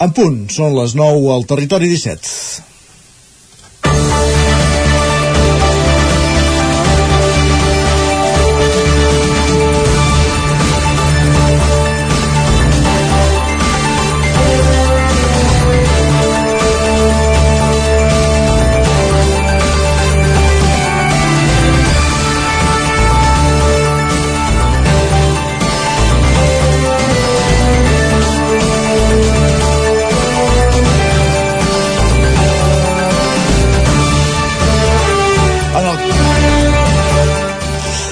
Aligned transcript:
En 0.00 0.12
punt, 0.16 0.36
són 0.48 0.72
les 0.78 0.94
9 0.96 1.26
al 1.34 1.42
Territori 1.48 1.90
17. 1.90 2.69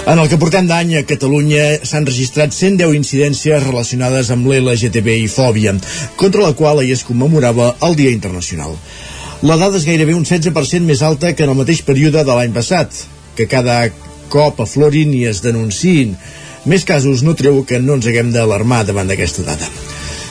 En 0.09 0.17
el 0.17 0.29
que 0.33 0.39
portem 0.41 0.65
d'any 0.65 0.95
a 0.97 1.01
Catalunya 1.05 1.65
s'han 1.85 2.07
registrat 2.09 2.55
110 2.57 2.95
incidències 2.97 3.67
relacionades 3.67 4.31
amb 4.33 4.49
l'LGTBI 4.49 5.27
fòbia, 5.29 5.75
contra 6.17 6.47
la 6.47 6.55
qual 6.57 6.81
ahir 6.81 6.95
es 6.97 7.05
commemorava 7.05 7.75
el 7.85 7.99
Dia 7.99 8.15
Internacional. 8.17 8.73
La 9.45 9.59
dada 9.61 9.77
és 9.77 9.85
gairebé 9.85 10.17
un 10.17 10.25
16% 10.25 10.89
més 10.89 11.05
alta 11.05 11.35
que 11.37 11.45
en 11.45 11.53
el 11.53 11.61
mateix 11.61 11.85
període 11.85 12.25
de 12.25 12.39
l'any 12.41 12.57
passat, 12.57 13.05
que 13.37 13.51
cada 13.53 13.77
cop 14.33 14.65
aflorin 14.65 15.13
i 15.13 15.27
es 15.29 15.45
denunciïn. 15.45 16.17
Més 16.65 16.89
casos 16.89 17.21
no 17.23 17.37
treu 17.37 17.61
que 17.69 17.77
no 17.85 18.01
ens 18.01 18.09
haguem 18.09 18.33
d'alarmar 18.33 18.87
davant 18.89 19.13
d'aquesta 19.13 19.45
dada. 19.45 19.69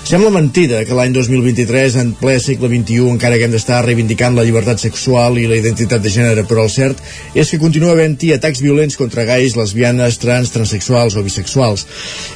Sembla 0.08 0.30
mentida 0.32 0.86
que 0.88 0.96
l'any 0.96 1.12
2023, 1.12 1.98
en 2.00 2.14
ple 2.16 2.38
segle 2.40 2.70
XXI, 2.72 3.10
encara 3.12 3.36
haguem 3.36 3.52
d'estar 3.52 3.82
reivindicant 3.84 4.38
la 4.38 4.46
llibertat 4.48 4.80
sexual 4.80 5.36
i 5.36 5.44
la 5.52 5.58
identitat 5.60 6.00
de 6.00 6.14
gènere, 6.14 6.46
però 6.48 6.64
el 6.64 6.72
cert 6.72 7.02
és 7.36 7.52
que 7.52 7.60
continua 7.60 7.92
havent-hi 7.92 8.32
atacs 8.38 8.64
violents 8.64 8.96
contra 8.96 9.28
gais, 9.28 9.58
lesbianes, 9.60 10.22
trans, 10.24 10.54
transexuals 10.56 11.20
o 11.20 11.26
bisexuals. 11.28 11.84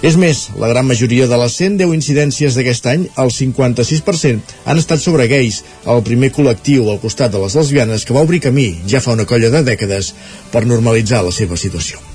És 0.04 0.20
més, 0.20 0.50
la 0.60 0.68
gran 0.74 0.92
majoria 0.92 1.32
de 1.32 1.40
les 1.46 1.56
110 1.64 1.96
incidències 1.96 2.60
d'aquest 2.60 2.92
any, 2.92 3.08
el 3.24 3.32
56% 3.40 4.56
han 4.68 4.84
estat 4.84 5.00
sobre 5.00 5.32
gais, 5.32 5.64
el 5.88 6.04
primer 6.04 6.36
col·lectiu 6.36 6.92
al 6.92 7.00
costat 7.00 7.32
de 7.32 7.40
les 7.40 7.56
lesbianes 7.56 8.04
que 8.04 8.20
va 8.20 8.28
obrir 8.28 8.44
camí 8.52 8.74
ja 8.84 9.00
fa 9.00 9.16
una 9.16 9.24
colla 9.24 9.48
de 9.48 9.64
dècades 9.72 10.12
per 10.52 10.68
normalitzar 10.68 11.24
la 11.24 11.32
seva 11.32 11.56
situació. 11.56 12.11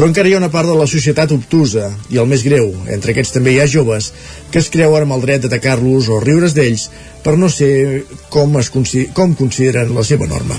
Però 0.00 0.08
encara 0.08 0.30
hi 0.30 0.32
ha 0.32 0.38
una 0.40 0.48
part 0.48 0.64
de 0.64 0.74
la 0.78 0.86
societat 0.88 1.28
obtusa, 1.34 1.90
i 2.08 2.16
el 2.16 2.28
més 2.28 2.40
greu, 2.40 2.70
entre 2.88 3.12
aquests 3.12 3.34
també 3.34 3.52
hi 3.52 3.58
ha 3.60 3.66
joves, 3.68 4.06
que 4.48 4.56
es 4.62 4.70
creuen 4.72 5.04
amb 5.04 5.12
el 5.18 5.26
dret 5.26 5.42
d'atacar-los 5.42 6.08
o 6.08 6.22
riure's 6.24 6.54
d'ells 6.56 6.86
per 7.20 7.34
no 7.36 7.50
ser 7.52 8.06
com, 8.32 8.56
es, 8.56 8.72
com 8.72 9.36
consideren 9.36 9.92
la 9.92 10.06
seva 10.08 10.24
norma. 10.30 10.56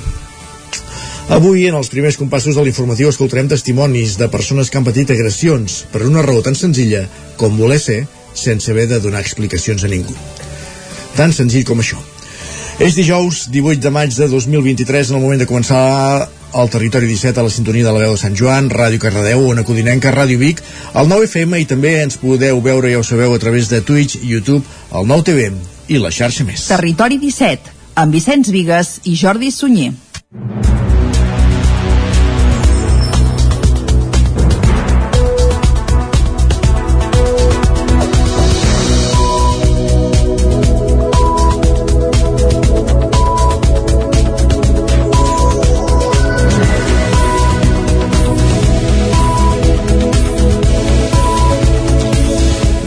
Avui, 1.33 1.65
en 1.65 1.79
els 1.79 1.89
primers 1.89 2.21
compassos 2.21 2.53
de 2.53 2.67
l'informatiu, 2.67 3.09
escoltarem 3.09 3.49
testimonis 3.49 4.19
de 4.21 4.29
persones 4.29 4.69
que 4.69 4.77
han 4.77 4.85
patit 4.85 5.17
agressions 5.17 5.81
per 5.89 6.05
una 6.05 6.21
raó 6.21 6.45
tan 6.45 6.61
senzilla 6.61 7.07
com 7.41 7.57
voler 7.57 7.81
ser 7.81 8.03
sense 8.37 8.69
haver 8.69 8.91
de 8.93 9.01
donar 9.01 9.25
explicacions 9.25 9.81
a 9.81 9.89
ningú. 9.89 10.13
Tan 11.17 11.33
senzill 11.33 11.65
com 11.65 11.81
això. 11.81 11.97
És 12.81 12.95
dijous 12.97 13.43
18 13.53 13.77
de 13.77 13.89
maig 13.93 14.15
de 14.17 14.25
2023, 14.27 15.11
en 15.11 15.19
el 15.19 15.21
moment 15.21 15.37
de 15.37 15.45
començar 15.45 15.81
al 16.57 16.71
territori 16.73 17.05
17 17.05 17.37
a 17.37 17.43
la 17.45 17.51
sintonia 17.53 17.85
de 17.85 17.91
la 17.93 18.01
veu 18.01 18.15
de 18.15 18.17
Sant 18.17 18.33
Joan, 18.33 18.71
Ràdio 18.73 18.97
Cardedeu, 19.03 19.43
Ona 19.51 19.61
Codinenca, 19.67 20.09
Ràdio 20.15 20.41
Vic, 20.41 20.63
el 20.97 21.11
9 21.11 21.29
FM 21.29 21.61
i 21.61 21.69
també 21.69 21.93
ens 22.01 22.17
podeu 22.17 22.57
veure, 22.65 22.89
ja 22.89 22.97
ho 22.97 23.05
sabeu, 23.05 23.35
a 23.37 23.43
través 23.43 23.69
de 23.69 23.83
Twitch, 23.85 24.17
YouTube, 24.23 24.65
el 24.97 25.05
9 25.13 25.27
TV 25.29 25.51
i 25.93 26.01
la 26.01 26.09
xarxa 26.09 26.47
més. 26.47 26.65
Territori 26.73 27.21
17, 27.21 27.77
amb 28.01 28.17
Vicenç 28.17 28.49
Vigues 28.49 28.95
i 29.05 29.13
Jordi 29.13 29.53
Sunyer. 29.53 29.93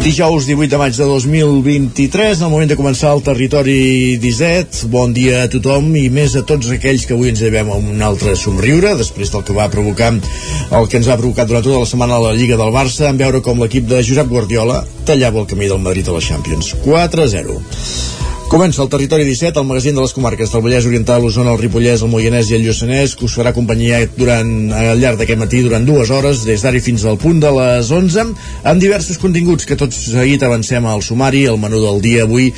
Dijous 0.04 0.44
18 0.44 0.68
de 0.68 0.76
maig 0.76 0.92
de 0.92 1.04
2023, 1.08 2.36
en 2.36 2.44
el 2.44 2.50
moment 2.52 2.68
de 2.68 2.76
començar 2.76 3.14
el 3.16 3.22
territori 3.24 4.18
17. 4.20 4.90
Bon 4.92 5.14
dia 5.16 5.38
a 5.46 5.48
tothom 5.48 5.86
i 5.96 6.10
més 6.12 6.34
a 6.36 6.42
tots 6.44 6.68
aquells 6.74 7.06
que 7.08 7.16
avui 7.16 7.30
ens 7.32 7.40
llevem 7.40 7.70
a 7.72 7.78
un 7.80 8.04
altre 8.04 8.34
somriure, 8.36 8.92
després 9.00 9.32
del 9.32 9.46
que 9.48 9.56
va 9.56 9.70
provocar 9.72 10.10
el 10.12 10.90
que 10.92 11.00
ens 11.00 11.08
ha 11.08 11.16
provocat 11.16 11.48
durant 11.48 11.64
tota 11.64 11.80
la 11.86 11.88
setmana 11.88 12.18
a 12.20 12.24
la 12.26 12.34
Lliga 12.36 12.60
del 12.60 12.76
Barça, 12.76 13.08
en 13.08 13.16
veure 13.16 13.40
com 13.40 13.64
l'equip 13.64 13.88
de 13.88 14.04
Josep 14.04 14.28
Guardiola 14.28 14.82
tallava 15.08 15.40
el 15.40 15.48
camí 15.48 15.72
del 15.72 15.80
Madrid 15.80 16.12
a 16.12 16.18
la 16.18 16.26
Champions. 16.28 16.74
4-0. 16.84 18.33
Comença 18.54 18.84
el 18.84 18.88
Territori 18.88 19.24
17, 19.26 19.58
el 19.58 19.66
magazín 19.66 19.96
de 19.96 20.02
les 20.04 20.12
comarques 20.14 20.52
del 20.52 20.62
Vallès 20.62 20.84
Oriental, 20.86 21.24
l'Osona, 21.24 21.56
el 21.56 21.58
Ripollès, 21.58 22.04
el 22.06 22.10
Moianès 22.12 22.52
i 22.52 22.54
el 22.54 22.62
Lluçanès, 22.62 23.16
que 23.18 23.26
us 23.26 23.34
farà 23.34 23.50
companyia 23.50 23.98
durant, 24.14 24.52
al 24.70 25.02
llarg 25.02 25.18
d'aquest 25.18 25.40
matí 25.40 25.64
durant 25.64 25.82
dues 25.82 26.12
hores, 26.14 26.44
des 26.46 26.62
d'ara 26.62 26.78
fins 26.78 27.02
al 27.02 27.18
punt 27.18 27.42
de 27.42 27.50
les 27.50 27.90
11, 27.90 28.28
amb 28.62 28.84
diversos 28.84 29.18
continguts 29.18 29.66
que 29.66 29.74
tots 29.74 29.98
seguit 30.12 30.46
avancem 30.46 30.86
al 30.86 31.02
sumari, 31.02 31.48
el 31.50 31.58
menú 31.58 31.82
del 31.82 31.98
dia 32.04 32.28
avui, 32.28 32.52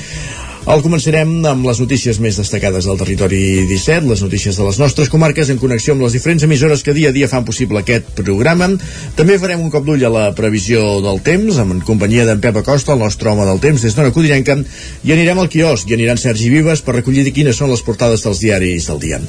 el 0.66 0.80
començarem 0.82 1.44
amb 1.46 1.66
les 1.68 1.78
notícies 1.78 2.18
més 2.18 2.36
destacades 2.40 2.88
del 2.88 2.98
territori 2.98 3.38
17, 3.70 4.08
les 4.10 4.22
notícies 4.24 4.56
de 4.58 4.64
les 4.66 4.80
nostres 4.82 5.06
comarques 5.12 5.46
en 5.52 5.60
connexió 5.62 5.94
amb 5.94 6.02
les 6.02 6.16
diferents 6.16 6.42
emissores 6.42 6.82
que 6.82 6.94
dia 6.96 7.12
a 7.12 7.14
dia 7.14 7.28
fan 7.30 7.44
possible 7.46 7.78
aquest 7.78 8.08
programa. 8.18 8.66
També 9.14 9.36
farem 9.38 9.62
un 9.62 9.70
cop 9.70 9.86
d'ull 9.86 10.02
a 10.02 10.10
la 10.10 10.24
previsió 10.34 10.82
del 11.04 11.22
temps, 11.22 11.60
amb 11.62 11.78
companyia 11.86 12.26
d'en 12.26 12.42
Pep 12.42 12.58
Acosta, 12.64 12.96
el 12.96 13.04
nostre 13.04 13.30
home 13.30 13.46
del 13.46 13.62
temps, 13.62 13.84
des 13.86 13.94
d'Ona 13.94 14.10
Codinenca, 14.16 14.58
i 15.06 15.14
anirem 15.14 15.38
al 15.38 15.52
quiosc, 15.52 15.86
i 15.86 15.94
aniran 16.00 16.18
Sergi 16.18 16.50
Vives 16.50 16.82
per 16.82 16.98
recollir 16.98 17.30
quines 17.30 17.62
són 17.62 17.70
les 17.70 17.86
portades 17.86 18.26
dels 18.26 18.42
diaris 18.42 18.90
del 18.90 18.98
dia. 19.06 19.22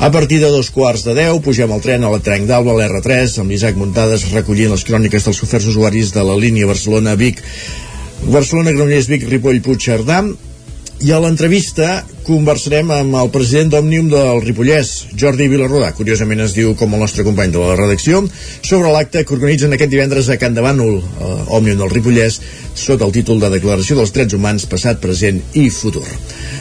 A 0.00 0.08
partir 0.08 0.40
de 0.40 0.48
dos 0.48 0.72
quarts 0.72 1.04
de 1.04 1.18
deu, 1.20 1.44
pugem 1.44 1.76
al 1.76 1.84
tren 1.84 2.08
a 2.08 2.14
la 2.16 2.24
Trenc 2.24 2.48
d'Alba, 2.48 2.72
a 2.72 2.80
l'R3, 2.80 3.36
amb 3.44 3.52
l'Isaac 3.52 3.76
Muntades 3.76 4.30
recollint 4.32 4.72
les 4.72 4.88
cròniques 4.88 5.28
dels 5.28 5.44
oferts 5.44 5.68
usuaris 5.74 6.16
de 6.16 6.24
la 6.24 6.40
línia 6.40 6.72
Barcelona-Vic 6.72 7.44
Barcelona, 8.20 8.72
Granollers, 8.72 9.08
Vic, 9.08 9.28
Ripoll, 9.28 9.62
Puigcerdà 9.64 10.24
i 11.00 11.12
a 11.12 11.18
l'entrevista 11.18 12.04
conversarem 12.26 12.90
amb 12.94 13.16
el 13.20 13.30
president 13.34 13.72
d'Òmnium 13.72 14.10
del 14.12 14.40
Ripollès, 14.44 14.90
Jordi 15.18 15.48
Vilarrodà, 15.50 15.90
curiosament 15.96 16.44
es 16.44 16.54
diu 16.56 16.74
com 16.78 16.94
el 16.94 17.02
nostre 17.04 17.24
company 17.26 17.52
de 17.54 17.62
la 17.62 17.76
redacció, 17.78 18.22
sobre 18.60 18.92
l'acte 18.92 19.24
que 19.24 19.36
organitzen 19.36 19.72
aquest 19.76 19.92
divendres 19.92 20.28
a 20.28 20.38
Can 20.40 20.54
de 20.56 20.64
Bànol, 20.64 20.98
eh, 21.00 21.30
Òmnium 21.58 21.80
del 21.80 21.92
Ripollès, 21.94 22.40
sota 22.74 23.04
el 23.06 23.12
títol 23.12 23.40
de 23.40 23.50
Declaració 23.52 23.96
dels 23.98 24.12
Drets 24.14 24.36
Humans 24.36 24.66
passat, 24.70 25.00
present 25.00 25.40
i 25.54 25.68
futur. 25.70 26.06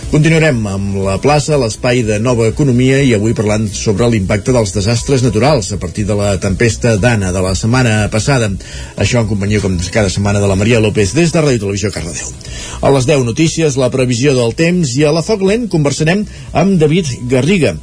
Continuarem 0.09 0.63
amb 0.65 0.95
la 1.05 1.19
plaça, 1.21 1.57
l'espai 1.61 2.01
de 2.01 2.15
nova 2.17 2.47
economia 2.49 2.97
i 3.05 3.11
avui 3.13 3.35
parlant 3.37 3.67
sobre 3.69 4.07
l'impacte 4.09 4.55
dels 4.55 4.73
desastres 4.73 5.21
naturals 5.21 5.69
a 5.75 5.77
partir 5.77 6.07
de 6.09 6.15
la 6.17 6.31
tempesta 6.41 6.95
d'Anna 6.97 7.29
de 7.35 7.43
la 7.45 7.53
setmana 7.53 8.07
passada. 8.09 8.49
Això 8.97 9.21
en 9.21 9.29
companyia, 9.29 9.61
com 9.61 9.77
cada 9.93 10.09
setmana, 10.09 10.41
de 10.41 10.49
la 10.49 10.57
Maria 10.57 10.81
López 10.81 11.13
des 11.13 11.29
de 11.29 11.43
Ràdio 11.43 11.61
Televisió 11.61 11.91
Cardedeu. 11.93 12.33
A 12.81 12.89
les 12.95 13.05
10 13.05 13.21
notícies, 13.27 13.77
la 13.77 13.91
previsió 13.93 14.33
del 14.33 14.55
temps 14.57 14.95
i 14.97 15.05
a 15.05 15.13
la 15.13 15.21
Foc 15.21 15.45
Lent 15.49 15.69
conversarem 15.73 16.25
amb 16.53 16.77
David 16.81 17.09
Garriga, 17.31 17.73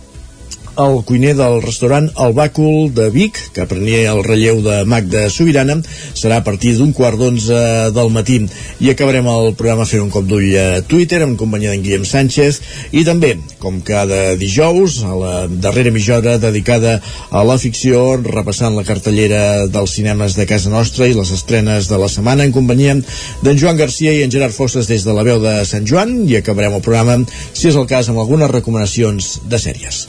el 0.77 1.03
cuiner 1.09 1.35
del 1.37 1.61
restaurant 1.65 2.09
El 2.21 2.35
Bàcul 2.37 2.91
de 2.95 3.09
Vic, 3.13 3.39
que 3.57 3.65
prenia 3.69 4.13
el 4.13 4.23
relleu 4.25 4.61
de 4.65 4.83
Magda 4.89 5.27
Sobirana, 5.33 5.79
serà 6.15 6.41
a 6.41 6.45
partir 6.45 6.75
d'un 6.77 6.93
quart 6.97 7.19
d'onze 7.21 7.59
del 7.97 8.11
matí. 8.13 8.39
I 8.85 8.91
acabarem 8.93 9.29
el 9.33 9.55
programa 9.57 9.87
fent 9.89 10.05
un 10.05 10.13
cop 10.13 10.27
d'ull 10.29 10.53
a 10.61 10.83
Twitter 10.87 11.23
amb 11.25 11.39
companyia 11.41 11.73
d'en 11.73 11.85
Guillem 11.85 12.05
Sánchez 12.09 12.61
i 12.93 13.05
també, 13.09 13.35
com 13.63 13.81
cada 13.87 14.37
dijous, 14.37 14.99
a 15.07 15.15
la 15.17 15.35
darrera 15.49 15.95
mitja 15.95 16.19
hora 16.19 16.37
dedicada 16.43 16.99
a 17.31 17.45
la 17.47 17.59
ficció, 17.59 18.19
repassant 18.21 18.77
la 18.77 18.85
cartellera 18.85 19.67
dels 19.73 19.97
cinemes 19.97 20.37
de 20.37 20.47
casa 20.49 20.73
nostra 20.73 21.09
i 21.09 21.17
les 21.17 21.33
estrenes 21.33 21.89
de 21.89 22.01
la 22.01 22.11
setmana 22.13 22.45
en 22.45 22.53
companyia 22.53 22.99
d'en 23.43 23.59
Joan 23.59 23.81
Garcia 23.81 24.13
i 24.13 24.23
en 24.27 24.33
Gerard 24.33 24.55
Fosses 24.55 24.91
des 24.91 25.05
de 25.07 25.17
la 25.17 25.25
veu 25.27 25.41
de 25.43 25.59
Sant 25.69 25.89
Joan 25.89 26.19
i 26.29 26.37
acabarem 26.37 26.77
el 26.77 26.85
programa, 26.85 27.19
si 27.53 27.71
és 27.71 27.77
el 27.77 27.89
cas, 27.89 28.11
amb 28.11 28.21
algunes 28.21 28.53
recomanacions 28.53 29.41
de 29.49 29.61
sèries. 29.61 30.05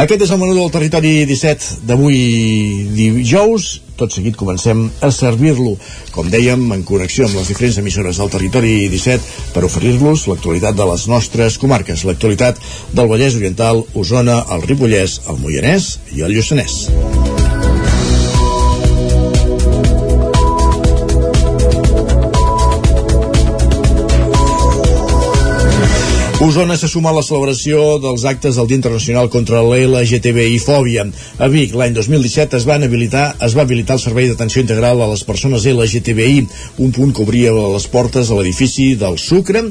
Aquest 0.00 0.22
és 0.24 0.30
el 0.32 0.38
menú 0.40 0.54
del 0.56 0.70
territori 0.72 1.10
17 1.28 1.82
d'avui 1.84 2.20
dijous. 2.96 3.66
Tot 4.00 4.14
seguit 4.16 4.38
comencem 4.40 4.86
a 5.04 5.10
servir-lo, 5.12 5.74
com 6.14 6.30
dèiem, 6.32 6.62
en 6.72 6.86
connexió 6.88 7.26
amb 7.26 7.36
les 7.36 7.50
diferents 7.52 7.76
emissores 7.82 8.16
del 8.22 8.32
territori 8.32 8.88
17 8.88 9.52
per 9.52 9.66
oferir-los 9.68 10.24
l'actualitat 10.30 10.78
de 10.78 10.88
les 10.88 11.04
nostres 11.12 11.60
comarques, 11.60 12.06
l'actualitat 12.08 12.64
del 12.96 13.12
Vallès 13.12 13.36
Oriental, 13.36 13.84
Osona, 13.92 14.40
el 14.56 14.64
Ripollès, 14.64 15.20
el 15.28 15.44
Moianès 15.44 15.92
i 16.16 16.24
el 16.24 16.32
Lluçanès. 16.38 17.39
Osona 26.40 26.74
se 26.80 26.88
suma 26.88 27.10
a 27.10 27.12
la 27.12 27.20
celebració 27.20 27.98
dels 28.00 28.22
actes 28.24 28.56
del 28.56 28.68
Dia 28.70 28.78
Internacional 28.78 29.26
contra 29.28 29.58
l'LGTBI 29.60 30.56
fòbia. 30.64 31.02
A 31.36 31.48
Vic, 31.52 31.74
l'any 31.76 31.92
2017 31.92 32.56
es 32.56 32.64
van 32.64 32.86
habilitar 32.86 33.26
es 33.44 33.52
va 33.58 33.66
habilitar 33.68 33.98
el 33.98 34.00
servei 34.00 34.30
d'atenció 34.30 34.64
integral 34.64 35.04
a 35.04 35.10
les 35.10 35.20
persones 35.28 35.68
LGTBI, 35.68 36.46
un 36.80 36.96
punt 36.96 37.12
que 37.12 37.26
obria 37.26 37.52
les 37.52 37.86
portes 37.92 38.30
a 38.32 38.38
l'edifici 38.40 38.94
del 38.96 39.20
Sucre 39.20 39.66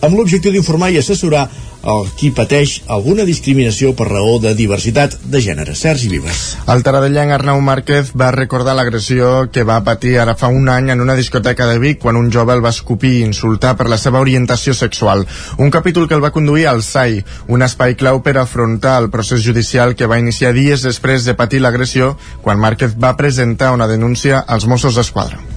amb 0.00 0.16
l'objectiu 0.16 0.52
d'informar 0.52 0.90
i 0.92 0.98
assessorar 1.00 1.48
el 1.90 2.08
qui 2.16 2.28
pateix 2.36 2.74
alguna 2.92 3.24
discriminació 3.24 3.94
per 3.96 4.06
raó 4.10 4.38
de 4.40 4.52
diversitat 4.56 5.16
de 5.32 5.40
gènere. 5.40 5.74
Sergi 5.74 6.10
Vives. 6.12 6.40
El 6.68 6.82
taradellenc 6.84 7.32
Arnau 7.32 7.60
Márquez 7.64 8.12
va 8.20 8.30
recordar 8.36 8.74
l'agressió 8.76 9.48
que 9.52 9.64
va 9.64 9.80
patir 9.84 10.18
ara 10.20 10.36
fa 10.36 10.50
un 10.52 10.68
any 10.68 10.90
en 10.92 11.00
una 11.00 11.16
discoteca 11.16 11.66
de 11.70 11.78
Vic 11.80 12.00
quan 12.02 12.20
un 12.20 12.30
jove 12.32 12.52
el 12.56 12.64
va 12.64 12.74
escopir 12.76 13.14
i 13.18 13.22
insultar 13.24 13.76
per 13.76 13.88
la 13.88 13.98
seva 13.98 14.20
orientació 14.20 14.74
sexual. 14.76 15.26
Un 15.58 15.70
capítol 15.70 16.08
que 16.08 16.18
el 16.18 16.24
va 16.24 16.34
conduir 16.36 16.66
al 16.68 16.82
SAI, 16.84 17.22
un 17.48 17.64
espai 17.64 17.96
clau 17.96 18.20
per 18.22 18.36
afrontar 18.38 18.98
el 19.00 19.10
procés 19.10 19.44
judicial 19.44 19.96
que 19.96 20.08
va 20.10 20.20
iniciar 20.20 20.52
dies 20.52 20.84
després 20.84 21.24
de 21.24 21.36
patir 21.36 21.64
l'agressió 21.64 22.16
quan 22.44 22.60
Márquez 22.60 22.96
va 22.96 23.16
presentar 23.16 23.72
una 23.72 23.88
denúncia 23.88 24.44
als 24.46 24.68
Mossos 24.68 25.00
d'Esquadra. 25.00 25.49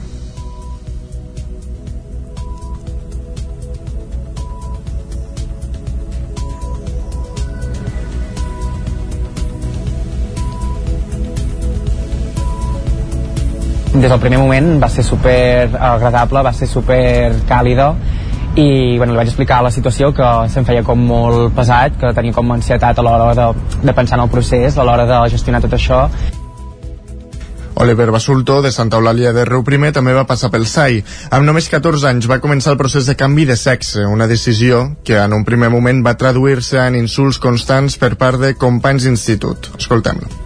Des 14.04 14.12
del 14.12 14.20
primer 14.20 14.38
moment 14.38 14.82
va 14.84 14.90
ser 14.92 15.04
super 15.08 15.70
agradable, 15.80 16.42
va 16.44 16.52
ser 16.52 16.68
super 16.68 17.32
càlida 17.48 17.94
i 18.60 18.98
bueno, 18.98 19.14
li 19.14 19.18
vaig 19.18 19.30
explicar 19.32 19.62
la 19.64 19.72
situació 19.72 20.12
que 20.14 20.28
se'm 20.52 20.68
feia 20.68 20.84
com 20.84 21.00
molt 21.08 21.56
pesat, 21.56 21.96
que 22.02 22.12
tenia 22.14 22.36
com 22.36 22.52
ansietat 22.52 23.00
a 23.00 23.06
l'hora 23.06 23.32
de, 23.38 23.48
de 23.82 23.96
pensar 23.96 24.20
en 24.20 24.26
el 24.26 24.30
procés, 24.34 24.78
a 24.78 24.84
l'hora 24.84 25.08
de 25.08 25.22
gestionar 25.32 25.64
tot 25.64 25.80
això 25.80 26.04
Oliver 27.76 28.12
Basulto, 28.12 28.60
de 28.62 28.72
Santa 28.76 29.00
Eulàlia 29.00 29.32
de 29.34 29.48
Riu 29.48 29.64
Primer, 29.66 29.90
també 29.96 30.14
va 30.14 30.28
passar 30.30 30.52
pel 30.54 30.68
SAI. 30.70 31.00
Amb 31.34 31.48
només 31.48 31.72
14 31.72 32.06
anys 32.12 32.28
va 32.30 32.42
començar 32.44 32.76
el 32.76 32.80
procés 32.84 33.08
de 33.10 33.16
canvi 33.18 33.48
de 33.50 33.58
sexe, 33.58 34.06
una 34.06 34.28
decisió 34.28 34.86
que 35.04 35.18
en 35.18 35.34
un 35.34 35.48
primer 35.48 35.72
moment 35.74 36.04
va 36.06 36.20
traduir-se 36.20 36.84
en 36.84 37.00
insults 37.00 37.42
constants 37.42 37.98
per 37.98 38.14
part 38.20 38.44
de 38.44 38.54
companys 38.54 39.08
d'institut. 39.08 39.74
Escoltem-lo 39.80 40.43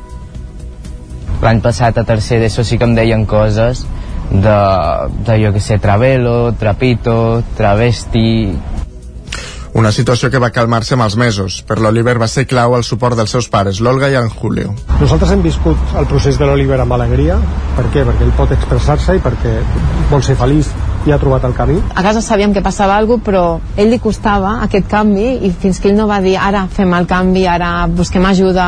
l'any 1.44 1.62
passat 1.62 1.98
a 1.98 2.06
tercer 2.08 2.42
d'ESO 2.42 2.66
sí 2.66 2.78
que 2.78 2.88
em 2.88 2.96
deien 2.98 3.26
coses 3.30 3.86
de, 4.32 4.58
de 5.28 5.38
jo 5.44 5.54
que 5.54 5.60
sé, 5.60 5.80
travelo, 5.80 6.54
trapito, 6.54 7.44
travesti... 7.58 8.58
Una 9.78 9.92
situació 9.94 10.32
que 10.34 10.40
va 10.42 10.50
calmar-se 10.50 10.96
amb 10.96 11.06
els 11.06 11.16
mesos. 11.22 11.60
Per 11.68 11.76
l'Oliver 11.78 12.16
va 12.18 12.26
ser 12.32 12.48
clau 12.50 12.74
el 12.74 12.86
suport 12.88 13.14
dels 13.20 13.30
seus 13.36 13.46
pares, 13.54 13.78
l'Olga 13.84 14.10
i 14.10 14.16
en 14.18 14.32
Julio. 14.34 14.72
Nosaltres 14.98 15.36
hem 15.36 15.44
viscut 15.46 15.98
el 16.00 16.08
procés 16.10 16.40
de 16.40 16.48
l'Oliver 16.50 16.80
amb 16.82 16.96
alegria. 16.98 17.38
Per 17.78 17.86
què? 17.94 18.02
Perquè 18.08 18.26
ell 18.26 18.34
pot 18.40 18.56
expressar-se 18.56 19.20
i 19.20 19.22
perquè 19.22 19.60
vol 20.10 20.26
ser 20.26 20.38
feliç 20.40 20.72
i 21.08 21.14
ha 21.16 21.20
trobat 21.22 21.46
el 21.48 21.56
camí. 21.56 21.80
A 21.96 22.04
casa 22.04 22.22
sabíem 22.22 22.54
que 22.54 22.62
passava 22.62 22.98
alguna 22.98 23.06
cosa, 23.08 23.26
però 23.28 23.44
a 23.58 23.82
ell 23.82 23.92
li 23.94 24.00
costava 24.04 24.58
aquest 24.68 24.90
canvi 24.92 25.28
i 25.48 25.52
fins 25.52 25.80
que 25.80 25.90
ell 25.92 25.98
no 25.98 26.08
va 26.08 26.20
dir 26.22 26.38
ara 26.38 26.68
fem 26.68 26.94
el 26.94 27.08
canvi, 27.08 27.48
ara 27.48 27.88
busquem 27.88 28.26
ajuda, 28.26 28.68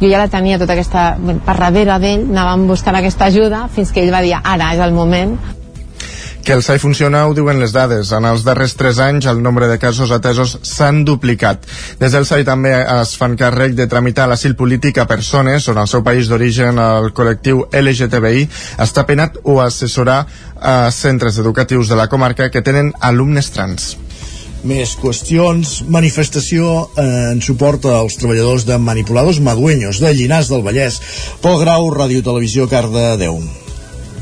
jo 0.00 0.10
ja 0.10 0.18
la 0.18 0.28
tenia 0.28 0.58
tota 0.58 0.74
aquesta... 0.74 1.16
per 1.46 1.58
darrere 1.58 2.00
d'ell 2.02 2.26
anàvem 2.30 2.66
buscant 2.68 2.98
aquesta 2.98 3.30
ajuda 3.30 3.66
fins 3.72 3.92
que 3.92 4.02
ell 4.04 4.12
va 4.12 4.24
dir 4.24 4.34
ara 4.42 4.74
és 4.74 4.82
el 4.82 4.92
moment 4.92 5.38
que 6.46 6.52
el 6.52 6.62
SAI 6.62 6.78
funciona 6.78 7.24
ho 7.26 7.32
diuen 7.34 7.58
les 7.58 7.72
dades. 7.74 8.12
En 8.14 8.24
els 8.24 8.44
darrers 8.46 8.76
3 8.78 9.00
anys 9.02 9.26
el 9.26 9.40
nombre 9.42 9.66
de 9.66 9.80
casos 9.82 10.12
atesos 10.14 10.52
s'han 10.62 11.02
duplicat. 11.04 11.66
Des 11.98 12.14
del 12.14 12.22
SAI 12.28 12.46
també 12.46 12.70
es 12.78 13.16
fan 13.18 13.34
càrrec 13.34 13.74
de 13.74 13.88
tramitar 13.90 14.28
l'asil 14.30 14.54
polític 14.54 15.02
a 15.02 15.08
persones 15.10 15.66
on 15.66 15.82
el 15.82 15.90
seu 15.90 16.04
país 16.06 16.30
d'origen 16.30 16.78
el 16.78 17.10
col·lectiu 17.18 17.66
LGTBI 17.74 18.46
està 18.86 19.02
penat 19.10 19.42
o 19.42 19.58
assessorar 19.64 20.20
a 20.62 20.76
centres 20.94 21.42
educatius 21.42 21.90
de 21.90 21.98
la 21.98 22.06
comarca 22.06 22.48
que 22.54 22.62
tenen 22.62 22.94
alumnes 23.00 23.50
trans. 23.50 23.96
Més 24.62 24.94
qüestions. 25.02 25.80
Manifestació 25.90 26.86
en 27.02 27.42
suport 27.42 27.90
als 27.90 28.22
treballadors 28.22 28.70
de 28.70 28.78
manipuladors 28.78 29.42
madueños 29.42 29.98
de 29.98 30.14
Llinars 30.14 30.54
del 30.54 30.62
Vallès. 30.62 31.02
Pol 31.42 31.58
Grau, 31.66 31.90
Ràdio 31.90 32.22
Televisió, 32.22 32.70
Cardedeu. 32.70 33.42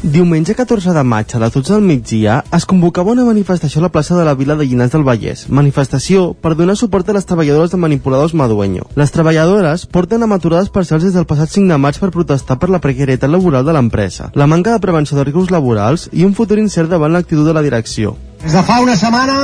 Diumenge 0.04 0.52
14 0.52 0.92
de 0.92 1.00
maig 1.00 1.30
a 1.32 1.38
les 1.40 1.52
12 1.54 1.72
del 1.72 1.84
migdia 1.88 2.34
es 2.52 2.66
convocava 2.68 3.14
una 3.14 3.22
manifestació 3.24 3.80
a 3.80 3.84
la 3.86 3.88
plaça 3.88 4.12
de 4.18 4.24
la 4.26 4.34
Vila 4.36 4.52
de 4.54 4.66
Llinars 4.68 4.92
del 4.92 5.04
Vallès. 5.06 5.46
Manifestació 5.48 6.34
per 6.44 6.50
donar 6.58 6.74
suport 6.76 7.08
a 7.08 7.14
les 7.16 7.24
treballadores 7.24 7.72
de 7.72 7.80
manipuladors 7.80 8.34
Madueño. 8.36 8.84
Les 9.00 9.14
treballadores 9.14 9.86
porten 9.86 10.22
amaturades 10.22 10.68
parcials 10.68 11.06
des 11.06 11.14
del 11.16 11.24
passat 11.24 11.48
5 11.54 11.72
de 11.72 11.78
maig 11.80 11.96
per 12.02 12.10
protestar 12.12 12.58
per 12.60 12.68
la 12.68 12.82
precarietat 12.84 13.32
laboral 13.32 13.64
de 13.64 13.72
l'empresa, 13.72 14.28
la 14.34 14.46
manca 14.46 14.74
de 14.74 14.82
prevenció 14.84 15.16
de 15.16 15.24
riscos 15.24 15.48
laborals 15.50 16.10
i 16.12 16.28
un 16.28 16.36
futur 16.36 16.60
incert 16.60 16.92
davant 16.92 17.16
l'actitud 17.16 17.48
de 17.48 17.56
la 17.56 17.64
direcció. 17.64 18.12
Des 18.44 18.52
de 18.52 18.62
fa 18.68 18.82
una 18.84 18.98
setmana 19.00 19.38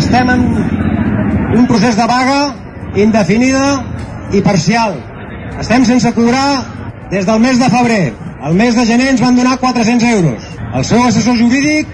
estem 0.00 0.32
en 0.32 0.48
un 1.60 1.68
procés 1.68 2.00
de 2.00 2.08
vaga 2.08 2.40
indefinida 2.96 3.84
i 4.32 4.40
parcial. 4.40 4.96
Estem 5.60 5.84
sense 5.84 6.16
cobrar 6.16 6.48
des 7.12 7.28
del 7.28 7.44
mes 7.44 7.60
de 7.60 7.68
febrer 7.68 8.29
el 8.46 8.54
mes 8.54 8.74
de 8.74 8.86
gener 8.86 9.08
ens 9.12 9.20
van 9.20 9.36
donar 9.36 9.58
400 9.58 10.08
euros. 10.08 10.44
El 10.74 10.84
seu 10.84 11.02
assessor 11.04 11.36
jurídic 11.36 11.88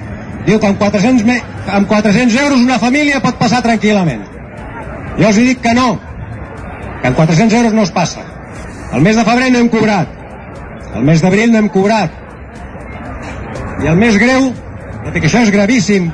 diu 0.46 0.60
que 0.60 0.68
amb 0.68 0.78
400, 0.78 1.24
me... 1.26 1.40
amb 1.66 1.88
400 1.88 2.36
euros 2.42 2.60
una 2.62 2.78
família 2.78 3.22
pot 3.24 3.38
passar 3.40 3.62
tranquil·lament. 3.66 4.22
Jo 5.18 5.30
els 5.30 5.40
dic 5.40 5.62
que 5.64 5.74
no, 5.74 5.96
que 7.00 7.10
amb 7.10 7.16
400 7.18 7.58
euros 7.58 7.74
no 7.74 7.82
es 7.82 7.90
passa. 7.90 8.22
El 8.92 9.02
mes 9.02 9.16
de 9.18 9.24
febrer 9.26 9.50
no 9.50 9.58
hem 9.58 9.72
cobrat. 9.72 10.12
El 10.94 11.02
mes 11.08 11.24
d'abril 11.24 11.50
no 11.52 11.58
hem 11.58 11.68
cobrat. 11.72 12.22
I 13.82 13.90
el 13.90 13.98
més 13.98 14.16
greu, 14.20 14.52
que 15.12 15.26
això 15.26 15.42
és 15.42 15.52
gravíssim, 15.52 16.08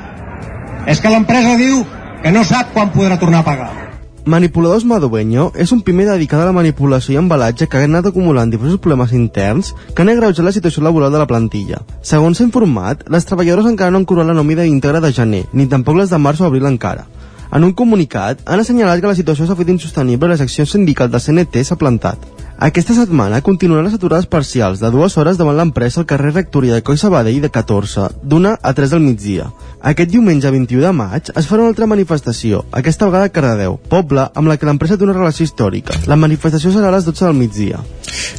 és 0.89 0.99
que 0.99 1.13
l'empresa 1.13 1.55
diu 1.61 1.85
que 2.23 2.31
no 2.31 2.43
sap 2.47 2.73
quan 2.73 2.91
podrà 2.91 3.19
tornar 3.21 3.43
a 3.43 3.47
pagar. 3.47 3.82
Manipuladors 4.25 4.85
Madueño 4.87 5.49
és 5.59 5.73
un 5.75 5.81
primer 5.83 6.05
dedicat 6.07 6.39
a 6.39 6.45
la 6.47 6.55
manipulació 6.55 7.11
i 7.11 7.17
embalatge 7.19 7.65
que 7.67 7.75
ha 7.75 7.83
anat 7.83 8.05
acumulant 8.07 8.53
diversos 8.53 8.79
problemes 8.79 9.11
interns 9.11 9.73
que 9.89 9.99
han 9.99 10.11
agreujat 10.13 10.45
la 10.45 10.53
situació 10.55 10.83
laboral 10.85 11.11
de 11.11 11.19
la 11.19 11.27
plantilla. 11.27 11.81
Segons 11.99 12.39
s'ha 12.39 12.47
informat, 12.47 13.03
les 13.11 13.27
treballadores 13.27 13.67
encara 13.67 13.91
no 13.91 13.99
han 13.99 14.07
cobrat 14.07 14.29
la 14.29 14.37
nòmina 14.37 14.63
íntegra 14.63 15.01
de 15.03 15.11
gener, 15.11 15.43
ni 15.51 15.67
tampoc 15.67 15.99
les 15.99 16.13
de 16.13 16.21
març 16.23 16.39
o 16.39 16.47
abril 16.47 16.69
encara. 16.71 17.03
En 17.51 17.67
un 17.67 17.73
comunicat, 17.75 18.39
han 18.47 18.63
assenyalat 18.63 19.03
que 19.03 19.11
la 19.11 19.17
situació 19.19 19.43
s'ha 19.45 19.59
fet 19.59 19.75
insostenible 19.75 20.31
i 20.31 20.31
la 20.31 20.39
secció 20.39 20.63
sindical 20.65 21.11
de 21.11 21.19
CNT 21.19 21.67
s'ha 21.67 21.75
plantat. 21.75 22.23
Aquesta 22.57 22.93
setmana 22.93 23.41
continuaran 23.41 23.87
les 23.87 23.95
aturades 23.97 24.27
parcials 24.29 24.79
de 24.79 24.89
dues 24.93 25.17
hores 25.17 25.39
davant 25.39 25.57
l'empresa 25.57 25.99
al 25.99 26.05
carrer 26.05 26.33
Rectoria 26.35 26.75
de 26.77 26.83
Coi 26.85 26.99
Sabadell 27.01 27.41
de 27.41 27.49
14, 27.49 28.05
d'una 28.21 28.53
a 28.61 28.73
3 28.77 28.93
del 28.93 29.01
migdia. 29.01 29.49
Aquest 29.81 30.11
diumenge 30.13 30.51
21 30.53 30.85
de 30.85 30.91
maig 30.93 31.31
es 31.33 31.49
farà 31.49 31.65
una 31.65 31.73
altra 31.73 31.89
manifestació, 31.89 32.63
aquesta 32.71 33.09
vegada 33.09 33.25
a 33.25 33.33
Cardedeu, 33.33 33.79
poble 33.89 34.29
amb 34.33 34.47
la 34.47 34.57
que 34.57 34.69
l'empresa 34.69 34.97
té 34.97 35.03
una 35.03 35.17
relació 35.17 35.49
històrica. 35.49 35.97
La 36.05 36.15
manifestació 36.15 36.71
serà 36.71 36.93
a 36.93 36.95
les 36.95 37.09
12 37.09 37.25
del 37.25 37.41
migdia. 37.41 37.81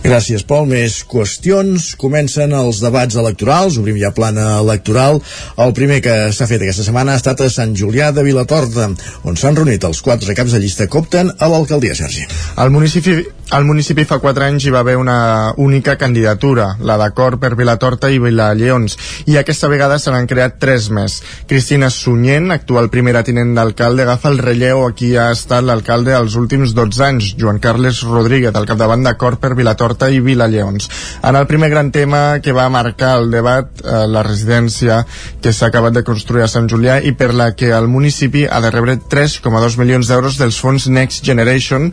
Gràcies, 0.04 0.44
Pol. 0.46 0.66
Més 0.70 1.00
qüestions. 1.08 1.92
Comencen 2.00 2.54
els 2.56 2.80
debats 2.82 3.16
electorals. 3.20 3.78
Obrim 3.80 3.98
ja 4.00 4.12
plana 4.14 4.58
electoral. 4.60 5.20
El 5.64 5.74
primer 5.76 6.00
que 6.04 6.14
s'ha 6.34 6.48
fet 6.50 6.62
aquesta 6.62 6.86
setmana 6.86 7.14
ha 7.14 7.20
estat 7.20 7.44
a 7.44 7.50
Sant 7.52 7.74
Julià 7.78 8.10
de 8.14 8.24
Vilatorta, 8.26 8.90
on 9.24 9.38
s'han 9.38 9.56
reunit 9.58 9.84
els 9.84 10.00
quatre 10.04 10.34
caps 10.36 10.54
de 10.54 10.60
llista 10.62 10.86
que 10.88 11.00
opten 11.00 11.32
a 11.38 11.48
l'alcaldia, 11.50 11.96
Sergi. 11.98 12.26
Al 12.60 12.70
municipi, 12.74 13.16
al 13.54 13.66
municipi 13.68 14.06
fa 14.08 14.20
quatre 14.22 14.46
anys 14.48 14.66
hi 14.66 14.72
va 14.74 14.80
haver 14.84 14.96
una 14.96 15.52
única 15.60 15.96
candidatura, 16.00 16.74
la 16.80 16.96
d'acord 17.00 17.40
per 17.42 17.54
Vilatorta 17.58 18.10
i 18.10 18.20
Vilalleons, 18.22 18.96
i 19.30 19.38
aquesta 19.40 19.68
vegada 19.72 19.98
se 19.98 20.12
n'han 20.14 20.28
creat 20.30 20.58
tres 20.62 20.88
més. 20.94 21.20
Cristina 21.50 21.90
Sunyent, 21.92 22.50
actual 22.54 22.90
primera 22.92 23.24
tinent 23.26 23.54
d'alcalde, 23.56 24.04
agafa 24.06 24.32
el 24.32 24.40
relleu 24.42 24.84
a 24.86 24.92
qui 24.96 25.14
ha 25.16 25.30
estat 25.34 25.64
l'alcalde 25.66 26.16
els 26.16 26.38
últims 26.40 26.74
12 26.76 27.04
anys, 27.08 27.34
Joan 27.40 27.60
Carles 27.62 28.02
Rodríguez, 28.08 28.54
al 28.54 28.68
capdavant 28.70 29.04
d'acord 29.04 29.40
per 29.40 29.52
Vilatorta 29.52 29.63
i 30.10 30.20
Vilalleons. 30.20 30.90
En 31.22 31.36
el 31.36 31.46
primer 31.46 31.70
gran 31.70 31.90
tema 31.90 32.40
que 32.40 32.52
va 32.52 32.68
marcar 32.68 33.18
el 33.18 33.30
debat, 33.30 33.66
eh, 33.84 34.06
la 34.06 34.22
residència 34.22 35.04
que 35.40 35.52
s'ha 35.52 35.66
acabat 35.72 35.94
de 35.94 36.04
construir 36.04 36.44
a 36.44 36.48
Sant 36.48 36.68
Julià 36.68 37.00
i 37.02 37.12
per 37.12 37.32
la 37.34 37.54
que 37.54 37.72
el 37.72 37.88
municipi 37.88 38.46
ha 38.46 38.60
de 38.60 38.70
rebre 38.70 38.98
3,2 38.98 39.78
milions 39.78 40.08
d'euros 40.08 40.38
dels 40.38 40.60
fons 40.60 40.88
Next 40.88 41.24
Generation 41.24 41.92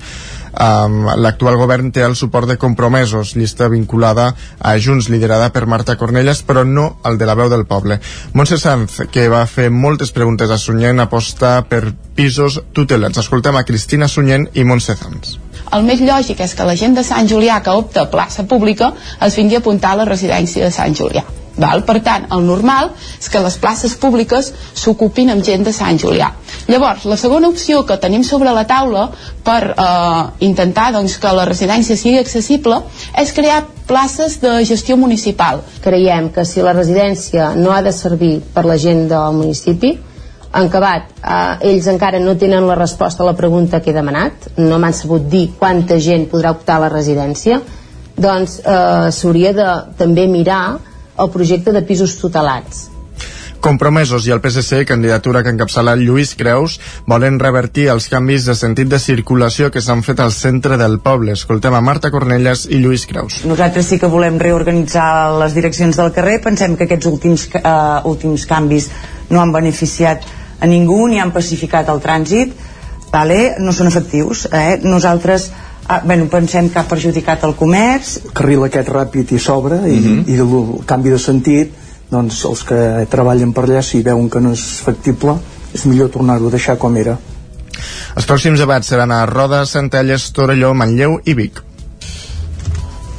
Um, 0.51 1.05
L'actual 1.23 1.55
govern 1.55 1.91
té 1.95 2.03
el 2.03 2.17
suport 2.19 2.49
de 2.49 2.57
compromesos, 2.59 3.35
llista 3.39 3.69
vinculada 3.71 4.33
a 4.59 4.73
Junts, 4.77 5.07
liderada 5.09 5.51
per 5.55 5.65
Marta 5.65 5.95
Cornelles, 5.97 6.43
però 6.43 6.65
no 6.67 6.97
el 7.07 7.17
de 7.17 7.29
la 7.29 7.37
veu 7.39 7.49
del 7.49 7.65
poble. 7.69 8.01
Montse 8.33 8.59
Sanz, 8.59 8.99
que 9.11 9.29
va 9.31 9.45
fer 9.47 9.69
moltes 9.71 10.11
preguntes 10.11 10.51
a 10.51 10.59
Sunyent, 10.59 10.99
aposta 10.99 11.61
per 11.69 11.93
pisos 12.15 12.59
tutelats. 12.75 13.23
Escoltem 13.23 13.55
a 13.55 13.63
Cristina 13.63 14.11
Sunyent 14.11 14.49
i 14.53 14.67
Montse 14.67 14.97
Sanz. 14.99 15.37
El 15.75 15.85
més 15.87 16.01
lògic 16.03 16.41
és 16.43 16.55
que 16.57 16.67
la 16.67 16.77
gent 16.79 16.97
de 16.97 17.03
Sant 17.07 17.29
Julià 17.31 17.61
que 17.63 17.75
opta 17.83 18.05
a 18.05 18.09
plaça 18.15 18.47
pública 18.47 18.93
es 19.21 19.37
vingui 19.39 19.59
a 19.59 19.63
apuntar 19.63 19.93
a 19.93 20.01
la 20.01 20.09
residència 20.09 20.65
de 20.65 20.73
Sant 20.75 20.97
Julià. 20.97 21.23
Val? 21.59 21.83
Per 21.83 21.97
tant, 22.03 22.27
el 22.31 22.45
normal 22.47 22.91
és 23.19 23.27
que 23.29 23.41
les 23.43 23.57
places 23.59 23.95
públiques 23.99 24.51
s'ocupin 24.73 25.33
amb 25.33 25.43
gent 25.43 25.65
de 25.67 25.73
Sant 25.75 25.99
Julià. 25.99 26.31
Llavors, 26.71 27.05
la 27.11 27.17
segona 27.19 27.49
opció 27.51 27.83
que 27.85 27.97
tenim 27.99 28.23
sobre 28.23 28.53
la 28.55 28.63
taula 28.67 29.09
per 29.43 29.73
eh, 29.73 30.21
intentar 30.47 30.91
doncs, 30.95 31.17
que 31.19 31.33
la 31.35 31.47
residència 31.49 31.99
sigui 31.99 32.21
accessible 32.21 32.79
és 33.19 33.33
crear 33.35 33.65
places 33.87 34.39
de 34.39 34.61
gestió 34.65 34.95
municipal. 34.97 35.59
Creiem 35.83 36.29
que 36.31 36.45
si 36.47 36.63
la 36.63 36.75
residència 36.77 37.51
no 37.57 37.75
ha 37.75 37.81
de 37.83 37.91
servir 37.91 38.37
per 38.55 38.63
la 38.65 38.79
gent 38.79 39.09
del 39.11 39.35
municipi, 39.35 39.97
en 40.53 40.67
acabat, 40.67 41.11
eh, 41.23 41.69
ells 41.71 41.87
encara 41.87 42.19
no 42.19 42.35
tenen 42.37 42.67
la 42.67 42.75
resposta 42.75 43.23
a 43.23 43.29
la 43.29 43.35
pregunta 43.35 43.81
que 43.81 43.91
he 43.91 43.97
demanat, 43.97 44.51
no 44.57 44.79
m'han 44.79 44.93
sabut 44.93 45.27
dir 45.31 45.49
quanta 45.59 45.99
gent 45.99 46.27
podrà 46.31 46.51
optar 46.51 46.77
a 46.77 46.85
la 46.87 46.93
residència, 46.93 47.61
doncs 48.17 48.59
eh, 48.59 49.11
s'hauria 49.11 49.53
de 49.53 49.69
també 49.97 50.27
mirar 50.27 50.63
el 51.17 51.29
projecte 51.29 51.71
de 51.71 51.81
pisos 51.87 52.17
tutelats 52.19 52.91
Compromesos 53.61 54.25
i 54.25 54.31
el 54.33 54.39
PSC, 54.41 54.87
candidatura 54.89 55.43
que 55.45 55.51
encapçala 55.53 55.93
Lluís 55.95 56.31
Creus, 56.33 56.79
volen 57.05 57.37
revertir 57.39 57.91
els 57.93 58.07
canvis 58.09 58.47
de 58.49 58.55
sentit 58.57 58.89
de 58.89 58.97
circulació 58.99 59.69
que 59.69 59.83
s'han 59.85 60.01
fet 60.01 60.19
al 60.19 60.33
centre 60.33 60.79
del 60.81 60.97
poble. 61.05 61.35
Escoltem 61.37 61.77
a 61.77 61.83
Marta 61.85 62.09
Cornelles 62.09 62.65
i 62.65 62.81
Lluís 62.81 63.05
Creus. 63.05 63.43
Nosaltres 63.45 63.85
sí 63.93 64.01
que 64.01 64.09
volem 64.09 64.41
reorganitzar 64.41 65.05
les 65.37 65.53
direccions 65.53 66.01
del 66.01 66.09
carrer. 66.15 66.39
Pensem 66.41 66.73
que 66.75 66.89
aquests 66.89 67.11
últims, 67.11 67.47
uh, 67.61 68.01
últims 68.09 68.47
canvis 68.49 68.89
no 69.29 69.43
han 69.45 69.53
beneficiat 69.53 70.25
a 70.61 70.69
ningú 70.69 71.07
ni 71.09 71.19
han 71.19 71.33
pacificat 71.33 71.89
el 71.89 71.99
trànsit. 71.99 72.53
Vale? 73.11 73.57
No 73.59 73.73
són 73.75 73.91
efectius. 73.91 74.47
Eh? 74.53 74.79
Nosaltres 74.83 75.51
Ah, 75.91 75.99
bueno, 76.05 76.27
pensem 76.29 76.69
que 76.69 76.79
ha 76.79 76.85
perjudicat 76.87 77.41
el 77.43 77.55
comerç. 77.59 78.13
El 78.23 78.31
carril 78.37 78.61
aquest 78.63 78.87
ràpid 78.93 79.33
i 79.35 79.39
s'obre 79.41 79.81
i, 79.89 79.97
mm 79.97 80.05
-hmm. 80.05 80.29
i 80.29 80.35
el 80.39 80.85
canvi 80.85 81.09
de 81.09 81.19
sentit 81.19 81.73
doncs 82.11 82.43
els 82.49 82.63
que 82.67 83.07
treballen 83.11 83.53
per 83.55 83.65
allà 83.65 83.81
si 83.85 84.03
veuen 84.03 84.29
que 84.29 84.43
no 84.43 84.51
és 84.51 84.63
factible 84.83 85.37
és 85.73 85.85
millor 85.87 86.11
tornar-ho 86.11 86.49
a 86.49 86.55
deixar 86.57 86.77
com 86.77 86.97
era 86.99 87.17
els 88.19 88.27
pròxims 88.27 88.59
debats 88.59 88.91
seran 88.91 89.13
a 89.15 89.25
Roda, 89.25 89.63
Centelles, 89.65 90.31
Torelló, 90.35 90.73
Manlleu 90.75 91.19
i 91.23 91.35
Vic 91.39 91.61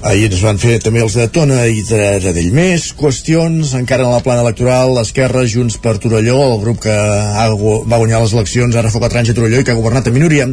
Ahir 0.03 0.33
ens 0.33 0.41
van 0.43 0.57
fer 0.59 0.81
també 0.83 0.99
els 0.99 1.15
de 1.15 1.29
Tona 1.31 1.61
i 1.71 1.85
Taradell 1.87 2.49
més 2.51 2.89
qüestions, 2.99 3.71
encara 3.79 4.03
en 4.03 4.11
la 4.11 4.23
plana 4.25 4.43
electoral 4.43 4.97
l'Esquerra, 4.97 5.45
Junts 5.47 5.77
per 5.79 5.93
Torelló 6.03 6.41
el 6.43 6.57
grup 6.59 6.81
que 6.83 6.91
ha, 6.91 7.45
va 7.47 8.01
guanyar 8.01 8.19
les 8.25 8.35
eleccions 8.35 8.75
ara 8.75 8.91
fa 8.91 8.99
4 9.05 9.21
anys 9.21 9.31
a 9.31 9.37
Torelló 9.37 9.61
i 9.63 9.69
que 9.69 9.71
ha 9.71 9.79
governat 9.79 10.11
a 10.11 10.15
minoria 10.17 10.49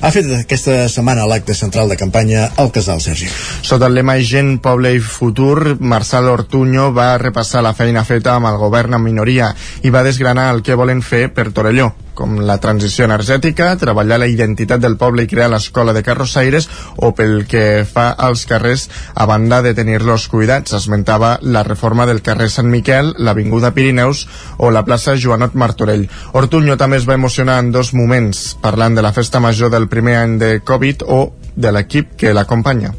ha 0.00 0.10
fet 0.10 0.26
aquesta 0.40 0.80
setmana 0.90 1.28
l'acte 1.30 1.54
central 1.54 1.94
de 1.94 2.00
campanya 2.00 2.48
al 2.58 2.72
Casal 2.74 2.98
Sergi. 3.04 3.30
Sota 3.62 3.86
el 3.86 3.94
lema 4.00 4.18
Gent, 4.18 4.56
Poble 4.66 4.96
i 4.98 5.04
Futur 5.04 5.78
Marçal 5.78 6.26
Ortuño 6.34 6.90
va 6.90 7.12
repassar 7.22 7.62
la 7.62 7.76
feina 7.78 8.02
feta 8.02 8.34
amb 8.34 8.50
el 8.50 8.58
govern 8.58 8.98
en 8.98 9.06
minoria 9.06 9.54
i 9.86 9.94
va 9.94 10.02
desgranar 10.02 10.50
el 10.56 10.66
que 10.66 10.74
volen 10.74 11.06
fer 11.06 11.28
per 11.30 11.52
Torelló 11.54 11.92
com 12.18 12.40
la 12.42 12.58
transició 12.58 13.06
energètica, 13.06 13.70
treballar 13.78 14.18
la 14.18 14.26
identitat 14.30 14.82
del 14.82 14.96
poble 14.98 15.22
i 15.22 15.30
crear 15.30 15.46
l'escola 15.52 15.94
de 15.94 16.02
carrossaires 16.02 16.66
o 16.96 17.12
pel 17.14 17.44
que 17.50 17.84
fa 17.86 18.08
als 18.10 18.44
carrers 18.50 18.88
a 19.14 19.28
banda 19.30 19.62
de 19.62 19.74
tenir-los 19.78 20.26
cuidats. 20.32 20.74
Esmentava 20.74 21.36
la 21.42 21.62
reforma 21.62 22.08
del 22.10 22.22
carrer 22.26 22.50
Sant 22.50 22.70
Miquel, 22.74 23.14
l'Avinguda 23.22 23.70
Pirineus 23.76 24.26
o 24.58 24.72
la 24.74 24.84
plaça 24.84 25.14
Joanot 25.14 25.54
Martorell. 25.54 26.08
Ortuño 26.32 26.76
també 26.76 26.98
es 26.98 27.08
va 27.08 27.18
emocionar 27.18 27.60
en 27.62 27.70
dos 27.72 27.94
moments, 27.94 28.56
parlant 28.62 28.98
de 28.98 29.06
la 29.06 29.14
festa 29.14 29.40
major 29.40 29.70
del 29.70 29.88
primer 29.88 30.18
any 30.18 30.38
de 30.42 30.56
Covid 30.60 31.06
o 31.06 31.28
de 31.54 31.74
l'equip 31.74 32.16
que 32.18 32.34
l'acompanya 32.34 32.96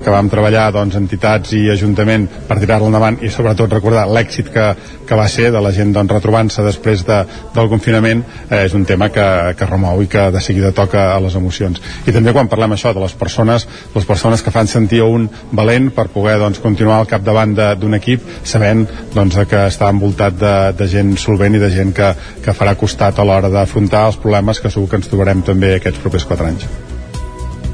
que 0.00 0.12
vam 0.12 0.30
treballar 0.32 0.70
doncs, 0.74 0.96
entitats 0.98 1.52
i 1.56 1.66
ajuntament 1.72 2.26
per 2.48 2.58
tirar-lo 2.60 2.88
endavant 2.88 3.18
i 3.24 3.30
sobretot 3.32 3.72
recordar 3.72 4.06
l'èxit 4.08 4.50
que, 4.54 4.66
que 5.06 5.18
va 5.18 5.26
ser 5.28 5.50
de 5.54 5.62
la 5.62 5.72
gent 5.76 5.92
doncs, 5.94 6.12
retrobant-se 6.16 6.64
després 6.64 7.04
de, 7.06 7.20
del 7.54 7.70
confinament 7.72 8.22
eh, 8.48 8.64
és 8.64 8.74
un 8.76 8.86
tema 8.88 9.10
que, 9.12 9.26
que 9.58 9.68
remou 9.68 10.02
i 10.02 10.10
que 10.10 10.28
de 10.32 10.42
seguida 10.44 10.72
toca 10.76 11.10
a 11.14 11.20
les 11.22 11.36
emocions 11.38 11.80
i 12.06 12.14
també 12.16 12.34
quan 12.36 12.50
parlem 12.50 12.76
això 12.76 12.94
de 12.96 13.04
les 13.04 13.16
persones 13.18 13.66
les 13.94 14.08
persones 14.08 14.42
que 14.42 14.54
fan 14.54 14.70
sentir 14.70 15.02
un 15.04 15.28
valent 15.52 15.90
per 15.94 16.08
poder 16.14 16.38
doncs, 16.40 16.62
continuar 16.64 17.00
al 17.00 17.10
capdavant 17.10 17.56
d'un 17.80 17.98
equip 17.98 18.24
sabent 18.44 18.86
doncs, 19.14 19.40
que 19.50 19.66
està 19.70 19.90
envoltat 19.92 20.38
de, 20.40 20.54
de 20.78 20.88
gent 20.90 21.16
solvent 21.20 21.56
i 21.56 21.62
de 21.62 21.72
gent 21.74 21.92
que, 21.96 22.12
que 22.44 22.56
farà 22.56 22.76
costat 22.78 23.18
a 23.18 23.26
l'hora 23.26 23.52
d'afrontar 23.52 24.06
els 24.10 24.20
problemes 24.20 24.60
que 24.60 24.72
segur 24.72 24.88
que 24.90 25.00
ens 25.02 25.10
trobarem 25.10 25.44
també 25.46 25.76
aquests 25.76 26.02
propers 26.02 26.28
quatre 26.28 26.52
anys. 26.52 26.89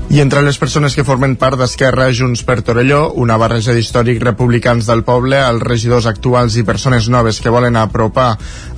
I 0.06 0.20
entre 0.22 0.38
les 0.46 0.54
persones 0.54 0.94
que 0.94 1.02
formen 1.02 1.32
part 1.34 1.58
d'Esquerra 1.58 2.04
Junts 2.14 2.44
per 2.46 2.60
Torelló, 2.62 3.08
una 3.18 3.34
barreja 3.42 3.74
d'històrics 3.74 4.22
republicans 4.22 4.86
del 4.86 5.02
poble, 5.04 5.40
els 5.42 5.64
regidors 5.66 6.06
actuals 6.06 6.54
i 6.54 6.62
persones 6.68 7.08
noves 7.10 7.40
que 7.42 7.50
volen 7.50 7.74
apropar 7.76 8.28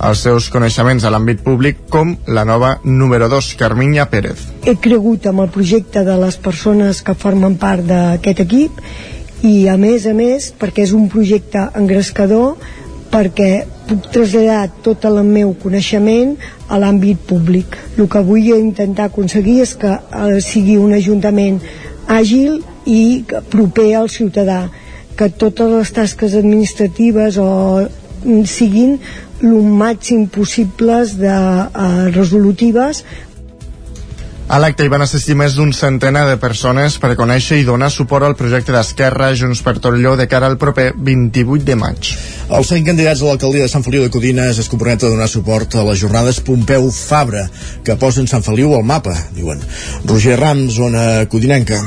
els 0.09 0.23
seus 0.25 0.49
coneixements 0.49 1.05
a 1.05 1.11
l'àmbit 1.13 1.43
públic, 1.45 1.85
com 1.93 2.15
la 2.25 2.47
nova 2.49 2.73
número 2.83 3.29
2, 3.29 3.51
Carminya 3.61 4.07
Pérez. 4.09 4.41
He 4.65 4.73
cregut 4.81 5.29
amb 5.29 5.45
el 5.45 5.53
projecte 5.53 6.03
de 6.03 6.17
les 6.17 6.39
persones 6.41 7.03
que 7.05 7.13
formen 7.13 7.59
part 7.61 7.85
d'aquest 7.85 8.41
equip 8.47 8.81
i 9.45 9.69
a 9.69 9.77
més 9.77 10.09
a 10.09 10.17
més 10.17 10.49
perquè 10.57 10.87
és 10.89 10.97
un 10.97 11.07
projecte 11.13 11.69
engrescador 11.77 12.57
perquè 13.09 13.65
puc 13.89 14.09
traslladar 14.13 14.69
tot 14.85 15.05
el 15.09 15.21
meu 15.25 15.53
coneixement 15.61 16.35
a 16.69 16.77
l'àmbit 16.81 17.21
públic. 17.29 17.77
El 17.97 18.09
que 18.11 18.21
vull 18.25 18.51
intentar 18.55 19.09
aconseguir 19.09 19.59
és 19.65 19.73
que 19.79 19.95
eh, 19.95 20.41
sigui 20.45 20.77
un 20.77 20.93
ajuntament 20.97 21.59
àgil 22.09 22.59
i 22.89 23.23
proper 23.49 23.89
al 23.95 24.09
ciutadà, 24.09 24.67
que 25.17 25.29
totes 25.29 25.71
les 25.73 25.91
tasques 25.91 26.35
administratives 26.37 27.37
o 27.41 27.49
mm, 27.81 28.45
siguin 28.47 28.97
el 29.41 29.57
màxim 29.79 30.25
possibles 30.27 31.15
de 31.19 31.31
uh, 31.31 32.07
resolutives 32.11 33.03
a 34.49 34.57
l'acte 34.57 34.81
hi 34.81 34.89
van 34.89 35.03
assistir 35.05 35.35
més 35.37 35.53
d'un 35.53 35.69
centenar 35.77 36.23
de 36.25 36.39
persones 36.41 36.95
per 36.97 37.11
conèixer 37.19 37.59
i 37.61 37.65
donar 37.67 37.91
suport 37.93 38.25
al 38.25 38.33
projecte 38.39 38.73
d'Esquerra 38.73 39.27
Junts 39.37 39.61
per 39.61 39.75
Torelló 39.77 40.15
de 40.17 40.25
cara 40.31 40.49
al 40.49 40.57
proper 40.57 40.87
28 40.97 41.67
de 41.67 41.75
maig. 41.77 42.09
Els 42.57 42.71
cinc 42.73 42.89
candidats 42.89 43.21
a 43.21 43.29
l'alcaldia 43.29 43.67
de 43.67 43.69
Sant 43.69 43.85
Feliu 43.85 44.01
de 44.01 44.09
Codines 44.09 44.57
es 44.57 44.71
comprometen 44.71 45.11
a 45.11 45.13
donar 45.13 45.29
suport 45.29 45.77
a 45.77 45.85
les 45.91 46.01
jornades 46.01 46.41
Pompeu 46.41 46.89
Fabra, 46.89 47.45
que 47.85 47.99
posen 48.01 48.25
Sant 48.25 48.41
Feliu 48.47 48.73
al 48.73 48.87
mapa, 48.89 49.13
diuen. 49.37 49.61
Roger 50.09 50.39
Rams, 50.41 50.73
zona 50.81 51.05
codinenca. 51.29 51.83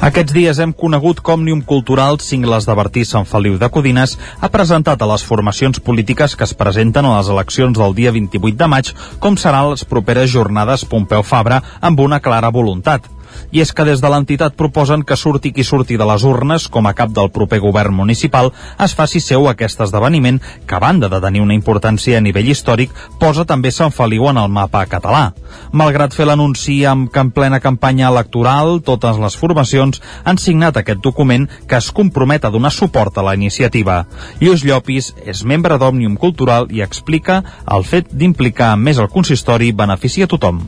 Aquests 0.00 0.32
dies 0.32 0.56
hem 0.64 0.70
conegut 0.72 1.18
com 1.20 1.42
Òmnium 1.42 1.58
Cultural, 1.60 2.16
cingles 2.24 2.64
de 2.64 2.72
Bertí 2.78 3.02
Sant 3.04 3.26
Feliu 3.28 3.58
de 3.60 3.68
Codines, 3.68 4.14
ha 4.40 4.48
presentat 4.48 5.02
a 5.04 5.08
les 5.10 5.24
formacions 5.28 5.76
polítiques 5.88 6.38
que 6.40 6.46
es 6.48 6.56
presenten 6.56 7.04
a 7.04 7.18
les 7.18 7.28
eleccions 7.28 7.76
del 7.76 7.92
dia 7.98 8.14
28 8.16 8.56
de 8.62 8.68
maig 8.74 8.94
com 9.20 9.36
seran 9.36 9.68
les 9.74 9.84
properes 9.84 10.32
jornades 10.32 10.86
Pompeu 10.88 11.20
Fabra 11.20 11.60
amb 11.84 12.00
una 12.00 12.22
clara 12.24 12.48
voluntat 12.48 13.12
i 13.50 13.60
és 13.60 13.72
que 13.72 13.84
des 13.84 14.00
de 14.00 14.10
l'entitat 14.10 14.56
proposen 14.56 15.02
que 15.04 15.16
surti 15.16 15.52
qui 15.52 15.64
surti 15.64 15.96
de 15.96 16.06
les 16.06 16.24
urnes 16.24 16.68
com 16.68 16.86
a 16.86 16.94
cap 16.94 17.12
del 17.14 17.30
proper 17.30 17.60
govern 17.60 17.94
municipal 17.94 18.52
es 18.78 18.94
faci 18.94 19.20
seu 19.20 19.48
aquest 19.48 19.80
esdeveniment 19.80 20.40
que 20.66 20.76
a 20.76 20.82
banda 20.82 21.08
de 21.08 21.20
tenir 21.20 21.42
una 21.42 21.54
importància 21.54 22.18
a 22.18 22.24
nivell 22.24 22.48
històric 22.50 22.94
posa 23.20 23.44
també 23.44 23.70
Sant 23.74 23.92
Feliu 23.94 24.28
en 24.30 24.38
el 24.40 24.48
mapa 24.48 24.84
català. 24.86 25.30
Malgrat 25.72 26.14
fer 26.16 26.26
l'anunci 26.28 26.80
amb 26.86 27.10
que 27.12 27.22
en 27.22 27.30
plena 27.34 27.60
campanya 27.60 28.08
electoral 28.08 28.80
totes 28.86 29.20
les 29.22 29.36
formacions 29.36 30.02
han 30.24 30.38
signat 30.38 30.80
aquest 30.80 31.02
document 31.04 31.48
que 31.66 31.78
es 31.78 31.90
compromet 31.92 32.44
a 32.44 32.52
donar 32.54 32.72
suport 32.72 33.18
a 33.18 33.26
la 33.26 33.36
iniciativa. 33.38 34.04
Lluís 34.40 34.64
Llopis 34.64 35.12
és 35.26 35.44
membre 35.44 35.78
d'Òmnium 35.78 36.16
Cultural 36.16 36.68
i 36.70 36.84
explica 36.86 37.42
el 37.66 37.86
fet 37.86 38.12
d'implicar 38.12 38.76
més 38.76 38.98
el 38.98 39.10
consistori 39.12 39.72
beneficia 39.72 40.28
a 40.28 40.34
tothom 40.34 40.62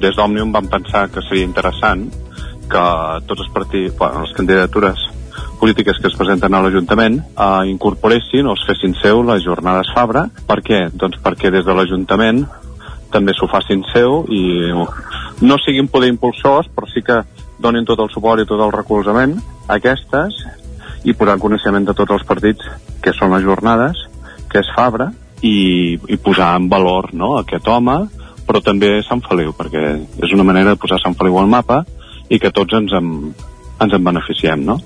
des 0.00 0.16
d'Òmnium 0.16 0.52
vam 0.54 0.68
pensar 0.70 1.08
que 1.10 1.22
seria 1.26 1.44
interessant 1.44 2.06
que 2.70 2.84
tots 3.26 3.40
els 3.44 3.52
partits, 3.52 3.96
bueno, 3.98 4.22
les 4.24 4.32
candidatures 4.36 5.08
polítiques 5.60 5.98
que 6.00 6.08
es 6.08 6.16
presenten 6.16 6.54
a 6.54 6.60
l'Ajuntament 6.62 7.18
eh, 7.20 7.64
incorporessin 7.70 8.46
o 8.46 8.54
es 8.54 8.64
fessin 8.68 8.94
seu 9.00 9.22
les 9.26 9.44
jornades 9.44 9.90
Fabra. 9.94 10.26
Per 10.48 10.60
què? 10.62 10.80
Doncs 10.92 11.20
perquè 11.24 11.50
des 11.54 11.64
de 11.66 11.74
l'Ajuntament 11.74 12.44
també 13.14 13.34
s'ho 13.34 13.46
facin 13.50 13.84
seu 13.92 14.24
i 14.28 14.42
no 15.46 15.58
siguin 15.62 15.88
poder 15.88 16.10
impulsors, 16.10 16.68
però 16.74 16.88
sí 16.90 17.02
que 17.06 17.20
donin 17.62 17.86
tot 17.86 18.00
el 18.02 18.10
suport 18.10 18.42
i 18.42 18.48
tot 18.48 18.60
el 18.60 18.74
recolzament 18.74 19.36
a 19.68 19.78
aquestes 19.78 20.42
i 21.04 21.14
posar 21.14 21.36
en 21.36 21.44
coneixement 21.44 21.86
de 21.86 21.94
tots 21.94 22.16
els 22.16 22.26
partits 22.26 22.66
que 23.04 23.12
són 23.14 23.34
les 23.36 23.44
jornades, 23.44 24.00
que 24.50 24.62
és 24.62 24.72
Fabra, 24.74 25.10
i, 25.44 25.98
i 26.08 26.16
posar 26.16 26.54
en 26.58 26.68
valor 26.72 27.12
no, 27.14 27.36
aquest 27.42 27.68
home 27.68 27.98
però 28.46 28.62
també 28.64 28.98
Sant 29.06 29.22
Feliu, 29.24 29.54
perquè 29.56 29.84
és 30.22 30.34
una 30.36 30.46
manera 30.46 30.74
de 30.74 30.80
posar 30.80 31.00
Sant 31.02 31.16
Feliu 31.18 31.38
al 31.40 31.50
mapa 31.50 31.84
i 32.28 32.40
que 32.40 32.52
tots 32.54 32.76
ens 32.76 32.92
en, 32.96 33.08
ens 33.80 33.96
en 33.96 34.04
beneficiem, 34.04 34.64
no? 34.64 34.80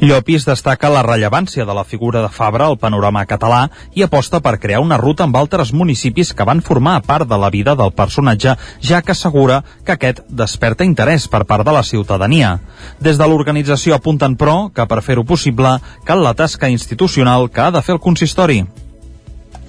Llopis 0.00 0.46
destaca 0.48 0.88
la 0.88 1.02
rellevància 1.04 1.66
de 1.68 1.74
la 1.76 1.82
figura 1.84 2.22
de 2.24 2.30
Fabra 2.32 2.70
al 2.70 2.78
panorama 2.80 3.26
català 3.28 3.66
i 3.92 4.00
aposta 4.00 4.40
per 4.40 4.54
crear 4.56 4.80
una 4.80 4.96
ruta 4.96 5.26
amb 5.26 5.36
altres 5.36 5.74
municipis 5.76 6.32
que 6.32 6.46
van 6.48 6.62
formar 6.64 7.02
part 7.04 7.28
de 7.28 7.36
la 7.36 7.50
vida 7.52 7.74
del 7.76 7.92
personatge, 7.92 8.56
ja 8.80 9.02
que 9.02 9.12
assegura 9.12 9.60
que 9.84 9.98
aquest 9.98 10.24
desperta 10.30 10.88
interès 10.88 11.28
per 11.28 11.44
part 11.44 11.68
de 11.68 11.76
la 11.76 11.84
ciutadania. 11.84 12.56
Des 12.98 13.20
de 13.20 13.28
l'organització 13.28 14.00
apunten, 14.00 14.40
però, 14.40 14.70
que 14.72 14.88
per 14.88 15.02
fer-ho 15.04 15.28
possible 15.28 15.76
cal 16.08 16.24
la 16.24 16.32
tasca 16.32 16.72
institucional 16.72 17.50
que 17.50 17.60
ha 17.60 17.70
de 17.70 17.84
fer 17.84 17.98
el 17.98 18.00
consistori 18.00 18.64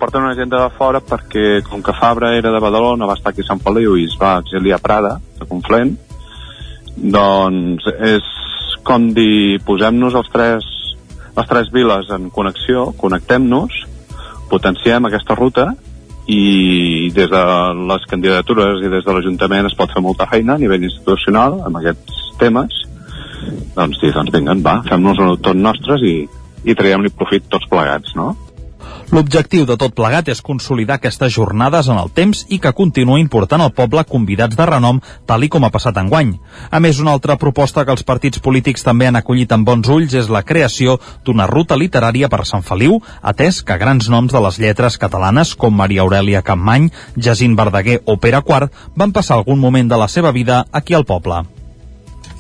porten 0.02 0.24
una 0.26 0.34
agenda 0.34 0.64
de 0.64 0.74
fora 0.74 1.00
perquè 1.06 1.62
com 1.68 1.84
que 1.86 1.94
Fabra 1.94 2.32
era 2.34 2.50
de 2.50 2.60
Badalona, 2.64 3.06
va 3.06 3.14
estar 3.20 3.30
aquí 3.30 3.44
a 3.46 3.50
Sant 3.52 3.62
Feliu 3.62 3.94
i 4.00 4.08
es 4.10 4.16
va 4.18 4.40
exiliar 4.42 4.80
a 4.80 4.82
Prada, 4.82 5.12
a 5.38 5.46
Conflent, 5.46 5.94
doncs 6.98 7.86
és 8.10 8.32
com 8.88 9.12
dir, 9.14 9.62
posem-nos 9.68 10.18
els 10.18 10.34
tres, 10.34 10.66
les 11.38 11.52
tres 11.54 11.70
viles 11.70 12.10
en 12.18 12.32
connexió, 12.34 12.90
connectem-nos, 12.98 13.78
potenciem 14.50 15.06
aquesta 15.06 15.38
ruta 15.38 15.70
i 16.26 17.12
des 17.14 17.30
de 17.30 17.46
les 17.94 18.10
candidatures 18.10 18.82
i 18.82 18.90
des 18.90 19.06
de 19.06 19.14
l'Ajuntament 19.14 19.70
es 19.70 19.78
pot 19.78 19.94
fer 19.94 20.02
molta 20.02 20.26
feina 20.34 20.58
a 20.58 20.62
nivell 20.62 20.90
institucional 20.90 21.62
amb 21.62 21.78
aquests 21.78 22.22
temes 22.42 22.86
doncs 23.76 24.02
dir, 24.02 24.12
doncs 24.18 24.34
vinga, 24.34 24.58
va, 24.66 24.80
fem-nos-ho 24.90 25.36
tot 25.46 25.58
nostres 25.58 26.02
i, 26.06 26.16
i 26.66 26.78
traiem-li 26.78 27.14
profit 27.14 27.46
tots 27.54 27.70
plegats, 27.70 28.16
no? 28.18 28.34
L'objectiu 29.12 29.66
de 29.68 29.76
tot 29.76 29.92
plegat 29.92 30.30
és 30.32 30.40
consolidar 30.40 30.96
aquestes 30.96 31.34
jornades 31.36 31.90
en 31.92 31.98
el 32.00 32.14
temps 32.16 32.46
i 32.48 32.62
que 32.64 32.72
continuï 32.72 33.20
important 33.20 33.60
al 33.60 33.74
poble 33.76 34.06
convidats 34.08 34.56
de 34.56 34.68
renom, 34.70 35.02
tal 35.28 35.44
i 35.44 35.50
com 35.52 35.68
ha 35.68 35.72
passat 35.74 36.00
enguany. 36.00 36.32
A 36.72 36.80
més, 36.80 37.02
una 37.04 37.12
altra 37.12 37.36
proposta 37.36 37.84
que 37.84 37.92
els 37.92 38.08
partits 38.08 38.40
polítics 38.40 38.88
també 38.88 39.10
han 39.10 39.20
acollit 39.20 39.52
amb 39.52 39.68
bons 39.68 39.92
ulls 39.92 40.16
és 40.16 40.32
la 40.32 40.46
creació 40.48 40.96
d'una 41.28 41.50
ruta 41.52 41.76
literària 41.76 42.32
per 42.32 42.46
Sant 42.48 42.64
Feliu, 42.64 43.02
atès 43.22 43.60
que 43.68 43.82
grans 43.84 44.08
noms 44.08 44.32
de 44.32 44.48
les 44.48 44.64
lletres 44.64 44.96
catalanes 44.98 45.58
com 45.60 45.76
Maria 45.76 46.08
Aurelia 46.08 46.42
Campmany, 46.42 46.88
Jacint 47.18 47.60
Verdaguer 47.60 48.00
o 48.06 48.16
Pere 48.16 48.40
Quart 48.48 48.72
van 48.96 49.12
passar 49.12 49.42
algun 49.42 49.60
moment 49.60 49.92
de 49.92 50.00
la 50.00 50.08
seva 50.08 50.32
vida 50.32 50.64
aquí 50.72 50.96
al 50.96 51.04
poble. 51.04 51.44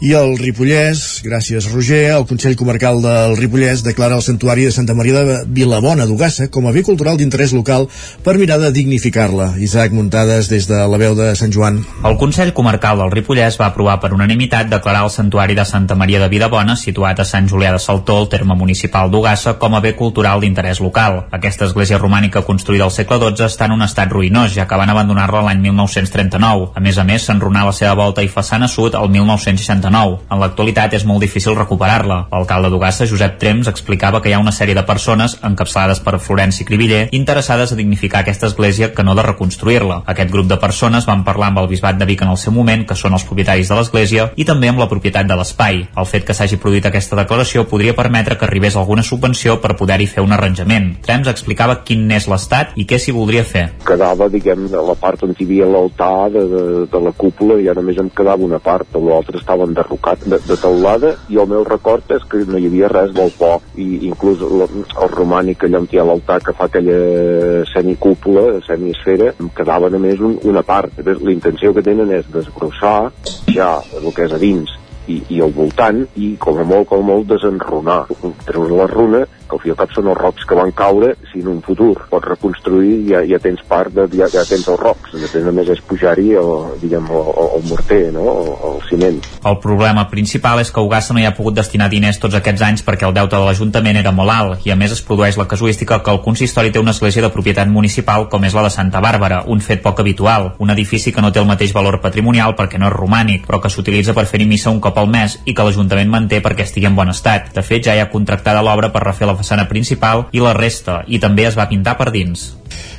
I 0.01 0.15
el 0.17 0.31
Ripollès, 0.33 1.19
gràcies 1.21 1.67
Roger, 1.69 2.07
el 2.09 2.23
Consell 2.25 2.55
Comarcal 2.57 3.03
del 3.03 3.35
Ripollès 3.37 3.83
declara 3.85 4.15
el 4.17 4.23
Santuari 4.25 4.63
de 4.65 4.71
Santa 4.73 4.95
Maria 4.97 5.19
de 5.21 5.35
Vilabona 5.45 6.07
d'Ugassa 6.09 6.47
com 6.49 6.65
a 6.65 6.71
bé 6.73 6.81
cultural 6.81 7.19
d'interès 7.19 7.51
local 7.53 7.85
per 8.25 8.33
mirar 8.41 8.57
de 8.57 8.71
dignificar-la. 8.73 9.51
Isaac 9.61 9.93
Muntades 9.93 10.49
des 10.49 10.65
de 10.65 10.79
la 10.89 10.97
veu 10.97 11.13
de 11.13 11.27
Sant 11.37 11.53
Joan. 11.53 11.77
El 12.01 12.17
Consell 12.17 12.49
Comarcal 12.57 12.97
del 12.97 13.11
Ripollès 13.13 13.59
va 13.61 13.67
aprovar 13.67 13.99
per 14.01 14.09
unanimitat 14.15 14.71
declarar 14.71 15.03
el 15.05 15.11
Santuari 15.13 15.53
de 15.53 15.67
Santa 15.69 15.93
Maria 15.93 16.23
de 16.23 16.31
Vilabona, 16.33 16.73
situat 16.73 17.21
a 17.21 17.27
Sant 17.35 17.51
Julià 17.53 17.69
de 17.77 17.83
Saltó, 17.85 18.17
el 18.23 18.31
terme 18.33 18.57
municipal 18.57 19.13
d'Ugassa, 19.13 19.59
com 19.61 19.77
a 19.77 19.83
bé 19.85 19.93
cultural 19.93 20.41
d'interès 20.41 20.81
local. 20.81 21.27
Aquesta 21.29 21.69
església 21.69 22.01
romànica 22.01 22.41
construïda 22.41 22.89
al 22.89 22.95
segle 22.97 23.21
XII 23.21 23.51
està 23.51 23.69
en 23.69 23.77
un 23.77 23.85
estat 23.85 24.09
ruïnós, 24.09 24.57
ja 24.57 24.65
que 24.65 24.81
van 24.81 24.89
abandonar-la 24.89 25.45
l'any 25.51 25.61
1939. 25.69 26.71
A 26.73 26.81
més 26.81 26.97
a 26.97 27.05
més, 27.05 27.29
s'enrunà 27.29 27.69
la 27.69 27.77
seva 27.83 27.93
volta 28.01 28.25
i 28.25 28.33
façana 28.39 28.65
sud 28.65 28.97
el 28.97 29.13
1969 29.13 29.90
En 29.91 30.39
l'actualitat 30.39 30.93
és 30.95 31.03
molt 31.05 31.21
difícil 31.21 31.55
recuperar-la. 31.57 32.27
L'alcalde 32.31 32.69
d'Ugassa, 32.71 33.05
Josep 33.05 33.37
Trems, 33.41 33.67
explicava 33.67 34.21
que 34.21 34.31
hi 34.31 34.33
ha 34.33 34.39
una 34.39 34.53
sèrie 34.55 34.75
de 34.77 34.83
persones, 34.87 35.37
encapçalades 35.43 35.99
per 35.99 36.19
Florenci 36.19 36.65
Cribiller, 36.65 37.07
interessades 37.11 37.73
a 37.73 37.75
dignificar 37.75 38.21
aquesta 38.21 38.47
església 38.47 38.93
que 38.95 39.03
no 39.03 39.15
de 39.15 39.25
reconstruir-la. 39.27 40.01
Aquest 40.13 40.31
grup 40.31 40.47
de 40.47 40.57
persones 40.61 41.05
van 41.09 41.25
parlar 41.27 41.51
amb 41.51 41.59
el 41.59 41.67
bisbat 41.67 41.99
de 41.99 42.07
Vic 42.07 42.23
en 42.23 42.31
el 42.31 42.39
seu 42.39 42.53
moment, 42.55 42.85
que 42.87 42.95
són 42.95 43.13
els 43.17 43.25
propietaris 43.27 43.69
de 43.69 43.77
l'església, 43.77 44.29
i 44.35 44.45
també 44.47 44.71
amb 44.71 44.79
la 44.79 44.89
propietat 44.91 45.27
de 45.27 45.37
l'espai. 45.37 45.83
El 45.97 46.09
fet 46.09 46.25
que 46.27 46.35
s'hagi 46.37 46.59
produït 46.61 46.87
aquesta 46.87 47.19
declaració 47.19 47.65
podria 47.67 47.95
permetre 47.97 48.37
que 48.37 48.47
arribés 48.47 48.77
alguna 48.79 49.03
subvenció 49.03 49.59
per 49.61 49.75
poder-hi 49.75 50.07
fer 50.07 50.23
un 50.23 50.31
arranjament. 50.31 50.93
Trems 51.03 51.27
explicava 51.27 51.81
quin 51.83 52.07
n'és 52.07 52.29
l'estat 52.31 52.75
i 52.75 52.87
què 52.87 52.99
s'hi 52.99 53.11
voldria 53.15 53.43
fer. 53.43 53.67
quedava, 53.85 54.29
diguem, 54.29 54.67
la 54.71 54.95
part 54.95 55.23
on 55.25 55.35
hi 55.35 55.45
havia 55.45 55.67
l'altar 55.67 56.29
de, 56.31 56.45
de, 56.47 56.63
de 56.91 56.99
la 57.03 57.11
cúpula 57.17 57.59
ja 57.61 57.75
només 57.77 57.99
em 58.01 58.09
quedava 58.09 58.45
una 58.45 58.59
part, 58.59 58.95
l'altra 58.95 59.37
estava 59.37 59.67
enderrocat 59.81 60.23
de, 60.25 60.37
de 60.47 60.57
teulada 60.57 61.15
i 61.29 61.37
el 61.41 61.47
meu 61.47 61.63
record 61.63 62.09
és 62.11 62.23
que 62.29 62.43
no 62.45 62.57
hi 62.57 62.67
havia 62.69 62.89
res 62.91 63.13
molt 63.15 63.37
poc 63.39 63.63
i 63.75 64.07
inclús 64.07 64.41
el, 64.45 64.65
el 64.65 65.11
romànic 65.13 65.65
allà 65.65 65.81
on 65.81 65.87
hi 65.91 65.99
ha 65.99 66.05
l'altar 66.05 66.39
que 66.43 66.53
fa 66.53 66.67
aquella 66.69 67.65
semicúpula, 67.71 68.61
semiesfera, 68.65 69.33
em 69.39 69.49
quedava 69.55 69.89
només 69.89 70.19
un, 70.19 70.37
una 70.43 70.63
part. 70.63 70.93
La 71.05 71.33
intenció 71.33 71.73
que 71.73 71.83
tenen 71.85 72.11
és 72.11 72.29
desgrossar 72.31 73.11
ja 73.51 73.73
el 73.97 74.11
que 74.13 74.27
és 74.27 74.33
a 74.33 74.39
dins 74.41 74.77
i, 75.09 75.21
i 75.33 75.41
al 75.41 75.53
voltant 75.55 76.03
i 76.15 76.35
com 76.39 76.59
a 76.61 76.65
molt, 76.67 76.87
com 76.91 77.01
a 77.01 77.07
molt 77.07 77.29
desenrunar 77.31 78.03
treure 78.45 78.77
la 78.77 78.89
runa 78.91 79.25
que 79.51 79.59
al 79.59 79.63
fi 79.63 79.75
cap 79.81 79.93
són 79.95 80.09
els 80.11 80.19
rocs 80.19 80.47
que 80.47 80.57
van 80.57 80.71
caure 80.75 81.13
si 81.31 81.43
en 81.43 81.51
un 81.51 81.61
futur 81.65 81.93
pots 82.09 82.29
reconstruir 82.31 82.95
ja, 83.09 83.21
ja 83.27 83.39
tens 83.43 83.61
part 83.67 83.93
de, 83.95 84.07
ja, 84.15 84.29
ja 84.31 84.45
tens 84.47 84.67
els 84.71 84.79
rocs 84.79 85.15
després 85.17 85.45
només 85.47 85.69
és 85.75 85.83
pujar-hi 85.87 86.31
el, 86.39 86.51
diguem, 86.81 87.09
el, 87.11 87.31
el 87.59 87.67
morter, 87.69 88.01
no? 88.15 88.25
el, 88.41 88.51
el 88.71 88.79
ciment 88.89 89.19
El 89.47 89.57
problema 89.63 90.07
principal 90.11 90.61
és 90.63 90.71
que 90.71 90.83
Ugassa 90.83 91.15
no 91.15 91.21
hi 91.21 91.27
ha 91.27 91.35
pogut 91.37 91.57
destinar 91.57 91.89
diners 91.91 92.19
tots 92.21 92.37
aquests 92.39 92.63
anys 92.67 92.85
perquè 92.87 93.07
el 93.09 93.15
deute 93.17 93.35
de 93.35 93.43
l'Ajuntament 93.45 93.99
era 94.01 94.15
molt 94.15 94.33
alt 94.33 94.67
i 94.67 94.73
a 94.73 94.79
més 94.79 94.95
es 94.95 95.03
produeix 95.05 95.37
la 95.39 95.47
casuística 95.51 96.01
que 96.01 96.13
el 96.13 96.21
consistori 96.23 96.71
té 96.71 96.79
una 96.79 96.95
església 96.95 97.23
de 97.25 97.33
propietat 97.33 97.69
municipal 97.71 98.27
com 98.31 98.45
és 98.47 98.55
la 98.55 98.65
de 98.65 98.73
Santa 98.73 99.01
Bàrbara, 99.03 99.43
un 99.51 99.61
fet 99.61 99.81
poc 99.83 99.99
habitual, 99.99 100.53
un 100.59 100.71
edifici 100.73 101.11
que 101.11 101.23
no 101.23 101.31
té 101.31 101.41
el 101.41 101.49
mateix 101.49 101.73
valor 101.75 101.99
patrimonial 102.03 102.55
perquè 102.57 102.79
no 102.79 102.89
és 102.89 102.95
romànic, 102.95 103.45
però 103.47 103.61
que 103.61 103.71
s'utilitza 103.73 104.15
per 104.17 104.27
fer-hi 104.29 104.47
missa 104.49 104.71
un 104.71 104.79
cop 104.83 104.97
al 105.01 105.09
mes 105.11 105.39
i 105.45 105.55
que 105.55 105.65
l'Ajuntament 105.65 106.11
manté 106.11 106.41
perquè 106.43 106.65
estigui 106.67 106.89
en 106.89 106.97
bon 106.97 107.11
estat. 107.11 107.51
De 107.55 107.63
fet, 107.65 107.83
ja 107.87 107.95
hi 107.95 108.03
ha 108.03 108.09
contractada 108.11 108.63
l'obra 108.65 108.91
per 108.93 109.03
refer 109.05 109.27
la 109.29 109.37
façana 109.41 109.67
principal 109.69 110.27
i 110.31 110.43
la 110.43 110.55
resta, 110.57 111.01
i 111.07 111.19
també 111.19 111.49
es 111.49 111.57
va 111.59 111.69
pintar 111.69 111.97
per 111.99 112.11
dins. 112.13 112.51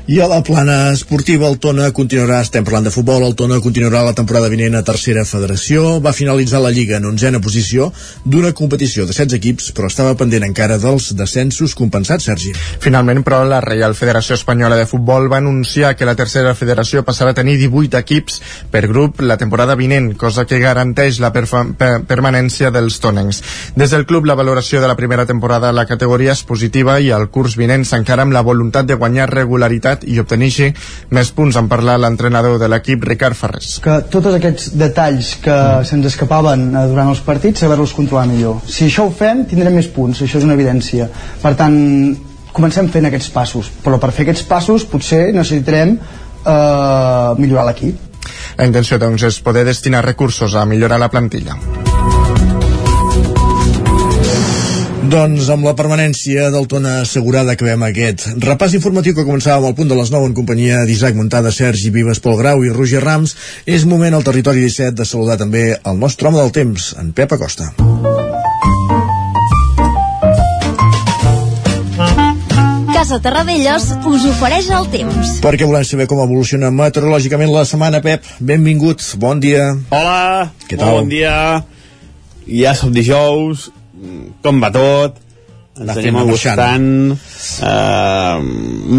I 0.05 0.19
a 0.19 0.27
la 0.27 0.43
plana 0.43 0.91
esportiva, 0.91 1.47
el 1.47 1.61
Tona 1.63 1.85
continuarà, 1.95 2.41
estem 2.43 2.65
parlant 2.67 2.89
de 2.89 2.91
futbol, 2.91 3.23
el 3.23 3.37
Tona 3.39 3.61
continuarà 3.63 4.01
la 4.03 4.15
temporada 4.19 4.49
vinent 4.51 4.75
a 4.75 4.81
tercera 4.83 5.23
federació, 5.23 6.01
va 6.03 6.11
finalitzar 6.11 6.59
la 6.59 6.73
Lliga 6.75 6.97
en 6.99 7.05
onzena 7.07 7.39
posició 7.39 7.87
d'una 8.25 8.51
competició 8.51 9.05
de 9.07 9.15
16 9.15 9.37
equips, 9.39 9.69
però 9.77 9.87
estava 9.87 10.17
pendent 10.19 10.43
encara 10.43 10.81
dels 10.83 11.13
descensos 11.15 11.77
compensats, 11.79 12.27
Sergi. 12.27 12.51
Finalment, 12.83 13.23
però, 13.23 13.45
la 13.47 13.61
Reial 13.63 13.95
Federació 13.95 14.35
Espanyola 14.35 14.81
de 14.81 14.89
Futbol 14.91 15.29
va 15.31 15.39
anunciar 15.39 15.95
que 15.95 16.09
la 16.09 16.17
tercera 16.19 16.57
federació 16.59 17.05
passarà 17.07 17.31
a 17.31 17.39
tenir 17.39 17.55
18 17.63 18.03
equips 18.03 18.41
per 18.75 18.89
grup 18.91 19.23
la 19.23 19.39
temporada 19.39 19.79
vinent, 19.79 20.17
cosa 20.19 20.49
que 20.51 20.59
garanteix 20.59 21.23
la 21.23 21.31
per 21.31 21.47
permanència 22.11 22.75
dels 22.75 22.99
tonencs. 22.99 23.39
Des 23.79 23.95
del 23.95 24.09
club, 24.11 24.27
la 24.27 24.35
valoració 24.35 24.83
de 24.83 24.91
la 24.91 24.99
primera 24.99 25.31
temporada 25.31 25.71
a 25.71 25.79
la 25.79 25.87
categoria 25.87 26.35
és 26.35 26.43
positiva 26.43 26.99
i 26.99 27.15
el 27.15 27.31
curs 27.31 27.55
vinent 27.55 27.87
s'encara 27.87 28.27
amb 28.27 28.35
la 28.35 28.43
voluntat 28.43 28.91
de 28.91 28.99
guanyar 28.99 29.31
regularitat 29.31 29.92
i 30.09 30.19
obtenir 30.23 30.73
més 31.11 31.31
punts 31.35 31.57
en 31.57 31.69
parlar 31.71 31.99
l'entrenador 32.01 32.59
de 32.61 32.69
l'equip 32.69 33.05
Ricard 33.05 33.39
Ferrés. 33.39 33.79
que 33.85 33.99
tots 34.13 34.35
aquests 34.35 34.73
detalls 34.79 35.35
que 35.45 35.55
mm. 35.55 35.89
se'ns 35.89 36.11
escapaven 36.13 36.69
eh, 36.73 36.87
durant 36.91 37.13
els 37.13 37.23
partits 37.25 37.65
saber-los 37.65 37.95
controlar 37.97 38.27
millor 38.31 38.61
si 38.67 38.87
això 38.89 39.07
ho 39.09 39.15
fem 39.15 39.45
tindrem 39.51 39.77
més 39.79 39.91
punts, 39.93 40.23
això 40.23 40.41
és 40.41 40.49
una 40.49 40.57
evidència 40.59 41.09
per 41.43 41.55
tant 41.59 41.77
comencem 42.53 42.89
fent 42.93 43.09
aquests 43.09 43.31
passos 43.35 43.71
però 43.85 44.01
per 44.01 44.13
fer 44.13 44.27
aquests 44.27 44.47
passos 44.49 44.89
potser 44.89 45.29
necessitarem 45.33 45.97
eh, 45.99 47.31
millorar 47.39 47.69
l'equip 47.71 48.11
La 48.59 48.69
intenció 48.69 48.99
doncs 49.01 49.25
és 49.29 49.41
poder 49.45 49.65
destinar 49.69 50.05
recursos 50.05 50.55
a 50.55 50.67
millorar 50.69 51.01
la 51.01 51.11
plantilla. 51.11 51.57
Doncs 55.03 55.49
amb 55.51 55.67
la 55.67 55.73
permanència 55.75 56.47
del 56.55 56.69
Tona 56.71 57.01
assegurada 57.03 57.57
acabem 57.57 57.83
aquest 57.89 58.23
repàs 58.45 58.77
informatiu 58.79 59.17
que 59.17 59.25
començàvem 59.27 59.67
al 59.67 59.75
punt 59.75 59.91
de 59.91 59.97
les 59.99 60.13
9 60.15 60.29
en 60.31 60.37
companyia 60.37 60.85
d'Isaac 60.87 61.19
Montada, 61.19 61.51
Sergi 61.51 61.91
Vives, 61.91 62.21
Pol 62.23 62.39
Grau 62.39 62.63
i 62.63 62.71
Roger 62.71 63.03
Rams. 63.03 63.35
És 63.67 63.83
moment 63.89 64.15
al 64.15 64.23
territori 64.23 64.63
17 64.63 64.95
de 65.03 65.09
saludar 65.09 65.41
també 65.43 65.65
el 65.75 65.99
nostre 65.99 66.31
home 66.31 66.39
del 66.39 66.55
temps, 66.55 66.93
en 67.03 67.11
Pep 67.19 67.35
Acosta. 67.35 67.73
Casa 72.95 73.19
Terradellos 73.19 73.89
us 74.07 74.25
ofereix 74.31 74.71
el 74.71 74.87
temps. 74.95 75.37
Perquè 75.43 75.67
volem 75.67 75.83
saber 75.89 76.07
com 76.11 76.23
evoluciona 76.23 76.71
meteorològicament 76.71 77.51
la 77.51 77.67
setmana, 77.67 77.99
Pep. 78.05 78.23
Benvingut, 78.39 79.03
bon 79.19 79.43
dia. 79.43 79.73
Hola, 79.91 80.53
Què 80.69 80.79
tal? 80.79 81.01
bon 81.01 81.11
dia. 81.11 81.35
Ja 82.47 82.75
som 82.79 82.93
dijous, 82.95 83.71
com 84.43 84.61
va 84.63 84.71
tot? 84.75 85.21
Ens 85.73 85.89
anem 85.97 86.19
acostant 86.21 86.89
uh, 87.65 88.43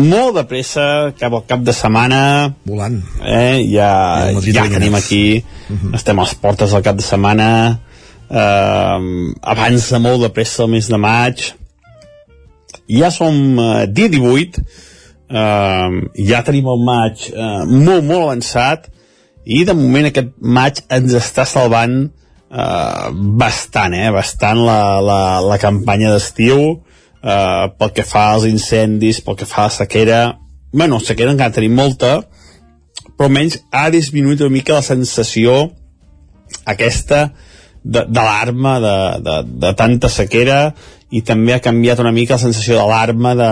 molt 0.09 0.39
de 0.39 0.43
pressa 0.49 0.85
cap 1.19 1.35
al 1.37 1.43
cap 1.45 1.61
de 1.61 1.75
setmana. 1.75 2.21
Volant. 2.65 2.95
Eh? 3.21 3.61
Ja, 3.69 4.31
ja 4.41 4.65
tenim 4.71 4.95
aquí, 4.97 5.43
Mhm. 5.69 5.93
estem 5.95 6.19
a 6.19 6.23
les 6.23 6.33
portes 6.35 6.71
del 6.71 6.81
cap 6.81 6.95
de 6.97 7.05
setmana. 7.05 7.49
Uh, 8.29 9.33
abans 9.41 9.89
de 9.91 9.99
molt 9.99 10.21
de 10.25 10.29
pressa 10.33 10.63
el 10.63 10.69
mes 10.73 10.87
de 10.89 10.97
maig. 10.97 11.53
Ja 12.89 13.11
som 13.11 13.37
uh, 13.59 13.85
dia 13.85 14.09
18, 14.09 14.57
uh, 15.29 16.01
ja 16.17 16.41
tenim 16.41 16.67
el 16.67 16.81
maig 16.83 17.29
uh, 17.31 17.63
molt, 17.69 18.03
molt 18.03 18.23
avançat 18.23 18.89
i 19.45 19.63
de 19.63 19.75
moment 19.77 20.09
aquest 20.09 20.33
maig 20.39 20.81
ens 20.89 21.13
està 21.19 21.45
salvant 21.45 22.09
uh, 22.53 23.09
bastant, 23.13 23.97
eh? 23.97 24.11
bastant 24.13 24.61
la, 24.61 25.01
la, 25.01 25.19
la 25.43 25.57
campanya 25.61 26.13
d'estiu 26.13 26.59
uh, 26.69 27.65
pel 27.77 27.93
que 27.95 28.05
fa 28.07 28.29
als 28.35 28.47
incendis, 28.49 29.23
pel 29.25 29.37
que 29.39 29.49
fa 29.49 29.65
a 29.65 29.71
la 29.71 29.75
sequera 29.81 30.21
bueno, 30.73 30.99
sequera 30.99 31.33
encara 31.33 31.53
tenim 31.53 31.75
molta 31.77 32.21
però 33.13 33.27
almenys 33.29 33.59
ha 33.73 33.89
disminuït 33.93 34.41
una 34.41 34.53
mica 34.53 34.77
la 34.77 34.85
sensació 34.85 35.69
aquesta 36.69 37.27
de- 37.83 38.05
d'alarma 38.09 38.79
de, 38.79 38.95
de, 39.25 39.37
de 39.65 39.73
tanta 39.77 40.09
sequera 40.09 40.73
i 41.13 41.21
també 41.21 41.53
ha 41.53 41.61
canviat 41.61 42.01
una 42.01 42.13
mica 42.15 42.37
la 42.37 42.41
sensació 42.41 42.79
d'alarma 42.79 43.35
de, 43.37 43.51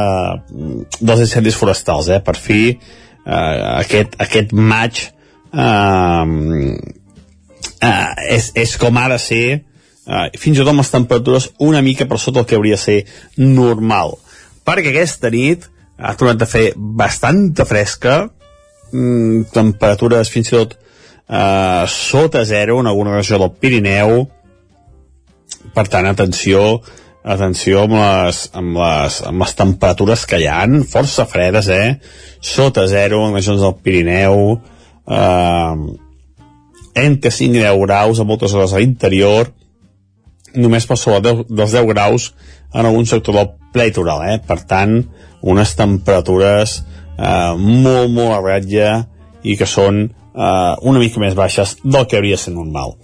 dels 1.00 1.26
incendis 1.28 1.58
forestals 1.60 2.10
eh? 2.10 2.22
per 2.26 2.38
fi 2.40 2.62
eh, 2.72 3.60
aquest, 3.84 4.18
aquest 4.26 4.56
maig 4.58 5.04
eh, 5.54 6.26
eh, 7.82 8.36
és, 8.38 8.52
és 8.56 8.78
com 8.82 8.98
ha 8.98 9.08
de 9.12 9.20
ser. 9.22 9.46
Eh, 10.02 10.28
fins 10.42 10.58
i 10.58 10.62
tot 10.62 10.72
amb 10.72 10.82
les 10.82 10.94
temperatures 10.94 11.50
una 11.62 11.82
mica 11.86 12.08
per 12.10 12.20
sota 12.22 12.44
el 12.44 12.50
que 12.50 12.58
hauria 12.60 12.78
de 12.80 12.84
ser 12.84 13.00
normal. 13.38 14.16
Perquè 14.68 14.94
aquesta 14.94 15.32
nit 15.34 15.68
ha 15.98 16.16
tornat 16.18 16.46
a 16.46 16.50
fer 16.50 16.72
bastanta 16.76 17.66
fresca. 17.70 18.22
Mm, 18.92 19.48
temperatures 19.54 20.32
fins 20.32 20.52
i 20.52 20.58
tot 20.58 20.78
eh, 20.78 21.84
sota 21.88 22.44
zero 22.46 22.80
en 22.82 22.90
alguna 22.92 23.18
regió 23.18 23.40
del 23.42 23.54
Pirineu. 23.60 24.26
Per 25.72 25.88
tant 25.88 26.10
atenció 26.10 26.82
atenció 27.22 27.84
amb 27.86 27.96
les, 28.00 28.38
amb 28.58 28.78
les, 28.82 29.18
amb 29.30 29.44
les 29.44 29.52
temperatures 29.58 30.26
que 30.26 30.40
hi 30.42 30.48
han, 30.50 30.82
força 30.90 31.28
fredes, 31.30 31.70
eh? 31.70 32.00
Sota 32.42 32.88
zero 32.90 33.22
en 33.28 33.36
les 33.38 33.46
zones 33.46 33.62
del 33.62 33.76
Pirineu, 33.86 34.56
eh, 35.06 35.76
entre 36.96 37.32
5 37.32 37.58
i 37.58 37.64
10 37.64 37.82
graus 37.86 38.20
a 38.20 38.28
moltes 38.28 38.54
hores 38.56 38.74
a 38.74 38.82
l'interior, 38.82 39.52
només 40.56 40.88
per 40.88 40.98
sobre 41.00 41.22
dels 41.48 41.76
10 41.76 41.88
graus 41.94 42.32
en 42.74 42.86
algun 42.86 43.08
sector 43.08 43.36
del 43.36 43.52
pleitoral, 43.74 44.24
eh? 44.28 44.40
Per 44.44 44.60
tant, 44.68 44.98
unes 45.42 45.76
temperatures 45.78 46.82
eh, 47.18 47.54
molt, 47.58 48.12
molt 48.12 48.36
a 48.36 48.42
ratlla 48.44 48.92
i 49.44 49.56
que 49.58 49.68
són 49.68 50.04
eh, 50.36 50.74
una 50.82 51.02
mica 51.02 51.22
més 51.24 51.36
baixes 51.38 51.78
del 51.84 52.08
que 52.08 52.20
hauria 52.20 52.38
de 52.38 52.44
ser 52.44 52.56
normal. 52.56 52.96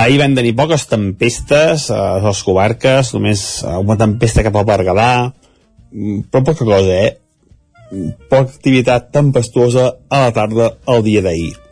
Ahir 0.00 0.20
vam 0.20 0.36
tenir 0.36 0.54
poques 0.58 0.86
tempestes 0.90 1.90
eh, 1.90 2.04
les 2.24 2.44
comarques, 2.46 3.12
només 3.16 3.44
eh, 3.62 3.76
una 3.80 3.98
tempesta 4.00 4.44
cap 4.46 4.56
al 4.60 4.68
Berguedà, 4.68 5.10
mm, 5.92 6.24
però 6.30 6.44
poca 6.50 6.64
cosa, 6.64 7.02
eh? 7.02 7.12
Poca 8.28 8.48
activitat 8.48 9.12
tempestuosa 9.14 9.92
a 10.10 10.24
la 10.26 10.32
tarda 10.34 10.72
el 10.90 11.04
dia 11.06 11.22
d'ahir. 11.22 11.63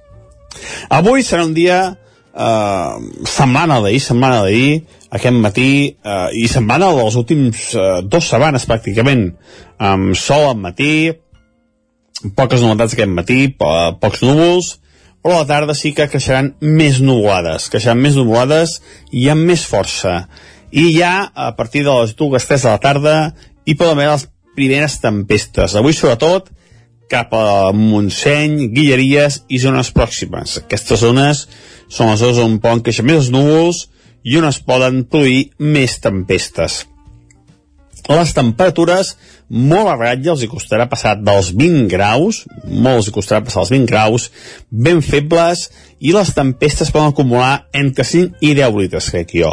Avui 0.93 1.25
serà 1.27 1.45
un 1.47 1.55
dia 1.57 1.81
eh, 1.93 2.95
semblant 3.29 3.73
al 3.73 3.87
d'ahir, 3.87 4.01
semblant 4.03 4.37
al 4.39 4.49
d'ahir, 4.49 4.83
aquest 5.13 5.41
matí, 5.45 5.73
eh, 5.93 6.29
i 6.41 6.47
semblant 6.51 6.87
al 6.87 7.01
dels 7.03 7.19
últims 7.21 7.67
eh, 7.75 7.89
dos 8.05 8.29
setmanes 8.29 8.67
pràcticament, 8.69 9.29
amb 9.83 10.17
sol 10.19 10.49
al 10.51 10.61
matí, 10.61 10.93
poques 12.37 12.63
novetats 12.63 12.95
aquest 12.97 13.13
matí, 13.13 13.41
po 13.59 13.69
pocs 14.01 14.23
núvols, 14.25 14.77
però 15.23 15.37
a 15.37 15.43
la 15.43 15.49
tarda 15.51 15.75
sí 15.79 15.93
que 15.95 16.09
creixeran 16.11 16.55
més 16.61 16.99
nuvolades, 17.03 17.69
creixeran 17.71 18.01
més 18.03 18.17
nuvolades 18.19 18.81
i 19.15 19.29
amb 19.31 19.47
més 19.47 19.65
força. 19.69 20.27
I 20.73 20.89
ja 20.97 21.29
a 21.35 21.53
partir 21.55 21.85
de 21.87 21.95
les 22.01 22.17
dues, 22.19 22.47
tres 22.49 22.65
de 22.65 22.73
la 22.73 22.81
tarda 22.83 23.15
hi 23.65 23.77
poden 23.79 23.99
haver 23.99 24.09
les 24.11 24.27
primeres 24.57 24.99
tempestes. 25.03 25.77
Avui 25.79 25.95
sobretot 25.95 26.51
cap 27.13 27.35
a 27.37 27.73
Montseny, 27.77 28.71
Guilleries 28.73 29.43
i 29.53 29.61
zones 29.61 29.93
pròximes. 29.93 30.63
Aquestes 30.65 31.05
zones 31.05 31.47
són 31.93 32.13
les 32.13 32.23
zones 32.23 32.41
on 32.41 32.57
poden 32.63 32.81
créixer 32.87 33.05
més 33.05 33.29
núvols 33.33 33.87
i 34.25 34.39
on 34.41 34.49
es 34.49 34.63
poden 34.65 35.03
produir 35.05 35.51
més 35.61 35.99
tempestes. 36.01 36.87
Les 38.11 38.33
temperatures 38.35 39.13
molt 39.53 39.91
a 39.93 39.99
ratlla, 39.99 40.33
els 40.33 40.43
hi 40.43 40.49
costarà 40.49 40.87
passar 40.89 41.19
dels 41.21 41.51
20 41.53 41.85
graus, 41.93 42.43
molt 42.65 43.03
els 43.03 43.11
hi 43.11 43.13
costarà 43.13 43.43
passar 43.45 43.67
els 43.67 43.73
20 43.75 43.91
graus, 43.91 44.31
ben 44.71 45.03
febles, 45.05 45.67
i 46.01 46.15
les 46.17 46.33
tempestes 46.33 46.91
poden 46.95 47.13
acumular 47.13 47.67
entre 47.77 48.07
5 48.09 48.41
i 48.41 48.55
10 48.57 48.79
litres, 48.81 49.11
crec 49.13 49.37
jo. 49.43 49.53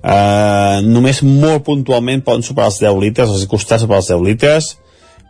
Uh, 0.00 0.78
només 0.86 1.20
molt 1.26 1.66
puntualment 1.66 2.22
poden 2.24 2.46
superar 2.46 2.70
els 2.70 2.78
10 2.80 3.02
litres, 3.02 3.34
els 3.34 3.42
hi 3.44 3.50
costarà 3.50 3.82
superar 3.82 4.04
els 4.04 4.12
10 4.14 4.22
litres, 4.28 4.70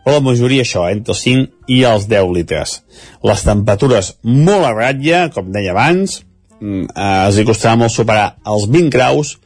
però 0.05 0.17
la 0.17 0.25
majoria 0.31 0.65
això, 0.65 0.87
entre 0.89 1.15
els 1.15 1.21
5 1.25 1.71
i 1.71 1.83
els 1.87 2.07
10 2.09 2.33
litres. 2.35 2.79
Les 3.27 3.45
temperatures 3.45 4.15
molt 4.23 4.67
a 4.67 4.73
ratlla, 4.73 5.27
com 5.33 5.51
deia 5.53 5.75
abans, 5.75 6.21
uh, 6.59 6.83
els 7.27 7.37
hi 7.37 7.47
costarà 7.47 7.77
molt 7.79 7.93
superar 7.93 8.33
els 8.49 8.67
20 8.69 8.93
graus, 8.93 9.37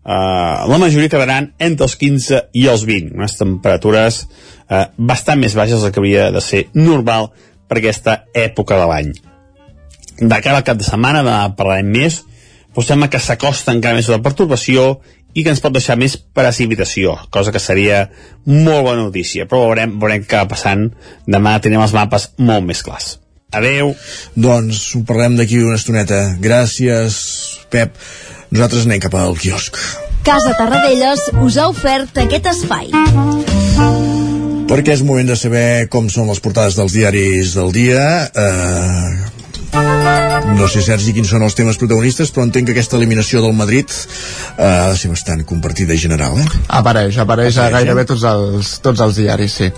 Uh, 0.00 0.64
la 0.64 0.78
majoria 0.80 1.10
quedaran 1.12 1.50
entre 1.60 1.84
els 1.84 1.94
15 2.00 2.38
i 2.56 2.62
els 2.72 2.86
20, 2.88 3.10
unes 3.20 3.34
temperatures 3.36 4.22
uh, 4.24 4.86
bastant 4.96 5.36
més 5.42 5.52
baixes 5.52 5.84
del 5.84 5.92
que 5.92 6.00
hauria 6.00 6.30
de 6.32 6.40
ser 6.40 6.62
normal 6.72 7.28
per 7.68 7.82
aquesta 7.82 8.14
època 8.32 8.78
de 8.80 8.86
l'any. 8.88 9.10
De 10.20 10.38
cara 10.40 10.62
al 10.62 10.64
cap 10.64 10.80
de 10.80 10.88
setmana, 10.88 11.20
demà 11.20 11.52
parlarem 11.58 11.92
més, 11.92 12.22
però 12.72 12.86
sembla 12.86 13.10
que 13.12 13.20
s'acosta 13.20 13.74
encara 13.76 13.98
més 14.00 14.08
la 14.08 14.22
pertorbació 14.24 15.02
i 15.34 15.44
que 15.44 15.52
ens 15.52 15.62
pot 15.62 15.74
deixar 15.74 15.96
més 16.00 16.16
precipitació, 16.16 17.16
cosa 17.30 17.52
que 17.54 17.62
seria 17.62 18.04
molt 18.46 18.86
bona 18.88 19.02
notícia, 19.04 19.46
però 19.46 19.68
veurem, 19.68 19.96
veurem 20.02 20.26
què 20.26 20.42
va 20.42 20.50
passant. 20.50 20.88
Demà 21.26 21.58
tenim 21.62 21.82
els 21.82 21.94
mapes 21.96 22.30
molt 22.38 22.66
més 22.66 22.82
clars. 22.86 23.16
Adeu. 23.50 23.94
Doncs 24.38 24.82
ho 24.94 25.02
parlem 25.06 25.36
d'aquí 25.38 25.58
una 25.62 25.78
estoneta. 25.78 26.20
Gràcies, 26.42 27.16
Pep. 27.70 27.96
Nosaltres 28.50 28.86
anem 28.86 29.02
cap 29.02 29.14
al 29.18 29.36
quiosc. 29.38 29.78
Casa 30.26 30.52
Tarradellas 30.58 31.30
us 31.42 31.56
ha 31.58 31.66
ofert 31.70 32.18
aquest 32.22 32.46
espai. 32.50 32.90
Perquè 34.70 34.94
és 34.94 35.02
moment 35.06 35.26
de 35.26 35.36
saber 35.38 35.88
com 35.90 36.06
són 36.12 36.30
les 36.30 36.42
portades 36.42 36.76
dels 36.78 36.94
diaris 36.94 37.56
del 37.58 37.72
dia. 37.74 38.04
Eh, 38.30 39.39
no 39.72 40.68
sé, 40.68 40.82
Sergi, 40.84 41.12
quins 41.16 41.30
són 41.30 41.44
els 41.46 41.56
temes 41.58 41.78
protagonistes, 41.80 42.32
però 42.34 42.46
entenc 42.46 42.68
que 42.68 42.74
aquesta 42.74 42.98
eliminació 42.98 43.42
del 43.44 43.54
Madrid 43.56 43.90
eh, 43.90 44.64
ha 44.64 44.88
de 44.90 44.96
ser 44.98 45.10
bastant 45.12 45.44
compartida 45.48 45.94
i 45.94 46.02
general, 46.02 46.38
eh? 46.40 46.48
Apareix, 46.80 47.18
apareix, 47.18 47.20
apareix 47.22 47.60
a 47.62 47.68
gairebé 47.76 48.06
eh? 48.06 48.10
tots 48.10 48.26
els, 48.30 48.74
tots 48.84 49.04
els 49.06 49.20
diaris, 49.22 49.60
sí. 49.62 49.70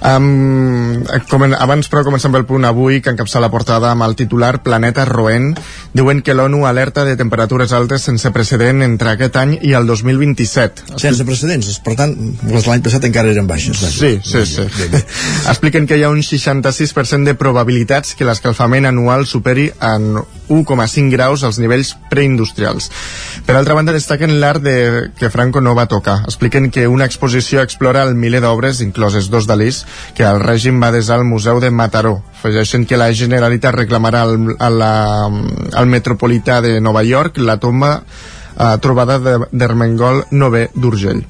Um, 0.00 1.04
comen 1.28 1.52
abans 1.52 1.90
però 1.92 2.00
comencem 2.06 2.32
pel 2.32 2.46
punt 2.48 2.64
avui 2.64 3.02
que 3.04 3.12
encapça 3.12 3.42
la 3.42 3.50
portada 3.52 3.90
amb 3.92 4.06
el 4.06 4.16
titular 4.16 4.62
Planeta 4.64 5.04
Roent. 5.04 5.52
Diuen 5.92 6.22
que 6.24 6.34
l'ONU 6.34 6.64
alerta 6.68 7.04
de 7.04 7.18
temperatures 7.20 7.74
altes 7.76 8.06
sense 8.08 8.32
precedent 8.32 8.80
entre 8.86 9.12
aquest 9.12 9.36
any 9.40 9.56
i 9.60 9.74
el 9.76 9.88
2027 9.90 10.98
sense 11.00 11.26
precedents, 11.28 11.70
per 11.84 11.96
tant 11.98 12.14
les 12.48 12.68
l'any 12.68 12.84
passat 12.84 13.04
encara 13.08 13.32
eren 13.34 13.48
baixes 13.50 13.80
sí, 13.98 14.16
sí, 14.24 14.44
sí. 14.48 14.66
bé. 14.92 15.02
expliquen 15.52 15.88
que 15.90 15.98
hi 15.98 16.04
ha 16.06 16.12
un 16.12 16.24
66% 16.24 17.28
de 17.28 17.36
probabilitats 17.38 18.14
que 18.16 18.28
l'escalfament 18.28 18.88
anual 18.88 19.26
superi 19.28 19.68
en 19.80 20.14
1,5 20.50 21.14
graus 21.14 21.44
als 21.46 21.60
nivells 21.62 21.94
preindustrials 22.10 22.90
per 23.46 23.56
altra 23.56 23.78
banda 23.78 23.94
destaquen 23.96 24.36
l'art 24.42 24.62
de 24.66 24.76
que 25.16 25.30
Franco 25.30 25.62
no 25.64 25.76
va 25.78 25.88
tocar 25.88 26.20
expliquen 26.26 26.70
que 26.74 26.88
una 26.90 27.06
exposició 27.08 27.62
explora 27.62 28.02
el 28.02 28.14
miler 28.14 28.42
d'obres 28.44 28.82
incloses 28.84 29.30
dos 29.30 29.46
dalís 29.46 29.84
que 30.14 30.26
el 30.26 30.42
règim 30.42 30.82
va 30.82 30.92
desar 30.92 31.18
al 31.18 31.24
Museu 31.24 31.60
de 31.60 31.70
Mataró. 31.70 32.20
Afegeixen 32.40 32.86
que 32.86 32.98
la 33.00 33.12
Generalitat 33.14 33.76
reclamarà 33.76 34.24
al, 34.26 34.54
al, 34.58 34.82
al 34.82 35.90
metropolità 35.90 36.60
de 36.64 36.78
Nova 36.80 37.02
York 37.06 37.38
la 37.38 37.58
tomba 37.62 37.92
eh, 38.00 38.76
trobada 38.82 39.18
d'Ermengol 39.20 40.24
Nové 40.30 40.68
d'Urgell. 40.74 41.24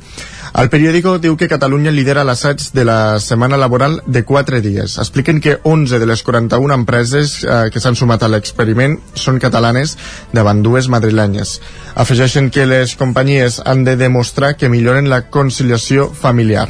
El 0.58 0.66
periòdico 0.68 1.14
diu 1.22 1.36
que 1.38 1.48
Catalunya 1.48 1.92
lidera 1.94 2.24
l'assaig 2.26 2.64
de 2.74 2.84
la 2.84 3.20
setmana 3.22 3.58
laboral 3.60 4.00
de 4.06 4.24
4 4.26 4.60
dies. 4.64 4.96
Expliquen 4.98 5.38
que 5.40 5.58
11 5.62 6.00
de 6.02 6.08
les 6.10 6.24
41 6.26 6.74
empreses 6.74 7.36
eh, 7.44 7.70
que 7.70 7.80
s'han 7.80 7.94
sumat 7.94 8.24
a 8.26 8.30
l'experiment 8.32 8.98
són 9.14 9.38
catalanes 9.38 9.96
davant 10.34 10.64
dues 10.66 10.90
madrilenyes. 10.90 11.60
Afegeixen 11.94 12.50
que 12.50 12.66
les 12.66 12.96
companyies 12.98 13.60
han 13.64 13.84
de 13.86 13.96
demostrar 13.96 14.56
que 14.56 14.68
milloren 14.68 15.10
la 15.10 15.22
conciliació 15.30 16.10
familiar. 16.10 16.68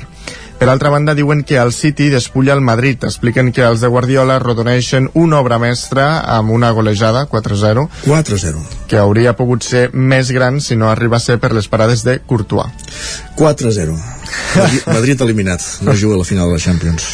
Per 0.61 0.68
altra 0.68 0.90
banda, 0.92 1.14
diuen 1.16 1.40
que 1.49 1.57
el 1.57 1.73
City 1.73 2.11
despulla 2.12 2.53
el 2.53 2.61
Madrid. 2.61 3.01
Expliquen 3.09 3.49
que 3.57 3.62
els 3.64 3.81
de 3.81 3.88
Guardiola 3.88 4.37
rodoneixen 4.42 5.07
una 5.16 5.38
obra 5.40 5.57
mestra 5.59 6.20
amb 6.35 6.53
una 6.53 6.68
golejada, 6.77 7.23
4-0. 7.31 7.87
4-0. 8.05 8.61
Que 8.90 8.99
hauria 9.01 9.33
pogut 9.38 9.64
ser 9.64 9.87
més 9.96 10.29
gran 10.37 10.61
si 10.61 10.77
no 10.77 10.90
arriba 10.90 11.16
a 11.16 11.25
ser 11.25 11.38
per 11.40 11.55
les 11.57 11.70
parades 11.73 12.05
de 12.05 12.18
Courtois. 12.20 12.68
4-0. 13.40 13.96
Madrid, 14.59 14.87
Madrid 14.99 15.25
eliminat. 15.25 15.64
No 15.81 15.96
juga 15.96 16.20
a 16.20 16.23
la 16.27 16.29
final 16.29 16.53
de 16.53 16.61
la 16.61 16.64
Champions. 16.66 17.09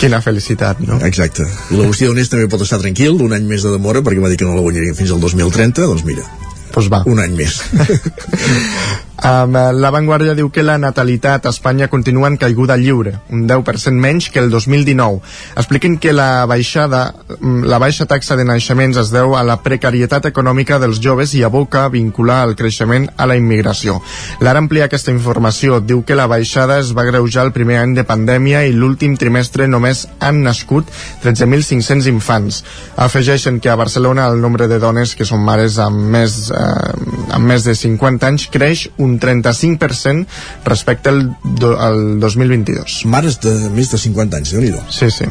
Quina 0.00 0.22
felicitat, 0.24 0.80
no? 0.80 0.96
Exacte. 1.04 1.44
L'Agustí 1.76 2.08
Donés 2.08 2.32
també 2.32 2.48
pot 2.48 2.64
estar 2.64 2.80
tranquil, 2.80 3.20
un 3.20 3.36
any 3.36 3.44
més 3.52 3.68
de 3.68 3.76
demora, 3.76 4.00
perquè 4.00 4.24
va 4.24 4.32
dir 4.32 4.40
que 4.40 4.48
no 4.48 4.56
la 4.56 4.64
guanyaria 4.64 4.96
fins 4.96 5.12
al 5.12 5.20
2030, 5.20 5.84
doncs 5.92 6.08
mira, 6.08 6.24
pues 6.72 6.88
va. 6.88 7.04
un 7.04 7.20
any 7.20 7.36
més. 7.36 7.60
Um, 9.20 9.52
la 9.52 9.90
Vanguardia 9.92 10.32
diu 10.34 10.48
que 10.50 10.64
la 10.64 10.78
natalitat 10.80 11.44
a 11.46 11.50
Espanya 11.52 11.86
continua 11.92 12.30
en 12.32 12.38
caiguda 12.40 12.78
lliure, 12.80 13.18
un 13.30 13.44
10% 13.46 13.92
menys 14.00 14.30
que 14.32 14.40
el 14.40 14.48
2019. 14.50 15.20
Expliquen 15.54 15.98
que 15.98 16.14
la 16.16 16.46
baixada, 16.46 17.02
la 17.38 17.78
baixa 17.78 18.06
taxa 18.08 18.36
de 18.40 18.46
naixements 18.48 18.96
es 18.98 19.12
deu 19.12 19.36
a 19.36 19.44
la 19.46 19.58
precarietat 19.62 20.26
econòmica 20.32 20.80
dels 20.82 20.98
joves 21.04 21.34
i 21.36 21.44
aboca 21.44 21.84
vincular 21.92 22.40
el 22.48 22.56
creixement 22.56 23.10
a 23.16 23.28
la 23.28 23.36
immigració. 23.36 24.00
L'ara 24.40 24.62
amplia 24.64 24.88
aquesta 24.88 25.12
informació. 25.12 25.78
Diu 25.84 26.02
que 26.08 26.16
la 26.18 26.26
baixada 26.26 26.80
es 26.80 26.94
va 26.96 27.06
greujar 27.06 27.44
el 27.46 27.52
primer 27.52 27.78
any 27.82 27.94
de 27.94 28.06
pandèmia 28.08 28.64
i 28.66 28.72
l'últim 28.72 29.18
trimestre 29.20 29.68
només 29.68 30.06
han 30.20 30.42
nascut 30.42 30.88
13.500 31.22 32.08
infants. 32.10 32.62
Afegeixen 32.96 33.60
que 33.60 33.70
a 33.70 33.76
Barcelona 33.76 34.26
el 34.32 34.40
nombre 34.40 34.66
de 34.72 34.80
dones 34.82 35.14
que 35.14 35.28
són 35.28 35.44
mares 35.44 35.78
amb 35.78 36.10
més, 36.16 36.50
eh, 36.50 37.36
amb 37.36 37.46
més 37.46 37.68
de 37.68 37.76
50 37.76 38.32
anys 38.32 38.48
creix 38.50 38.88
un 39.02 39.12
un 39.12 39.20
35% 39.20 40.26
respecte 40.64 41.08
al, 41.10 41.36
do, 41.42 41.78
al 41.78 42.20
2022. 42.20 43.04
Mares 43.06 43.40
de 43.42 43.54
més 43.74 43.92
de 43.92 44.00
50 44.00 44.40
anys, 44.40 44.54
déu 44.54 44.64
nhi 44.64 44.72
Sí, 44.90 45.10
sí. 45.10 45.28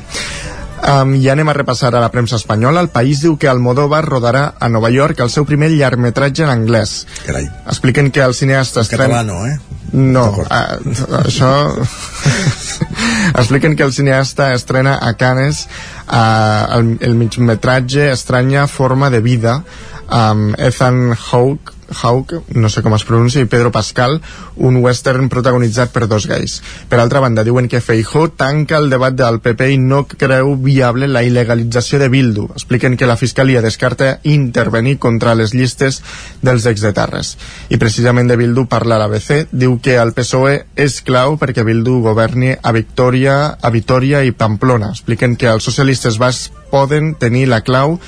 Um, 0.81 1.13
I 1.13 1.27
anem 1.29 1.49
a 1.51 1.53
repassar 1.53 1.91
a 1.93 1.99
la 2.01 2.09
premsa 2.09 2.39
espanyola. 2.39 2.81
El 2.81 2.89
País 2.89 3.19
diu 3.21 3.35
que 3.37 3.49
Almodóvar 3.49 4.01
rodarà 4.07 4.55
a 4.57 4.69
Nova 4.69 4.89
York 4.89 5.19
el 5.21 5.29
seu 5.29 5.45
primer 5.45 5.69
llargmetratge 5.69 6.41
en 6.41 6.49
anglès. 6.49 7.03
Carai. 7.27 7.45
Expliquen 7.69 8.09
que 8.09 8.23
el 8.25 8.33
cineasta 8.33 8.81
estrena... 8.81 9.21
Català 9.21 9.23
no, 9.27 9.45
eh? 9.45 9.59
No, 9.93 10.25
uh, 10.41 11.21
això... 11.21 11.51
Expliquen 13.41 13.75
que 13.77 13.85
el 13.85 13.93
cineasta 13.93 14.55
estrena 14.55 14.97
a 15.05 15.13
Cannes 15.19 15.67
uh, 16.07 16.79
el, 16.79 16.95
el 17.05 17.13
migmetratge 17.19 18.09
Estranya 18.11 18.65
forma 18.67 19.11
de 19.13 19.21
vida 19.21 19.59
amb 20.11 20.57
Ethan 20.59 21.13
Hawke 21.13 21.80
Hawke, 21.91 22.41
no 22.55 22.69
sé 22.69 22.81
com 22.81 22.95
es 22.95 23.05
pronuncia, 23.07 23.41
i 23.41 23.49
Pedro 23.49 23.71
Pascal, 23.71 24.19
un 24.55 24.77
western 24.83 25.29
protagonitzat 25.29 25.91
per 25.93 26.07
dos 26.07 26.27
gais. 26.29 26.59
Per 26.89 26.99
altra 26.99 27.21
banda, 27.23 27.43
diuen 27.43 27.67
que 27.71 27.81
Feijó 27.81 28.27
tanca 28.29 28.77
el 28.77 28.89
debat 28.89 29.15
del 29.17 29.39
PP 29.43 29.71
i 29.73 29.79
no 29.81 30.03
creu 30.07 30.55
viable 30.61 31.09
la 31.11 31.23
il·legalització 31.27 31.99
de 32.01 32.09
Bildu. 32.13 32.47
Expliquen 32.55 32.97
que 32.97 33.09
la 33.09 33.17
Fiscalia 33.17 33.61
descarta 33.61 34.19
intervenir 34.23 34.97
contra 34.99 35.35
les 35.35 35.53
llistes 35.53 36.01
dels 36.41 36.65
exetarres. 36.69 37.35
I 37.69 37.79
precisament 37.81 38.31
de 38.31 38.39
Bildu 38.39 38.65
parla 38.71 38.99
l'ABC, 39.01 39.47
diu 39.51 39.77
que 39.83 39.97
el 40.01 40.15
PSOE 40.17 40.57
és 40.75 41.01
clau 41.05 41.37
perquè 41.41 41.65
Bildu 41.67 41.99
governi 42.05 42.55
a 42.55 42.73
Victòria, 42.75 43.57
a 43.61 43.69
Vitoria 43.73 44.23
i 44.23 44.35
Pamplona. 44.35 44.91
Expliquen 44.95 45.35
que 45.35 45.51
els 45.51 45.67
socialistes 45.67 46.19
bascs 46.21 46.51
poden 46.71 47.15
tenir 47.19 47.47
la 47.51 47.61
clau 47.67 47.99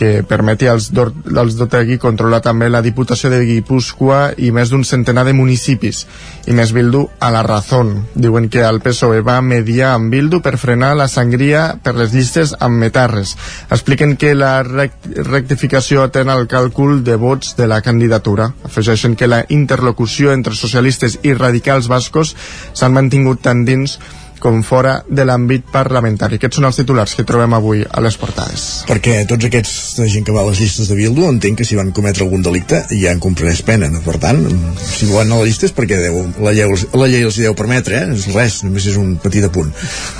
que 0.00 0.22
permeti 0.24 0.64
als, 0.70 0.88
als 0.96 1.56
d'Otegui 1.58 1.98
controlar 2.00 2.40
també 2.40 2.70
la 2.70 2.80
Diputació 2.80 3.28
de 3.28 3.42
Guipúscoa 3.44 4.20
i 4.40 4.48
més 4.56 4.72
d'un 4.72 4.86
centenar 4.88 5.26
de 5.28 5.34
municipis. 5.36 6.06
I 6.48 6.56
més 6.56 6.72
Bildu 6.72 7.02
a 7.20 7.28
la 7.34 7.42
Razón. 7.44 7.92
Diuen 8.14 8.48
que 8.48 8.62
el 8.64 8.80
PSOE 8.80 9.20
va 9.26 9.36
mediar 9.44 9.92
amb 9.98 10.08
Bildu 10.14 10.40
per 10.40 10.56
frenar 10.62 10.94
la 10.96 11.08
sangria 11.12 11.66
per 11.84 11.92
les 11.98 12.14
llistes 12.16 12.54
amb 12.58 12.80
metarres. 12.80 13.34
Expliquen 13.68 14.16
que 14.16 14.32
la 14.34 14.62
rect 14.64 15.10
rectificació 15.28 16.06
atén 16.06 16.32
al 16.32 16.46
càlcul 16.48 17.02
de 17.04 17.18
vots 17.20 17.52
de 17.60 17.68
la 17.68 17.82
candidatura. 17.84 18.48
Afegeixen 18.64 19.18
que 19.20 19.28
la 19.28 19.44
interlocució 19.52 20.32
entre 20.32 20.56
socialistes 20.56 21.18
i 21.22 21.36
radicals 21.36 21.92
bascos 21.92 22.32
s'han 22.72 22.96
mantingut 22.96 23.44
tant 23.44 23.66
dins 23.68 23.98
com 24.40 24.62
fora 24.66 24.98
de 25.08 25.24
l'àmbit 25.26 25.68
parlamentari. 25.72 26.40
Aquests 26.40 26.60
són 26.60 26.68
els 26.70 26.80
titulars 26.80 27.14
que 27.16 27.26
trobem 27.28 27.54
avui 27.56 27.84
a 27.84 28.02
les 28.02 28.16
portades. 28.20 28.66
Perquè 28.88 29.22
tots 29.30 29.46
aquests 29.46 30.00
gent 30.10 30.24
que 30.26 30.34
va 30.34 30.42
a 30.42 30.48
les 30.48 30.60
llistes 30.60 30.88
de 30.90 30.96
Bildu 30.98 31.26
entenc 31.28 31.60
que 31.60 31.66
si 31.68 31.78
van 31.78 31.92
cometre 31.96 32.24
algun 32.24 32.42
delicte 32.42 32.82
ja 32.90 33.12
han 33.12 33.22
comprès 33.22 33.62
pena. 33.66 33.90
No? 33.92 34.02
Per 34.04 34.16
tant, 34.22 34.42
si 34.80 35.08
van 35.10 35.30
a 35.30 35.40
la 35.40 35.46
llista 35.46 35.68
és 35.68 35.74
perquè 35.76 35.98
deu, 36.00 36.20
la, 36.42 36.54
llei, 36.56 36.68
la 36.96 37.08
llei 37.10 37.26
els 37.26 37.38
hi 37.38 37.46
deu 37.46 37.56
permetre, 37.58 38.00
eh? 38.00 38.16
és 38.16 38.28
res, 38.34 38.60
només 38.66 38.86
és 38.90 38.98
un 39.00 39.14
petit 39.22 39.44
apunt. 39.46 39.70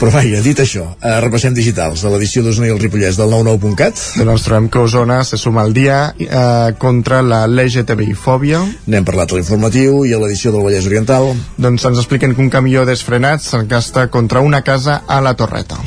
Però 0.01 0.13
vaja, 0.15 0.43
dit 0.45 0.61
això, 0.63 0.87
eh, 1.01 1.17
repassem 1.25 1.57
digitals 1.57 2.05
de 2.05 2.13
l'edició 2.13 2.45
d'Osona 2.45 2.69
i 2.69 2.75
el 2.75 2.81
Ripollès 2.83 3.19
del 3.21 3.33
99.cat. 3.33 4.05
Doncs 4.21 4.47
trobem 4.47 4.69
que 4.73 4.85
Osona 4.85 5.23
se 5.25 5.41
suma 5.41 5.65
al 5.65 5.75
dia 5.77 6.01
eh, 6.19 6.75
contra 6.81 7.23
la 7.25 7.45
LGTBI-fòbia. 7.49 8.63
N'hem 8.91 9.09
parlat 9.09 9.33
a 9.33 9.41
l'informatiu 9.41 10.05
i 10.09 10.15
a 10.15 10.21
l'edició 10.23 10.55
del 10.55 10.67
Vallès 10.67 10.89
Oriental. 10.91 11.33
Doncs 11.61 11.89
ens 11.89 12.03
expliquen 12.03 12.35
que 12.37 12.45
un 12.45 12.53
camió 12.53 12.85
desfrenat 12.89 13.45
s'encasta 13.45 14.09
contra 14.11 14.41
una 14.41 14.63
casa 14.63 15.03
a 15.07 15.21
la 15.21 15.35
Torreta. 15.35 15.79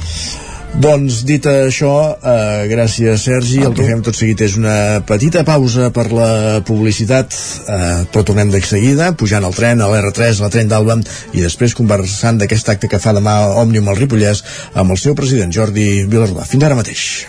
Doncs 0.73 1.19
dit 1.21 1.45
això, 1.45 2.17
eh, 2.17 2.65
gràcies 2.65 3.21
Sergi, 3.27 3.59
el 3.61 3.75
que 3.77 3.85
fem 3.85 4.01
tot 4.01 4.17
seguit 4.17 4.41
és 4.41 4.55
una 4.57 5.03
petita 5.05 5.43
pausa 5.45 5.91
per 5.93 6.07
la 6.11 6.61
publicitat, 6.65 7.29
eh, 7.29 8.05
però 8.11 8.23
tornem 8.25 8.49
de 8.49 8.61
seguida, 8.61 9.11
pujant 9.13 9.45
al 9.45 9.53
tren, 9.53 9.81
a 9.81 9.87
l'R3, 9.87 10.39
a 10.39 10.47
la 10.47 10.49
tren 10.49 10.67
d'Alba, 10.67 10.97
i 11.33 11.41
després 11.41 11.75
conversant 11.75 12.39
d'aquest 12.39 12.69
acte 12.69 12.89
que 12.89 12.99
fa 12.99 13.13
demà 13.13 13.53
Òmnium 13.61 13.87
al 13.87 13.97
Ripollès 14.01 14.43
amb 14.73 14.91
el 14.91 14.97
seu 14.97 15.13
president 15.13 15.53
Jordi 15.53 16.05
Vilardà. 16.09 16.43
Fins 16.43 16.63
ara 16.63 16.75
mateix. 16.75 17.27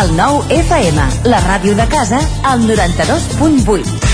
El 0.00 0.16
nou 0.16 0.42
FM, 0.50 1.02
la 1.24 1.42
ràdio 1.42 1.74
de 1.74 1.86
casa, 1.90 2.22
al 2.44 2.62
92.8. 2.62 4.13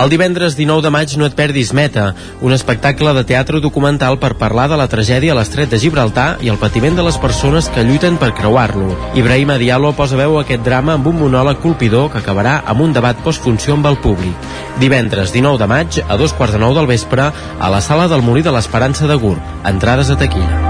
el 0.00 0.08
divendres 0.08 0.56
19 0.56 0.80
de 0.80 0.90
maig 0.94 1.12
no 1.20 1.26
et 1.28 1.34
perdis 1.36 1.74
Meta, 1.76 2.14
un 2.40 2.54
espectacle 2.56 3.12
de 3.12 3.24
teatre 3.28 3.60
documental 3.60 4.16
per 4.22 4.30
parlar 4.40 4.64
de 4.72 4.78
la 4.80 4.86
tragèdia 4.88 5.34
a 5.34 5.36
l'estret 5.36 5.68
de 5.68 5.80
Gibraltar 5.82 6.38
i 6.40 6.48
el 6.48 6.56
patiment 6.62 6.96
de 6.96 7.04
les 7.04 7.18
persones 7.20 7.68
que 7.74 7.84
lluiten 7.84 8.16
per 8.16 8.32
creuar-lo. 8.38 8.96
Ibrahim 9.20 9.52
Diallo 9.60 9.92
posa 9.98 10.16
veu 10.16 10.38
a 10.38 10.46
aquest 10.46 10.64
drama 10.64 10.96
amb 10.96 11.12
un 11.12 11.20
monòleg 11.20 11.60
colpidor 11.60 12.08
que 12.14 12.22
acabarà 12.24 12.62
amb 12.64 12.80
un 12.86 12.96
debat 12.96 13.20
postfunció 13.26 13.76
amb 13.76 13.92
el 13.92 14.00
públic. 14.00 14.50
Divendres 14.80 15.36
19 15.36 15.60
de 15.60 15.68
maig, 15.68 16.02
a 16.08 16.16
dos 16.16 16.32
quarts 16.32 16.56
de 16.56 16.64
nou 16.64 16.72
del 16.72 16.88
vespre, 16.88 17.28
a 17.60 17.68
la 17.68 17.84
sala 17.84 18.08
del 18.08 18.24
Molí 18.24 18.40
de 18.46 18.56
l'Esperança 18.56 19.10
de 19.10 19.20
Gur. 19.20 19.36
Entrades 19.68 20.08
a 20.08 20.16
taquilla. 20.16 20.69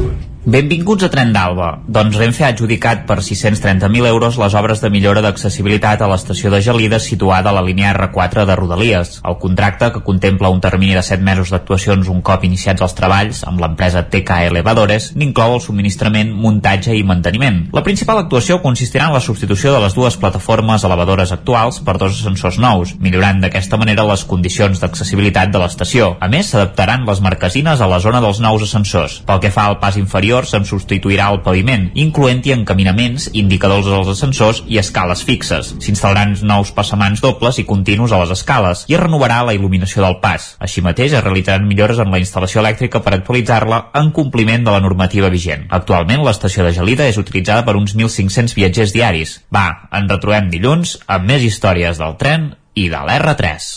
Benvinguts 0.43 1.03
a 1.05 1.09
Tren 1.13 1.29
d'Alba. 1.35 1.67
Doncs 1.85 2.15
Renfe 2.17 2.41
ha 2.41 2.47
adjudicat 2.49 3.03
per 3.05 3.19
630.000 3.21 4.07
euros 4.09 4.39
les 4.41 4.53
obres 4.57 4.79
de 4.81 4.89
millora 4.89 5.21
d'accessibilitat 5.21 6.01
a 6.01 6.07
l'estació 6.09 6.49
de 6.49 6.57
Gelida 6.65 6.97
situada 6.97 7.51
a 7.51 7.53
la 7.53 7.61
línia 7.61 7.91
R4 7.93 8.47
de 8.49 8.55
Rodalies. 8.57 9.19
El 9.21 9.37
contracte, 9.37 9.91
que 9.93 10.01
contempla 10.01 10.49
un 10.49 10.57
termini 10.59 10.95
de 10.97 11.03
7 11.05 11.21
mesos 11.21 11.51
d'actuacions 11.53 12.09
un 12.09 12.23
cop 12.25 12.41
iniciats 12.47 12.81
els 12.81 12.97
treballs 12.97 13.43
amb 13.45 13.61
l'empresa 13.61 14.01
TK 14.09 14.39
Elevadores, 14.47 15.11
n'inclou 15.13 15.59
el 15.59 15.61
subministrament, 15.61 16.33
muntatge 16.33 16.97
i 16.97 17.05
manteniment. 17.05 17.67
La 17.77 17.85
principal 17.85 18.23
actuació 18.23 18.63
consistirà 18.65 19.11
en 19.11 19.19
la 19.19 19.21
substitució 19.21 19.75
de 19.75 19.83
les 19.85 19.93
dues 19.93 20.17
plataformes 20.17 20.87
elevadores 20.89 21.35
actuals 21.37 21.83
per 21.85 21.99
dos 22.01 22.17
ascensors 22.17 22.57
nous, 22.57 22.95
millorant 22.97 23.45
d'aquesta 23.45 23.77
manera 23.77 24.09
les 24.09 24.25
condicions 24.25 24.81
d'accessibilitat 24.81 25.53
de 25.53 25.61
l'estació. 25.61 26.15
A 26.17 26.33
més, 26.33 26.49
s'adaptaran 26.49 27.05
les 27.05 27.21
marquesines 27.21 27.77
a 27.77 27.93
la 27.93 28.01
zona 28.01 28.25
dels 28.25 28.41
nous 28.41 28.65
ascensors. 28.65 29.21
Pel 29.29 29.45
que 29.45 29.53
fa 29.53 29.69
al 29.69 29.77
pas 29.77 30.01
inferior, 30.01 30.30
se'n 30.47 30.63
substituirà 30.67 31.27
el 31.33 31.41
paviment, 31.43 31.89
incloent-hi 31.99 32.53
encaminaments, 32.55 33.27
indicadors 33.37 33.89
dels 33.89 34.11
ascensors 34.13 34.61
i 34.71 34.79
escales 34.79 35.25
fixes. 35.27 35.73
S'instal·laran 35.83 36.37
nous 36.47 36.71
passamans 36.75 37.19
dobles 37.23 37.59
i 37.59 37.65
continus 37.67 38.13
a 38.15 38.21
les 38.21 38.31
escales 38.37 38.85
i 38.87 38.95
es 38.95 39.03
renovarà 39.03 39.41
la 39.43 39.55
il·luminació 39.57 40.05
del 40.05 40.19
pas. 40.23 40.55
Així 40.63 40.83
mateix 40.85 41.17
es 41.17 41.23
realitzaran 41.25 41.67
millores 41.67 41.99
en 41.99 42.11
la 42.13 42.21
instal·lació 42.23 42.63
elèctrica 42.63 43.03
per 43.03 43.17
actualitzar-la 43.17 43.83
en 43.99 44.13
compliment 44.15 44.63
de 44.63 44.71
la 44.71 44.81
normativa 44.81 45.29
vigent. 45.33 45.67
Actualment 45.69 46.23
l'estació 46.23 46.63
de 46.65 46.73
Gelida 46.79 47.11
és 47.11 47.19
utilitzada 47.19 47.67
per 47.67 47.75
uns 47.75 47.95
1.500 47.97 48.55
viatgers 48.55 48.95
diaris. 48.95 49.37
Va, 49.53 49.67
en 49.91 50.09
retrobem 50.09 50.49
dilluns 50.53 50.97
amb 51.07 51.27
més 51.27 51.43
històries 51.43 51.99
del 51.99 52.17
tren 52.21 52.53
i 52.73 52.87
de 52.89 53.03
l'R3. 53.03 53.71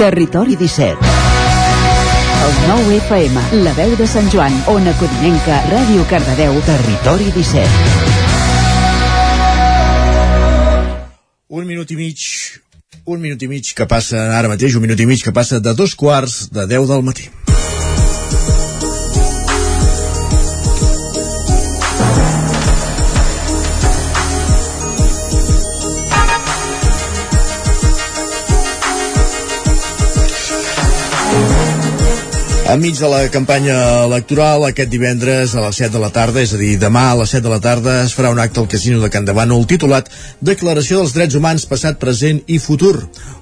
Territori 0.00 0.56
17 0.56 1.39
El 2.40 2.54
9 2.68 2.96
FM, 2.96 3.42
la 3.64 3.72
veu 3.76 3.92
de 3.98 4.06
Sant 4.08 4.30
Joan, 4.32 4.54
Ona 4.72 4.94
Codinenca, 5.00 5.60
Ràdio 5.68 6.06
Cardedeu, 6.08 6.56
Territori 6.64 7.28
17 7.36 7.68
Un 11.50 11.66
minut 11.66 11.90
i 11.90 11.96
mig 11.98 12.18
un 13.10 13.20
minut 13.20 13.42
i 13.42 13.48
mig 13.48 13.72
que 13.74 13.86
passa 13.90 14.18
ara 14.36 14.48
mateix, 14.50 14.76
un 14.76 14.84
minut 14.84 15.00
i 15.00 15.06
mig 15.08 15.22
que 15.24 15.32
passa 15.34 15.58
de 15.60 15.72
dos 15.74 15.96
quarts 15.98 16.50
de 16.54 16.66
10 16.68 16.88
del 16.92 17.02
matí. 17.02 17.28
Enmig 32.70 33.00
de 33.00 33.08
la 33.10 33.24
campanya 33.34 33.76
electoral, 34.04 34.62
aquest 34.62 34.92
divendres 34.92 35.56
a 35.58 35.64
les 35.64 35.78
7 35.80 35.90
de 35.90 35.98
la 35.98 36.12
tarda, 36.14 36.38
és 36.38 36.52
a 36.54 36.58
dir, 36.60 36.76
demà 36.78 37.08
a 37.10 37.16
les 37.18 37.32
7 37.34 37.42
de 37.42 37.50
la 37.50 37.58
tarda, 37.58 37.96
es 38.04 38.14
farà 38.14 38.30
un 38.30 38.38
acte 38.38 38.60
al 38.62 38.68
Casino 38.70 39.00
de 39.02 39.08
Can 39.10 39.26
Davano 39.26 39.58
titulat 39.66 40.06
Declaració 40.38 41.00
dels 41.00 41.16
Drets 41.16 41.34
Humans, 41.34 41.66
passat, 41.66 41.98
present 41.98 42.38
i 42.46 42.60
futur. 42.62 42.92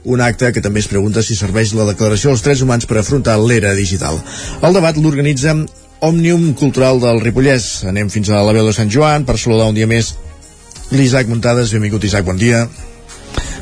Un 0.09 0.25
acte 0.25 0.49
que 0.57 0.65
també 0.65 0.81
es 0.81 0.89
pregunta 0.89 1.21
si 1.21 1.37
serveix 1.37 1.75
la 1.77 1.91
Declaració 1.91 2.33
dels 2.33 2.47
Drets 2.47 2.65
Humans 2.65 2.89
per 2.89 3.03
afrontar 3.03 3.37
l'era 3.43 3.75
digital. 3.77 4.17
El 4.65 4.81
debat 4.81 4.97
l'organitza 4.97 5.59
Òmnium 6.09 6.55
Cultural 6.57 7.05
del 7.05 7.21
Ripollès. 7.21 7.85
Anem 7.93 8.09
fins 8.09 8.33
a 8.33 8.41
la 8.41 8.57
veu 8.57 8.65
de 8.65 8.73
Sant 8.73 8.89
Joan 8.89 9.29
per 9.29 9.37
saludar 9.37 9.69
un 9.69 9.77
dia 9.77 9.91
més 9.91 10.15
l'Isaac 10.89 11.29
Muntades. 11.29 11.77
Benvingut, 11.77 12.09
Isaac, 12.09 12.25
bon 12.25 12.41
dia. 12.41 12.65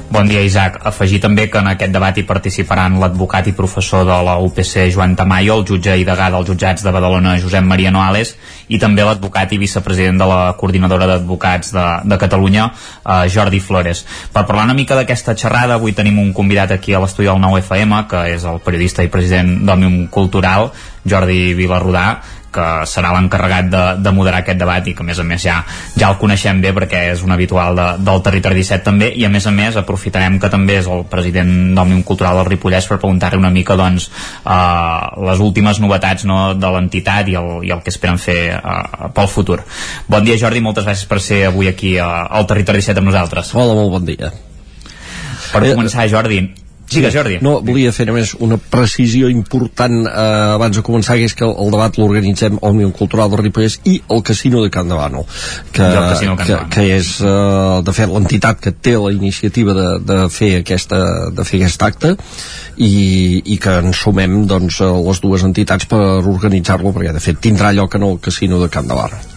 Bon 0.07 0.23
dia, 0.23 0.39
Isaac. 0.39 0.79
Afegir 0.87 1.19
també 1.19 1.49
que 1.51 1.59
en 1.59 1.67
aquest 1.67 1.91
debat 1.91 2.15
hi 2.15 2.23
participaran 2.23 2.95
l'advocat 3.03 3.49
i 3.51 3.55
professor 3.59 4.05
de 4.07 4.19
la 4.23 4.37
UPC 4.39 4.85
Joan 4.95 5.17
Tamayo, 5.19 5.57
el 5.59 5.65
jutge 5.67 5.97
i 5.99 6.05
degà 6.07 6.29
dels 6.31 6.47
jutjats 6.47 6.87
de 6.87 6.93
Badalona 6.95 7.33
Josep 7.43 7.67
Maria 7.67 7.91
Noales 7.91 8.37
i 8.71 8.79
també 8.79 9.03
l'advocat 9.03 9.51
i 9.51 9.59
vicepresident 9.59 10.23
de 10.23 10.29
la 10.31 10.39
coordinadora 10.61 11.11
d'advocats 11.11 11.75
de, 11.75 11.87
de 12.07 12.21
Catalunya, 12.23 12.69
eh, 13.03 13.27
Jordi 13.35 13.59
Flores. 13.59 14.05
Per 14.31 14.47
parlar 14.47 14.69
una 14.71 14.79
mica 14.79 14.95
d'aquesta 14.95 15.35
xerrada, 15.35 15.75
avui 15.75 15.93
tenim 15.93 16.23
un 16.23 16.31
convidat 16.33 16.79
aquí 16.79 16.95
a 16.95 17.03
l'estudi 17.03 17.27
del 17.27 17.43
9FM, 17.43 18.07
que 18.07 18.23
és 18.37 18.47
el 18.47 18.63
periodista 18.63 19.03
i 19.03 19.11
president 19.11 19.57
d'Òmnium 19.67 20.07
Cultural, 20.15 20.71
Jordi 21.03 21.51
Vilarrodà, 21.59 22.07
que 22.57 22.67
serà 22.89 23.13
l'encarregat 23.15 23.69
de, 23.73 23.83
de 24.03 24.13
moderar 24.17 24.43
aquest 24.43 24.61
debat 24.61 24.87
i 24.89 24.95
que 24.97 25.05
a 25.05 25.09
més 25.09 25.21
a 25.21 25.27
més 25.29 25.43
ja, 25.45 25.59
ja 25.97 26.11
el 26.11 26.19
coneixem 26.21 26.63
bé 26.65 26.73
perquè 26.77 27.03
és 27.13 27.25
un 27.27 27.35
habitual 27.35 27.77
de, 27.79 27.87
del 28.07 28.23
Territori 28.27 28.63
17 28.65 28.87
també 28.87 29.11
i 29.15 29.27
a 29.27 29.31
més 29.33 29.47
a 29.47 29.53
més 29.55 29.77
aprofitarem 29.81 30.41
que 30.43 30.51
també 30.53 30.79
és 30.81 30.91
el 30.91 31.05
president 31.11 31.53
d'Òmnium 31.77 32.03
Cultural 32.09 32.41
del 32.41 32.51
Ripollès 32.51 32.89
per 32.89 33.01
preguntar-li 33.03 33.41
una 33.41 33.53
mica 33.55 33.77
doncs 33.79 34.09
uh, 34.09 35.23
les 35.29 35.43
últimes 35.45 35.81
novetats 35.83 36.27
no, 36.29 36.41
de 36.57 36.73
l'entitat 36.77 37.31
i, 37.33 37.39
el, 37.41 37.53
i 37.69 37.73
el 37.75 37.85
que 37.85 37.93
esperen 37.95 38.21
fer 38.21 38.41
uh, 38.57 39.11
pel 39.15 39.31
futur. 39.33 39.63
Bon 40.09 40.25
dia 40.25 40.39
Jordi, 40.41 40.65
moltes 40.65 40.89
gràcies 40.89 41.09
per 41.11 41.21
ser 41.23 41.47
avui 41.51 41.71
aquí 41.71 41.97
uh, 42.01 42.27
al 42.27 42.49
Territori 42.49 42.85
17 42.85 43.03
amb 43.03 43.13
nosaltres. 43.13 43.55
Hola, 43.57 43.77
molt 43.79 43.99
bon 43.99 44.09
dia. 44.09 44.33
Per 45.53 45.63
començar, 45.63 46.09
Jordi, 46.11 46.41
Digues, 46.87 47.15
Jordi. 47.15 47.39
No, 47.43 47.57
volia 47.67 47.91
fer 47.95 48.07
només 48.07 48.33
una 48.43 48.59
precisió 48.59 49.29
important 49.33 50.05
eh, 50.07 50.15
abans 50.55 50.79
de 50.79 50.85
començar, 50.87 51.17
que 51.19 51.27
és 51.27 51.35
que 51.35 51.45
el, 51.47 51.55
el 51.65 51.73
debat 51.75 51.99
l'organitzem 51.99 52.61
Òmnium 52.63 52.93
Cultural 52.97 53.33
de 53.33 53.41
Ripollès 53.43 53.81
i 53.91 53.99
el 54.15 54.23
Casino 54.27 54.63
de 54.63 54.71
Can 54.71 54.93
Davano, 54.93 55.25
que, 55.73 55.83
Casino 55.83 56.37
que, 56.39 56.61
que 56.73 56.87
és, 56.97 57.13
eh, 57.27 57.83
de 57.87 57.97
fet, 57.97 58.11
l'entitat 58.13 58.63
que 58.63 58.73
té 58.73 58.95
la 59.03 59.13
iniciativa 59.15 59.75
de, 59.77 59.89
de, 60.07 60.21
fer, 60.33 60.53
aquesta, 60.63 61.03
de 61.35 61.47
fer 61.49 61.63
aquest 61.65 61.87
acte 61.87 62.15
i, 62.77 62.93
i 63.43 63.59
que 63.63 63.79
ens 63.83 64.03
sumem 64.07 64.45
doncs, 64.47 64.81
les 64.81 65.25
dues 65.25 65.47
entitats 65.47 65.91
per 65.91 66.03
organitzar-lo, 66.23 66.95
perquè, 66.95 67.17
de 67.17 67.25
fet, 67.25 67.43
tindrà 67.43 67.75
lloc 67.75 67.99
en 67.99 68.07
el 68.07 68.21
Casino 68.23 68.63
de 68.63 68.71
Can 68.71 68.87
Davano 68.87 69.36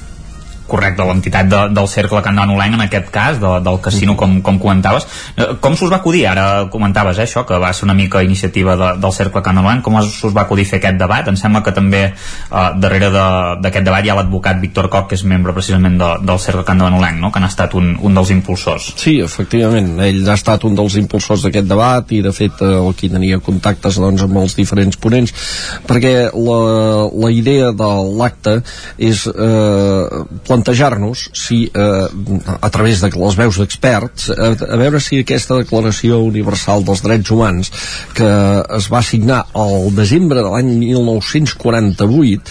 correcte, 0.70 1.06
l'entitat 1.06 1.50
de, 1.50 1.62
del 1.76 1.90
Cercle 1.92 2.22
Can 2.26 2.40
Online 2.40 2.78
en 2.80 2.86
aquest 2.86 3.10
cas, 3.14 3.40
de, 3.42 3.56
del 3.66 3.80
casino 3.84 4.16
com, 4.20 4.40
com 4.46 4.60
comentaves. 4.62 5.08
Eh, 5.36 5.56
com 5.64 5.76
s'us 5.78 5.92
va 5.92 6.00
acudir, 6.00 6.26
ara 6.30 6.70
comentaves 6.72 7.20
eh, 7.20 7.26
això, 7.28 7.46
que 7.48 7.60
va 7.62 7.74
ser 7.74 7.88
una 7.90 7.98
mica 7.98 8.24
iniciativa 8.24 8.76
de, 8.80 8.94
del 9.02 9.16
Cercle 9.16 9.44
Can 9.46 9.62
Online, 9.62 9.84
com 9.86 10.00
s'us 10.06 10.36
va 10.36 10.46
acudir 10.46 10.68
fer 10.70 10.80
aquest 10.80 11.00
debat? 11.02 11.28
Em 11.28 11.38
sembla 11.40 11.64
que 11.66 11.74
també 11.76 12.04
eh, 12.10 12.68
darrere 12.80 13.12
d'aquest 13.12 13.82
de, 13.82 13.88
debat 13.90 14.06
hi 14.06 14.14
ha 14.14 14.18
l'advocat 14.20 14.62
Víctor 14.62 14.90
Coc 14.94 15.10
que 15.10 15.18
és 15.20 15.26
membre 15.28 15.54
precisament 15.56 15.98
de, 16.00 16.10
del 16.26 16.42
Cercle 16.42 16.66
Can 16.68 16.82
Online 16.86 17.20
no? 17.20 17.32
que 17.32 17.42
han 17.42 17.50
estat 17.50 17.76
un, 17.80 17.92
un 18.06 18.18
dels 18.18 18.34
impulsors. 18.36 18.92
Sí, 19.00 19.18
efectivament, 19.24 19.96
ell 20.06 20.22
ha 20.30 20.38
estat 20.38 20.66
un 20.68 20.78
dels 20.78 20.98
impulsors 21.02 21.46
d'aquest 21.46 21.70
debat 21.70 22.14
i 22.16 22.22
de 22.26 22.34
fet 22.36 22.64
eh, 22.66 22.76
aquí 22.90 23.10
tenia 23.12 23.42
contactes 23.44 24.00
doncs, 24.02 24.26
amb 24.26 24.42
els 24.44 24.56
diferents 24.58 25.00
ponents 25.00 25.34
perquè 25.90 26.14
la, 26.34 26.60
la 27.10 27.32
idea 27.34 27.72
de 27.76 27.90
l'acte 28.20 28.60
és 29.10 29.26
eh, 29.30 30.24
plantejar-nos 30.60 31.30
si 31.34 31.72
eh, 31.74 32.08
a 32.62 32.69
través 32.69 33.02
de 33.02 33.10
les 33.10 33.36
veus 33.36 33.58
d'experts 33.60 34.30
a, 34.36 34.52
a 34.76 34.78
veure 34.80 35.00
si 35.00 35.22
aquesta 35.22 35.58
declaració 35.60 36.19
universal 36.26 36.84
dels 36.84 37.02
drets 37.06 37.32
humans 37.32 37.72
que 38.17 38.30
es 38.78 38.89
va 38.91 39.02
signar 39.06 39.45
al 39.58 39.89
desembre 39.95 40.43
de 40.43 40.50
l'any 40.52 40.72
1948 40.84 42.41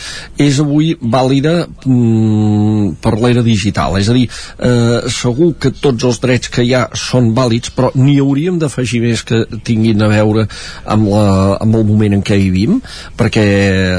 és 0.40 0.60
avui 0.62 0.94
vàlida 1.00 1.66
mm, 1.68 2.98
per 3.02 3.14
l'era 3.18 3.42
digital. 3.44 3.98
És 4.00 4.08
a 4.08 4.16
dir, 4.16 4.26
eh, 4.64 5.08
segur 5.12 5.52
que 5.60 5.72
tots 5.74 6.06
els 6.08 6.20
drets 6.22 6.50
que 6.52 6.64
hi 6.64 6.74
ha 6.76 6.86
són 6.96 7.32
vàlids 7.36 7.72
però 7.76 7.92
n'hi 7.98 8.18
hauríem 8.22 8.58
d'afegir 8.60 9.02
més 9.04 9.24
que 9.26 9.44
tinguin 9.64 10.02
a 10.02 10.10
veure 10.10 10.46
amb, 10.84 11.08
la, 11.12 11.26
amb 11.60 11.78
el 11.78 11.86
moment 11.88 12.18
en 12.18 12.24
què 12.24 12.38
vivim 12.40 12.78
perquè 13.18 13.44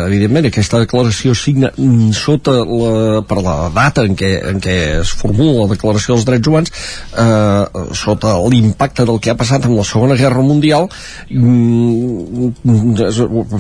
evidentment 0.08 0.50
aquesta 0.50 0.82
declaració 0.82 1.36
signa 1.38 1.72
sota 2.16 2.60
la, 2.64 3.22
per 3.28 3.40
la 3.44 3.58
data 3.76 3.99
data 4.00 4.08
en 4.08 4.16
què, 4.18 4.32
en 4.50 4.60
què 4.64 4.76
es 5.02 5.12
formula 5.16 5.64
la 5.66 5.74
Declaració 5.74 6.16
dels 6.16 6.26
Drets 6.28 6.50
Humans 6.50 6.72
eh, 6.72 7.84
sota 7.98 8.36
l'impacte 8.50 9.06
del 9.08 9.20
que 9.24 9.32
ha 9.34 9.38
passat 9.40 9.66
amb 9.68 9.78
la 9.80 9.86
Segona 9.88 10.18
Guerra 10.20 10.44
Mundial 10.46 10.88
mm, 11.30 12.50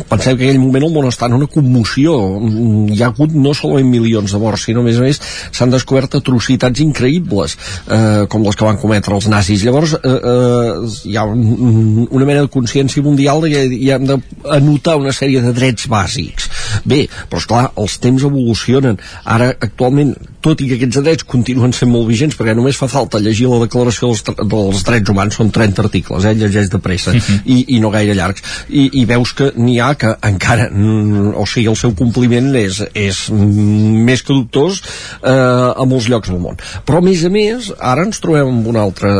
pensem 0.09 0.37
que 0.37 0.45
en 0.45 0.49
aquell 0.49 0.61
moment 0.61 0.87
el 0.87 0.93
món 0.93 1.09
està 1.09 1.27
en 1.29 1.37
una 1.39 1.49
commoció. 1.51 2.15
Mm, 2.39 2.95
hi 2.95 3.03
ha 3.03 3.11
hagut 3.11 3.35
no 3.35 3.53
solament 3.57 3.89
milions 3.91 4.33
de 4.33 4.41
morts 4.41 4.67
sinó 4.67 4.83
a 4.83 4.87
més 4.87 4.99
a 4.99 5.05
més 5.05 5.21
s'han 5.51 5.73
descobert 5.73 6.19
atrocitats 6.19 6.83
increïbles 6.83 7.57
eh, 7.87 8.25
com 8.31 8.45
les 8.45 8.57
que 8.57 8.67
van 8.67 8.79
cometre 8.81 9.15
els 9.15 9.29
nazis. 9.31 9.65
Llavors 9.65 9.95
eh, 9.99 10.15
eh, 10.15 10.73
hi 11.11 11.17
ha 11.17 11.25
un, 11.27 12.07
una 12.09 12.27
mena 12.27 12.45
de 12.45 12.53
consciència 12.53 13.03
mundial 13.05 13.43
de 13.43 13.53
que 13.53 13.65
hi 13.79 13.91
hem 13.95 14.07
d'anotar 14.09 14.97
una 14.99 15.15
sèrie 15.15 15.43
de 15.43 15.53
drets 15.55 15.89
bàsics 15.91 16.49
bé, 16.85 17.05
però 17.29 17.41
esclar, 17.41 17.63
els 17.79 17.97
temps 18.03 18.25
evolucionen 18.27 18.99
ara 19.25 19.51
actualment 19.59 20.15
tot 20.43 20.61
i 20.63 20.69
que 20.69 20.77
aquests 20.77 21.01
drets 21.03 21.27
continuen 21.27 21.73
sent 21.75 21.91
molt 21.91 22.07
vigents 22.07 22.37
perquè 22.39 22.55
només 22.55 22.77
fa 22.79 22.87
falta 22.91 23.19
llegir 23.19 23.49
la 23.51 23.59
declaració 23.65 24.11
dels, 24.11 24.23
dels 24.53 24.83
drets 24.87 25.11
humans, 25.11 25.35
són 25.35 25.51
30 25.55 25.83
articles 25.83 26.27
eh, 26.27 26.35
llegeix 26.39 26.69
de 26.71 26.79
pressa, 26.83 27.11
uh 27.11 27.19
-huh. 27.19 27.39
i, 27.45 27.75
i 27.75 27.79
no 27.83 27.91
gaire 27.91 28.15
llargs 28.15 28.43
i, 28.69 29.01
i 29.01 29.05
veus 29.05 29.33
que 29.33 29.51
n'hi 29.55 29.79
ha 29.79 29.93
que 29.95 30.15
encara 30.23 30.69
mm, 30.71 31.33
o 31.35 31.45
sigui, 31.45 31.67
el 31.67 31.75
seu 31.75 31.93
compliment 31.93 32.55
és, 32.55 32.81
és 32.93 33.29
més 33.31 34.23
que 34.23 34.33
dubtós 34.33 34.81
eh, 35.23 35.81
a 35.81 35.85
molts 35.85 36.07
llocs 36.07 36.29
del 36.29 36.39
món 36.39 36.55
però 36.85 36.99
a 36.99 37.01
més 37.01 37.25
a 37.25 37.29
més, 37.29 37.71
ara 37.79 38.03
ens 38.03 38.19
trobem 38.19 38.47
en 38.47 38.65
una 38.65 38.81
altra, 38.81 39.11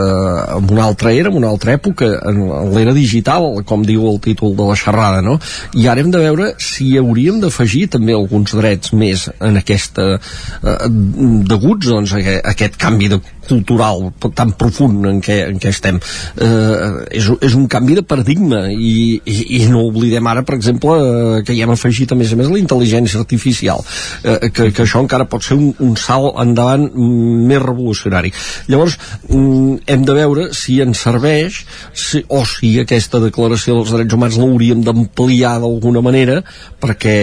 en 0.57 0.71
una 0.71 0.83
altra 0.83 1.11
era, 1.11 1.29
en 1.29 1.35
una 1.35 1.49
altra 1.49 1.73
època 1.73 2.05
en 2.29 2.39
l'era 2.73 2.93
digital, 2.93 3.63
com 3.65 3.83
diu 3.85 4.07
el 4.09 4.19
títol 4.19 4.55
de 4.55 4.63
la 4.63 4.75
xerrada, 4.75 5.21
no? 5.21 5.39
i 5.73 5.87
ara 5.87 6.01
hem 6.01 6.11
de 6.11 6.19
veure 6.19 6.53
si 6.57 6.95
hauríem 6.97 7.38
d'afegir 7.43 7.87
també 7.95 8.15
alguns 8.15 8.55
drets 8.57 8.93
més 8.93 9.27
en 9.39 9.59
aquesta 9.59 10.07
eh, 10.17 10.77
deguts 11.49 11.91
doncs, 11.91 12.15
a, 12.15 12.39
aquest 12.53 12.79
canvi 12.81 13.11
de 13.13 13.21
cultural 13.49 14.09
tan 14.35 14.53
profund 14.59 15.07
en 15.09 15.19
què, 15.23 15.41
en 15.49 15.59
què 15.61 15.71
estem. 15.73 15.99
Eh, 15.99 17.19
és, 17.19 17.29
és 17.49 17.55
un 17.57 17.67
canvi 17.71 17.97
de 17.99 18.05
paradigma 18.05 18.65
i, 18.71 19.19
i, 19.23 19.37
i 19.59 19.61
no 19.71 19.85
oblidem 19.87 20.27
ara 20.29 20.43
per 20.47 20.57
exemple 20.57 20.95
eh, 20.99 21.41
que 21.45 21.55
hi 21.55 21.63
hem 21.65 21.73
afegit 21.73 22.13
a 22.13 22.17
més 22.19 22.33
a 22.33 22.39
més 22.39 22.51
la 22.51 22.61
intel·ligència 22.61 23.19
artificial 23.21 23.83
eh, 24.23 24.49
que, 24.53 24.69
que 24.75 24.85
això 24.85 25.01
encara 25.03 25.27
pot 25.29 25.45
ser 25.45 25.57
un, 25.57 25.71
un 25.83 25.95
salt 25.99 26.37
endavant 26.41 26.87
més 27.49 27.61
revolucionari. 27.63 28.31
Llavors 28.69 28.97
mm, 29.29 29.83
hem 29.89 30.05
de 30.07 30.17
veure 30.17 30.47
si 30.57 30.79
ens 30.83 31.03
serveix 31.05 31.63
si, 31.93 32.23
o 32.27 32.43
si 32.47 32.75
aquesta 32.81 33.21
declaració 33.23 33.79
dels 33.79 33.93
drets 33.95 34.17
humans 34.17 34.39
l'hauríem 34.39 34.83
d'ampliar 34.85 35.57
d'alguna 35.63 36.03
manera 36.05 36.39
perquè 36.81 37.17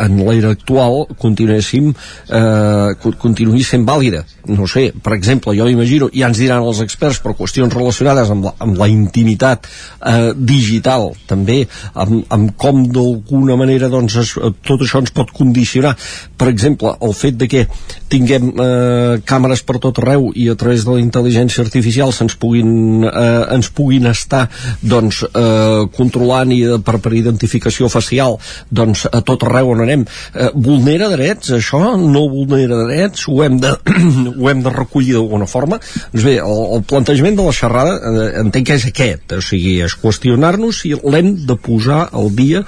en 0.00 0.20
l'era 0.26 0.52
actual 0.56 1.06
continuéssim 1.20 1.92
eh, 1.92 3.12
continuï 3.22 3.62
sent 3.66 3.86
vàlida. 3.88 4.24
No 4.50 4.66
sé, 4.70 4.90
per 5.02 5.14
exemple, 5.16 5.54
jo 5.56 5.66
imagino, 5.72 6.08
ja 6.14 6.28
ens 6.30 6.40
diran 6.40 6.64
els 6.66 6.82
experts, 6.84 7.20
per 7.22 7.34
qüestions 7.38 7.74
relacionades 7.74 8.30
amb 8.32 8.48
la, 8.48 8.54
amb 8.62 8.78
la 8.80 8.88
intimitat 8.90 9.66
eh, 9.66 10.32
digital, 10.36 11.10
també, 11.28 11.62
amb, 11.94 12.22
amb 12.32 12.54
com 12.60 12.84
d'alguna 12.92 13.56
manera 13.60 13.90
doncs, 13.92 14.16
es, 14.22 14.34
tot 14.66 14.84
això 14.84 15.02
ens 15.02 15.14
pot 15.14 15.32
condicionar. 15.34 15.94
Per 16.38 16.48
exemple, 16.50 16.94
el 17.02 17.14
fet 17.16 17.38
de 17.40 17.48
que 17.50 17.64
tinguem 18.12 18.50
eh, 18.52 19.20
càmeres 19.28 19.64
per 19.66 19.78
tot 19.82 20.02
arreu 20.02 20.30
i 20.36 20.48
a 20.52 20.56
través 20.58 20.84
de 20.86 20.96
la 20.96 21.02
intel·ligència 21.02 21.64
artificial 21.64 22.12
se'ns 22.12 22.36
puguin, 22.40 23.06
eh, 23.08 23.54
ens 23.56 23.70
puguin 23.72 24.08
estar 24.10 24.44
doncs, 24.82 25.22
eh, 25.28 25.86
controlant 25.96 26.52
i 26.52 26.62
de, 26.68 26.78
per, 26.84 26.98
per 27.02 27.14
identificació 27.16 27.88
facial 27.92 28.38
doncs, 28.70 29.06
a 29.08 29.22
tot 29.26 29.46
arreu 29.48 29.72
on 29.72 29.84
anem. 29.86 30.04
Eh, 30.34 30.50
vulnera 30.54 31.08
drets, 31.12 31.54
això? 31.58 31.80
No 31.96 32.26
vulnera 32.32 32.82
drets? 32.86 33.26
Ho 33.30 33.42
hem 33.44 33.58
de, 33.62 33.72
ho 34.40 34.50
hem 34.50 34.62
de 34.64 34.74
recollir 34.74 35.16
d'alguna 35.16 35.46
forma? 35.46 35.61
Doncs 35.66 36.24
bé, 36.24 36.38
el, 36.40 36.64
el 36.76 36.82
plantejament 36.88 37.38
de 37.38 37.46
la 37.46 37.54
xerrada 37.56 37.98
eh, 37.98 38.26
entenc 38.42 38.66
que 38.70 38.78
és 38.80 38.88
aquest, 38.88 39.36
o 39.36 39.44
sigui, 39.44 39.78
és 39.84 39.96
qüestionar-nos 40.02 40.82
si 40.82 40.94
l'hem 40.96 41.34
de 41.46 41.58
posar 41.60 42.06
al 42.12 42.32
dia 42.36 42.64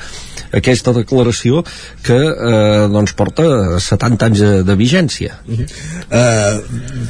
aquesta 0.55 0.93
declaració 0.95 1.63
que 2.05 2.17
eh, 2.17 2.87
doncs 2.93 3.15
porta 3.19 3.47
70 3.83 4.29
anys 4.29 4.43
de, 4.43 4.53
de 4.67 4.77
vigència. 4.79 5.39
Uh 5.49 5.59
-huh. 5.59 5.67
uh, 6.11 6.63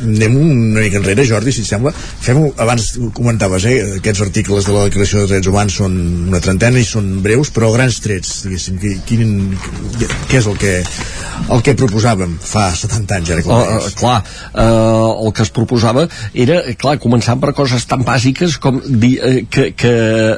anem 0.04 0.36
una 0.36 0.80
mica 0.80 0.98
enrere, 0.98 1.26
Jordi, 1.26 1.52
si 1.52 1.60
et 1.60 1.68
sembla. 1.68 1.92
Fem 1.92 2.40
abans 2.56 2.98
comentaves, 3.12 3.64
eh, 3.64 3.96
aquests 3.98 4.20
articles 4.20 4.64
de 4.64 4.72
la 4.72 4.84
Declaració 4.84 5.20
de 5.20 5.26
Drets 5.26 5.46
Humans 5.48 5.72
són 5.74 5.92
una 6.28 6.40
trentena 6.40 6.78
i 6.78 6.84
són 6.84 7.22
breus, 7.22 7.50
però 7.50 7.72
grans 7.72 8.00
trets, 8.00 8.42
diguéssim, 8.44 8.78
quin, 9.06 9.58
què 10.28 10.38
és 10.38 10.46
el 10.46 10.56
que, 10.58 10.82
el 11.50 11.62
que 11.62 11.76
proposàvem 11.76 12.38
fa 12.40 12.70
70 12.74 13.14
anys, 13.14 13.30
ara, 13.30 13.42
clar, 13.42 13.60
uh, 13.60 13.76
uh, 13.76 13.92
clar 13.94 14.18
uh, 14.54 15.26
el 15.26 15.32
que 15.32 15.42
es 15.42 15.50
proposava 15.50 15.63
era, 16.34 16.60
clar, 16.78 16.98
començant 17.02 17.40
per 17.40 17.52
coses 17.56 17.86
tan 17.86 18.04
bàsiques 18.04 18.58
com 18.62 18.80
dir 18.84 19.14
uh, 19.18 19.40
que, 19.50 19.70
que 19.76 19.94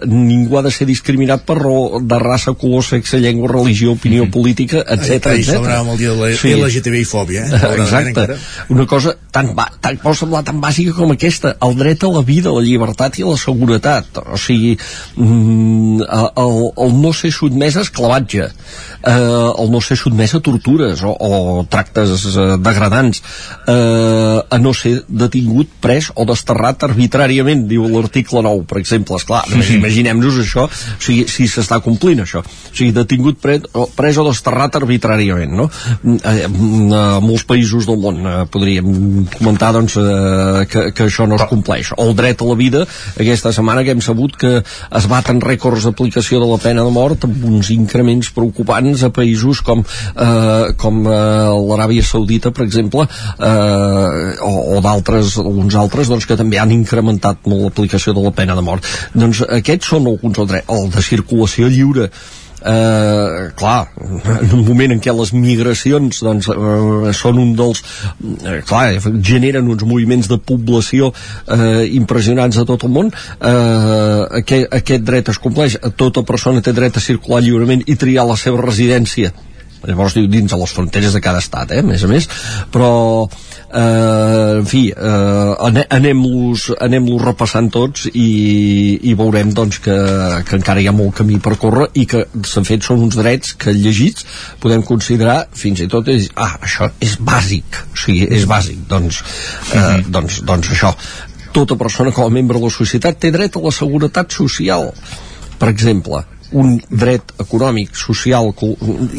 ningú 0.07 0.59
ha 0.59 0.63
de 0.67 0.73
ser 0.75 0.87
discriminat 0.87 1.45
per 1.47 1.59
raó 1.61 2.01
de 2.01 2.19
raça, 2.23 2.55
color, 2.55 2.85
sexe, 2.85 3.21
llengua, 3.21 3.49
religió, 3.53 3.93
opinió 3.93 4.25
mm 4.25 4.29
-hmm. 4.29 4.33
política, 4.33 4.85
etc. 4.89 5.27
Ahir 5.27 5.45
celebràvem 5.45 5.93
el 5.93 5.99
dia 5.99 6.11
de 6.11 6.21
la 6.21 6.37
sí. 6.37 6.55
LGTBI-fòbia, 6.55 7.47
eh? 7.47 7.51
Exacte. 7.83 8.09
Encara. 8.09 8.37
Una 8.69 8.87
cosa 8.87 9.17
tan, 9.31 9.55
tan, 9.81 9.99
pot 10.03 10.17
semblar 10.17 10.43
tan 10.45 10.61
bàsica 10.61 10.95
com 10.97 11.13
aquesta, 11.13 11.57
el 11.67 11.77
dret 11.77 12.05
a 12.05 12.11
la 12.13 12.23
vida, 12.23 12.53
la 12.55 12.63
llibertat 12.65 13.19
i 13.19 13.25
la 13.27 13.37
seguretat. 13.37 14.21
O 14.33 14.39
sigui, 14.41 14.77
mm, 15.17 16.03
el, 16.03 16.73
el 16.85 16.95
no 17.03 17.13
ser 17.13 17.33
sotmès 17.35 17.77
a 17.77 17.85
esclavatge, 17.87 18.49
eh, 18.49 19.13
el 19.13 19.71
no 19.71 19.81
ser 19.81 19.99
sotmès 20.01 20.35
a 20.35 20.41
tortures 20.41 21.03
o, 21.03 21.13
o 21.13 21.67
tractes 21.71 22.27
eh, 22.33 22.47
degradants, 22.59 23.23
eh, 23.67 24.41
a 24.51 24.59
no 24.59 24.75
ser 24.75 25.03
detingut, 25.17 25.71
pres 25.83 26.11
o 26.15 26.27
desterrat 26.29 26.87
arbitràriament, 26.89 27.67
diu 27.71 27.87
l'article 27.91 28.43
9, 28.47 28.65
per 28.69 28.81
exemple. 28.83 29.17
Esclar, 29.17 29.45
mm 29.49 29.61
-hmm. 29.61 29.77
imaginem-nos 29.81 30.39
això, 30.43 30.67
o 30.67 30.71
sigui, 31.01 31.27
si 31.29 31.49
s'està 31.49 31.81
complint 31.83 32.21
això. 32.21 32.41
O 32.41 32.75
sigui, 32.75 32.93
detingut, 32.93 33.39
pres, 33.41 33.63
o, 33.73 33.87
pres 33.87 34.17
o 34.19 34.25
desterrat 34.29 34.77
arbitràriament, 34.77 35.53
no? 35.53 35.71
Eh, 36.25 36.47
a 36.97 37.21
molts 37.21 37.45
països 37.45 37.87
del 37.87 37.99
món 37.99 38.27
eh, 38.27 38.47
podríem 38.51 39.27
comentar 39.39 39.73
doncs, 39.73 39.97
eh, 39.97 40.67
que, 40.71 40.93
que 40.93 41.05
això 41.05 41.27
no 41.27 41.37
es 41.37 41.47
compleix. 41.49 41.93
O 41.97 42.07
el 42.09 42.15
dret 42.15 42.43
a 42.43 42.45
la 42.45 42.55
vida, 42.55 42.87
aquesta 43.19 43.53
setmana 43.53 43.85
que 43.85 43.91
hem 43.91 44.01
sabut 44.01 44.37
que 44.37 44.63
es 44.63 45.07
baten 45.09 45.41
rècords 45.41 45.85
d'aplicació 45.85 46.41
de 46.41 46.47
la 46.51 46.59
pena 46.59 46.85
de 46.85 46.91
mort 46.91 47.25
amb 47.25 47.45
uns 47.45 47.71
increments 47.71 48.31
preocupants 48.31 49.03
a 49.07 49.11
països 49.11 49.63
com, 49.65 49.83
eh, 49.83 50.75
com 50.77 51.03
eh, 51.07 51.13
l'Aràbia 51.69 52.05
Saudita, 52.05 52.51
per 52.51 52.67
exemple, 52.67 53.07
eh, 53.07 54.37
o, 54.43 54.53
o 54.77 54.81
d'altres, 54.81 55.06
alguns 55.13 55.77
altres, 55.79 56.11
doncs, 56.13 56.27
que 56.27 56.39
també 56.39 56.59
han 56.63 56.75
incrementat 56.75 57.47
molt 57.47 57.69
l'aplicació 57.69 58.15
de 58.17 58.25
la 58.25 58.35
pena 58.35 58.57
de 58.59 58.65
mort. 58.67 58.87
Doncs 59.15 59.45
aquests 59.61 59.95
són 59.95 60.11
alguns 60.11 60.43
dret. 60.47 60.67
El 60.73 60.91
de 60.91 61.03
circulació 61.03 61.69
lliure, 61.73 62.11
eh, 62.67 63.51
clar, 63.55 63.89
en 64.43 64.53
un 64.53 64.65
moment 64.67 64.95
en 64.95 65.01
què 65.03 65.15
les 65.15 65.33
migracions 65.37 66.23
doncs, 66.25 66.49
eh, 66.51 67.13
són 67.17 67.41
un 67.43 67.53
dels 67.59 67.83
eh, 67.83 68.61
clar, 68.67 68.87
generen 69.31 69.71
uns 69.73 69.85
moviments 69.87 70.31
de 70.31 70.39
població 70.39 71.13
eh, 71.13 71.87
impressionants 71.99 72.59
a 72.59 72.67
tot 72.69 72.87
el 72.89 72.95
món 72.97 73.13
eh, 73.13 74.23
aquest, 74.43 74.73
aquest 74.81 75.07
dret 75.07 75.33
es 75.33 75.43
compleix 75.43 75.79
tota 75.97 76.25
persona 76.27 76.65
té 76.65 76.75
dret 76.77 76.97
a 76.97 77.05
circular 77.05 77.43
lliurement 77.45 77.85
i 77.87 77.99
triar 78.01 78.27
la 78.29 78.39
seva 78.41 78.63
residència 78.65 79.33
llavors 79.85 80.17
diu 80.17 80.27
dins 80.31 80.51
de 80.51 80.59
les 80.59 80.73
fronteres 80.73 81.15
de 81.15 81.21
cada 81.25 81.43
estat, 81.43 81.73
eh, 81.73 81.83
a 81.83 81.87
més 81.87 82.05
a 82.05 82.09
més, 82.11 82.29
però 82.73 82.91
eh, 83.27 84.59
en 84.61 84.67
fi 84.69 84.83
eh, 84.91 85.85
anem-los 85.99 86.69
anem 86.87 87.09
repassant 87.23 87.69
tots 87.73 88.07
i, 88.13 88.29
i 89.11 89.15
veurem 89.19 89.53
doncs 89.57 89.81
que, 89.85 89.97
que 90.49 90.59
encara 90.59 90.83
hi 90.83 90.89
ha 90.91 90.95
molt 90.97 91.17
camí 91.21 91.41
per 91.43 91.57
córrer 91.61 91.91
i 91.95 92.07
que 92.09 92.25
s'han 92.47 92.69
fet 92.69 92.87
són 92.87 93.05
uns 93.07 93.19
drets 93.19 93.57
que 93.61 93.75
llegits 93.77 94.27
podem 94.63 94.85
considerar 94.87 95.43
fins 95.57 95.85
i 95.85 95.91
tot 95.93 96.09
és, 96.13 96.31
ah, 96.35 96.57
això 96.63 96.91
és 97.03 97.17
bàsic. 97.21 97.83
O 97.93 98.01
sigui, 98.07 98.27
és 98.37 98.47
bàsic 98.49 98.87
doncs, 98.89 99.23
eh, 99.23 99.79
mm 99.79 99.83
-hmm. 99.83 100.11
doncs, 100.19 100.41
doncs 100.43 100.71
això. 100.71 100.95
Tota 101.53 101.77
persona 101.77 102.13
com 102.13 102.25
a 102.25 102.31
membre 102.31 102.59
de 102.59 102.65
la 102.65 102.71
societat 102.71 103.19
té 103.19 103.31
dret 103.31 103.57
a 103.57 103.61
la 103.61 103.73
seguretat 103.73 104.33
social. 104.33 104.93
Per 105.59 105.69
exemple 105.69 106.25
un 106.53 106.77
dret 106.91 107.33
econòmic, 107.43 107.95
social 107.99 108.53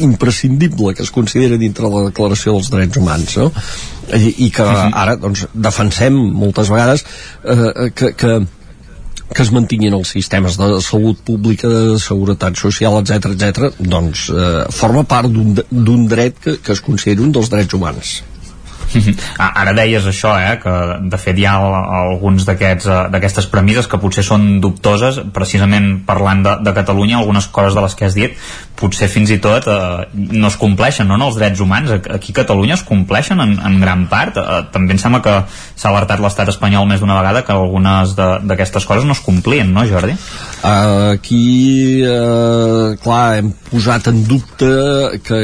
imprescindible 0.00 0.94
que 0.94 1.04
es 1.04 1.12
considera 1.12 1.58
dintre 1.60 1.90
la 1.92 2.06
declaració 2.08 2.54
dels 2.56 2.70
drets 2.72 3.00
humans 3.00 3.36
no? 3.36 3.50
I, 4.16 4.30
i 4.46 4.50
que 4.54 4.64
ara 4.64 5.18
doncs, 5.20 5.44
defensem 5.52 6.16
moltes 6.16 6.70
vegades 6.72 7.04
eh, 7.44 7.90
que, 7.94 8.14
que 8.16 8.38
que 9.28 9.44
es 9.44 9.50
mantinguin 9.52 9.92
els 9.92 10.08
sistemes 10.14 10.56
de 10.56 10.78
salut 10.80 11.18
pública, 11.20 11.68
de 11.68 11.98
seguretat 12.00 12.56
social, 12.56 12.96
etc 13.02 13.34
etc, 13.34 13.68
doncs 13.78 14.28
eh, 14.32 14.64
forma 14.72 15.04
part 15.04 15.28
d'un 15.28 16.06
dret 16.08 16.38
que, 16.40 16.56
que 16.64 16.72
es 16.72 16.80
considera 16.80 17.26
un 17.26 17.34
dels 17.36 17.52
drets 17.52 17.76
humans. 17.76 18.14
Ah, 19.38 19.52
Ara 19.62 19.72
deies 19.76 20.06
això, 20.08 20.32
eh, 20.40 20.56
que 20.62 20.72
de 21.10 21.18
fet 21.20 21.38
hi 21.38 21.44
ha 21.46 21.54
alguns 22.00 22.46
eh, 22.48 22.56
d'aquestes 23.12 23.46
premisses 23.52 23.86
que 23.86 24.00
potser 24.02 24.24
són 24.26 24.58
dubtoses, 24.62 25.20
precisament 25.34 26.00
parlant 26.08 26.42
de, 26.42 26.54
de 26.66 26.74
Catalunya, 26.74 27.18
algunes 27.18 27.46
coses 27.54 27.76
de 27.76 27.84
les 27.84 27.94
que 27.98 28.08
has 28.08 28.16
dit, 28.18 28.34
potser 28.78 29.08
fins 29.10 29.30
i 29.34 29.38
tot 29.42 29.66
eh, 29.70 30.06
no 30.14 30.50
es 30.50 30.58
compleixen, 30.60 31.08
no, 31.10 31.18
no, 31.20 31.30
els 31.30 31.38
drets 31.38 31.62
humans. 31.62 31.92
Aquí 31.98 32.34
a 32.34 32.40
Catalunya 32.40 32.78
es 32.78 32.84
compleixen 32.86 33.40
en, 33.42 33.56
en 33.58 33.78
gran 33.82 34.06
part. 34.10 34.38
Eh, 34.38 34.60
també 34.74 34.96
em 34.96 35.02
sembla 35.02 35.22
que 35.24 35.36
s'ha 35.50 35.90
alertat 35.92 36.22
l'estat 36.22 36.50
espanyol 36.54 36.86
més 36.90 37.02
d'una 37.02 37.18
vegada 37.20 37.44
que 37.46 37.54
algunes 37.54 38.14
d'aquestes 38.18 38.86
coses 38.88 39.06
no 39.06 39.16
es 39.16 39.22
complien, 39.24 39.70
no, 39.74 39.86
Jordi? 39.88 40.14
Uh, 40.58 41.14
aquí, 41.14 42.02
uh, 42.06 42.94
clar, 43.02 43.38
hem 43.38 43.52
posat 43.68 44.10
en 44.10 44.22
dubte 44.26 44.70
que, 45.26 45.40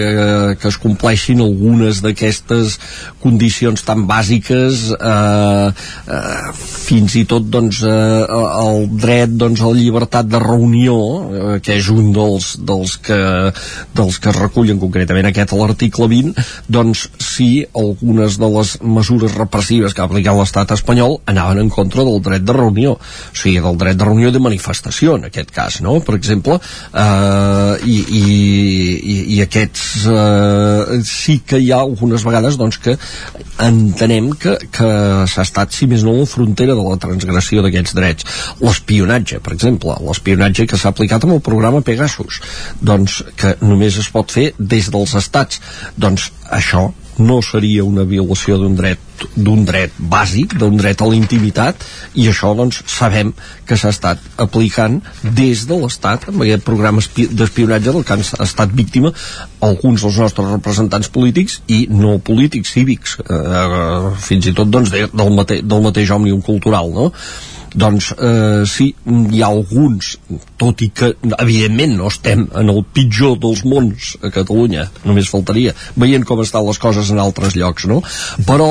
que 0.59 0.71
es 0.71 0.79
compleixin 0.83 1.43
algunes 1.45 2.03
d'aquestes 2.05 2.79
condicions 3.23 3.34
tan 3.85 4.05
bàsiques 4.09 4.91
uh, 4.95 5.71
uh, 5.71 6.53
fins 6.55 7.17
i 7.17 7.25
tot 7.29 7.47
doncs, 7.51 7.83
uh, 7.83 8.25
el 8.65 8.89
dret 9.01 9.31
doncs, 9.31 9.61
a 9.61 9.71
la 9.71 9.79
llibertat 9.79 10.29
de 10.29 10.41
reunió 10.43 10.97
uh, 10.97 11.57
que 11.63 11.79
és 11.79 11.89
un 11.93 12.13
dels, 12.15 12.55
dels 12.59 12.97
que 13.05 13.21
dels 13.95 14.19
que 14.19 14.35
recullen 14.35 14.81
concretament 14.83 15.29
aquest 15.31 15.53
a 15.53 15.61
l'article 15.61 16.09
20 16.11 16.45
doncs 16.69 17.09
sí, 17.19 17.65
algunes 17.75 18.39
de 18.41 18.51
les 18.57 18.77
mesures 18.83 19.35
repressives 19.39 19.95
que 19.95 20.03
ha 20.03 20.09
aplicat 20.09 20.37
l'estat 20.37 20.75
espanyol 20.77 21.21
anaven 21.31 21.63
en 21.65 21.71
contra 21.73 22.05
del 22.07 22.21
dret 22.25 22.45
de 22.45 22.57
reunió 22.57 22.97
o 22.97 23.37
sigui, 23.37 23.61
del 23.65 23.79
dret 23.81 23.99
de 23.99 24.09
reunió 24.09 24.33
de 24.35 24.43
manifestació 24.43 25.19
en 25.19 25.29
aquest 25.29 25.53
cas, 25.55 25.81
no? 25.85 25.99
Per 26.05 26.17
exemple 26.19 26.59
eh, 26.59 27.75
i, 27.85 27.99
i, 28.19 28.25
i, 29.15 29.17
i 29.37 29.41
aquests 29.45 30.07
eh, 30.11 31.01
sí 31.09 31.41
que 31.47 31.61
hi 31.63 31.71
ha 31.73 31.81
algunes 31.85 32.25
vegades 32.27 32.59
doncs 32.61 32.81
que 32.83 32.97
entenem 33.65 34.31
que, 34.41 34.57
que 34.75 34.89
s'ha 35.31 35.45
estat, 35.47 35.75
si 35.75 35.89
més 35.91 36.05
no, 36.07 36.17
la 36.19 36.29
frontera 36.29 36.77
de 36.77 36.87
la 36.87 36.99
transgressió 37.01 37.63
d'aquests 37.65 37.97
drets. 37.99 38.29
L'espionatge, 38.65 39.41
per 39.45 39.55
exemple, 39.57 39.97
l'espionatge 40.07 40.69
que 40.71 40.81
s'ha 40.81 40.95
aplicat 40.95 41.25
amb 41.25 41.39
el 41.39 41.45
programa 41.45 41.85
Pegasus. 41.87 42.41
Doncs 42.81 43.23
que 43.41 43.57
només 43.63 44.01
es 44.01 44.11
pot 44.15 44.35
fer 44.35 44.51
des 44.59 44.91
dels 44.95 45.17
estats 45.21 45.63
doncs 46.01 46.31
això 46.51 46.89
no 47.19 47.41
seria 47.43 47.85
una 47.85 48.05
violació 48.09 48.59
d'un 48.59 48.77
dret 48.79 49.01
d'un 49.37 49.63
dret 49.65 49.95
bàsic, 49.99 50.57
d'un 50.59 50.77
dret 50.77 51.01
a 51.01 51.07
la 51.07 51.15
intimitat 51.17 51.85
i 52.19 52.27
això 52.29 52.51
doncs 52.59 52.81
sabem 52.91 53.31
que 53.65 53.79
s'ha 53.79 53.93
estat 53.95 54.21
aplicant 54.43 54.99
des 55.23 55.65
de 55.71 55.79
l'Estat 55.81 56.29
amb 56.33 56.43
aquest 56.43 56.67
programa 56.67 57.03
d'espionatge 57.15 57.93
del 57.93 58.05
que 58.05 58.17
han 58.17 58.25
estat 58.25 58.75
víctima 58.75 59.15
alguns 59.61 60.03
dels 60.03 60.19
nostres 60.19 60.51
representants 60.51 61.09
polítics 61.15 61.61
i 61.69 61.85
no 61.91 62.19
polítics 62.19 62.75
cívics 62.75 63.19
eh, 63.23 64.13
fins 64.19 64.51
i 64.51 64.55
tot 64.57 64.71
doncs, 64.71 64.91
de, 64.91 65.07
del, 65.13 65.35
mate, 65.39 65.63
del 65.63 65.85
mateix 65.87 66.11
òmnium 66.11 66.43
cultural 66.43 66.91
no? 66.95 67.13
Doncs 67.75 68.13
eh, 68.15 68.63
sí, 68.71 68.91
hi 69.05 69.43
ha 69.43 69.51
alguns 69.51 70.15
tot 70.61 70.83
i 70.85 70.91
que 70.95 71.13
evidentment 71.39 71.97
no 71.99 72.11
estem 72.13 72.47
en 72.55 72.73
el 72.73 72.83
pitjor 72.97 73.39
dels 73.43 73.65
mons 73.69 74.15
a 74.23 74.31
Catalunya, 74.35 74.89
només 75.05 75.31
faltaria 75.31 75.75
veient 76.01 76.27
com 76.29 76.43
estan 76.45 76.67
les 76.69 76.81
coses 76.83 77.11
en 77.11 77.23
altres 77.23 77.59
llocs 77.59 77.89
no? 77.91 78.01
però 78.47 78.71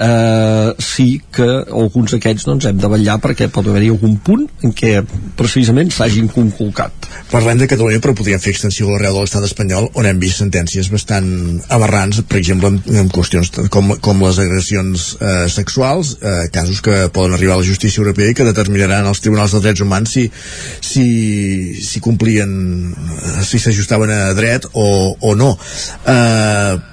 eh, 0.00 0.74
sí 0.80 1.20
que 1.32 1.46
alguns 1.68 2.14
d'aquests 2.14 2.46
doncs, 2.48 2.66
hem 2.68 2.80
de 2.80 2.90
vetllar 2.90 3.18
perquè 3.22 3.50
pot 3.52 3.66
haver-hi 3.68 3.90
algun 3.92 4.16
punt 4.24 4.46
en 4.64 4.72
què 4.76 5.00
precisament 5.38 5.92
s'hagin 5.94 6.30
conculcat. 6.32 7.08
Parlem 7.30 7.60
de 7.60 7.68
Catalunya 7.70 8.00
però 8.02 8.14
podríem 8.16 8.40
fer 8.42 8.54
extensió 8.54 8.88
a 8.88 8.94
l'arreu 8.94 9.18
de 9.18 9.24
l'estat 9.26 9.46
espanyol 9.46 9.90
on 10.00 10.08
hem 10.08 10.20
vist 10.22 10.40
sentències 10.40 10.90
bastant 10.92 11.30
aberrants, 11.68 12.22
per 12.28 12.40
exemple 12.40 12.72
en, 12.72 12.80
en 13.02 13.10
qüestions 13.12 13.52
com, 13.72 13.94
com 14.00 14.24
les 14.24 14.40
agressions 14.42 15.06
eh, 15.20 15.46
sexuals, 15.52 16.16
eh, 16.20 16.48
casos 16.54 16.82
que 16.84 17.02
poden 17.14 17.36
arribar 17.36 17.58
a 17.58 17.62
la 17.62 17.68
justícia 17.68 18.02
europea 18.02 18.32
i 18.32 18.36
que 18.36 18.48
determinaran 18.48 19.08
els 19.10 19.22
tribunals 19.22 19.54
dels 19.54 19.66
drets 19.66 19.84
humans 19.84 20.16
si, 20.16 20.26
si, 20.80 21.08
si 21.84 22.02
complien 22.02 22.50
si 23.46 23.60
s'ajustaven 23.60 24.12
a 24.14 24.22
dret 24.38 24.66
o, 24.72 24.86
o 25.20 25.34
no. 25.38 25.52
Eh, 26.08 26.89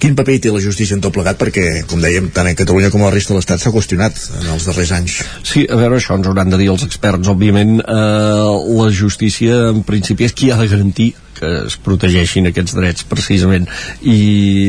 quin 0.00 0.16
paper 0.18 0.36
hi 0.36 0.42
té 0.44 0.52
la 0.52 0.60
justícia 0.62 0.96
en 0.96 1.02
tot 1.04 1.14
plegat 1.14 1.38
perquè, 1.40 1.66
com 1.88 2.02
dèiem, 2.02 2.28
tant 2.34 2.48
en 2.50 2.58
Catalunya 2.58 2.90
com 2.92 3.02
a 3.02 3.08
la 3.08 3.14
resta 3.14 3.32
de 3.32 3.40
l'Estat 3.40 3.62
s'ha 3.62 3.72
qüestionat 3.74 4.18
en 4.42 4.50
els 4.54 4.68
darrers 4.68 4.92
anys. 4.98 5.18
Sí, 5.48 5.64
a 5.64 5.78
veure, 5.80 5.98
això 5.98 6.18
ens 6.18 6.28
hauran 6.28 6.52
de 6.52 6.60
dir 6.60 6.68
els 6.72 6.84
experts. 6.86 7.30
Òbviament, 7.32 7.78
eh, 7.80 8.52
la 8.78 8.88
justícia, 8.92 9.68
en 9.72 9.82
principi, 9.88 10.28
és 10.28 10.36
qui 10.36 10.52
ha 10.52 10.60
de 10.60 10.68
garantir 10.68 11.12
que 11.36 11.50
es 11.66 11.76
protegeixin 11.82 12.48
aquests 12.50 12.76
drets 12.76 13.06
precisament. 13.08 13.68
I, 14.00 14.16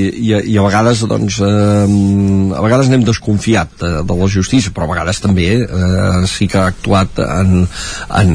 i, 0.10 0.32
i 0.54 0.58
a 0.58 0.66
vegades 0.66 1.04
doncs 1.10 1.40
eh, 1.44 2.58
a 2.58 2.64
vegades 2.64 2.90
n'hem 2.92 3.06
desconfiat 3.08 3.76
de, 3.82 3.92
de 4.08 4.18
la 4.20 4.30
justícia 4.32 4.74
però 4.74 4.88
a 4.88 4.94
vegades 4.94 5.22
també 5.24 5.48
eh, 5.64 6.24
sí 6.30 6.48
que 6.52 6.60
ha 6.62 6.68
actuat 6.72 7.22
en, 7.24 7.66
en 8.20 8.34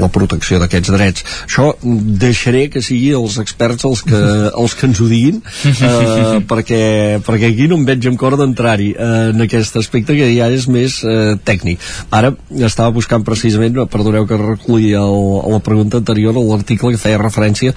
la 0.00 0.10
protecció 0.12 0.60
d'aquests 0.62 0.94
drets. 0.94 1.26
Això 1.46 1.70
deixaré 1.82 2.66
que 2.72 2.82
sigui 2.84 3.12
els 3.16 3.38
experts 3.42 3.86
els 3.88 4.04
que, 4.06 4.22
els 4.62 4.76
que 4.78 4.88
ens 4.88 5.02
ho 5.02 5.08
diguin 5.10 5.40
eh, 5.40 6.38
perquè, 6.50 6.82
perquè 7.26 7.52
aquí 7.52 7.68
no 7.70 7.80
em 7.80 7.86
veig 7.88 8.10
amb 8.10 8.20
cor 8.20 8.38
d'entrar-hi 8.40 8.92
eh, 8.94 9.12
en 9.32 9.46
aquest 9.46 9.78
aspecte 9.80 10.16
que 10.18 10.30
ja 10.34 10.50
és 10.52 10.68
més 10.70 11.00
eh, 11.04 11.36
tècnic. 11.44 11.82
Ara 12.14 12.34
estava 12.64 12.92
buscant 12.94 13.24
precisament 13.26 13.76
perdoneu 13.92 14.26
que 14.28 14.38
reculli 14.40 14.92
el, 14.98 15.18
la 15.52 15.60
pregunta 15.64 16.00
anterior 16.00 16.36
l'article 16.38 16.92
que 16.94 17.00
feia 17.00 17.20
referència 17.20 17.67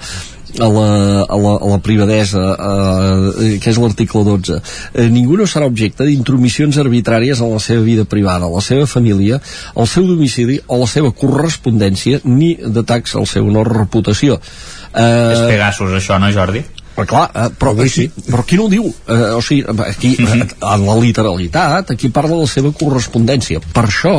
a 0.60 0.68
la, 0.68 0.88
a 1.22 1.36
la, 1.36 1.52
a 1.56 1.68
la 1.70 1.78
privadesa 1.80 2.42
eh, 2.52 3.54
que 3.62 3.72
és 3.72 3.78
l'article 3.80 4.24
12 4.26 4.58
eh, 4.58 5.06
ningú 5.12 5.38
no 5.40 5.46
serà 5.48 5.68
objecte 5.70 6.04
d'intromissions 6.04 6.76
arbitràries 6.82 7.40
a 7.40 7.48
la 7.48 7.62
seva 7.62 7.80
vida 7.86 8.04
privada, 8.04 8.46
a 8.46 8.52
la 8.52 8.60
seva 8.64 8.86
família 8.86 9.40
al 9.74 9.88
seu 9.88 10.04
domicili 10.08 10.60
o 10.66 10.76
a 10.76 10.82
la 10.84 10.90
seva 10.90 11.14
correspondència 11.16 12.20
ni 12.28 12.54
d'atacs 12.60 13.16
al 13.16 13.26
seu 13.30 13.48
honor 13.48 13.72
o 13.72 13.80
reputació 13.80 14.36
eh, 14.92 15.32
és 15.32 15.44
Pegasus 15.48 15.96
això, 15.96 16.20
no 16.20 16.32
Jordi? 16.34 16.64
Però 16.92 17.06
clar, 17.08 17.28
eh, 17.32 17.48
però, 17.56 17.72
aquí, 17.80 18.08
però 18.28 18.44
qui 18.44 18.58
no 18.60 18.66
ho 18.66 18.72
diu? 18.72 18.88
Eh, 19.08 19.30
o 19.38 19.40
sigui, 19.40 19.64
aquí, 19.86 20.12
en 20.74 20.84
la 20.84 20.96
literalitat, 21.00 21.94
aquí 21.94 22.10
parla 22.12 22.36
de 22.36 22.42
la 22.44 22.50
seva 22.50 22.72
correspondència. 22.76 23.62
Per 23.72 23.86
això, 23.86 24.12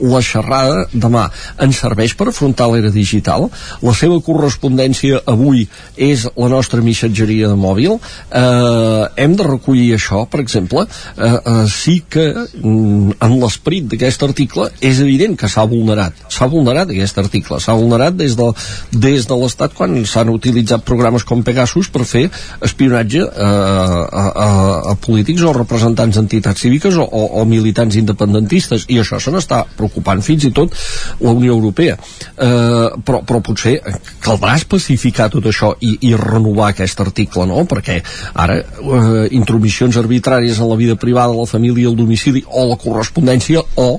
la 0.00 0.20
xerrada 0.24 0.86
demà. 0.92 1.28
Ens 1.62 1.80
serveix 1.82 2.14
per 2.18 2.28
afrontar 2.30 2.68
l'era 2.72 2.90
digital? 2.94 3.48
La 3.82 3.94
seva 3.96 4.18
correspondència 4.24 5.22
avui 5.28 5.66
és 5.96 6.26
la 6.36 6.48
nostra 6.52 6.82
missatgeria 6.84 7.50
de 7.50 7.58
mòbil. 7.58 7.98
Eh, 7.98 9.04
hem 9.24 9.36
de 9.38 9.46
recollir 9.46 9.92
això? 9.96 10.24
Per 10.30 10.40
exemple 10.42 10.84
eh, 10.84 11.28
eh, 11.28 11.64
sí 11.72 11.98
que 12.08 12.26
mm, 12.34 13.18
en 13.24 13.36
l'esperit 13.42 13.88
d'aquest 13.90 14.24
article 14.28 14.68
és 14.80 15.00
evident 15.04 15.36
que 15.38 15.50
s'ha 15.50 15.66
vulnerat. 15.68 16.24
S'ha 16.32 16.48
vulnerat 16.50 16.92
aquest 16.92 17.18
article. 17.22 17.60
S'ha 17.62 17.76
vulnerat 17.78 18.16
des 18.18 18.36
de, 18.38 18.50
des 18.92 19.26
de 19.28 19.40
l'Estat 19.42 19.74
quan 19.78 19.96
s'han 20.06 20.32
utilitzat 20.32 20.84
programes 20.88 21.26
com 21.28 21.42
Pegasus 21.46 21.90
per 21.92 22.06
fer 22.08 22.26
espionatge 22.64 23.24
eh, 23.24 23.48
a, 23.48 24.26
a, 24.28 24.48
a 24.92 24.96
polítics 25.02 25.44
o 25.46 25.54
representants 25.56 26.18
d'entitats 26.18 26.60
cíviques 26.64 26.98
o, 26.98 27.04
o, 27.04 27.24
o 27.42 27.44
militants 27.48 27.98
independentistes. 28.00 28.86
I 28.88 29.00
això 29.02 29.20
se 29.22 29.32
n'està 29.34 29.64
preocupant 29.76 29.87
fins 30.22 30.44
i 30.44 30.52
tot 30.54 30.74
la 31.20 31.32
Unió 31.32 31.54
Europea 31.54 31.96
eh, 31.96 32.88
però, 33.04 33.22
però 33.24 33.40
potser 33.40 33.78
caldrà 34.24 34.54
especificar 34.56 35.28
tot 35.30 35.46
això 35.46 35.74
i, 35.80 35.96
i 36.08 36.14
renovar 36.16 36.70
aquest 36.72 37.00
article 37.00 37.46
no? 37.46 37.64
perquè 37.68 38.00
ara 38.34 38.60
eh, 38.60 39.26
intromissions 39.36 39.96
arbitràries 39.96 40.58
en 40.60 40.68
la 40.68 40.76
vida 40.76 40.96
privada, 40.96 41.34
la 41.34 41.46
família, 41.46 41.88
el 41.88 41.96
domicili 41.96 42.44
o 42.48 42.66
la 42.68 42.78
correspondència 42.80 43.62
o 43.76 43.90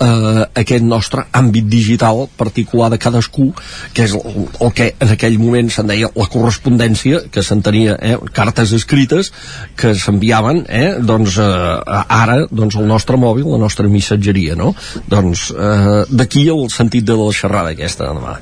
eh, 0.00 0.44
aquest 0.62 0.84
nostre 0.84 1.24
àmbit 1.36 1.68
digital 1.70 2.26
particular 2.40 2.90
de 2.92 2.98
cadascú 3.00 3.50
que 3.94 4.06
és 4.06 4.14
el, 4.16 4.46
el 4.60 4.72
que 4.76 4.90
en 4.98 5.14
aquell 5.16 5.38
moment 5.42 5.70
se'n 5.72 5.90
deia 5.90 6.10
la 6.16 6.28
correspondència 6.32 7.24
que 7.32 7.44
s'entenia, 7.46 7.96
eh, 8.00 8.16
cartes 8.36 8.74
escrites 8.76 9.32
que 9.76 9.94
s'enviaven 9.94 10.64
eh, 10.68 10.94
doncs 11.00 11.38
eh, 11.42 12.04
ara 12.22 12.40
doncs 12.50 12.78
el 12.80 12.88
nostre 12.90 13.20
mòbil, 13.20 13.48
la 13.50 13.60
nostra 13.66 13.88
missatgeria 13.88 14.56
no? 14.58 14.74
doncs 15.10 15.50
eh, 15.54 16.06
d'aquí 16.10 16.48
el 16.50 16.68
sentit 16.72 17.06
de 17.06 17.18
la 17.20 17.30
xerrada 17.34 17.76
aquesta 17.76 18.08
de 18.08 18.18
demà 18.20 18.38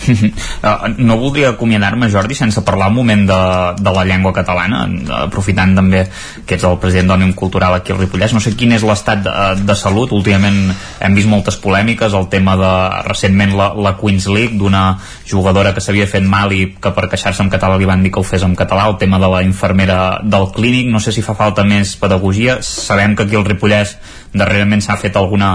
no 0.98 1.16
voldria 1.20 1.50
acomiadar-me 1.54 2.10
Jordi 2.10 2.34
sense 2.34 2.62
parlar 2.66 2.88
un 2.90 2.96
moment 3.00 3.24
de, 3.28 3.40
de 3.80 3.92
la 3.94 4.04
llengua 4.08 4.32
catalana 4.36 4.82
aprofitant 5.20 5.74
també 5.76 6.04
que 6.46 6.56
ets 6.56 6.66
el 6.66 6.78
president 6.82 7.12
d'Ònium 7.12 7.34
Cultural 7.38 7.76
aquí 7.76 7.92
al 7.92 8.00
Ripollès. 8.00 8.34
No 8.34 8.42
sé 8.42 8.54
quin 8.58 8.74
és 8.76 8.84
l'estat 8.86 9.22
de, 9.24 9.34
de 9.66 9.76
salut. 9.78 10.12
Últimament 10.16 10.72
hem 11.00 11.16
vist 11.16 11.30
moltes 11.30 11.58
polèmiques 11.60 12.14
el 12.16 12.28
tema 12.32 12.56
de 12.60 12.72
recentment 13.08 13.54
la, 13.58 13.70
la 13.74 13.94
Queens 14.00 14.28
League 14.30 14.58
d'una 14.60 14.84
jugadora 15.30 15.74
que 15.76 15.84
s'havia 15.84 16.08
fet 16.10 16.26
mal 16.26 16.52
i 16.56 16.72
que 16.80 16.94
per 16.96 17.08
queixar-se 17.10 17.44
en 17.44 17.52
català 17.52 17.78
li 17.78 17.88
van 17.88 18.02
dir 18.04 18.12
que 18.14 18.22
ho 18.22 18.26
fes 18.26 18.44
en 18.46 18.56
català 18.58 18.88
el 18.90 18.98
tema 19.02 19.20
de 19.22 19.30
la 19.30 19.42
infermera 19.46 20.00
del 20.22 20.50
clínic. 20.56 20.90
No 20.90 21.00
sé 21.00 21.14
si 21.14 21.24
fa 21.26 21.36
falta 21.38 21.64
més 21.64 21.96
pedagogia. 22.00 22.60
Sabem 22.64 23.16
que 23.16 23.28
aquí 23.28 23.38
al 23.38 23.46
Ripollès 23.48 23.96
darrerament 24.32 24.82
s'ha 24.84 24.96
fet 25.00 25.16
alguna 25.18 25.50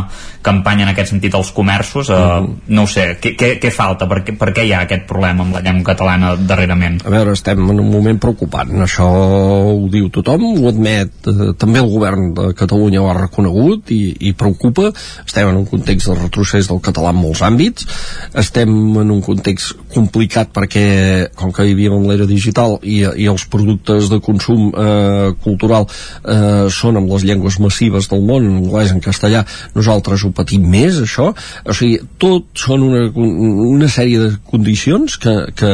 campanya 0.46 0.86
en 0.86 0.92
aquest 0.92 1.14
sentit 1.14 1.36
als 1.36 1.52
comerços 1.56 2.10
eh, 2.10 2.14
uh 2.14 2.20
-huh. 2.20 2.56
no 2.68 2.84
ho 2.84 2.88
sé, 2.88 3.18
què, 3.22 3.36
què, 3.36 3.60
què 3.60 3.72
falta? 3.72 4.08
Per 4.08 4.24
què, 4.24 4.38
per 4.38 4.54
què 4.54 4.66
hi 4.66 4.74
ha 4.74 4.82
aquest 4.82 5.06
problema 5.08 5.44
amb 5.44 5.54
la 5.56 5.62
llengua 5.62 5.94
catalana 5.94 6.36
darrerament? 6.36 7.02
A 7.06 7.10
veure, 7.10 7.32
estem 7.32 7.70
en 7.70 7.80
un 7.80 7.92
moment 7.92 8.20
preocupant 8.20 8.70
això 8.82 9.06
ho 9.06 9.88
diu 9.90 10.10
tothom, 10.10 10.44
ho 10.64 10.68
admet 10.68 11.12
eh, 11.28 11.54
també 11.58 11.80
el 11.80 11.90
govern 11.90 12.34
de 12.34 12.54
Catalunya 12.54 13.02
ho 13.02 13.10
ha 13.10 13.22
reconegut 13.22 13.92
i, 13.92 14.16
i 14.20 14.34
preocupa, 14.34 14.92
estem 15.26 15.50
en 15.50 15.56
un 15.56 15.66
context 15.66 16.08
de 16.08 16.16
retrocés 16.16 16.68
del 16.68 16.82
català 16.82 17.10
en 17.10 17.22
molts 17.22 17.42
àmbits 17.42 17.88
estem 18.34 18.70
en 18.98 19.12
un 19.12 19.22
context 19.22 19.76
complicat 19.94 20.52
perquè 20.54 21.30
com 21.36 21.52
que 21.52 21.64
vivim 21.64 21.94
en 21.94 22.08
l'era 22.10 22.26
digital 22.26 22.78
i, 22.84 23.04
i 23.04 23.28
els 23.28 23.46
productes 23.46 24.10
de 24.12 24.20
consum 24.20 24.72
eh, 24.72 25.34
cultural 25.44 25.88
eh, 25.88 26.68
són 26.70 26.98
amb 26.98 27.12
les 27.14 27.26
llengües 27.28 27.60
massives 27.64 28.10
del 28.12 28.24
món, 28.26 28.50
anglès, 28.66 28.92
en 28.94 29.02
castellà, 29.04 29.46
nosaltres 29.78 30.26
ho 30.26 30.34
patim 30.36 30.66
més, 30.70 31.00
això. 31.04 31.32
O 31.66 31.76
sigui, 31.76 32.00
tot 32.22 32.50
són 32.60 32.84
una, 32.90 33.06
una 33.16 33.90
sèrie 33.92 34.20
de 34.22 34.32
condicions 34.50 35.18
que, 35.22 35.36
que, 35.56 35.72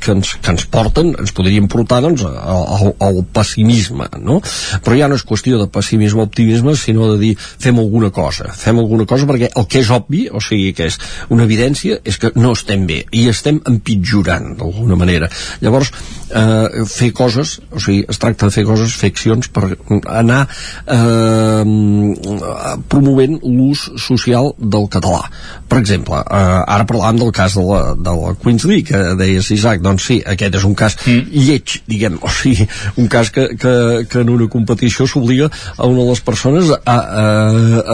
que, 0.00 0.16
ens, 0.16 0.34
que 0.40 0.54
ens 0.54 0.66
porten, 0.72 1.12
ens 1.20 1.34
podrien 1.36 1.68
portar 1.70 2.00
doncs, 2.04 2.24
al, 2.24 2.92
al 3.04 3.22
pessimisme, 3.34 4.08
no? 4.24 4.40
Però 4.84 4.98
ja 4.98 5.08
no 5.10 5.18
és 5.18 5.26
qüestió 5.26 5.60
de 5.60 5.68
pessimisme 5.72 6.24
o 6.24 6.28
optimisme, 6.28 6.76
sinó 6.78 7.12
de 7.12 7.20
dir 7.20 7.32
fem 7.38 7.78
alguna 7.80 8.10
cosa, 8.14 8.50
fem 8.56 8.78
alguna 8.80 9.06
cosa 9.08 9.28
perquè 9.28 9.50
el 9.54 9.68
que 9.70 9.82
és 9.84 9.92
obvi, 9.94 10.26
o 10.30 10.42
sigui, 10.44 10.72
que 10.76 10.88
és 10.90 10.98
una 11.34 11.46
evidència, 11.46 12.00
és 12.04 12.18
que 12.20 12.32
no 12.38 12.54
estem 12.56 12.86
bé 12.88 13.02
i 13.14 13.26
estem 13.30 13.60
empitjorant 13.70 14.54
d'alguna 14.58 14.98
manera. 14.98 15.30
Llavors, 15.62 15.92
eh, 16.30 16.84
fer 16.90 17.10
coses, 17.16 17.58
o 17.70 17.82
sigui, 17.82 18.04
es 18.08 18.20
tracta 18.20 18.48
de 18.48 18.54
fer 18.54 18.64
coses, 18.68 18.94
fer 18.98 19.12
accions 19.12 19.50
per 19.54 19.74
anar 20.10 20.44
eh, 20.86 21.64
promovent 22.88 23.38
l'ús 23.42 23.86
social 24.00 24.52
del 24.58 24.88
català. 24.92 25.24
Per 25.68 25.78
exemple, 25.80 26.20
eh, 26.20 26.74
ara 26.76 26.86
parlàvem 26.88 27.20
del 27.22 27.32
cas 27.34 27.56
de 27.58 27.64
la, 27.66 27.80
de 27.94 28.14
la 28.20 28.34
Queens 28.42 28.66
League, 28.70 28.86
que 28.88 29.14
deies, 29.18 29.50
Isaac, 29.54 29.82
doncs 29.84 30.08
sí, 30.10 30.20
aquest 30.34 30.58
és 30.60 30.66
un 30.68 30.74
cas 30.78 30.96
mm. 31.04 31.32
lleig, 31.34 31.76
diguem, 31.90 32.18
o 32.22 32.30
sigui, 32.32 32.66
un 33.00 33.08
cas 33.12 33.30
que, 33.34 33.48
que, 33.60 33.74
que 34.10 34.24
en 34.24 34.32
una 34.34 34.48
competició 34.52 35.06
s'obliga 35.10 35.50
a 35.76 35.88
una 35.88 36.02
de 36.02 36.08
les 36.10 36.22
persones 36.24 36.70
a, 36.74 36.78
a, 36.94 37.24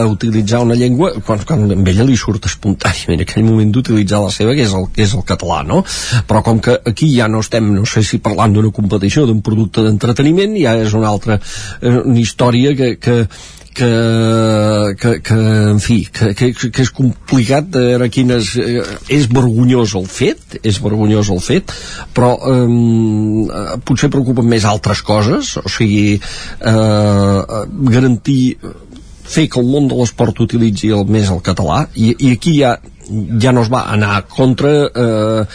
a 0.03 0.05
utilitzar 0.11 0.61
una 0.65 0.77
llengua 0.77 1.13
quan, 1.25 1.43
quan 1.47 1.65
a 1.71 1.79
ella 1.91 2.07
li 2.07 2.17
surt 2.19 2.45
espontàniament 2.49 3.21
en 3.21 3.25
aquell 3.25 3.47
moment 3.47 3.71
d'utilitzar 3.73 4.21
la 4.23 4.33
seva, 4.33 4.55
que 4.57 4.65
és, 4.65 4.75
el, 4.77 4.89
que 4.95 5.05
és 5.05 5.15
el 5.17 5.25
català, 5.27 5.61
no? 5.67 5.81
Però 6.27 6.43
com 6.45 6.61
que 6.63 6.77
aquí 6.87 7.11
ja 7.15 7.29
no 7.31 7.41
estem, 7.43 7.71
no 7.75 7.85
sé 7.89 8.03
si 8.07 8.21
parlant 8.23 8.53
d'una 8.55 8.73
competició, 8.75 9.25
d'un 9.29 9.41
producte 9.45 9.85
d'entreteniment, 9.85 10.57
ja 10.61 10.75
és 10.81 10.95
una 10.97 11.09
altra 11.11 11.39
eh, 11.39 11.97
una 12.01 12.19
història 12.19 12.75
que, 12.77 12.95
que, 13.01 13.17
que, 13.73 14.95
que, 14.99 15.11
que 15.21 15.37
en 15.71 15.79
fi, 15.83 15.97
que, 16.11 16.33
que, 16.37 16.51
que 16.53 16.83
és 16.83 16.91
complicat 16.95 17.69
de 17.71 17.83
veure 17.87 18.09
quin 18.13 18.33
és, 18.35 18.53
eh, 18.59 18.83
és 19.17 19.27
vergonyós 19.31 19.95
el 19.99 20.07
fet, 20.11 20.59
és 20.63 20.79
vergonyós 20.83 21.31
el 21.33 21.41
fet, 21.43 21.73
però 22.15 22.33
eh, 22.51 23.79
potser 23.87 24.11
preocupen 24.13 24.49
més 24.51 24.67
altres 24.67 25.03
coses, 25.07 25.55
o 25.61 25.71
sigui, 25.71 26.19
eh, 26.19 27.59
garantir 27.95 28.41
fer 29.31 29.47
que 29.47 29.61
el 29.61 29.69
món 29.71 29.87
de 29.87 29.95
l'esport 29.95 30.43
utilitzi 30.43 30.91
el 30.91 31.05
més 31.07 31.29
el 31.31 31.39
català 31.45 31.85
i, 31.95 32.11
i 32.19 32.33
aquí 32.35 32.57
ja 32.59 32.75
ja 33.41 33.51
no 33.51 33.63
es 33.65 33.69
va 33.71 33.85
anar 33.91 34.21
contra 34.29 34.71
eh, 34.87 35.45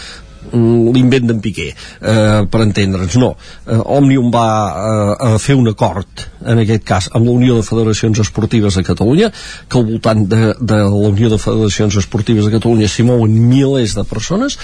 l'invent 0.52 1.30
d'en 1.30 1.40
Piqué 1.42 1.68
eh, 1.72 2.42
per 2.50 2.62
entendre'ns, 2.64 3.16
no. 3.22 3.32
Eh, 3.66 3.78
Òmnium 3.96 4.30
va 4.34 4.48
eh, 4.70 5.14
a 5.28 5.38
fer 5.42 5.56
un 5.58 5.68
acord 5.72 6.26
en 6.46 6.62
aquest 6.62 6.84
cas 6.86 7.10
amb 7.12 7.26
la 7.26 7.34
Unió 7.36 7.56
de 7.58 7.66
Federacions 7.66 8.20
Esportives 8.22 8.78
de 8.78 8.84
Catalunya 8.86 9.32
que 9.32 9.80
al 9.80 9.88
voltant 9.88 10.26
de, 10.28 10.52
de 10.60 10.82
la 10.84 11.10
Unió 11.10 11.32
de 11.32 11.40
Federacions 11.42 11.98
Esportives 12.02 12.46
de 12.46 12.54
Catalunya 12.58 12.90
s'hi 12.90 13.06
mouen 13.06 13.34
milers 13.50 13.96
de 13.98 14.06
persones 14.06 14.58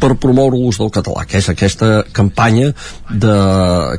per 0.00 0.14
promoure 0.20 0.58
l'ús 0.58 0.80
del 0.80 0.92
català, 0.94 1.26
que 1.28 1.38
és 1.40 1.48
aquesta 1.52 2.04
campanya 2.16 2.70
de, 3.10 3.34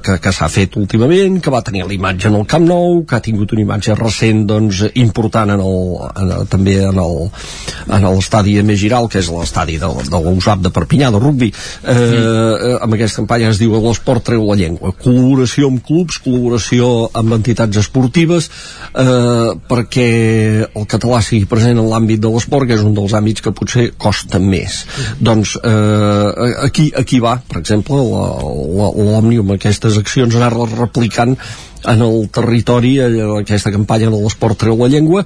que, 0.04 0.18
que 0.24 0.34
s'ha 0.36 0.50
fet 0.52 0.78
últimament, 0.82 1.40
que 1.44 1.54
va 1.54 1.64
tenir 1.66 1.86
l'imatge 1.88 2.30
en 2.32 2.40
el 2.40 2.48
Camp 2.50 2.66
Nou, 2.68 3.02
que 3.08 3.18
ha 3.18 3.24
tingut 3.24 3.54
una 3.56 3.66
imatge 3.66 3.96
recent 4.00 4.46
doncs, 4.50 4.84
important 5.02 5.54
en 5.56 5.64
el, 5.64 5.80
en, 6.12 6.34
també 6.52 6.78
en 6.88 7.00
el 7.02 7.18
en 7.92 8.06
l'estadi 8.06 8.58
més 8.66 8.80
giral, 8.82 9.08
que 9.12 9.20
és 9.22 9.30
l'estadi 9.32 9.78
de, 9.82 9.90
de 10.08 10.22
l'USAP 10.24 10.64
de 10.66 10.72
Perpinyà, 10.74 11.12
de 11.14 11.22
rugby. 11.22 11.52
Eh, 11.52 11.96
mm. 11.96 12.78
Amb 12.86 12.98
aquesta 12.98 13.22
campanya 13.22 13.52
es 13.52 13.60
diu 13.62 13.76
l'esport 13.82 14.26
treu 14.26 14.46
la 14.48 14.58
llengua. 14.60 14.94
Col·laboració 15.02 15.72
amb 15.72 15.84
clubs, 15.86 16.20
col·laboració 16.24 16.92
amb 17.18 17.38
entitats 17.38 17.82
esportives, 17.82 18.50
eh, 18.94 19.52
perquè 19.70 20.10
el 20.68 20.88
català 20.90 21.22
sigui 21.26 21.50
present 21.50 21.82
en 21.82 21.90
l'àmbit 21.92 22.22
de 22.24 22.32
l'esport, 22.34 22.68
que 22.70 22.78
és 22.78 22.86
un 22.86 22.96
dels 22.98 23.16
àmbits 23.18 23.44
que 23.44 23.56
potser 23.56 23.90
costa 24.02 24.40
més. 24.42 24.84
Mm. 24.86 25.26
Doncs 25.32 25.58
eh, 25.62 25.91
eh, 25.92 26.54
aquí, 26.66 26.90
aquí 26.98 27.20
va, 27.24 27.36
per 27.48 27.60
exemple, 27.62 28.00
l'Òmnium, 28.02 29.56
aquestes 29.58 30.00
accions, 30.02 30.38
anar-les 30.40 30.78
replicant 30.80 31.38
en 31.90 32.04
el 32.06 32.28
territori 32.34 32.94
aquesta 33.02 33.72
campanya 33.74 34.12
de 34.12 34.20
l'esport 34.22 34.60
treu 34.62 34.78
la 34.82 34.90
llengua 34.92 35.24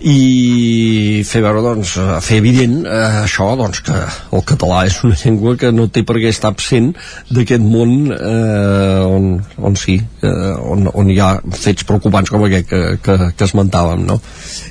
i 0.00 1.22
fer 1.26 1.42
veure 1.44 1.62
doncs, 1.64 1.94
fer 2.24 2.40
evident 2.42 2.82
eh, 2.84 3.22
això 3.24 3.50
doncs, 3.58 3.82
que 3.86 3.96
el 4.36 4.44
català 4.48 4.84
és 4.88 4.98
una 5.06 5.18
llengua 5.20 5.56
que 5.60 5.72
no 5.72 5.88
té 5.88 6.04
per 6.06 6.18
què 6.18 6.32
estar 6.32 6.52
absent 6.52 6.92
d'aquest 7.30 7.64
món 7.64 8.12
eh, 8.12 9.04
on, 9.04 9.30
on 9.58 9.78
sí 9.80 9.98
eh, 10.00 10.54
on, 10.60 10.88
on 10.92 11.12
hi 11.12 11.20
ha 11.22 11.36
fets 11.54 11.86
preocupants 11.88 12.32
com 12.32 12.44
aquest 12.48 12.68
que, 12.68 12.82
que, 13.04 13.16
que 13.36 13.48
esmentàvem 13.48 14.04
no? 14.08 14.18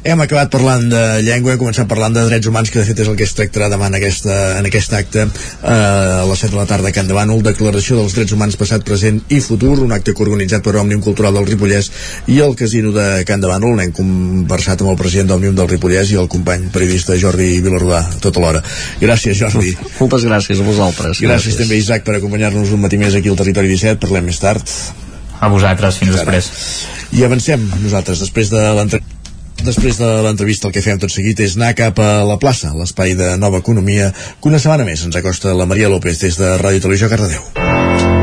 Hem 0.04 0.22
acabat 0.24 0.52
parlant 0.54 0.86
de 0.92 1.04
llengua, 1.24 1.54
hem 1.54 1.62
començat 1.62 1.90
parlant 1.90 2.16
de 2.16 2.26
drets 2.28 2.50
humans 2.50 2.72
que 2.72 2.82
de 2.82 2.88
fet 2.88 3.04
és 3.04 3.10
el 3.12 3.18
que 3.20 3.28
es 3.28 3.36
tractarà 3.38 3.70
demà 3.72 3.90
en, 3.92 3.98
aquesta, 4.00 4.38
en 4.60 4.68
aquest 4.68 4.96
acte 4.98 5.24
eh, 5.24 5.72
a 5.72 6.26
les 6.30 6.44
7 6.46 6.52
de 6.54 6.60
la 6.60 6.68
tarda 6.70 6.92
a 6.92 6.96
Can 6.96 7.10
Bànol, 7.14 7.44
Declaració 7.46 8.00
dels 8.00 8.16
Drets 8.18 8.34
Humans 8.36 8.58
passat, 8.60 8.84
present 8.88 9.22
i 9.32 9.40
futur, 9.44 9.78
un 9.84 9.94
acte 9.96 10.16
organitzat 10.24 10.64
per 10.66 10.76
Òmnium 10.82 11.02
Cultural 11.06 11.23
Cultural 11.24 11.40
del 11.40 11.48
Ripollès 11.48 11.88
i 12.28 12.40
el 12.44 12.56
Casino 12.60 12.92
de 12.92 13.24
Can 13.24 13.40
de 13.40 13.48
Bànol. 13.48 13.78
N'hem 13.80 13.94
conversat 13.96 14.82
amb 14.84 14.92
el 14.92 14.98
president 15.00 15.30
d'Òmnium 15.32 15.56
del 15.56 15.70
Ripollès 15.72 16.12
i 16.12 16.20
el 16.20 16.28
company 16.28 16.68
periodista 16.74 17.16
Jordi 17.16 17.62
Vilarrodà 17.64 18.02
tota 18.20 18.44
l'hora. 18.44 18.60
Gràcies, 19.00 19.40
Jordi. 19.40 19.72
Moltes 20.02 20.28
gràcies 20.28 20.60
a 20.60 20.68
vosaltres. 20.68 21.22
Gràcies, 21.22 21.30
gràcies. 21.30 21.62
també, 21.62 21.80
Isaac, 21.80 22.04
per 22.04 22.18
acompanyar-nos 22.18 22.76
un 22.76 22.84
matí 22.84 23.00
més 23.00 23.16
aquí 23.16 23.32
al 23.32 23.40
Territori 23.40 23.72
17. 23.72 24.02
Parlem 24.04 24.28
més 24.28 24.42
tard. 24.44 24.76
A 25.40 25.48
vosaltres, 25.48 26.02
fins 26.04 26.18
després. 26.18 26.52
I 27.16 27.24
avancem 27.24 27.64
nosaltres, 27.80 28.20
després 28.20 28.52
de 28.52 28.68
l'entrevista 28.76 29.12
Després 29.64 29.96
de 29.96 30.08
l'entrevista 30.26 30.68
el 30.68 30.74
que 30.76 30.82
fem 30.84 30.98
tot 31.00 31.14
seguit 31.14 31.40
és 31.40 31.54
anar 31.56 31.70
cap 31.78 32.02
a 32.04 32.26
la 32.28 32.36
plaça, 32.36 32.74
l'espai 32.76 33.14
de 33.16 33.38
nova 33.40 33.62
economia, 33.64 34.10
que 34.12 34.52
una 34.52 34.60
setmana 34.60 34.84
més 34.84 35.06
ens 35.08 35.16
acosta 35.16 35.56
la 35.56 35.70
Maria 35.70 35.88
López 35.94 36.20
des 36.20 36.36
de 36.42 36.58
Ràdio 36.60 36.84
Televisió 36.84 37.08
Cardedeu. 37.08 38.23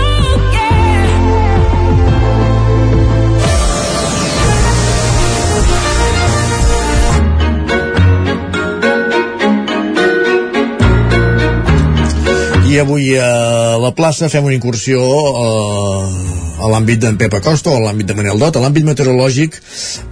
I 12.71 12.77
avui 12.79 13.09
a 13.19 13.75
la 13.83 13.89
plaça 13.91 14.29
fem 14.31 14.45
una 14.47 14.55
incursió 14.55 15.01
eh, 15.03 16.61
a 16.63 16.69
l'àmbit 16.71 17.01
d'en 17.03 17.17
Pep 17.19 17.35
Acosta 17.35 17.67
o 17.67 17.75
a 17.75 17.81
l'àmbit 17.83 18.07
de 18.07 18.15
Manel 18.15 18.39
Dot, 18.39 18.55
a 18.55 18.63
l'àmbit 18.63 18.87
meteorològic, 18.87 19.57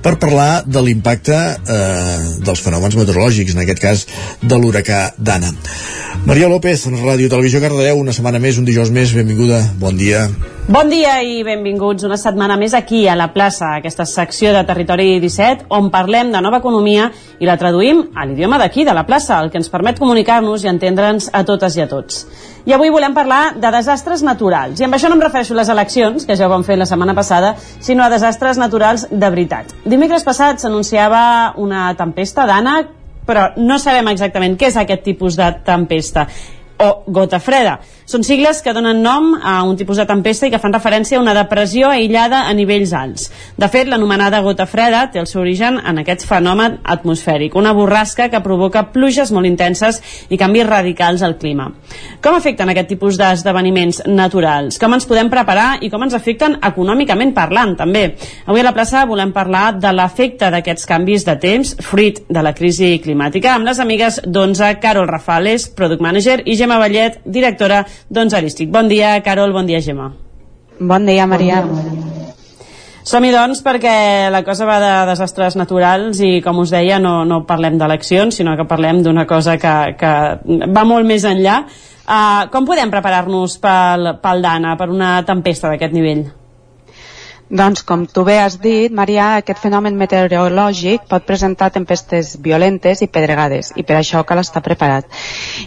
per 0.04 0.18
parlar 0.20 0.66
de 0.68 0.84
l'impacte 0.84 1.40
eh, 1.40 2.20
dels 2.44 2.66
fenòmens 2.66 3.00
meteorològics, 3.00 3.56
en 3.56 3.64
aquest 3.64 3.84
cas 3.86 4.06
de 4.44 4.60
l'huracà 4.60 5.06
Dana. 5.16 5.56
Maria 6.28 6.52
López, 6.52 6.90
Ràdio 7.00 7.32
Televisió 7.32 7.64
Cardedeu, 7.64 8.04
una 8.04 8.18
setmana 8.18 8.44
més, 8.44 8.60
un 8.60 8.68
dijous 8.68 8.92
més, 8.92 9.16
benvinguda, 9.16 9.64
bon 9.80 9.96
dia. 9.96 10.28
Bon 10.70 10.86
dia 10.86 11.16
i 11.26 11.40
benvinguts 11.42 12.04
una 12.06 12.18
setmana 12.22 12.54
més 12.62 12.76
aquí 12.78 13.00
a 13.10 13.16
la 13.18 13.32
plaça, 13.34 13.72
aquesta 13.80 14.06
secció 14.06 14.52
de 14.54 14.60
Territori 14.68 15.16
17, 15.18 15.64
on 15.74 15.88
parlem 15.90 16.30
de 16.30 16.42
nova 16.46 16.60
economia 16.62 17.08
i 17.42 17.48
la 17.50 17.56
traduïm 17.58 18.04
a 18.14 18.28
l'idioma 18.30 18.60
d'aquí, 18.62 18.86
de 18.86 18.94
la 18.94 19.02
plaça, 19.08 19.40
el 19.42 19.50
que 19.50 19.58
ens 19.58 19.72
permet 19.74 19.98
comunicar-nos 19.98 20.62
i 20.62 20.70
entendre'ns 20.70 21.32
a 21.34 21.42
totes 21.48 21.74
i 21.80 21.82
a 21.82 21.88
tots. 21.90 22.20
I 22.70 22.76
avui 22.78 22.94
volem 22.94 23.18
parlar 23.18 23.56
de 23.58 23.72
desastres 23.74 24.22
naturals. 24.22 24.78
I 24.78 24.86
amb 24.86 24.94
això 25.00 25.10
no 25.10 25.18
em 25.18 25.26
refereixo 25.26 25.58
a 25.58 25.60
les 25.64 25.74
eleccions, 25.74 26.30
que 26.30 26.38
ja 26.38 26.46
ho 26.46 26.54
vam 26.54 26.68
fer 26.68 26.78
la 26.78 26.86
setmana 26.86 27.18
passada, 27.18 27.56
sinó 27.80 28.06
a 28.06 28.12
desastres 28.14 28.62
naturals 28.62 29.08
de 29.10 29.26
veritat. 29.26 29.74
Dimecres 29.90 30.28
passat 30.28 30.62
s'anunciava 30.62 31.56
una 31.58 31.88
tempesta 31.98 32.46
d'ànec, 32.46 32.94
però 33.26 33.56
no 33.58 33.82
sabem 33.82 34.14
exactament 34.14 34.54
què 34.54 34.70
és 34.70 34.78
aquest 34.78 35.02
tipus 35.10 35.34
de 35.42 35.50
tempesta 35.66 36.28
o 36.80 37.04
gota 37.08 37.40
freda. 37.40 37.80
Són 38.10 38.24
sigles 38.26 38.64
que 38.66 38.72
donen 38.74 39.04
nom 39.06 39.36
a 39.38 39.60
un 39.70 39.76
tipus 39.78 40.00
de 40.02 40.06
tempesta 40.10 40.48
i 40.48 40.50
que 40.50 40.58
fan 40.58 40.74
referència 40.74 41.20
a 41.20 41.22
una 41.22 41.36
depressió 41.38 41.92
aïllada 41.94 42.40
a 42.50 42.54
nivells 42.58 42.90
alts. 42.98 43.28
De 43.54 43.68
fet, 43.70 43.86
l'anomenada 43.86 44.40
gota 44.42 44.66
freda 44.66 45.04
té 45.14 45.20
el 45.22 45.28
seu 45.30 45.44
origen 45.44 45.78
en 45.78 46.02
aquest 46.02 46.26
fenomen 46.26 46.80
atmosfèric, 46.90 47.54
una 47.54 47.70
borrasca 47.78 48.26
que 48.34 48.42
provoca 48.42 48.88
pluges 48.96 49.30
molt 49.30 49.46
intenses 49.46 50.00
i 50.26 50.40
canvis 50.42 50.66
radicals 50.66 51.22
al 51.22 51.36
clima. 51.38 51.68
Com 52.18 52.40
afecten 52.40 52.72
aquest 52.74 52.90
tipus 52.96 53.20
d'esdeveniments 53.22 54.02
naturals? 54.10 54.82
Com 54.82 54.98
ens 54.98 55.06
podem 55.06 55.30
preparar 55.30 55.68
i 55.86 55.92
com 55.94 56.08
ens 56.08 56.18
afecten 56.18 56.58
econòmicament 56.66 57.36
parlant, 57.38 57.78
també? 57.78 58.16
Avui 58.48 58.66
a 58.66 58.68
la 58.72 58.74
plaça 58.74 59.06
volem 59.06 59.36
parlar 59.38 59.76
de 59.78 59.94
l'efecte 59.94 60.50
d'aquests 60.50 60.90
canvis 60.90 61.28
de 61.30 61.38
temps, 61.46 61.76
fruit 61.86 62.24
de 62.26 62.42
la 62.42 62.58
crisi 62.58 62.96
climàtica, 63.06 63.54
amb 63.54 63.70
les 63.70 63.86
amigues 63.86 64.18
d'Onze, 64.26 64.74
Carol 64.82 65.06
Rafales, 65.14 65.70
Product 65.78 66.02
Manager, 66.02 66.40
i 66.50 66.58
Gemma 66.58 66.82
Vallet, 66.82 67.22
directora 67.30 67.86
d'Onze 68.08 68.38
Arístic. 68.40 68.72
Bon 68.72 68.88
dia, 68.88 69.18
Carol, 69.26 69.52
bon 69.54 69.68
dia, 69.68 69.82
Gemma. 69.84 70.14
Bon 70.80 71.06
dia, 71.06 71.28
Maria. 71.28 71.64
Som-hi, 73.10 73.32
doncs, 73.34 73.64
perquè 73.66 74.30
la 74.30 74.44
cosa 74.46 74.68
va 74.70 74.78
de 74.80 74.92
desastres 75.10 75.56
naturals 75.58 76.20
i, 76.22 76.40
com 76.46 76.60
us 76.62 76.72
deia, 76.72 77.00
no, 77.02 77.24
no 77.26 77.42
parlem 77.50 77.80
d'eleccions, 77.80 78.38
sinó 78.38 78.54
que 78.60 78.68
parlem 78.70 79.02
d'una 79.04 79.26
cosa 79.28 79.58
que, 79.58 79.76
que 80.00 80.12
va 80.70 80.84
molt 80.86 81.08
més 81.10 81.26
enllà. 81.26 81.64
Uh, 82.10 82.50
com 82.54 82.66
podem 82.66 82.90
preparar-nos 82.94 83.60
pel, 83.62 84.14
pel 84.22 84.46
Dana, 84.46 84.76
per 84.78 84.90
una 84.94 85.18
tempesta 85.26 85.72
d'aquest 85.72 85.96
nivell? 85.96 86.28
Doncs, 87.50 87.82
com 87.82 88.04
tu 88.06 88.22
bé 88.28 88.36
has 88.38 88.60
dit, 88.62 88.94
Maria, 88.94 89.40
aquest 89.40 89.58
fenomen 89.64 89.96
meteorològic 89.98 91.08
pot 91.10 91.24
presentar 91.26 91.72
tempestes 91.74 92.36
violentes 92.46 93.02
i 93.02 93.08
pedregades, 93.10 93.72
i 93.74 93.82
per 93.82 93.96
això 93.98 94.22
cal 94.30 94.42
estar 94.44 94.62
preparat. 94.62 95.08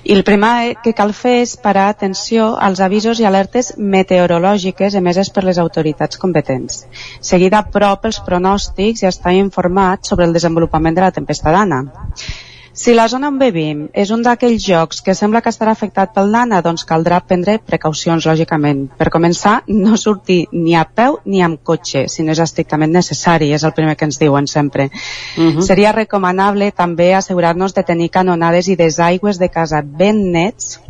I 0.04 0.14
el 0.14 0.22
primer 0.22 0.76
que 0.84 0.92
cal 1.00 1.10
fer 1.22 1.40
és 1.40 1.56
parar 1.64 1.88
atenció 1.90 2.52
als 2.68 2.84
avisos 2.86 3.18
i 3.18 3.26
alertes 3.26 3.72
meteorològiques 3.96 4.94
emeses 5.02 5.32
per 5.34 5.42
les 5.48 5.58
autoritats 5.58 6.22
competents. 6.22 6.84
Seguida 7.32 7.58
a 7.58 7.66
prop 7.74 8.06
els 8.06 8.22
pronòstics 8.30 9.02
i 9.02 9.10
estar 9.10 9.34
informat 9.34 10.06
sobre 10.06 10.30
el 10.30 10.38
desenvolupament 10.38 10.94
de 10.94 11.06
la 11.08 11.10
tempesta 11.18 11.50
d'Anna. 11.50 11.82
Si 12.74 12.94
la 12.94 13.04
zona 13.08 13.28
on 13.28 13.36
vivim 13.36 13.82
és 13.92 14.10
un 14.14 14.22
d'aquells 14.24 14.64
jocs 14.64 15.02
que 15.04 15.12
sembla 15.14 15.42
que 15.44 15.50
estarà 15.52 15.74
afectat 15.76 16.14
pel 16.14 16.30
Nana, 16.32 16.62
doncs 16.64 16.86
caldrà 16.88 17.18
prendre 17.20 17.58
precaucions, 17.60 18.24
lògicament. 18.24 18.86
Per 18.96 19.10
començar, 19.12 19.58
no 19.68 19.98
sortir 20.00 20.46
ni 20.52 20.72
a 20.74 20.86
peu 20.88 21.18
ni 21.28 21.42
amb 21.44 21.60
cotxe, 21.62 22.06
si 22.08 22.24
no 22.24 22.32
és 22.32 22.40
estrictament 22.40 22.94
necessari, 22.96 23.50
és 23.52 23.66
el 23.68 23.74
primer 23.76 23.96
que 24.00 24.08
ens 24.08 24.18
diuen 24.18 24.48
sempre. 24.48 24.88
Uh 25.36 25.50
-huh. 25.50 25.66
Seria 25.66 25.92
recomanable 25.92 26.72
també 26.72 27.12
assegurar-nos 27.14 27.74
de 27.74 27.82
tenir 27.82 28.08
canonades 28.08 28.68
i 28.68 28.76
desaigües 28.76 29.38
de 29.38 29.50
casa 29.50 29.82
ben 29.84 30.32
nets 30.32 30.80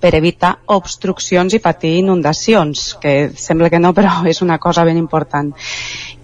per 0.00 0.14
evitar 0.14 0.58
obstruccions 0.66 1.52
i 1.54 1.58
patir 1.58 1.98
inundacions, 1.98 2.96
que 3.00 3.32
sembla 3.36 3.70
que 3.70 3.78
no, 3.78 3.92
però 3.92 4.24
és 4.32 4.40
una 4.40 4.58
cosa 4.58 4.84
ben 4.84 4.96
important 4.96 5.52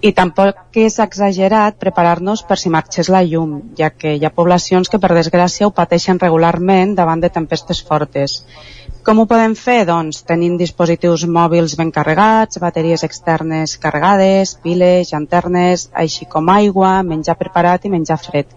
i 0.00 0.12
tampoc 0.14 0.76
és 0.78 0.98
exagerat 1.02 1.78
preparar-nos 1.82 2.44
per 2.46 2.58
si 2.60 2.70
marxés 2.70 3.08
la 3.10 3.24
llum, 3.26 3.56
ja 3.78 3.90
que 3.90 4.14
hi 4.14 4.24
ha 4.24 4.34
poblacions 4.34 4.90
que 4.90 5.00
per 5.02 5.10
desgràcia 5.16 5.66
ho 5.66 5.74
pateixen 5.74 6.20
regularment 6.22 6.94
davant 6.98 7.22
de 7.24 7.30
tempestes 7.34 7.80
fortes. 7.82 8.42
Com 9.02 9.22
ho 9.22 9.24
podem 9.26 9.54
fer? 9.56 9.80
Doncs 9.88 10.20
tenint 10.28 10.58
dispositius 10.60 11.24
mòbils 11.34 11.74
ben 11.80 11.90
carregats, 11.94 12.60
bateries 12.62 13.02
externes 13.06 13.76
carregades, 13.80 14.54
piles, 14.62 15.10
llanternes, 15.12 15.88
així 16.04 16.28
com 16.30 16.50
aigua, 16.52 16.98
menjar 17.02 17.38
preparat 17.40 17.86
i 17.88 17.92
menjar 17.94 18.18
fred. 18.22 18.52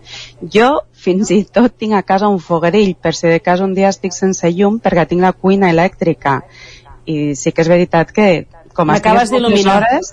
Jo 0.55 0.69
fins 0.91 1.31
i 1.33 1.41
tot 1.45 1.77
tinc 1.79 1.97
a 1.97 2.03
casa 2.05 2.29
un 2.29 2.41
foguerill 2.43 2.93
per 3.01 3.15
si 3.17 3.31
de 3.31 3.39
cas 3.39 3.63
un 3.65 3.73
dia 3.77 3.89
estic 3.89 4.13
sense 4.13 4.51
llum 4.51 4.81
perquè 4.83 5.07
tinc 5.07 5.25
la 5.25 5.33
cuina 5.33 5.71
elèctrica. 5.73 6.41
I 7.09 7.33
sí 7.33 7.55
que 7.55 7.63
és 7.63 7.71
veritat 7.71 8.11
que 8.13 8.27
com 8.75 8.87
M'acabes 8.91 9.31
d'il·luminar. 9.31 9.79
Hores, 9.79 10.11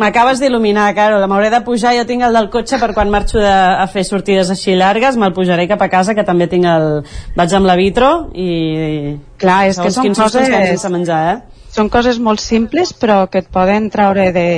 M'acabes 0.00 0.40
d'il·luminar, 0.40 0.90
Carol. 0.96 1.24
M'hauré 1.28 1.50
de 1.52 1.60
pujar, 1.64 1.94
jo 1.96 2.04
tinc 2.08 2.24
el 2.26 2.36
del 2.36 2.48
cotxe 2.52 2.78
per 2.80 2.90
quan 2.96 3.12
marxo 3.12 3.40
de, 3.40 3.52
a 3.52 3.86
fer 3.92 4.04
sortides 4.08 4.50
així 4.52 4.76
llargues, 4.76 5.16
me'l 5.20 5.34
pujaré 5.36 5.66
cap 5.70 5.82
a 5.84 5.88
casa, 5.92 6.16
que 6.16 6.24
també 6.28 6.48
tinc 6.52 6.68
el... 6.68 6.88
Vaig 7.36 7.56
amb 7.56 7.68
la 7.68 7.76
vitro 7.80 8.12
i... 8.34 9.16
Clar, 9.40 9.62
és 9.70 9.80
que 9.80 9.92
són 9.94 10.12
coses... 10.16 10.48
sense 10.48 10.92
menjar, 10.92 11.22
eh? 11.32 11.64
Són 11.72 11.88
coses 11.92 12.18
molt 12.20 12.42
simples, 12.44 12.92
però 12.92 13.24
que 13.32 13.40
et 13.40 13.48
poden 13.52 13.88
traure 13.92 14.28
de 14.34 14.48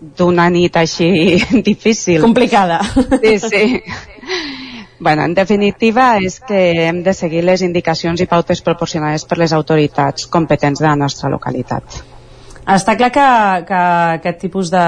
d'una 0.00 0.48
nit 0.48 0.76
així 0.80 1.10
difícil. 1.70 2.22
Complicada. 2.24 2.80
Sí, 3.20 3.38
sí. 3.44 3.64
Bueno, 5.00 5.24
en 5.24 5.34
definitiva 5.34 6.18
és 6.20 6.40
que 6.44 6.60
hem 6.86 7.02
de 7.04 7.14
seguir 7.16 7.44
les 7.44 7.64
indicacions 7.64 8.20
i 8.20 8.28
pautes 8.28 8.60
proporcionades 8.64 9.24
per 9.24 9.38
les 9.40 9.52
autoritats 9.56 10.26
competents 10.28 10.80
de 10.80 10.88
la 10.88 10.96
nostra 10.96 11.30
localitat. 11.32 12.02
Està 12.70 12.94
clar 12.94 13.08
que, 13.10 13.26
que 13.66 13.78
aquest 14.20 14.36
tipus 14.44 14.68
de, 14.70 14.82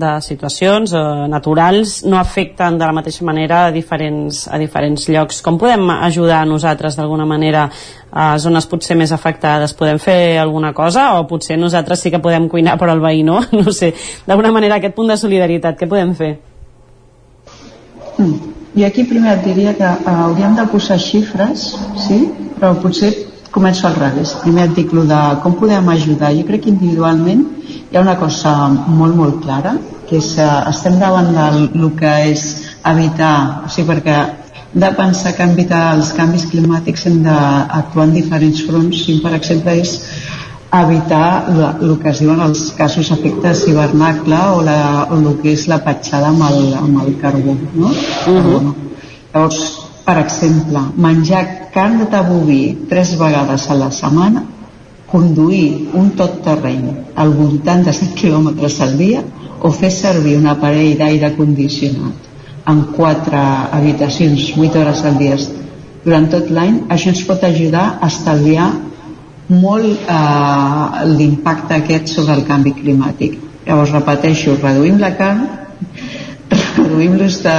de 0.00 0.12
situacions 0.24 0.94
eh, 0.96 1.00
naturals 1.28 1.98
no 2.08 2.16
afecten 2.16 2.78
de 2.80 2.86
la 2.88 2.94
mateixa 2.96 3.26
manera 3.28 3.66
a 3.66 3.72
diferents, 3.74 4.46
a 4.48 4.56
diferents 4.60 5.04
llocs. 5.12 5.42
Com 5.44 5.58
podem 5.60 5.90
ajudar 5.92 6.46
nosaltres 6.48 6.96
d'alguna 6.96 7.26
manera 7.28 7.66
a 8.08 8.30
zones 8.40 8.68
potser 8.70 8.96
més 8.96 9.12
afectades? 9.12 9.76
Podem 9.76 10.00
fer 10.00 10.38
alguna 10.40 10.72
cosa 10.72 11.10
o 11.18 11.26
potser 11.28 11.58
nosaltres 11.60 12.00
sí 12.00 12.14
que 12.14 12.22
podem 12.24 12.48
cuinar 12.48 12.78
per 12.80 12.88
al 12.88 13.04
veí, 13.04 13.20
no? 13.22 13.42
No 13.58 13.74
sé, 13.76 13.92
d'alguna 14.24 14.54
manera 14.54 14.78
aquest 14.78 14.94
punt 14.96 15.12
de 15.12 15.20
solidaritat, 15.20 15.76
què 15.76 15.88
podem 15.90 16.14
fer? 16.16 16.36
Mm. 18.16 18.54
I 18.78 18.84
aquí 18.86 19.04
primer 19.08 19.34
et 19.34 19.44
diria 19.44 19.72
que 19.74 19.84
uh, 19.84 20.14
hauríem 20.28 20.54
de 20.56 20.64
posar 20.70 20.96
xifres, 21.02 21.72
sí? 22.06 22.22
però 22.56 22.72
potser 22.80 23.10
començo 23.54 23.86
al 23.88 23.96
revés. 23.96 24.34
Primer 24.42 24.68
et 24.68 24.74
dic 24.76 24.92
de 24.92 25.20
com 25.42 25.54
podem 25.60 25.88
ajudar. 25.88 26.32
Jo 26.36 26.44
crec 26.48 26.64
que 26.64 26.74
individualment 26.74 27.46
hi 27.90 27.96
ha 27.96 28.02
una 28.02 28.18
cosa 28.20 28.68
molt, 28.68 29.16
molt 29.16 29.40
clara, 29.44 29.76
que 30.08 30.18
és 30.18 30.34
uh, 30.38 30.68
estem 30.70 30.98
davant 30.98 31.32
del 31.34 31.90
que 31.98 32.12
és 32.32 32.44
evitar, 32.84 33.64
o 33.64 33.72
sigui, 33.72 33.88
perquè 33.92 34.18
de 34.72 34.90
pensar 34.96 35.32
que 35.36 35.42
evitar 35.44 35.94
els 35.96 36.12
canvis 36.16 36.44
climàtics 36.50 37.06
hem 37.08 37.22
d'actuar 37.24 38.08
en 38.08 38.14
diferents 38.16 38.60
fronts. 38.66 39.04
Si, 39.04 39.16
per 39.24 39.32
exemple, 39.38 39.74
és 39.80 39.94
evitar 40.78 41.48
el 41.80 41.94
que 42.02 42.10
es 42.10 42.20
diuen 42.20 42.42
els 42.44 42.66
casos 42.76 43.10
efectes 43.14 43.64
hivernacle 43.68 44.40
o, 44.52 44.60
la, 44.64 45.06
o 45.08 45.16
el 45.16 45.38
que 45.40 45.54
és 45.56 45.64
la 45.70 45.80
petjada 45.84 46.28
amb 46.28 46.44
el, 46.50 46.74
amb 46.76 47.00
el 47.06 47.16
carbó. 47.22 47.56
No? 47.74 47.88
Uh 48.26 48.32
mhm. 48.32 48.52
-huh. 48.52 48.74
Llavors, 49.32 49.77
per 50.08 50.16
exemple, 50.22 50.80
menjar 50.96 51.42
carn 51.74 52.06
de 52.08 52.20
boví 52.24 52.62
tres 52.88 53.10
vegades 53.20 53.66
a 53.68 53.74
la 53.76 53.90
setmana, 53.92 54.40
conduir 55.10 55.90
un 56.00 56.14
tot 56.16 56.38
terreny 56.46 56.86
al 57.16 57.34
voltant 57.36 57.84
de 57.84 57.92
7 57.92 58.16
km 58.16 58.48
al 58.86 58.96
dia 58.96 59.20
o 59.60 59.70
fer 59.72 59.90
servir 59.92 60.38
un 60.38 60.48
aparell 60.48 60.96
d'aire 60.96 61.34
condicionat 61.36 62.24
en 62.72 62.82
quatre 62.96 63.42
habitacions 63.76 64.48
8 64.56 64.80
hores 64.80 65.04
al 65.04 65.20
dia 65.20 65.36
durant 66.04 66.28
tot 66.32 66.48
l'any, 66.56 66.82
això 66.88 67.12
ens 67.12 67.24
pot 67.28 67.44
ajudar 67.44 67.98
a 68.00 68.08
estalviar 68.08 68.70
molt 69.52 70.08
eh, 70.08 71.06
l'impacte 71.18 71.76
aquest 71.76 72.14
sobre 72.14 72.36
el 72.36 72.46
canvi 72.48 72.72
climàtic. 72.80 73.36
Llavors, 73.66 73.92
repeteixo, 73.92 74.56
reduïm 74.62 75.00
la 75.04 75.12
carn, 75.20 75.44
reduïm 76.78 77.16
l'ús 77.20 77.42
de, 77.44 77.56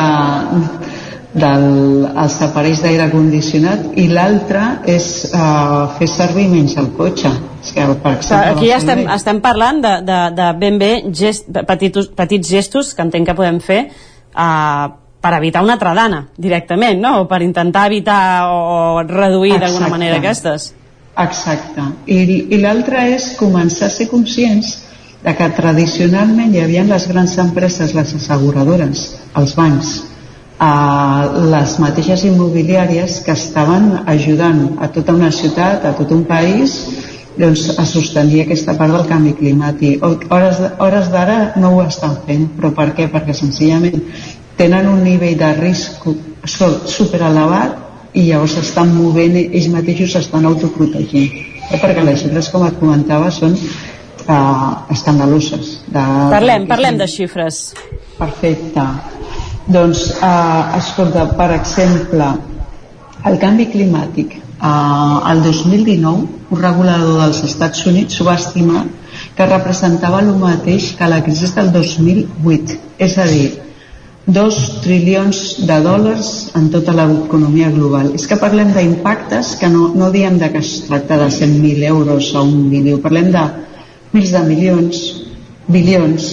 dels 1.34 2.38
aparells 2.42 2.80
d'aire 2.82 3.06
condicionat 3.12 3.92
i 4.02 4.08
l'altre 4.10 4.64
és 4.90 5.10
uh, 5.30 5.92
fer 6.00 6.08
servir 6.10 6.48
menys 6.50 6.78
el 6.82 6.90
cotxe. 6.98 7.30
És 7.60 7.74
que, 7.76 7.84
per 8.02 8.16
exemple, 8.16 8.56
aquí 8.56 8.70
ja 8.72 8.80
estem, 8.80 9.04
estem 9.14 9.42
parlant 9.44 9.84
de, 9.84 9.94
de, 10.08 10.20
de 10.38 10.48
ben 10.62 10.80
bé 10.82 10.94
gest, 11.14 11.52
petits, 11.68 12.10
petits 12.18 12.50
gestos 12.50 12.96
que 12.96 13.06
entenc 13.06 13.30
que 13.30 13.38
podem 13.38 13.60
fer 13.62 13.84
uh, 13.90 14.90
per 15.22 15.34
evitar 15.38 15.62
una 15.64 15.76
altra 15.76 15.94
dana 15.94 16.24
directament, 16.38 17.00
no? 17.04 17.20
o 17.22 17.30
per 17.30 17.44
intentar 17.44 17.88
evitar 17.92 18.50
o 18.50 19.04
reduir 19.06 19.60
d'alguna 19.60 19.90
manera 19.92 20.18
aquestes. 20.18 20.72
Exacte. 21.20 21.84
I, 22.08 22.22
i 22.56 22.62
l'altre 22.64 23.04
és 23.14 23.34
començar 23.38 23.90
a 23.90 23.94
ser 23.94 24.08
conscients 24.10 24.78
de 25.20 25.34
que 25.36 25.50
tradicionalment 25.58 26.56
hi 26.56 26.64
havia 26.64 26.86
les 26.88 27.10
grans 27.12 27.36
empreses, 27.44 27.94
les 27.94 28.14
asseguradores, 28.16 29.04
els 29.36 29.56
bancs, 29.58 29.98
a 30.60 30.72
les 31.52 31.78
mateixes 31.80 32.26
immobiliàries 32.28 33.22
que 33.24 33.32
estaven 33.32 33.94
ajudant 34.12 34.76
a 34.84 34.90
tota 34.92 35.16
una 35.16 35.32
ciutat, 35.32 35.86
a 35.86 35.94
tot 35.96 36.12
un 36.12 36.26
país 36.28 36.76
doncs, 37.40 37.70
a 37.80 37.86
sostenir 37.88 38.44
aquesta 38.44 38.76
part 38.76 38.92
del 38.92 39.06
canvi 39.08 39.34
climàtic. 39.38 40.04
Hores, 40.04 40.60
hores 40.84 41.08
d'ara 41.14 41.38
no 41.64 41.76
ho 41.78 41.84
estan 41.86 42.18
fent, 42.26 42.50
però 42.58 42.74
per 42.76 42.90
què? 42.98 43.08
Perquè 43.12 43.36
senzillament 43.38 44.04
tenen 44.60 44.90
un 44.92 45.04
nivell 45.06 45.38
de 45.40 45.54
risc 45.62 46.04
super 46.44 47.22
elevat 47.24 48.18
i 48.20 48.26
llavors 48.28 48.58
estan 48.60 48.92
movent, 48.92 49.38
ells 49.40 49.70
mateixos 49.72 50.18
estan 50.20 50.48
autoprotegint. 50.50 51.32
Eh? 51.70 51.78
Perquè 51.78 52.04
les 52.04 52.26
xifres, 52.26 52.50
com 52.52 52.66
et 52.68 52.76
comentava, 52.82 53.30
són 53.32 53.56
uh, 53.56 54.90
escandaloses. 54.92 55.78
De, 55.88 56.04
parlem, 56.34 56.68
parlem 56.68 57.00
de 57.00 57.08
xifres. 57.08 57.70
Perfecte. 58.18 58.90
Doncs, 59.70 60.06
eh, 60.18 60.78
escolta, 60.78 61.28
per 61.38 61.52
exemple, 61.56 62.30
el 63.30 63.42
canvi 63.42 63.70
climàtic 63.70 64.40
Uh, 64.60 65.24
el 65.32 65.42
2019, 65.42 66.28
un 66.52 66.60
regulador 66.60 67.22
dels 67.22 67.38
Estats 67.48 67.86
Units 67.88 68.18
va 68.28 68.34
estimar 68.36 68.82
que 69.38 69.46
representava 69.48 70.20
el 70.20 70.34
mateix 70.36 70.90
que 71.00 71.08
la 71.08 71.22
crisi 71.24 71.48
del 71.56 71.70
2008, 71.72 72.76
és 73.00 73.16
a 73.16 73.28
dir, 73.30 73.48
2 74.28 74.58
trilions 74.84 75.40
de 75.64 75.78
dòlars 75.86 76.34
en 76.60 76.68
tota 76.74 76.92
l'economia 76.98 77.72
global. 77.72 78.12
És 78.20 78.28
que 78.28 78.36
parlem 78.42 78.76
d'impactes 78.76 79.56
que 79.62 79.72
no, 79.72 79.94
no 79.96 80.12
diem 80.12 80.36
de 80.44 80.52
que 80.52 80.60
es 80.60 80.74
tracta 80.90 81.22
de 81.24 81.32
100.000 81.32 81.88
euros 81.94 82.34
o 82.36 82.44
un 82.44 82.68
milió, 82.68 83.00
parlem 83.00 83.32
de 83.32 83.46
mils 84.12 84.36
de 84.36 84.44
milions, 84.44 85.04
bilions, 85.72 86.28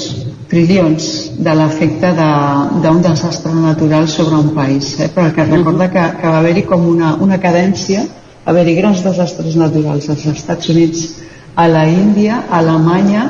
trilions 0.50 1.06
de 1.42 1.54
l'efecte 1.58 2.12
d'un 2.16 3.00
de, 3.00 3.08
desastre 3.08 3.52
natural 3.54 4.08
sobre 4.08 4.36
un 4.36 4.52
país. 4.54 4.94
Eh? 5.00 5.08
Però 5.14 5.32
que 5.34 5.44
recorda 5.44 5.90
que, 5.90 6.04
que 6.20 6.28
va 6.28 6.38
haver-hi 6.38 6.66
com 6.68 6.86
una, 6.86 7.14
una 7.22 7.40
cadència, 7.42 8.04
va 8.44 8.52
haver-hi 8.54 8.76
grans 8.78 9.02
desastres 9.04 9.56
naturals 9.58 10.08
als 10.12 10.26
Estats 10.30 10.70
Units, 10.70 11.08
a 11.56 11.66
la 11.68 11.86
Índia, 11.88 12.44
a 12.50 12.60
Alemanya, 12.60 13.24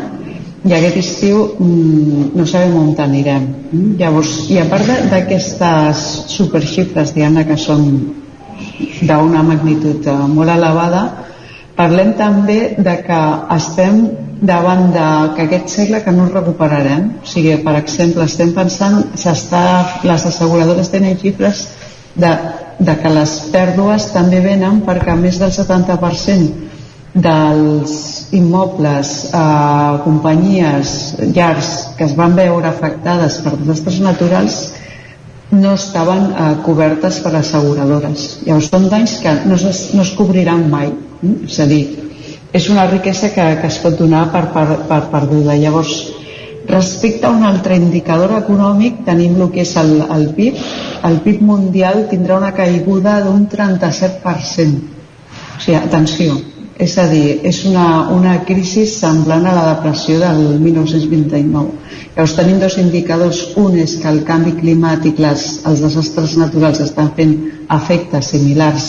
i 0.67 0.75
aquest 0.75 0.97
estiu 0.99 1.43
mm, 1.55 2.31
no 2.35 2.45
sabem 2.47 2.75
on 2.81 2.95
anirem. 2.99 3.49
Mm? 3.71 3.97
Llavors, 4.01 4.33
i 4.51 4.59
a 4.59 4.67
part 4.69 4.89
d'aquestes 5.13 6.03
superxifres, 6.35 7.15
diguem 7.15 7.39
que 7.47 7.57
són 7.61 7.87
d'una 9.07 9.45
magnitud 9.47 10.05
eh, 10.11 10.17
molt 10.33 10.53
elevada, 10.53 11.05
parlem 11.77 12.15
també 12.19 12.75
de 12.79 12.97
que 13.07 13.21
estem 13.57 14.01
davant 14.41 14.93
de 14.93 15.07
que 15.37 15.47
aquest 15.47 15.73
segle 15.73 16.03
que 16.05 16.13
no 16.13 16.29
recuperarem. 16.29 17.11
O 17.23 17.27
sigui, 17.29 17.57
per 17.65 17.77
exemple, 17.81 18.25
estem 18.25 18.53
pensant, 18.57 19.03
les 19.15 20.27
asseguradores 20.31 20.93
tenen 20.93 21.19
xifres 21.21 21.67
de, 22.15 22.33
de 22.79 22.97
que 23.01 23.13
les 23.13 23.37
pèrdues 23.53 24.11
també 24.13 24.41
venen 24.45 24.83
perquè 24.87 25.17
més 25.19 25.41
del 25.41 25.53
70% 25.55 26.65
dels 27.17 27.93
immobles, 28.37 29.13
eh, 29.33 30.01
companyies, 30.05 30.91
llars 31.33 31.71
que 31.97 32.05
es 32.05 32.17
van 32.17 32.37
veure 32.37 32.69
afectades 32.69 33.39
per 33.45 33.55
desastres 33.57 34.03
naturals 34.05 34.59
no 35.51 35.73
estaven 35.75 36.27
eh, 36.29 36.49
cobertes 36.67 37.21
per 37.25 37.33
asseguradores. 37.39 38.27
Llavors 38.45 38.69
són 38.69 38.91
danys 38.93 39.17
que 39.23 39.33
no 39.47 39.57
es, 39.57 39.81
no 39.95 40.03
es 40.03 40.13
cobriran 40.19 40.67
mai. 40.71 40.91
Mm? 41.23 41.47
És 41.49 41.61
a 41.63 41.69
dir, 41.71 41.85
és 42.57 42.71
una 42.73 42.87
riquesa 42.89 43.29
que, 43.35 43.45
que 43.61 43.69
es 43.69 43.77
pot 43.83 43.99
donar 44.01 44.31
per, 44.33 44.47
per, 44.55 44.67
per 44.89 45.03
perduda. 45.13 45.57
Llavors, 45.61 45.93
respecte 46.67 47.29
a 47.29 47.35
un 47.35 47.45
altre 47.45 47.77
indicador 47.77 48.33
econòmic 48.39 49.03
tenim 49.07 49.37
el 49.37 49.51
que 49.53 49.63
és 49.67 49.75
el, 49.77 49.99
el 50.17 50.29
PIB. 50.37 50.61
El 51.09 51.19
PIB 51.25 51.43
mundial 51.45 52.07
tindrà 52.11 52.39
una 52.41 52.55
caiguda 52.57 53.19
d'un 53.27 53.45
37%. 53.53 54.95
O 55.57 55.61
sigui, 55.61 55.77
atenció, 55.79 56.37
és 56.81 56.97
a 57.01 57.07
dir, 57.11 57.41
és 57.49 57.63
una, 57.69 57.87
una 58.13 58.39
crisi 58.49 58.87
semblant 58.89 59.45
a 59.49 59.55
la 59.57 59.67
depressió 59.75 60.17
del 60.23 60.57
1929. 60.61 61.93
Llavors 62.17 62.37
tenim 62.39 62.63
dos 62.63 62.79
indicadors. 62.81 63.43
Un 63.61 63.77
és 63.85 63.99
que 64.01 64.09
el 64.09 64.23
canvi 64.29 64.55
climàtic, 64.63 65.21
les, 65.21 65.45
els 65.69 65.85
desastres 65.85 66.39
naturals 66.41 66.81
estan 66.85 67.13
fent 67.21 67.37
efectes 67.77 68.33
similars 68.33 68.89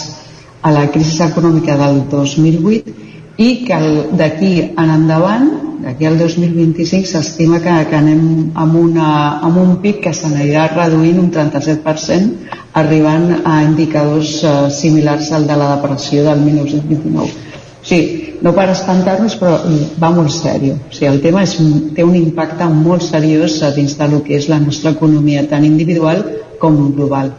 a 0.63 0.71
la 0.71 0.87
crisi 0.91 1.19
econòmica 1.27 1.75
del 1.79 2.01
2008 2.11 3.16
i 3.37 3.49
que 3.67 3.79
d'aquí 4.19 4.51
en 4.65 4.93
endavant, 4.93 5.49
d'aquí 5.83 6.07
al 6.09 6.17
2025, 6.19 7.05
s'estima 7.05 7.59
que, 7.61 7.73
que 7.89 7.97
anem 7.97 8.21
amb, 8.55 8.77
una, 8.81 9.09
amb 9.45 9.59
un 9.61 9.75
pic 9.83 10.01
que 10.07 10.13
s'anirà 10.13 10.67
reduint 10.73 11.19
un 11.21 11.29
37%, 11.33 12.55
arribant 12.81 13.27
a 13.45 13.59
indicadors 13.65 14.39
eh, 14.43 14.55
similars 14.73 15.31
al 15.33 15.45
de 15.49 15.57
la 15.57 15.75
depressió 15.75 16.25
del 16.25 16.41
1929 16.45 17.47
Sí, 17.87 17.99
no 18.43 18.51
per 18.51 18.67
espantar-nos, 18.73 19.37
però 19.39 19.53
va 20.01 20.09
molt 20.11 20.33
sèrio. 20.35 20.75
O 20.89 20.93
sigui, 20.93 21.07
el 21.07 21.21
tema 21.23 21.45
és, 21.45 21.53
té 21.95 22.03
un 22.03 22.17
impacte 22.19 22.67
molt 22.67 23.05
seriós 23.05 23.61
dins 23.77 23.95
del 23.95 24.17
que 24.25 24.35
és 24.35 24.49
la 24.51 24.59
nostra 24.59 24.91
economia, 24.97 25.45
tant 25.47 25.63
individual 25.63 26.25
com 26.59 26.75
global. 26.97 27.31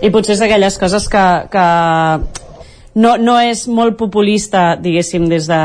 I 0.00 0.12
potser 0.14 0.36
és 0.36 0.44
aquelles 0.46 0.78
coses 0.80 1.08
que, 1.10 1.24
que 1.50 1.64
no, 2.94 3.16
no 3.18 3.36
és 3.38 3.66
molt 3.70 3.98
populista, 3.98 4.74
diguéssim, 4.80 5.28
des 5.30 5.46
de... 5.50 5.60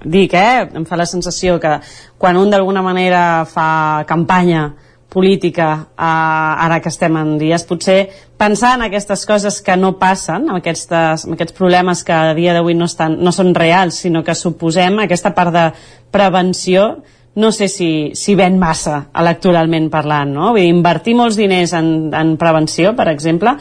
Dic, 0.00 0.32
eh? 0.32 0.68
Em 0.80 0.86
fa 0.88 0.96
la 0.96 1.08
sensació 1.08 1.58
que 1.60 1.74
quan 2.18 2.38
un 2.40 2.52
d'alguna 2.52 2.80
manera 2.82 3.44
fa 3.48 4.04
campanya 4.08 4.70
política 5.10 5.88
eh, 5.98 6.64
ara 6.64 6.80
que 6.80 6.88
estem 6.88 7.18
en 7.18 7.34
dies 7.36 7.66
potser 7.68 7.98
pensar 8.40 8.76
en 8.78 8.86
aquestes 8.86 9.26
coses 9.26 9.58
que 9.60 9.76
no 9.76 9.96
passen 9.98 10.46
en, 10.48 10.56
aquestes, 10.62 11.26
en 11.26 11.34
aquests 11.36 11.56
problemes 11.58 12.04
que 12.06 12.14
a 12.14 12.32
dia 12.38 12.54
d'avui 12.56 12.78
no, 12.78 12.88
estan, 12.88 13.18
no 13.20 13.34
són 13.34 13.52
reals 13.58 13.98
sinó 14.06 14.22
que 14.24 14.38
suposem 14.38 15.02
aquesta 15.02 15.34
part 15.36 15.52
de 15.52 15.66
prevenció 16.14 17.02
no 17.34 17.50
sé 17.52 17.68
si, 17.68 18.12
si 18.14 18.36
ven 18.38 18.56
massa 18.58 19.08
electoralment 19.18 19.90
parlant 19.90 20.32
no? 20.38 20.52
Vull 20.54 20.62
dir, 20.62 20.70
invertir 20.72 21.18
molts 21.18 21.36
diners 21.36 21.74
en, 21.76 22.12
en 22.14 22.36
prevenció 22.40 22.94
per 22.96 23.10
exemple 23.10 23.58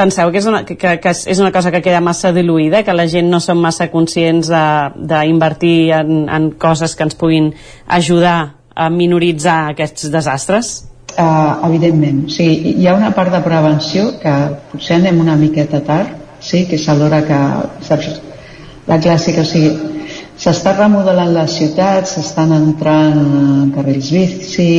penseu 0.00 0.30
que 0.32 0.40
és, 0.40 0.48
una, 0.48 0.62
que, 0.64 0.76
que 0.76 1.12
és 1.12 1.40
una 1.42 1.52
cosa 1.52 1.72
que 1.74 1.82
queda 1.84 2.00
massa 2.04 2.32
diluïda, 2.32 2.82
que 2.86 2.96
la 2.96 3.06
gent 3.10 3.28
no 3.30 3.40
som 3.44 3.60
massa 3.60 3.90
conscients 3.92 4.48
d'invertir 4.50 5.92
en, 5.98 6.24
en 6.32 6.50
coses 6.60 6.96
que 6.96 7.06
ens 7.06 7.18
puguin 7.20 7.52
ajudar 8.00 8.38
a 8.74 8.88
minoritzar 8.92 9.58
aquests 9.74 10.08
desastres? 10.12 10.72
Uh, 11.10 11.58
evidentment, 11.66 12.24
sí, 12.30 12.46
hi 12.78 12.86
ha 12.86 12.94
una 12.94 13.10
part 13.12 13.34
de 13.34 13.40
prevenció 13.42 14.12
que 14.22 14.34
potser 14.70 15.00
anem 15.00 15.18
una 15.20 15.34
miqueta 15.36 15.82
tard, 15.84 16.14
sí, 16.40 16.64
que 16.70 16.78
és 16.78 16.86
a 16.88 16.94
l'hora 16.96 17.20
que, 17.26 17.40
saps, 17.84 18.20
la 18.88 19.00
clàssica, 19.02 19.42
o 19.42 19.48
sigui, 19.48 19.74
s'està 20.40 20.72
remodelant 20.72 21.34
la 21.34 21.44
ciutat, 21.50 22.08
s'estan 22.08 22.54
entrant 22.56 23.68
carrils 23.74 24.08
bici, 24.14 24.70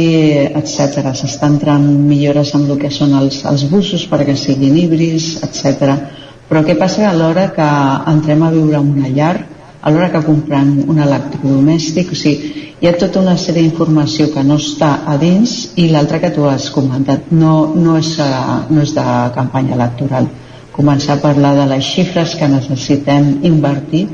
etc. 0.58 1.12
S'estan 1.14 1.60
entrant 1.60 1.86
millores 1.86 2.56
en 2.58 2.66
el 2.66 2.80
que 2.82 2.90
són 2.90 3.14
els, 3.20 3.44
els 3.46 3.68
busos 3.70 4.08
perquè 4.10 4.34
siguin 4.34 4.80
híbrids, 4.82 5.36
etc. 5.46 5.94
Però 6.50 6.66
què 6.66 6.76
passa 6.80 7.06
a 7.10 7.14
l'hora 7.14 7.52
que 7.54 7.70
entrem 8.10 8.42
a 8.42 8.52
viure 8.56 8.82
una 8.82 9.14
llar, 9.14 9.36
a 9.82 9.94
l'hora 9.94 10.10
que 10.14 10.26
comprem 10.26 10.74
un 10.90 11.00
electrodomèstic, 11.02 12.10
o 12.10 12.18
sigui, 12.18 12.68
hi 12.82 12.90
ha 12.90 12.98
tota 12.98 13.22
una 13.22 13.38
sèrie 13.38 13.62
d'informació 13.62 14.32
que 14.34 14.42
no 14.42 14.58
està 14.58 15.04
a 15.06 15.14
dins 15.22 15.76
i 15.78 15.92
l'altra 15.94 16.18
que 16.22 16.34
tu 16.34 16.48
has 16.50 16.72
comentat 16.74 17.30
no, 17.30 17.76
no, 17.78 18.00
és, 18.00 18.16
uh, 18.18 18.64
no 18.74 18.82
és 18.82 18.94
de 18.98 19.04
campanya 19.36 19.76
electoral 19.78 20.26
començar 20.74 21.18
a 21.18 21.22
parlar 21.22 21.52
de 21.60 21.68
les 21.70 21.86
xifres 21.86 22.34
que 22.40 22.50
necessitem 22.50 23.36
invertir 23.46 24.08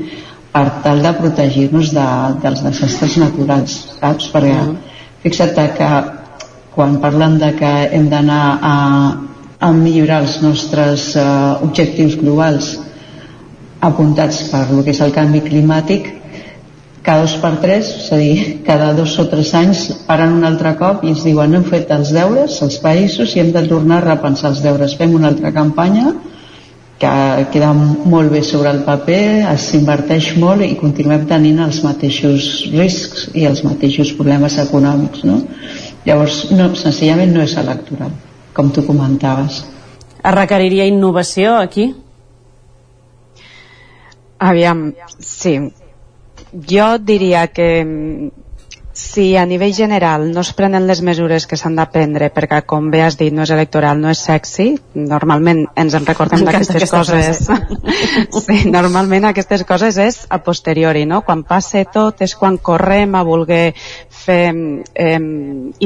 per 0.52 0.64
tal 0.84 1.02
de 1.04 1.12
protegir-nos 1.20 1.92
de, 1.94 2.06
dels 2.42 2.62
desastres 2.64 3.16
naturals 3.20 3.78
saps? 4.00 4.30
perquè 4.32 4.54
uh 4.54 4.68
-huh. 4.68 4.76
fixa't 5.22 5.54
que 5.78 5.90
quan 6.74 7.00
parlen 7.00 7.38
de 7.38 7.54
que 7.54 7.72
hem 7.92 8.08
d'anar 8.08 8.58
a, 8.62 8.76
a 9.60 9.72
millorar 9.72 10.20
els 10.22 10.42
nostres 10.42 11.16
uh, 11.16 11.62
objectius 11.62 12.16
globals 12.16 12.78
apuntats 13.80 14.42
per 14.50 14.70
lo 14.70 14.84
que 14.84 14.90
és 14.90 15.00
el 15.00 15.12
canvi 15.12 15.40
climàtic 15.40 16.18
cada 17.08 17.22
dos 17.24 17.38
per 17.40 17.54
tres, 17.62 17.88
és 17.88 18.12
a 18.12 18.16
dir, 18.20 18.62
cada 18.66 18.92
dos 18.92 19.14
o 19.18 19.24
tres 19.32 19.54
anys 19.56 19.86
paren 20.04 20.34
un 20.36 20.44
altre 20.44 20.74
cop 20.76 21.04
i 21.04 21.14
ens 21.14 21.22
diuen 21.24 21.50
no 21.50 21.62
hem 21.62 21.64
fet 21.64 21.88
els 21.94 22.10
deures, 22.12 22.58
els 22.66 22.76
països, 22.84 23.32
i 23.32 23.40
hem 23.40 23.52
de 23.54 23.62
tornar 23.70 24.02
a 24.02 24.06
repensar 24.10 24.50
els 24.50 24.60
deures. 24.60 24.96
Fem 24.98 25.14
una 25.16 25.30
altra 25.32 25.52
campanya 25.54 26.12
que 26.98 27.46
queda 27.52 27.70
molt 27.74 28.32
bé 28.32 28.40
sobre 28.42 28.72
el 28.74 28.80
paper, 28.86 29.54
s'inverteix 29.62 30.32
molt 30.42 30.64
i 30.66 30.74
continuem 30.80 31.28
tenint 31.30 31.60
els 31.62 31.78
mateixos 31.86 32.48
riscs 32.74 33.28
i 33.38 33.46
els 33.46 33.62
mateixos 33.66 34.10
problemes 34.18 34.58
econòmics. 34.58 35.22
No? 35.28 35.38
Llavors, 36.06 36.48
no, 36.50 36.72
senzillament 36.78 37.34
no 37.36 37.44
és 37.46 37.54
electoral, 37.60 38.10
com 38.56 38.72
tu 38.74 38.82
comentaves. 38.86 39.62
Es 40.18 40.34
requeriria 40.34 40.88
innovació 40.90 41.54
aquí? 41.60 41.92
Aviam, 44.38 44.88
sí, 45.22 45.54
jo 46.70 46.90
diria 46.98 47.46
que 47.50 47.68
si 48.98 49.36
a 49.36 49.44
nivell 49.46 49.74
general 49.74 50.24
no 50.34 50.42
es 50.42 50.48
prenen 50.58 50.88
les 50.88 51.00
mesures 51.06 51.44
que 51.46 51.56
s'han 51.60 51.76
de 51.78 51.84
prendre 51.94 52.32
perquè 52.34 52.64
com 52.66 52.88
bé 52.90 53.04
has 53.06 53.14
dit 53.20 53.30
no 53.34 53.44
és 53.46 53.52
electoral, 53.54 54.00
no 54.02 54.10
és 54.10 54.24
sexy 54.26 54.72
normalment 54.98 55.60
ens 55.78 55.94
en 55.94 56.08
recordem 56.08 56.42
d'aquestes 56.42 56.90
coses. 56.90 57.44
Sí, 58.48 58.58
normalment 58.70 59.28
aquestes 59.28 59.62
coses 59.68 59.96
és 60.02 60.18
a 60.34 60.40
posteriori 60.42 61.04
no? 61.06 61.20
quan 61.22 61.44
passe 61.46 61.84
tot 61.94 62.24
és 62.26 62.34
quan 62.38 62.58
correm 62.58 63.14
a 63.14 63.22
voler 63.26 63.72
fer 64.24 64.50
eh, 64.50 65.18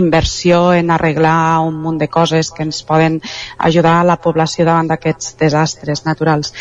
inversió 0.01 0.63
en 0.73 0.91
arreglar 0.97 1.61
un 1.69 1.81
munt 1.85 2.01
de 2.01 2.09
coses 2.09 2.51
que 2.51 2.65
ens 2.65 2.81
poden 2.89 3.21
ajudar 3.59 3.99
a 4.01 4.09
la 4.09 4.17
població 4.25 4.65
davant 4.65 4.89
d'aquests 4.89 5.37
desastres 5.43 6.07
naturals. 6.09 6.55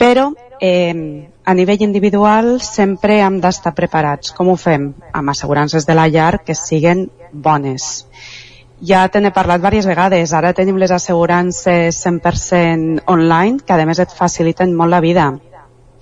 Però 0.00 0.30
eh, 0.60 1.28
a 1.48 1.54
nivell 1.54 1.80
individual 1.80 2.58
sempre 2.60 3.22
hem 3.24 3.38
d'estar 3.40 3.70
preparats. 3.72 4.34
Com 4.36 4.50
ho 4.52 4.56
fem? 4.60 4.90
Amb 5.16 5.32
assegurances 5.32 5.86
de 5.88 5.94
la 5.96 6.04
llar 6.12 6.42
que 6.44 6.54
siguen 6.54 7.06
bones. 7.32 8.04
ja 8.80 9.08
te 9.08 9.20
n'he 9.20 9.30
parlat 9.34 9.62
diverses 9.62 9.88
vegades. 9.88 10.32
Ara 10.36 10.52
tenim 10.52 10.76
les 10.76 10.92
assegurances 10.92 12.02
100% 12.04 13.00
online, 13.06 13.58
que 13.64 13.72
a 13.72 13.86
més 13.86 13.98
et 13.98 14.12
faciliten 14.12 14.76
molt 14.76 14.92
la 14.92 15.00
vida. 15.00 15.32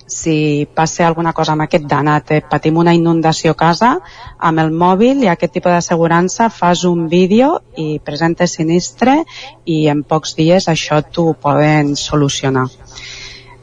Si 0.05 0.67
passa 0.75 1.07
alguna 1.07 1.33
cosa 1.33 1.53
amb 1.53 1.63
aquest 1.63 1.87
danat, 1.87 2.31
eh, 2.31 2.41
patim 2.41 2.77
una 2.77 2.93
inundació 2.93 3.51
a 3.51 3.59
casa, 3.63 3.95
amb 4.37 4.59
el 4.59 4.71
mòbil 4.71 5.23
i 5.23 5.31
aquest 5.31 5.53
tipus 5.53 5.71
d'assegurança 5.71 6.49
fas 6.49 6.83
un 6.83 7.07
vídeo 7.07 7.61
i 7.77 7.99
presentes 7.99 8.59
sinistre 8.59 9.23
i 9.65 9.87
en 9.87 10.03
pocs 10.03 10.35
dies 10.35 10.67
això 10.67 11.01
t'ho 11.01 11.33
poden 11.33 11.95
solucionar. 11.95 12.67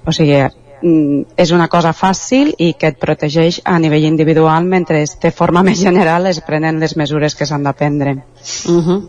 O 0.06 0.12
sigui, 0.12 0.42
és 0.84 1.52
una 1.56 1.68
cosa 1.72 1.94
fàcil 1.96 2.52
i 2.60 2.74
que 2.78 2.90
et 2.92 2.98
protegeix 3.00 3.60
a 3.64 3.78
nivell 3.80 4.04
individual 4.04 4.66
mentre 4.68 5.04
de 5.22 5.30
forma 5.32 5.62
més 5.68 5.80
general 5.80 6.28
es 6.28 6.42
prenen 6.44 6.80
les 6.80 6.96
mesures 6.96 7.34
que 7.34 7.46
s'han 7.48 7.64
de 7.64 7.72
prendre. 7.72 8.16
Uh 8.68 8.82
-huh. 8.84 9.02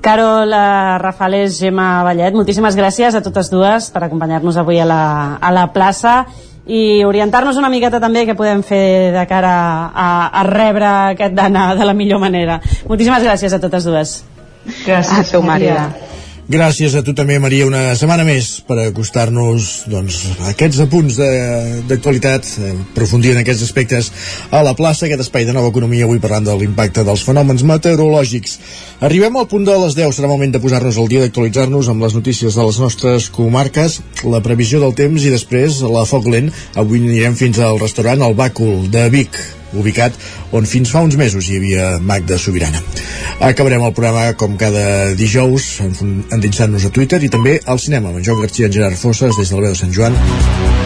Carol, 0.00 0.52
uh, 0.52 0.98
Rafales, 0.98 1.58
Gemma 1.58 2.04
Vallet, 2.04 2.34
moltíssimes 2.34 2.76
gràcies 2.76 3.14
a 3.14 3.22
totes 3.22 3.50
dues 3.50 3.90
per 3.90 4.04
acompanyar-nos 4.04 4.56
avui 4.56 4.78
a 4.78 4.84
la, 4.84 5.38
a 5.40 5.50
la 5.50 5.72
plaça 5.72 6.26
i 6.66 7.04
orientar-nos 7.04 7.56
una 7.56 7.68
miqueta 7.68 8.00
també 8.00 8.24
que 8.26 8.34
podem 8.34 8.62
fer 8.62 9.12
de 9.14 9.26
cara 9.26 9.90
a, 9.94 10.28
a 10.28 10.42
rebre 10.42 10.86
aquest 10.86 11.34
d'anar 11.34 11.76
de 11.78 11.84
la 11.84 11.94
millor 11.94 12.20
manera. 12.20 12.60
Moltíssimes 12.88 13.22
gràcies 13.22 13.52
a 13.52 13.58
totes 13.58 13.84
dues. 13.84 14.24
Gràcies, 14.86 15.28
a 15.28 15.32
tu, 15.32 15.42
Maria. 15.42 15.74
Maria. 15.74 16.15
Gràcies 16.46 16.92
a 16.94 17.00
tu 17.02 17.10
també, 17.10 17.40
Maria, 17.42 17.64
una 17.66 17.96
setmana 17.98 18.22
més 18.22 18.60
per 18.68 18.76
acostar-nos 18.84 19.64
doncs, 19.90 20.20
a 20.36 20.52
aquests 20.52 20.78
apunts 20.84 21.16
d'actualitat, 21.18 22.46
aprofundir 22.92 23.32
en 23.32 23.40
aquests 23.40 23.64
aspectes 23.66 24.12
a 24.54 24.60
la 24.62 24.76
plaça, 24.78 25.08
aquest 25.08 25.24
espai 25.24 25.42
de 25.48 25.56
nova 25.56 25.72
economia, 25.74 26.04
avui 26.06 26.22
parlant 26.22 26.46
de 26.46 26.54
l'impacte 26.54 27.02
dels 27.02 27.26
fenòmens 27.26 27.66
meteorològics. 27.66 28.60
Arribem 29.10 29.40
al 29.40 29.50
punt 29.50 29.66
de 29.66 29.74
les 29.82 29.98
10, 29.98 30.14
serà 30.14 30.30
moment 30.30 30.54
de 30.54 30.62
posar-nos 30.62 31.02
al 31.02 31.10
dia, 31.10 31.26
d'actualitzar-nos 31.26 31.90
amb 31.90 32.06
les 32.06 32.14
notícies 32.14 32.54
de 32.54 32.70
les 32.70 32.78
nostres 32.78 33.26
comarques, 33.34 33.98
la 34.22 34.44
previsió 34.46 34.78
del 34.78 34.94
temps 34.94 35.26
i 35.26 35.34
després 35.34 35.82
la 35.82 36.06
foc 36.06 36.30
lent. 36.30 36.54
Avui 36.78 37.02
anirem 37.02 37.34
fins 37.34 37.58
al 37.58 37.82
restaurant 37.82 38.22
El 38.22 38.38
Bàcul 38.38 38.86
de 38.94 39.08
Vic, 39.10 39.34
ubicat 39.74 40.14
on 40.52 40.66
fins 40.68 40.92
fa 40.92 41.02
uns 41.02 41.16
mesos 41.18 41.48
hi 41.48 41.58
havia 41.58 41.90
Magda 41.98 42.38
Sobirana. 42.38 42.82
Acabarem 43.40 43.82
el 43.82 43.94
programa 43.96 44.32
com 44.38 44.56
cada 44.60 45.14
dijous 45.18 45.76
endinsant-nos 45.82 46.86
a 46.86 46.92
Twitter 46.94 47.22
i 47.22 47.32
també 47.32 47.58
al 47.66 47.82
cinema 47.82 48.12
amb 48.12 48.20
en 48.20 48.28
Joan 48.28 48.44
García 48.46 48.66
i 48.66 48.70
en 48.70 48.76
Gerard 48.78 49.00
Fosses 49.00 49.36
des 49.38 49.50
del 49.50 49.64
veu 49.64 49.72
de 49.72 49.80
Sant 49.82 49.94
Joan. 49.96 50.85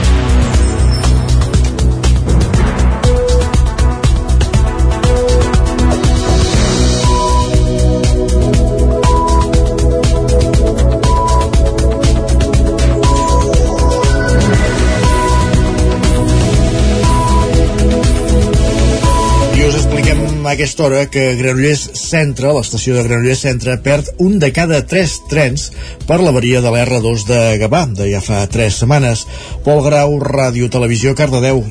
Aquesta 20.61 20.85
hora 20.85 21.07
que 21.09 21.23
Granollers 21.39 21.87
Centre, 21.97 22.51
l'estació 22.53 22.93
de 22.93 23.07
Granollers 23.07 23.41
Centre, 23.47 23.79
perd 23.81 24.11
un 24.21 24.37
de 24.43 24.51
cada 24.53 24.83
tres 24.85 25.15
trens 25.31 25.71
per 26.05 26.19
l'avaria 26.21 26.61
de 26.61 26.69
l'R2 26.69 27.25
de 27.25 27.41
Gavà, 27.63 27.87
de 27.89 28.11
ja 28.13 28.21
fa 28.21 28.43
tres 28.45 28.77
setmanes. 28.83 29.25
Pol 29.65 29.81
Grau, 29.87 30.19
Ràdio 30.21 30.69
Televisió, 30.69 31.17
Cardedeu. 31.17 31.65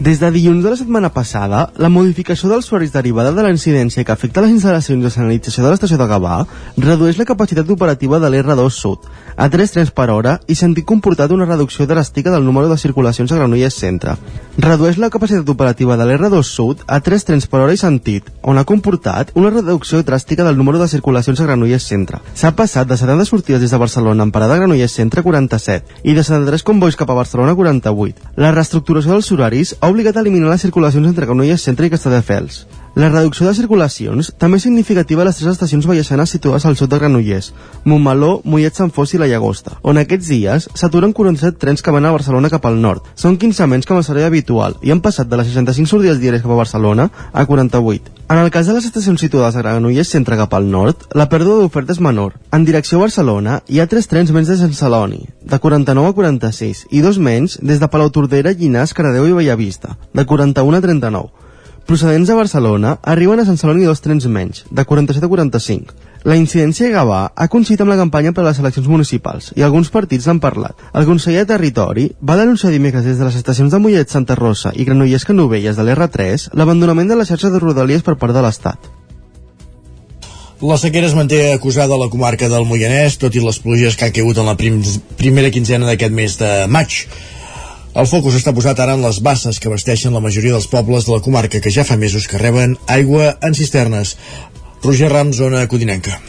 Des 0.00 0.16
de 0.16 0.30
dilluns 0.32 0.64
de 0.64 0.70
la 0.72 0.78
setmana 0.80 1.10
passada, 1.12 1.66
la 1.76 1.90
modificació 1.92 2.48
dels 2.48 2.64
usuaris 2.64 2.94
derivada 2.94 3.34
de 3.36 3.42
la 3.44 3.50
incidència 3.52 4.00
que 4.00 4.14
afecta 4.14 4.40
les 4.40 4.54
instal·lacions 4.54 5.04
de 5.04 5.10
senyalització 5.12 5.66
de 5.66 5.74
l'estació 5.74 5.98
de 6.00 6.06
Gavà 6.08 6.38
redueix 6.78 7.20
la 7.20 7.26
capacitat 7.28 7.68
operativa 7.68 8.16
de 8.22 8.30
l'R2 8.32 8.72
Sud 8.72 9.04
a 9.36 9.50
3 9.52 9.74
trens 9.74 9.92
per 9.92 10.08
hora 10.08 10.38
i 10.48 10.56
sentit 10.56 10.88
comportat 10.88 11.36
una 11.36 11.44
reducció 11.44 11.84
dràstica 11.84 12.32
del 12.32 12.48
número 12.48 12.72
de 12.72 12.80
circulacions 12.80 13.28
a 13.28 13.42
Granollers 13.42 13.76
Centre. 13.76 14.16
Redueix 14.60 14.98
la 15.00 15.08
capacitat 15.08 15.48
operativa 15.48 15.94
de 15.96 16.04
l'R2 16.04 16.42
Sud 16.44 16.80
a 16.84 16.98
3 17.00 17.22
trens 17.24 17.46
per 17.48 17.62
hora 17.62 17.72
i 17.72 17.78
sentit, 17.80 18.26
on 18.44 18.58
ha 18.60 18.64
comportat 18.68 19.30
una 19.40 19.48
reducció 19.54 20.02
dràstica 20.04 20.44
del 20.44 20.58
número 20.58 20.76
de 20.76 20.88
circulacions 20.90 21.40
a 21.40 21.46
Granollers 21.46 21.86
Centre. 21.88 22.20
S'ha 22.36 22.50
passat 22.58 22.90
de 22.90 22.98
70 23.00 23.24
sortides 23.30 23.62
des 23.64 23.72
de 23.72 23.80
Barcelona 23.80 24.26
en 24.26 24.34
parada 24.34 24.58
a 24.58 24.60
Granollers 24.60 24.98
Centre 25.00 25.24
47 25.24 26.04
i 26.04 26.12
de 26.12 26.26
73 26.26 26.66
convois 26.66 26.98
cap 27.00 27.08
a 27.08 27.16
Barcelona 27.22 27.56
48. 27.56 28.34
La 28.36 28.52
reestructuració 28.52 29.16
dels 29.16 29.32
horaris 29.32 29.72
ha 29.80 29.88
obligat 29.88 30.18
a 30.18 30.26
eliminar 30.26 30.52
les 30.52 30.68
circulacions 30.68 31.08
entre 31.08 31.24
Granollers 31.24 31.64
Centre 31.64 31.88
i 31.88 31.94
Castelldefels. 31.96 32.66
La 32.96 33.08
reducció 33.08 33.46
de 33.46 33.54
circulacions 33.54 34.32
també 34.42 34.58
és 34.58 34.64
significativa 34.66 35.22
a 35.22 35.26
les 35.28 35.36
tres 35.38 35.52
estacions 35.52 35.86
vallessanes 35.86 36.32
situades 36.34 36.64
al 36.66 36.74
sud 36.74 36.90
de 36.90 36.98
Granollers, 36.98 37.52
Montmeló, 37.84 38.40
Mollet 38.42 38.74
Sant 38.74 38.90
Fos 38.90 39.12
i 39.14 39.20
la 39.20 39.28
Llagosta, 39.30 39.76
on 39.86 40.00
aquests 40.00 40.26
dies 40.26 40.66
s'aturen 40.74 41.12
47 41.14 41.60
trens 41.62 41.84
que 41.86 41.92
van 41.94 42.08
a 42.08 42.10
Barcelona 42.10 42.50
cap 42.50 42.64
al 42.66 42.80
nord. 42.82 43.04
Són 43.14 43.36
15 43.38 43.68
menys 43.70 43.86
amb 43.86 44.00
el 44.00 44.06
servei 44.08 44.26
habitual 44.26 44.74
i 44.82 44.90
han 44.90 45.02
passat 45.04 45.30
de 45.30 45.38
les 45.38 45.46
65 45.46 45.86
sortides 45.86 46.18
diàries 46.18 46.42
cap 46.42 46.50
a 46.50 46.58
Barcelona 46.58 47.06
a 47.30 47.44
48. 47.46 48.16
En 48.26 48.38
el 48.38 48.50
cas 48.50 48.66
de 48.66 48.74
les 48.74 48.88
estacions 48.88 49.22
situades 49.22 49.54
a 49.54 49.62
Granollers 49.62 50.10
centre 50.10 50.38
cap 50.40 50.56
al 50.58 50.66
nord, 50.70 51.06
la 51.14 51.28
pèrdua 51.30 51.60
d'oferta 51.60 51.94
és 51.94 52.00
menor. 52.02 52.34
En 52.50 52.66
direcció 52.66 52.98
a 52.98 53.04
Barcelona 53.06 53.60
hi 53.68 53.78
ha 53.78 53.86
tres 53.86 54.10
trens 54.10 54.34
menys 54.34 54.50
de 54.50 54.56
Sant 54.58 54.74
Celoni, 54.74 55.28
de 55.46 55.58
49 55.62 56.10
a 56.10 56.18
46, 56.18 56.88
i 56.90 57.04
dos 57.06 57.22
menys 57.22 57.60
des 57.62 57.78
de 57.78 57.86
Palau 57.86 58.10
Tordera, 58.10 58.50
Llinàs, 58.50 58.96
Caradeu 58.98 59.30
i 59.30 59.36
Bellavista, 59.38 59.94
de 60.10 60.26
41 60.26 60.82
a 60.82 60.82
39 60.88 61.48
procedents 61.90 62.28
de 62.28 62.34
Barcelona 62.38 62.90
arriben 63.02 63.40
a 63.42 63.44
Sant 63.48 63.56
Celoni 63.58 63.82
dos 63.82 63.98
trens 63.98 64.28
menys, 64.30 64.60
de 64.70 64.84
47 64.86 65.26
a 65.26 65.28
45. 65.32 65.96
La 66.22 66.36
incidència 66.38 66.86
a 66.86 66.92
Gavà 66.94 67.22
ha 67.34 67.48
coincidit 67.50 67.80
amb 67.82 67.90
la 67.90 67.96
campanya 67.98 68.30
per 68.36 68.44
a 68.44 68.46
les 68.46 68.60
eleccions 68.62 68.86
municipals 68.86 69.48
i 69.58 69.64
alguns 69.66 69.90
partits 69.90 70.28
n'han 70.28 70.38
parlat. 70.38 70.78
El 70.94 71.08
conseller 71.08 71.42
de 71.42 71.48
Territori 71.50 72.04
va 72.22 72.36
denunciar 72.38 72.70
dimecres 72.70 73.08
des 73.08 73.18
de 73.18 73.26
les 73.26 73.40
estacions 73.40 73.74
de 73.74 73.80
Mollet, 73.82 74.06
Santa 74.06 74.36
Rosa 74.38 74.70
i 74.76 74.86
Granollers 74.86 75.26
Canovelles 75.26 75.80
de 75.80 75.88
l'R3 75.88 76.52
l'abandonament 76.60 77.10
de 77.10 77.18
la 77.18 77.26
xarxa 77.26 77.50
de 77.50 77.58
rodalies 77.58 78.06
per 78.06 78.14
part 78.22 78.38
de 78.38 78.46
l'Estat. 78.46 78.86
La 80.62 80.78
sequera 80.78 81.10
es 81.10 81.18
manté 81.18 81.42
acusada 81.56 81.96
a 81.96 81.98
la 82.04 82.10
comarca 82.12 82.46
del 82.52 82.68
Moianès, 82.70 83.18
tot 83.18 83.34
i 83.34 83.42
les 83.42 83.58
pluges 83.58 83.98
que 83.98 84.06
han 84.06 84.14
caigut 84.14 84.38
en 84.38 84.46
la 84.46 84.54
prim 84.60 84.78
primera 85.18 85.50
quinzena 85.50 85.90
d'aquest 85.90 86.14
mes 86.14 86.38
de 86.38 86.54
maig. 86.70 87.02
El 87.90 88.06
focus 88.06 88.36
està 88.38 88.52
posat 88.54 88.78
ara 88.78 88.94
en 88.94 89.00
les 89.02 89.16
basses 89.18 89.56
que 89.58 89.70
vesteixen 89.72 90.14
la 90.14 90.22
majoria 90.22 90.54
dels 90.54 90.68
pobles 90.70 91.08
de 91.08 91.10
la 91.16 91.22
comarca 91.24 91.58
que 91.58 91.72
ja 91.74 91.82
fa 91.82 91.96
mesos 91.98 92.28
que 92.30 92.38
reben 92.38 92.76
aigua 92.86 93.32
en 93.42 93.56
cisternes. 93.58 94.14
Roger 94.84 95.10
Ram, 95.10 95.32
zona 95.34 95.66
codinenca. 95.66 96.20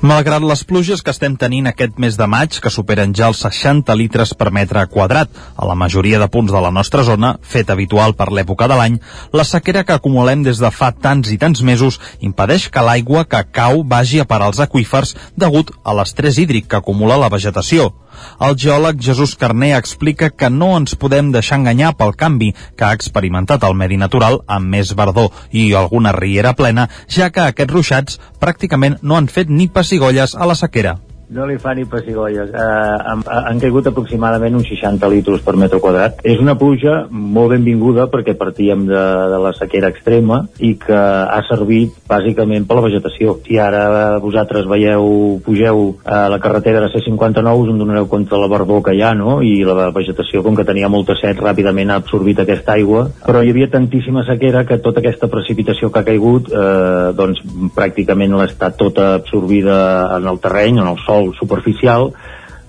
Malgrat 0.00 0.44
les 0.44 0.62
pluges 0.64 1.00
que 1.04 1.12
estem 1.12 1.34
tenint 1.40 1.66
aquest 1.68 1.96
mes 2.00 2.16
de 2.16 2.26
maig, 2.28 2.58
que 2.60 2.72
superen 2.72 3.14
ja 3.16 3.30
els 3.32 3.40
60 3.44 3.96
litres 3.96 4.34
per 4.36 4.48
metre 4.52 4.84
quadrat, 4.92 5.32
a 5.56 5.68
la 5.68 5.76
majoria 5.76 6.20
de 6.20 6.28
punts 6.28 6.52
de 6.52 6.60
la 6.60 6.70
nostra 6.72 7.04
zona, 7.04 7.34
fet 7.40 7.72
habitual 7.72 8.12
per 8.16 8.28
l'època 8.32 8.68
de 8.68 8.76
l'any, 8.76 9.00
la 9.32 9.44
sequera 9.44 9.84
que 9.84 9.96
acumulem 9.96 10.44
des 10.44 10.60
de 10.60 10.70
fa 10.72 10.92
tants 10.92 11.32
i 11.32 11.36
tants 11.40 11.60
mesos 11.60 12.00
impedeix 12.20 12.68
que 12.68 12.84
l'aigua 12.84 13.24
que 13.28 13.42
cau 13.52 13.84
vagi 13.84 14.20
a 14.20 14.28
parar 14.28 14.52
als 14.52 14.60
aquífers 14.60 15.16
degut 15.36 15.72
a 15.84 15.96
l'estrès 15.96 16.40
hídric 16.40 16.68
que 16.68 16.80
acumula 16.80 17.20
la 17.20 17.32
vegetació. 17.32 17.92
El 18.40 18.56
geòleg 18.56 19.02
Jesús 19.02 19.36
Carné 19.40 19.72
explica 19.76 20.30
que 20.30 20.50
no 20.50 20.72
ens 20.78 20.94
podem 20.94 21.32
deixar 21.34 21.60
enganyar 21.60 21.92
pel 21.98 22.16
canvi 22.16 22.52
que 22.76 22.86
ha 22.86 22.96
experimentat 22.96 23.66
el 23.68 23.76
medi 23.76 24.00
natural 24.00 24.40
amb 24.46 24.74
més 24.76 24.94
verdor 24.96 25.30
i 25.50 25.70
alguna 25.74 26.14
riera 26.16 26.54
plena, 26.56 26.88
ja 27.08 27.30
que 27.30 27.46
aquests 27.46 27.74
ruixats 27.74 28.20
pràcticament 28.40 29.00
no 29.02 29.16
han 29.16 29.28
fet 29.28 29.50
ni 29.50 29.68
pessigolles 29.68 30.36
a 30.36 30.48
la 30.48 30.58
sequera 30.58 30.98
no 31.30 31.46
li 31.46 31.58
fa 31.62 31.72
ni 31.74 31.84
pessigolles. 31.86 32.50
Eh, 32.50 32.96
han, 33.06 33.22
han 33.24 33.60
caigut 33.62 33.86
aproximadament 33.86 34.56
uns 34.58 34.68
60 34.70 35.10
litros 35.12 35.42
per 35.46 35.54
metre 35.58 35.78
quadrat. 35.82 36.18
És 36.26 36.42
una 36.42 36.56
pluja 36.58 37.04
molt 37.10 37.54
benvinguda 37.54 38.08
perquè 38.10 38.34
partíem 38.38 38.82
de, 38.88 39.04
de 39.30 39.38
la 39.42 39.52
sequera 39.56 39.92
extrema 39.94 40.42
i 40.58 40.74
que 40.80 40.98
ha 40.98 41.40
servit 41.46 41.94
bàsicament 42.10 42.66
per 42.66 42.80
la 42.80 42.86
vegetació. 42.88 43.36
Si 43.46 43.58
ara 43.62 44.18
vosaltres 44.22 44.66
veieu, 44.70 45.38
pugeu 45.46 45.84
a 46.04 46.24
la 46.32 46.40
carretera 46.42 46.82
de 46.82 46.90
C59 46.96 47.62
us 47.62 47.70
en 47.70 47.78
donareu 47.78 48.10
compte 48.10 48.34
de 48.34 48.40
la 48.42 48.50
barbó 48.50 48.80
que 48.82 48.96
hi 48.96 49.04
ha, 49.06 49.12
no? 49.14 49.38
I 49.46 49.62
la 49.66 49.90
vegetació, 49.94 50.42
com 50.42 50.58
que 50.58 50.66
tenia 50.66 50.90
molta 50.90 51.14
set, 51.20 51.38
ràpidament 51.38 51.94
ha 51.94 52.00
absorbit 52.02 52.42
aquesta 52.42 52.74
aigua. 52.74 53.06
Però 53.26 53.44
hi 53.44 53.54
havia 53.54 53.70
tantíssima 53.70 54.26
sequera 54.26 54.64
que 54.66 54.80
tota 54.82 54.98
aquesta 55.02 55.30
precipitació 55.30 55.92
que 55.94 56.02
ha 56.02 56.08
caigut, 56.10 56.50
eh, 56.50 57.14
doncs 57.14 57.42
pràcticament 57.76 58.34
l'ha 58.34 58.50
estat 58.50 58.78
tota 58.80 59.12
absorbida 59.20 59.78
en 60.18 60.26
el 60.26 60.42
terreny, 60.42 60.82
en 60.82 60.90
el 60.90 60.98
sol 61.06 61.19
sòl 61.20 61.34
superficial, 61.38 62.12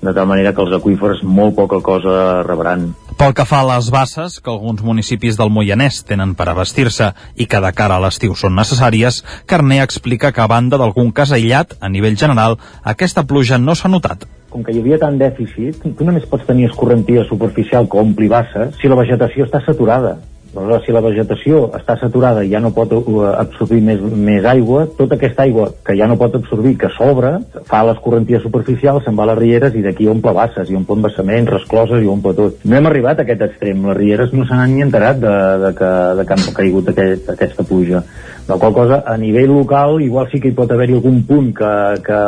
de 0.02 0.14
tal 0.14 0.26
manera 0.26 0.52
que 0.54 0.64
els 0.64 0.74
aquífers 0.74 1.22
molt 1.24 1.56
poca 1.56 1.80
cosa 1.86 2.42
rebran. 2.44 2.90
Pel 3.20 3.36
que 3.38 3.46
fa 3.46 3.60
a 3.62 3.68
les 3.70 3.92
basses, 3.94 4.40
que 4.42 4.50
alguns 4.50 4.82
municipis 4.82 5.38
del 5.38 5.52
Moianès 5.54 6.02
tenen 6.10 6.34
per 6.34 6.50
abastir-se 6.50 7.12
i 7.38 7.46
que 7.46 7.62
de 7.62 7.72
cara 7.78 8.00
a 8.00 8.02
l'estiu 8.02 8.34
són 8.36 8.58
necessàries, 8.58 9.22
Carné 9.46 9.82
explica 9.84 10.32
que 10.34 10.42
a 10.42 10.50
banda 10.50 10.80
d'algun 10.82 11.12
cas 11.14 11.32
aïllat, 11.32 11.78
a 11.80 11.90
nivell 11.90 12.18
general, 12.18 12.58
aquesta 12.84 13.24
pluja 13.30 13.62
no 13.62 13.78
s'ha 13.78 13.94
notat. 13.94 14.26
Com 14.50 14.66
que 14.66 14.74
hi 14.74 14.82
havia 14.82 14.98
tant 15.00 15.22
dèficit, 15.22 15.86
tu 15.86 16.08
només 16.08 16.26
pots 16.26 16.50
tenir 16.50 16.72
escorrentia 16.72 17.24
superficial 17.30 17.88
que 17.88 18.02
ompli 18.02 18.28
basses 18.28 18.74
si 18.82 18.90
la 18.90 18.98
vegetació 19.00 19.46
està 19.46 19.62
saturada 19.64 20.18
Aleshores, 20.52 20.84
si 20.84 20.92
la 20.92 21.00
vegetació 21.00 21.60
està 21.78 21.96
saturada 21.96 22.42
i 22.44 22.50
ja 22.52 22.60
no 22.60 22.74
pot 22.76 22.92
uh, 22.98 23.04
absorbir 23.40 23.80
més, 23.88 24.02
més 24.02 24.44
aigua, 24.44 24.82
tota 24.98 25.16
aquesta 25.16 25.46
aigua 25.46 25.70
que 25.88 25.96
ja 25.96 26.10
no 26.12 26.18
pot 26.20 26.36
absorbir, 26.36 26.74
que 26.82 26.90
s'obre, 26.92 27.38
fa 27.70 27.80
les 27.88 28.02
correnties 28.04 28.44
superficials, 28.44 29.06
se'n 29.06 29.16
va 29.16 29.24
a 29.24 29.30
les 29.32 29.40
rieres 29.40 29.78
i 29.80 29.84
d'aquí 29.86 30.10
omple 30.12 30.34
basses, 30.36 30.68
i 30.68 30.76
omple 30.76 31.00
embassaments, 31.00 31.54
rescloses 31.56 32.04
i 32.04 32.12
omple 32.12 32.36
tot. 32.36 32.60
No 32.68 32.76
hem 32.76 32.92
arribat 32.92 33.22
a 33.22 33.26
aquest 33.26 33.48
extrem, 33.48 33.88
les 33.88 33.98
rieres 34.02 34.36
no 34.36 34.44
se 34.44 34.60
n'han 34.60 34.76
ni 34.76 34.84
enterat 34.84 35.24
de, 35.24 35.38
de, 35.64 35.72
que, 35.80 35.94
de 36.20 36.28
que 36.28 36.38
han 36.38 36.46
caigut 36.60 36.92
aquest, 36.92 37.32
aquesta 37.38 37.68
pluja. 37.72 38.04
De 38.52 38.60
qual 38.60 38.76
cosa, 38.76 39.02
a 39.08 39.16
nivell 39.16 39.56
local, 39.56 40.02
igual 40.04 40.28
sí 40.34 40.44
que 40.44 40.52
hi 40.52 40.58
pot 40.58 40.76
haver-hi 40.76 41.00
algun 41.00 41.24
punt 41.32 41.52
que, 41.56 41.74
que, 42.04 42.22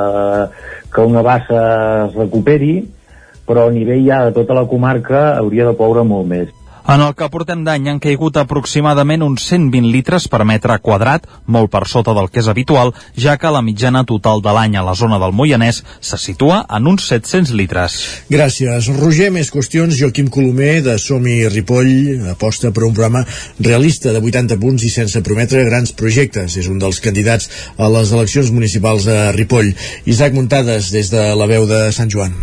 que 0.95 1.11
una 1.11 1.27
bassa 1.27 1.61
es 2.07 2.19
recuperi, 2.23 2.75
però 3.43 3.67
a 3.67 3.75
nivell 3.75 4.05
ja 4.07 4.25
de 4.29 4.37
tota 4.39 4.55
la 4.55 4.69
comarca 4.71 5.33
hauria 5.35 5.67
de 5.67 5.75
ploure 5.75 6.07
molt 6.07 6.29
més. 6.31 6.59
En 6.83 6.99
el 6.99 7.13
que 7.15 7.29
portem 7.31 7.61
d'any 7.63 7.85
han 7.87 7.99
caigut 8.03 8.35
aproximadament 8.35 9.21
uns 9.23 9.45
120 9.47 9.87
litres 9.87 10.25
per 10.27 10.41
metre 10.43 10.75
quadrat, 10.83 11.23
molt 11.47 11.71
per 11.71 11.85
sota 11.87 12.11
del 12.17 12.27
que 12.27 12.41
és 12.41 12.49
habitual, 12.51 12.91
ja 13.15 13.37
que 13.39 13.51
la 13.55 13.61
mitjana 13.63 14.01
total 14.09 14.41
de 14.43 14.51
l'any 14.51 14.75
a 14.75 14.83
la 14.83 14.95
zona 14.99 15.15
del 15.21 15.31
Moianès 15.31 15.79
se 16.03 16.19
situa 16.19 16.57
en 16.67 16.89
uns 16.91 17.07
700 17.07 17.53
litres. 17.55 17.95
Gràcies. 18.33 18.89
Roger, 18.99 19.29
més 19.31 19.51
qüestions. 19.53 19.95
Joaquim 19.95 20.27
Colomer, 20.27 20.81
de 20.83 20.97
Somi 20.99 21.37
Ripoll, 21.47 22.27
aposta 22.33 22.73
per 22.75 22.83
un 22.89 22.97
programa 22.97 23.23
realista 23.59 24.11
de 24.11 24.19
80 24.19 24.59
punts 24.59 24.83
i 24.83 24.91
sense 24.91 25.21
prometre 25.23 25.63
grans 25.69 25.95
projectes. 25.95 26.57
És 26.59 26.67
un 26.67 26.83
dels 26.83 26.99
candidats 26.99 27.47
a 27.77 27.87
les 27.95 28.11
eleccions 28.11 28.51
municipals 28.51 29.07
a 29.07 29.31
Ripoll. 29.31 29.71
Isaac 30.03 30.35
Muntades, 30.35 30.91
des 30.91 31.13
de 31.15 31.29
la 31.39 31.47
veu 31.47 31.63
de 31.69 31.85
Sant 31.95 32.11
Joan. 32.11 32.35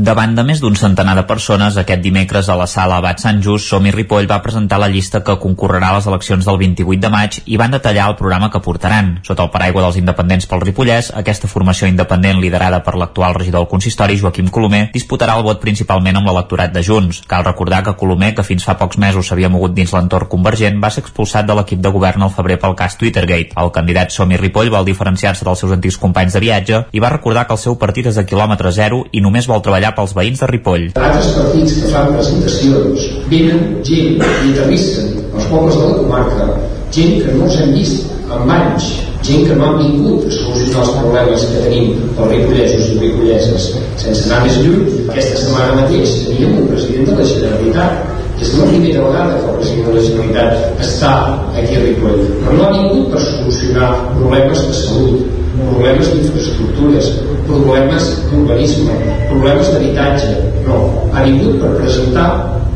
Davant 0.00 0.32
de 0.32 0.40
més 0.48 0.62
d'un 0.62 0.72
centenar 0.80 1.12
de 1.18 1.26
persones, 1.28 1.74
aquest 1.76 2.00
dimecres 2.00 2.46
a 2.48 2.54
la 2.56 2.64
sala 2.72 2.96
Abat 3.02 3.18
Sant 3.20 3.42
Just, 3.44 3.66
Somi 3.68 3.90
Ripoll 3.92 4.24
va 4.30 4.38
presentar 4.40 4.78
la 4.80 4.86
llista 4.88 5.18
que 5.20 5.34
concorrerà 5.42 5.90
a 5.90 5.96
les 5.98 6.06
eleccions 6.08 6.46
del 6.48 6.56
28 6.62 7.02
de 7.02 7.10
maig 7.12 7.34
i 7.44 7.58
van 7.60 7.74
detallar 7.74 8.06
el 8.08 8.16
programa 8.16 8.48
que 8.48 8.62
portaran. 8.64 9.10
Sota 9.28 9.44
el 9.44 9.50
paraigua 9.52 9.82
dels 9.84 9.98
independents 10.00 10.48
pel 10.48 10.62
Ripollès, 10.62 11.10
aquesta 11.20 11.50
formació 11.52 11.90
independent 11.90 12.40
liderada 12.40 12.78
per 12.86 12.94
l'actual 12.96 13.36
regidor 13.36 13.66
del 13.66 13.68
consistori, 13.74 14.16
Joaquim 14.22 14.48
Colomer, 14.48 14.86
disputarà 14.94 15.34
el 15.36 15.44
vot 15.44 15.60
principalment 15.60 16.16
amb 16.16 16.30
l'electorat 16.30 16.72
de 16.72 16.84
Junts. 16.86 17.20
Cal 17.28 17.44
recordar 17.44 17.82
que 17.84 17.94
Colomer, 18.00 18.32
que 18.38 18.46
fins 18.48 18.64
fa 18.64 18.78
pocs 18.80 18.96
mesos 18.96 19.28
s'havia 19.28 19.52
mogut 19.52 19.76
dins 19.76 19.92
l'entorn 19.92 20.32
convergent, 20.32 20.80
va 20.80 20.88
ser 20.88 21.04
expulsat 21.04 21.44
de 21.44 21.58
l'equip 21.60 21.84
de 21.84 21.92
govern 21.92 22.24
al 22.24 22.32
febrer 22.38 22.56
pel 22.64 22.78
cas 22.80 22.96
Twittergate. 22.96 23.52
El 23.60 23.74
candidat 23.76 24.16
Somi 24.16 24.40
Ripoll 24.40 24.72
vol 24.72 24.88
diferenciar-se 24.88 25.44
dels 25.44 25.60
seus 25.60 25.76
antics 25.76 26.00
companys 26.00 26.40
de 26.40 26.44
viatge 26.48 26.82
i 26.88 27.04
va 27.04 27.12
recordar 27.12 27.44
que 27.44 27.58
el 27.58 27.62
seu 27.66 27.76
partit 27.76 28.08
és 28.08 28.16
de 28.16 28.24
quilòmetre 28.24 28.72
zero 28.72 29.04
i 29.12 29.20
només 29.20 29.44
vol 29.44 29.60
treballar 29.60 29.89
treballar 29.90 29.96
pels 29.96 30.14
veïns 30.14 30.40
de 30.40 30.46
Ripoll. 30.50 30.86
Altres 30.96 31.30
partits 31.36 31.76
que 31.80 31.90
fan 31.90 32.14
presentacions 32.14 33.06
venen 33.30 33.82
gent 33.84 34.18
i 34.20 34.52
aterrissen 34.52 35.18
als 35.34 35.46
pobles 35.50 35.76
de 35.76 35.86
la 35.86 35.96
comarca, 35.98 36.48
gent 36.94 37.22
que 37.22 37.34
no 37.34 37.46
els 37.46 37.56
hem 37.60 37.72
vist 37.74 38.06
en 38.30 38.50
anys, 38.50 38.86
gent 39.26 39.48
que 39.48 39.56
no 39.56 39.66
han 39.66 39.78
vingut 39.80 40.26
a 40.26 40.30
solucionar 40.30 40.84
els 40.84 40.94
problemes 41.00 41.48
que 41.50 41.64
tenim 41.64 41.90
els 42.16 42.30
ripollesos 42.30 42.92
i 42.94 42.98
ripolleses. 43.00 43.68
Sense 44.00 44.28
anar 44.28 44.44
més 44.46 44.56
lluny, 44.62 44.86
aquesta 45.08 45.42
setmana 45.42 45.82
mateix 45.82 46.14
teníem 46.28 46.62
un 46.62 46.70
president 46.70 47.10
de 47.10 47.18
la 47.18 47.28
Generalitat 47.32 48.16
és 48.40 48.54
la 48.56 48.66
primera 48.70 49.02
vegada 49.04 49.36
que 49.36 49.50
el 49.50 49.56
president 49.58 49.88
de 49.90 49.94
la 49.98 50.04
Generalitat 50.06 50.84
està 50.86 51.10
aquí 51.60 51.74
a 51.76 51.82
Ripoll, 51.82 52.22
però 52.40 52.54
no 52.56 52.64
ha 52.64 52.70
vingut 52.78 53.10
per 53.12 53.20
solucionar 53.26 53.90
problemes 54.14 54.62
de 54.64 54.78
salut, 54.78 55.39
problemes 55.58 56.12
d'infraestructures, 56.12 57.10
problemes 57.48 58.08
d'urbanisme, 58.30 58.96
problemes 59.28 59.72
d'habitatge. 59.72 60.32
No, 60.66 60.80
ha 61.12 61.24
vingut 61.26 61.60
per 61.62 61.74
presentar 61.80 62.28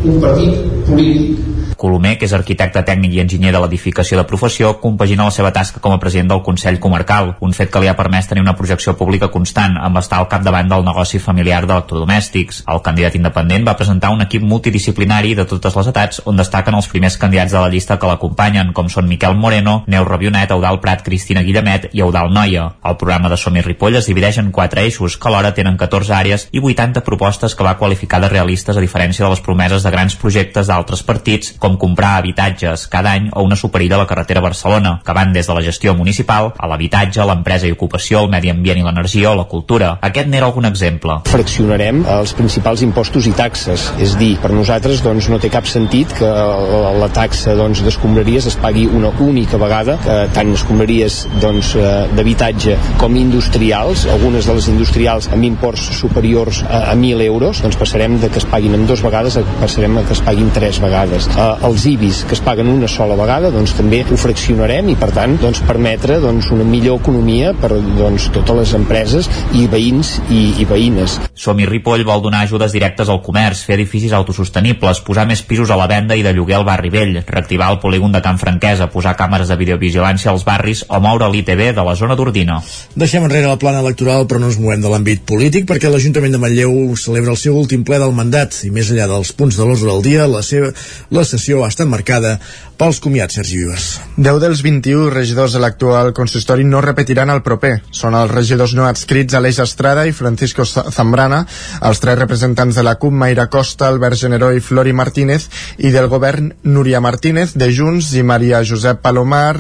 un 0.05 0.21
partit 0.21 0.59
polític 0.89 1.54
Colomer, 1.77 2.17
que 2.19 2.29
és 2.29 2.35
arquitecte 2.37 2.83
tècnic 2.87 3.15
i 3.17 3.21
enginyer 3.23 3.53
de 3.55 3.61
l'edificació 3.63 4.19
de 4.19 4.27
professió, 4.29 4.75
compagina 4.83 5.27
la 5.29 5.35
seva 5.35 5.53
tasca 5.53 5.81
com 5.81 5.95
a 5.95 5.99
president 6.03 6.31
del 6.33 6.43
Consell 6.47 6.81
Comarcal, 6.83 7.35
un 7.41 7.53
fet 7.57 7.71
que 7.73 7.83
li 7.83 7.89
ha 7.91 7.97
permès 7.99 8.29
tenir 8.31 8.45
una 8.45 8.57
projecció 8.59 8.95
pública 8.99 9.31
constant, 9.33 9.77
amb 9.81 10.01
estar 10.01 10.19
al 10.21 10.29
capdavant 10.33 10.71
del 10.71 10.85
negoci 10.87 11.19
familiar 11.19 11.63
d'electrodomèstics. 11.67 12.63
El 12.71 12.83
candidat 12.87 13.19
independent 13.19 13.67
va 13.69 13.77
presentar 13.79 14.13
un 14.15 14.25
equip 14.25 14.45
multidisciplinari 14.45 15.35
de 15.39 15.47
totes 15.51 15.77
les 15.79 15.91
edats, 15.93 16.23
on 16.25 16.41
destaquen 16.41 16.79
els 16.79 16.89
primers 16.93 17.19
candidats 17.21 17.53
de 17.53 17.61
la 17.61 17.71
llista 17.73 17.99
que 17.99 18.11
l'acompanyen, 18.11 18.73
com 18.73 18.89
són 18.93 19.09
Miquel 19.09 19.37
Moreno, 19.37 19.83
Neus 19.87 20.09
Rabionet, 20.09 20.51
Eudal 20.55 20.81
Prat, 20.81 21.03
Cristina 21.07 21.43
Guillemet 21.43 21.91
i 21.93 22.05
Eudal 22.05 22.33
Noia. 22.33 22.71
El 22.85 22.99
programa 23.01 23.31
de 23.33 23.39
Som 23.41 23.57
i 23.57 23.65
Ripoll 23.65 24.01
es 24.01 24.09
divideix 24.11 24.39
en 24.43 24.53
quatre 24.53 24.85
eixos, 24.85 25.17
que 25.17 25.29
alhora 25.31 25.55
tenen 25.55 25.79
14 25.81 26.15
àrees 26.15 26.49
i 26.53 26.63
80 26.63 27.05
propostes 27.07 27.55
que 27.55 27.67
va 27.67 27.77
qualificar 27.79 28.21
de 28.23 28.31
realistes 28.33 28.77
a 28.77 28.85
diferència 28.85 29.25
de 29.25 29.31
les 29.33 29.43
promeses 29.45 29.83
de 29.83 29.93
grans 29.95 30.17
projectes 30.21 30.69
d'altres 30.71 31.03
partits, 31.03 31.55
com 31.65 31.79
comprar 31.81 32.19
habitatges 32.19 32.87
cada 32.93 33.15
any 33.17 33.31
o 33.33 33.43
una 33.47 33.57
superilla 33.57 33.97
a 33.97 34.03
la 34.03 34.09
carretera 34.09 34.43
Barcelona, 34.45 34.99
que 35.05 35.17
van 35.17 35.33
des 35.33 35.49
de 35.49 35.55
la 35.57 35.63
gestió 35.65 35.95
municipal 35.97 36.53
a 36.59 36.69
l'habitatge, 36.69 37.25
l'empresa 37.25 37.69
i 37.69 37.73
ocupació, 37.73 38.21
el 38.25 38.31
medi 38.33 38.53
ambient 38.53 38.83
i 38.83 38.85
l'energia 38.85 39.31
o 39.33 39.39
la 39.39 39.47
cultura. 39.49 39.95
Aquest 40.05 40.29
n'era 40.29 40.51
algun 40.51 40.69
exemple. 40.69 41.17
Fraccionarem 41.31 42.03
els 42.19 42.35
principals 42.37 42.85
impostos 42.85 43.29
i 43.31 43.33
taxes, 43.37 43.87
és 44.03 44.17
dir, 44.21 44.35
per 44.43 44.53
nosaltres 44.53 45.01
doncs, 45.05 45.31
no 45.33 45.41
té 45.41 45.49
cap 45.53 45.69
sentit 45.71 46.13
que 46.19 46.29
la, 46.29 47.09
taxa 47.15 47.55
doncs, 47.57 47.81
d'escombraries 47.87 48.51
es 48.51 48.59
pagui 48.61 48.85
una 48.91 49.13
única 49.25 49.61
vegada, 49.61 49.97
que 50.05 50.19
tant 50.37 50.53
escombraries 50.53 51.23
doncs, 51.41 51.75
eh, 51.79 51.95
d'habitatge 52.17 52.77
com 53.01 53.17
industrials, 53.17 54.05
algunes 54.13 54.49
de 54.49 54.59
les 54.59 54.69
industrials 54.73 55.31
amb 55.33 55.49
imports 55.49 55.89
superiors 56.01 56.61
a, 56.67 56.91
a 56.93 56.95
1.000 56.99 57.25
euros, 57.25 57.63
doncs 57.65 57.79
passarem 57.81 58.19
de 58.21 58.29
que 58.29 58.43
es 58.43 58.49
paguin 58.51 58.77
en 58.77 58.87
dues 58.91 59.05
vegades 59.05 59.39
a 59.41 59.45
passarem 59.61 59.99
a 60.01 60.05
que 60.05 60.17
es 60.17 60.23
paguin 60.25 60.51
tres 60.55 60.81
vegades. 60.83 61.29
Eh, 61.33 61.54
els 61.67 61.87
IBIs 61.87 62.25
que 62.29 62.37
es 62.37 62.43
paguen 62.45 62.69
una 62.73 62.89
sola 62.91 63.17
vegada 63.19 63.51
doncs 63.55 63.75
també 63.79 64.03
ho 64.05 64.19
fraccionarem 64.21 64.89
i 64.93 64.97
per 64.99 65.11
tant 65.15 65.37
doncs, 65.41 65.63
permetre 65.69 66.19
doncs, 66.23 66.51
una 66.55 66.67
millor 66.67 67.01
economia 67.01 67.53
per 67.61 67.73
doncs, 67.75 68.29
totes 68.35 68.59
les 68.59 68.75
empreses 68.79 69.29
i 69.55 69.67
veïns 69.71 70.17
i, 70.29 70.43
i 70.63 70.67
veïnes. 70.69 71.19
Som 71.35 71.61
i 71.61 71.69
Ripoll 71.69 72.05
vol 72.07 72.23
donar 72.25 72.45
ajudes 72.45 72.73
directes 72.75 73.11
al 73.13 73.21
comerç, 73.25 73.65
fer 73.69 73.77
edificis 73.79 74.15
autosostenibles, 74.17 75.03
posar 75.07 75.27
més 75.29 75.43
pisos 75.45 75.71
a 75.71 75.79
la 75.79 75.89
venda 75.91 76.17
i 76.17 76.25
de 76.25 76.33
lloguer 76.35 76.59
al 76.59 76.67
barri 76.67 76.91
vell, 76.95 77.21
reactivar 77.27 77.71
el 77.75 77.81
polígon 77.83 78.15
de 78.15 78.23
Can 78.25 78.41
Franquesa, 78.41 78.89
posar 78.93 79.17
càmeres 79.19 79.51
de 79.53 79.59
videovigilància 79.61 80.33
als 80.33 80.47
barris 80.47 80.85
o 80.89 81.01
moure 81.05 81.29
l'ITV 81.31 81.73
de 81.77 81.85
la 81.85 81.97
zona 81.99 82.17
d'Ordina. 82.19 82.61
Deixem 82.97 83.27
enrere 83.27 83.51
la 83.51 83.61
plana 83.61 83.83
electoral 83.85 84.29
però 84.31 84.41
no 84.41 84.51
ens 84.51 84.59
movem 84.61 84.83
de 84.85 84.91
l'àmbit 84.93 85.25
polític 85.29 85.69
perquè 85.69 85.93
l'Ajuntament 85.93 86.33
de 86.35 86.41
Manlleu 86.41 86.97
celebra 87.01 87.35
el 87.35 87.41
seu 87.41 87.57
últim 87.59 87.85
ple 87.85 88.01
del 88.01 88.15
mandat 88.17 88.57
i 88.65 88.73
més 88.75 88.91
enllà 88.91 89.09
dels 89.11 89.35
punts 89.37 89.59
de 89.59 89.67
l'ordre 89.67 89.91
del 89.91 90.05
dia 90.07 90.29
la, 90.31 90.41
seva, 90.47 90.71
la 91.15 91.25
sessió 91.29 91.44
ha 91.53 91.69
estat 91.69 91.89
marcada 91.89 92.39
pels 92.79 92.99
comiats, 92.99 93.37
Sergi 93.39 93.61
Vives. 93.61 93.85
10 94.17 94.41
dels 94.43 94.63
21 94.65 95.11
regidors 95.13 95.55
de 95.55 95.61
l'actual 95.63 96.13
consistori 96.17 96.65
no 96.67 96.81
repetiran 96.83 97.31
el 97.31 97.43
proper. 97.47 97.77
Són 97.95 98.17
els 98.19 98.33
regidors 98.33 98.75
no 98.75 98.87
adscrits 98.89 99.37
Aleix 99.39 99.61
Estrada 99.63 100.07
i 100.09 100.15
Francisco 100.17 100.65
Zambrana, 100.67 101.45
els 101.87 102.01
tres 102.03 102.19
representants 102.19 102.75
de 102.75 102.83
la 102.83 102.97
CUP, 102.99 103.15
Mayra 103.15 103.47
Costa, 103.53 103.87
Albert 103.89 104.19
Generó 104.19 104.51
i 104.53 104.63
Flori 104.65 104.93
Martínez, 104.93 105.47
i 105.79 105.93
del 105.95 106.09
govern 106.11 106.51
Núria 106.65 107.01
Martínez, 107.05 107.55
de 107.55 107.71
Junts, 107.75 108.11
i 108.19 108.25
Maria 108.27 108.65
Josep 108.67 109.03
Palomar, 109.05 109.55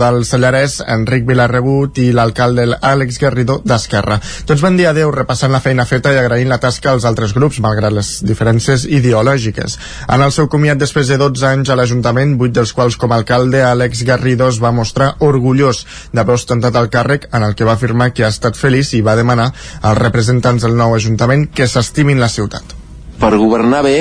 del 0.00 0.24
Sallarès, 0.26 0.80
Enric 0.96 1.26
Vilarrebut 1.28 2.00
i 2.02 2.10
l'alcalde 2.16 2.66
Àlex 2.80 3.20
Garrido 3.22 3.60
d'Esquerra. 3.64 4.18
Tots 4.46 4.64
van 4.64 4.76
dir 4.78 4.88
adeu 4.90 5.12
repassant 5.14 5.54
la 5.54 5.62
feina 5.62 5.86
feta 5.86 6.14
i 6.14 6.18
agraint 6.18 6.50
la 6.50 6.60
tasca 6.62 6.92
als 6.92 7.06
altres 7.06 7.34
grups, 7.36 7.60
malgrat 7.62 7.94
les 7.94 8.12
diferències 8.26 8.86
ideològiques. 8.90 9.78
En 10.10 10.22
el 10.24 10.34
seu 10.34 10.50
comiat 10.50 10.82
després 10.82 11.08
de 11.08 11.18
12 11.26 11.46
anys 11.48 11.70
a 11.70 11.76
l'Ajuntament, 11.78 12.36
8 12.38 12.54
dels 12.54 12.72
quals 12.76 12.96
com 13.00 13.10
a 13.10 13.16
alcalde 13.18 13.62
Àlex 13.66 14.04
Garrido 14.06 14.46
es 14.52 14.60
va 14.62 14.70
mostrar 14.74 15.14
orgullós 15.26 15.82
d'haver 16.14 16.36
ostentat 16.38 16.76
el 16.78 16.90
càrrec 16.92 17.26
en 17.34 17.42
el 17.42 17.56
que 17.58 17.66
va 17.66 17.74
afirmar 17.74 18.12
que 18.14 18.26
ha 18.26 18.30
estat 18.30 18.58
feliç 18.58 18.92
i 18.94 19.02
va 19.02 19.16
demanar 19.18 19.48
als 19.82 19.98
representants 19.98 20.62
del 20.62 20.76
nou 20.78 20.94
Ajuntament 20.94 21.48
que 21.50 21.66
s'estimin 21.66 22.22
la 22.22 22.30
ciutat. 22.30 22.76
Per 23.18 23.32
governar 23.34 23.82
bé 23.82 23.98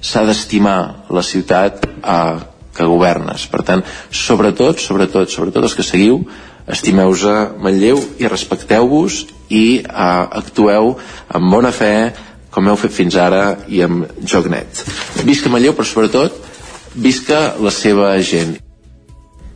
s'ha 0.00 0.24
d'estimar 0.26 0.78
la 1.12 1.22
ciutat 1.22 1.84
eh, 1.84 2.38
que 2.72 2.88
governes. 2.88 3.44
Per 3.52 3.60
tant, 3.66 3.84
sobretot, 4.08 4.80
sobretot, 4.80 5.28
sobretot 5.30 5.68
els 5.68 5.76
que 5.76 5.86
seguiu, 5.86 6.22
estimeu-vos 6.72 7.26
a 7.28 7.36
Manlleu 7.60 8.00
i 8.22 8.30
respecteu-vos 8.30 9.24
i 9.52 9.66
eh, 9.82 9.86
actueu 10.42 10.94
amb 11.28 11.52
bona 11.52 11.74
fe 11.74 11.94
com 12.52 12.68
heu 12.68 12.76
fet 12.76 12.92
fins 12.92 13.16
ara 13.16 13.42
i 13.72 13.80
amb 13.84 14.08
joc 14.28 14.48
net. 14.52 14.84
Visca 15.24 15.52
Manlleu, 15.52 15.72
però 15.76 15.88
sobretot 15.88 16.51
visca 16.94 17.54
la 17.60 17.72
seva 17.74 18.14
gent. 18.20 18.56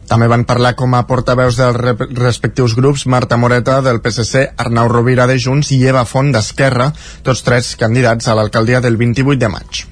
També 0.07 0.29
van 0.31 0.45
parlar 0.47 0.77
com 0.79 0.95
a 0.95 1.03
portaveus 1.09 1.57
dels 1.59 2.05
respectius 2.15 2.77
grups 2.79 3.07
Marta 3.11 3.37
Moreta 3.37 3.81
del 3.83 3.99
PSC, 4.05 4.45
Arnau 4.57 4.89
Rovira 4.93 5.27
de 5.27 5.35
Junts 5.43 5.73
i 5.75 5.81
Eva 5.91 6.05
Font 6.07 6.31
d'Esquerra, 6.33 6.93
tots 7.27 7.43
tres 7.43 7.75
candidats 7.81 8.29
a 8.31 8.39
l'alcaldia 8.39 8.81
del 8.81 8.97
28 9.03 9.43
de 9.43 9.53
maig. 9.59 9.87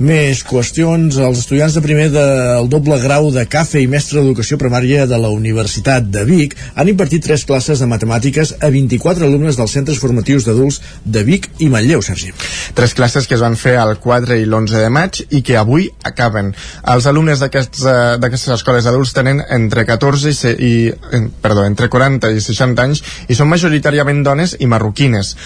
Més 0.00 0.38
qüestions. 0.48 1.18
Els 1.20 1.40
estudiants 1.42 1.74
de 1.76 1.80
primer 1.84 2.06
del 2.08 2.68
doble 2.72 2.96
grau 3.02 3.26
de 3.34 3.42
CAFE 3.44 3.82
i 3.84 3.88
mestre 3.90 4.22
d'educació 4.22 4.56
primària 4.56 5.02
de 5.04 5.18
la 5.20 5.28
Universitat 5.28 6.06
de 6.08 6.22
Vic 6.24 6.54
han 6.80 6.88
impartit 6.88 7.20
tres 7.26 7.42
classes 7.44 7.82
de 7.82 7.88
matemàtiques 7.90 8.54
a 8.64 8.70
24 8.72 9.28
alumnes 9.28 9.58
dels 9.60 9.74
centres 9.76 10.00
formatius 10.00 10.46
d'adults 10.46 10.78
de 11.04 11.24
Vic 11.26 11.50
i 11.60 11.68
Manlleu, 11.68 12.00
Sergi. 12.00 12.32
Tres 12.72 12.94
classes 12.96 13.28
que 13.28 13.36
es 13.36 13.42
van 13.44 13.58
fer 13.60 13.74
el 13.82 13.98
4 14.00 14.38
i 14.40 14.46
l'11 14.46 14.80
de 14.80 14.88
maig 14.88 15.20
i 15.28 15.42
que 15.44 15.58
avui 15.60 15.90
acaben. 16.08 16.54
Els 16.94 17.10
alumnes 17.12 17.44
d'aquestes 17.44 17.84
eh, 17.84 18.54
escoles 18.56 18.88
d'adults 18.88 19.12
tenen 19.12 19.44
entre 19.52 19.84
14 19.84 20.32
i, 20.32 20.54
i 20.56 20.72
eh, 20.88 21.22
perdó, 21.44 21.66
entre 21.68 21.90
40 21.92 22.32
i 22.32 22.40
60 22.40 22.88
anys 22.88 23.04
i 23.28 23.36
són 23.36 23.52
majoritàriament 23.52 24.24
dones 24.24 24.56
i 24.56 24.64
marroquines. 24.64 25.36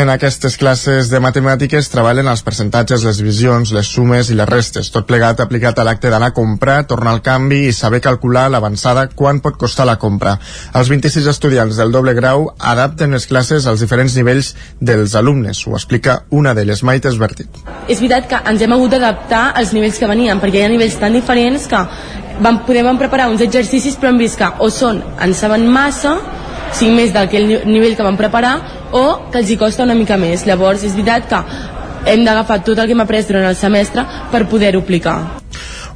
En 0.00 0.08
aquestes 0.08 0.56
classes 0.56 1.12
de 1.12 1.20
matemàtiques 1.20 1.92
treballen 1.92 2.32
els 2.32 2.46
percentatges, 2.46 3.04
les 3.04 3.20
divisions, 3.20 3.76
les 3.76 3.97
sumes 3.98 4.28
i 4.30 4.36
les 4.38 4.46
restes, 4.46 4.92
tot 4.94 5.06
plegat 5.08 5.40
aplicat 5.42 5.78
a 5.80 5.84
l'acte 5.86 6.10
d'anar 6.12 6.30
a 6.30 6.36
comprar, 6.36 6.84
tornar 6.86 7.16
al 7.16 7.22
canvi 7.24 7.64
i 7.66 7.74
saber 7.74 7.98
calcular 8.04 8.46
l'avançada 8.52 9.08
quan 9.10 9.40
pot 9.42 9.56
costar 9.58 9.88
la 9.88 9.96
compra. 9.98 10.36
Els 10.78 10.90
26 10.92 11.26
estudiants 11.32 11.80
del 11.80 11.90
doble 11.90 12.14
grau 12.14 12.46
adapten 12.58 13.16
les 13.16 13.26
classes 13.26 13.66
als 13.66 13.82
diferents 13.82 14.14
nivells 14.14 14.52
dels 14.78 15.16
alumnes, 15.18 15.64
ho 15.66 15.74
explica 15.74 16.20
una 16.30 16.54
d'elles, 16.54 16.84
Maite 16.86 17.10
Esbertit. 17.10 17.58
És 17.88 17.98
veritat 17.98 18.28
que 18.30 18.42
ens 18.52 18.62
hem 18.62 18.76
hagut 18.76 18.94
d'adaptar 18.94 19.48
als 19.58 19.74
nivells 19.74 19.98
que 19.98 20.10
venien, 20.10 20.38
perquè 20.38 20.62
hi 20.62 20.68
ha 20.68 20.70
nivells 20.70 20.98
tan 21.00 21.16
diferents 21.18 21.66
que 21.66 21.80
vam, 22.38 22.60
podem 22.68 23.00
preparar 23.00 23.26
uns 23.32 23.42
exercicis 23.42 23.98
però 23.98 24.12
hem 24.12 24.20
vist 24.22 24.38
que 24.38 24.52
o 24.62 24.70
són, 24.70 25.02
en 25.18 25.34
saben 25.34 25.66
massa 25.66 26.14
o 26.18 26.76
sigui, 26.76 26.92
més 26.94 27.10
del 27.16 27.26
que 27.32 27.40
el 27.40 27.50
nivell 27.66 27.96
que 27.96 28.06
vam 28.06 28.20
preparar 28.20 28.54
o 28.92 29.04
que 29.32 29.40
els 29.40 29.50
hi 29.50 29.58
costa 29.58 29.82
una 29.88 29.96
mica 29.98 30.20
més 30.20 30.44
llavors 30.46 30.84
és 30.86 30.94
veritat 30.94 31.26
que 31.32 31.42
hem 32.06 32.24
d'agafar 32.24 32.62
tot 32.64 32.78
el 32.78 32.86
que 32.86 32.96
hem 32.96 33.04
après 33.04 33.26
durant 33.28 33.48
el 33.48 33.56
semestre 33.56 34.04
per 34.32 34.46
poder-ho 34.48 34.82
aplicar. 34.84 35.18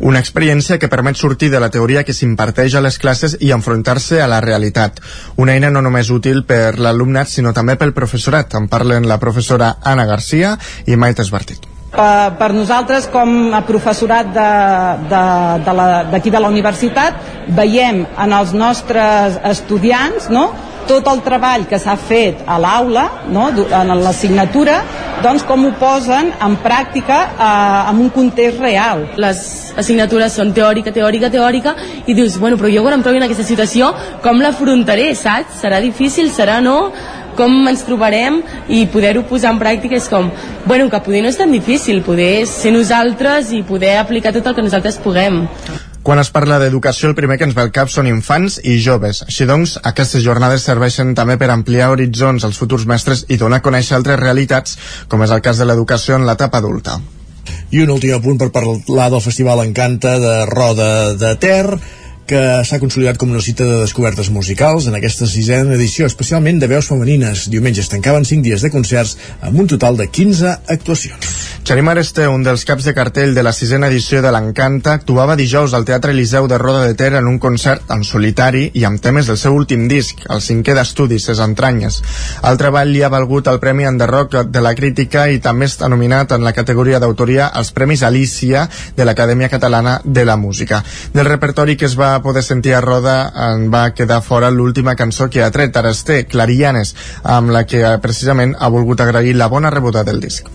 Una 0.03 0.19
experiència 0.19 0.79
que 0.83 0.91
permet 0.91 1.17
sortir 1.17 1.51
de 1.53 1.61
la 1.63 1.71
teoria 1.71 2.03
que 2.03 2.15
s'imparteix 2.17 2.75
a 2.75 2.83
les 2.83 2.99
classes 2.99 3.37
i 3.41 3.53
enfrontar-se 3.55 4.23
a 4.23 4.27
la 4.27 4.41
realitat. 4.43 4.99
Una 5.37 5.55
eina 5.55 5.71
no 5.71 5.83
només 5.85 6.11
útil 6.11 6.43
per 6.49 6.79
l'alumnat, 6.79 7.31
sinó 7.31 7.53
també 7.53 7.77
pel 7.79 7.95
professorat. 7.95 8.57
En 8.59 8.67
parlen 8.73 9.07
la 9.07 9.21
professora 9.23 9.77
Anna 9.83 10.09
Garcia 10.09 10.57
i 10.87 10.97
Maite 10.97 11.23
Esbartit. 11.23 11.69
Per, 11.93 12.33
per 12.41 12.49
nosaltres, 12.57 13.07
com 13.13 13.53
a 13.53 13.61
professorat 13.69 14.33
d'aquí 14.33 15.09
de, 15.13 15.25
de, 15.67 15.73
la, 15.77 15.89
de 16.25 16.41
la 16.41 16.51
universitat, 16.51 17.19
veiem 17.53 18.07
en 18.25 18.33
els 18.33 18.55
nostres 18.57 19.37
estudiants 19.53 20.31
no, 20.33 20.49
tot 20.89 21.09
el 21.11 21.23
treball 21.25 21.67
que 21.71 21.79
s'ha 21.81 21.97
fet 21.97 22.43
a 22.47 22.59
l'aula, 22.63 23.05
no, 23.33 23.49
en 23.53 23.95
l'assignatura, 24.03 24.81
doncs 25.23 25.45
com 25.47 25.67
ho 25.67 25.73
posen 25.79 26.33
en 26.43 26.57
pràctica 26.65 27.19
eh, 27.31 27.91
en 27.93 28.03
un 28.03 28.11
context 28.15 28.61
real. 28.61 29.07
Les 29.23 29.41
assignatures 29.79 30.39
són 30.39 30.53
teòrica, 30.57 30.93
teòrica, 30.95 31.31
teòrica, 31.33 31.75
i 32.07 32.17
dius, 32.19 32.39
bueno, 32.43 32.59
però 32.61 32.71
jo 32.73 32.85
quan 32.85 32.99
em 32.99 33.05
trobo 33.07 33.21
en 33.21 33.29
aquesta 33.29 33.47
situació, 33.47 33.93
com 34.25 34.43
l'afrontaré, 34.43 35.13
saps? 35.19 35.61
Serà 35.63 35.81
difícil, 35.85 36.33
serà 36.35 36.61
no? 36.65 36.79
com 37.37 37.69
ens 37.69 37.81
trobarem 37.87 38.43
i 38.69 38.83
poder-ho 38.93 39.23
posar 39.29 39.55
en 39.55 39.61
pràctica 39.63 39.97
és 39.97 40.09
com, 40.13 40.29
bueno, 40.67 40.91
que 40.93 41.01
poder 41.01 41.23
no 41.25 41.31
és 41.33 41.39
tan 41.41 41.55
difícil, 41.55 42.03
poder 42.05 42.45
ser 42.51 42.75
nosaltres 42.77 43.55
i 43.57 43.63
poder 43.65 43.97
aplicar 44.03 44.35
tot 44.37 44.51
el 44.51 44.59
que 44.59 44.67
nosaltres 44.69 45.01
puguem. 45.01 45.47
Quan 46.03 46.19
es 46.19 46.33
parla 46.35 46.57
d'educació, 46.59 47.13
el 47.13 47.15
primer 47.15 47.37
que 47.39 47.47
ens 47.47 47.55
ve 47.55 47.63
al 47.63 47.71
cap 47.71 47.91
són 47.93 48.09
infants 48.11 48.57
i 48.67 48.75
joves. 48.83 49.21
Així 49.23 49.47
doncs, 49.47 49.77
aquestes 49.87 50.25
jornades 50.25 50.65
serveixen 50.67 51.13
també 51.15 51.37
per 51.39 51.53
ampliar 51.55 51.93
horitzons 51.93 52.43
als 52.43 52.59
futurs 52.59 52.89
mestres 52.91 53.23
i 53.31 53.39
donar 53.39 53.61
a 53.63 53.63
conèixer 53.63 53.95
altres 54.01 54.19
realitats, 54.19 54.75
com 55.07 55.23
és 55.23 55.31
el 55.31 55.45
cas 55.47 55.63
de 55.63 55.69
l'educació 55.69 56.19
en 56.19 56.27
l'etapa 56.27 56.59
adulta. 56.59 56.99
I 57.71 57.85
un 57.85 57.95
últim 57.95 58.19
punt 58.23 58.41
per 58.41 58.51
parlar 58.51 59.09
del 59.15 59.23
Festival 59.23 59.63
Encanta 59.63 60.19
de 60.19 60.35
Roda 60.51 61.15
de 61.15 61.37
Ter, 61.39 61.79
que 62.33 62.65
s'ha 62.65 62.81
consolidat 62.81 63.19
com 63.21 63.33
una 63.35 63.43
cita 63.45 63.67
de 63.69 63.81
descobertes 63.83 64.31
musicals 64.33 64.87
en 64.89 64.97
aquesta 64.97 65.27
sisena 65.29 65.75
edició, 65.77 66.07
especialment 66.09 66.63
de 66.63 66.71
veus 66.71 66.89
femenines. 66.89 67.45
Diumenge 67.53 67.83
es 67.85 67.91
tancaven 67.93 68.25
5 68.25 68.47
dies 68.47 68.65
de 68.65 68.71
concerts 68.73 69.19
amb 69.45 69.61
un 69.61 69.69
total 69.69 69.99
de 70.01 70.09
15 70.09 70.55
actuacions. 70.73 71.33
Xarim 71.63 71.91
Areste, 71.93 72.25
un 72.27 72.43
dels 72.43 72.65
caps 72.67 72.89
de 72.89 72.95
cartell 72.97 73.37
de 73.37 73.43
la 73.45 73.53
sisena 73.53 73.87
edició 73.93 74.23
de 74.25 74.33
l'Encanta, 74.35 74.97
actuava 74.97 75.37
dijous 75.37 75.77
al 75.77 75.85
Teatre 75.87 76.11
Eliseu 76.11 76.49
de 76.51 76.57
Roda 76.59 76.87
de 76.87 76.97
Ter 76.99 77.13
en 77.19 77.29
un 77.29 77.37
concert 77.39 77.93
en 77.93 78.03
solitari 78.03 78.65
i 78.81 78.87
amb 78.89 78.99
temes 79.03 79.29
del 79.29 79.39
seu 79.39 79.55
últim 79.55 79.85
disc, 79.91 80.25
el 80.33 80.41
cinquè 80.43 80.75
d'estudi, 80.75 81.21
Ses 81.23 81.43
Entranyes. 81.45 82.01
El 82.49 82.59
treball 82.59 82.91
li 82.91 83.05
ha 83.05 83.13
valgut 83.13 83.53
el 83.53 83.61
Premi 83.61 83.87
Enderroc 83.87 84.39
de 84.49 84.65
la 84.65 84.75
Crítica 84.75 85.29
i 85.29 85.39
també 85.45 85.69
està 85.69 85.91
nominat 85.93 86.33
en 86.33 86.43
la 86.43 86.55
categoria 86.57 86.99
d'autoria 86.99 87.47
als 87.47 87.71
Premis 87.77 88.03
Alicia 88.03 88.65
de 88.97 89.07
l'Acadèmia 89.07 89.53
Catalana 89.53 90.01
de 90.03 90.25
la 90.25 90.37
Música. 90.41 90.83
Del 91.13 91.29
repertori 91.31 91.77
que 91.77 91.87
es 91.87 91.99
va 91.99 92.17
poder 92.23 92.43
sentir 92.43 92.75
a 92.75 92.81
Roda 92.81 93.33
en 93.51 93.69
va 93.73 93.91
quedar 93.95 94.23
fora 94.23 94.51
l'última 94.51 94.95
cançó 94.97 95.29
que 95.31 95.43
ha 95.43 95.51
tret. 95.51 95.77
Arasté, 95.77 96.25
Clarianes, 96.27 96.95
amb 97.23 97.51
la 97.51 97.65
que 97.67 97.83
precisament 98.03 98.55
ha 98.59 98.71
volgut 98.73 99.01
agrair 99.01 99.35
la 99.37 99.49
bona 99.53 99.71
rebuda 99.71 100.05
del 100.05 100.21
disc. 100.21 100.49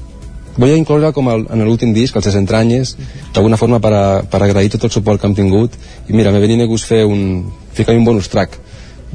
Vull 0.58 0.74
incloure 0.74 1.12
com 1.14 1.30
el, 1.30 1.46
en 1.54 1.62
l'últim 1.68 1.94
disc, 1.94 2.16
els 2.16 2.40
Entranyes, 2.40 2.96
d'alguna 3.34 3.60
forma 3.62 3.80
per, 3.84 3.94
a, 3.94 4.06
per 4.26 4.42
agrair 4.42 4.74
tot 4.74 4.88
el 4.88 4.96
suport 4.96 5.22
que 5.22 5.30
hem 5.30 5.38
tingut. 5.38 5.78
I 6.10 6.18
mira, 6.18 6.34
m'he 6.34 6.42
venit 6.42 6.66
a 6.66 6.70
gust 6.72 6.90
fer 6.90 7.04
un, 7.06 7.46
ficar 7.78 7.94
un 7.94 8.08
bonus 8.08 8.32
track. 8.34 8.58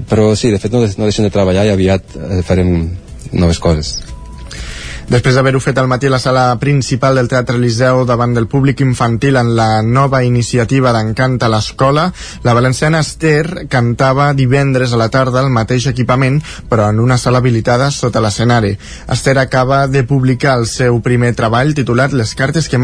Però 0.09 0.31
sí, 0.39 0.55
de 0.55 0.63
fet 0.63 0.73
no, 0.73 0.85
no 0.87 1.11
deixem 1.11 1.27
de 1.27 1.35
treballar 1.35 1.67
i 1.67 1.75
aviat 1.75 2.17
eh, 2.17 2.43
farem 2.47 2.73
noves 3.33 3.59
coses 3.61 4.12
Després 5.13 5.35
d'haver-ho 5.37 5.61
fet 5.61 5.77
al 5.77 5.91
matí 5.93 6.09
a 6.09 6.11
la 6.15 6.19
sala 6.23 6.43
principal 6.57 7.19
del 7.19 7.27
Teatre 7.29 7.59
Liceu 7.61 8.07
davant 8.09 8.33
del 8.33 8.47
públic 8.49 8.79
infantil 8.81 9.37
en 9.37 9.51
la 9.59 9.83
nova 9.85 10.23
iniciativa 10.25 10.89
d'Encanta 10.97 11.51
l'Escola, 11.53 12.07
la 12.47 12.55
valenciana 12.57 13.03
Esther 13.05 13.67
cantava 13.69 14.31
divendres 14.33 14.95
a 14.95 15.01
la 15.03 15.11
tarda 15.13 15.43
al 15.43 15.51
mateix 15.53 15.91
equipament, 15.91 16.39
però 16.71 16.89
en 16.89 17.03
una 17.05 17.21
sala 17.21 17.43
habilitada 17.45 17.91
sota 17.93 18.23
l'escenari. 18.25 18.73
Esther 19.13 19.37
acaba 19.43 19.83
de 19.87 20.01
publicar 20.09 20.57
el 20.63 20.65
seu 20.65 21.03
primer 21.05 21.35
treball 21.37 21.77
titulat 21.77 22.17
Les 22.17 22.33
cartes 22.33 22.73
que, 22.73 22.81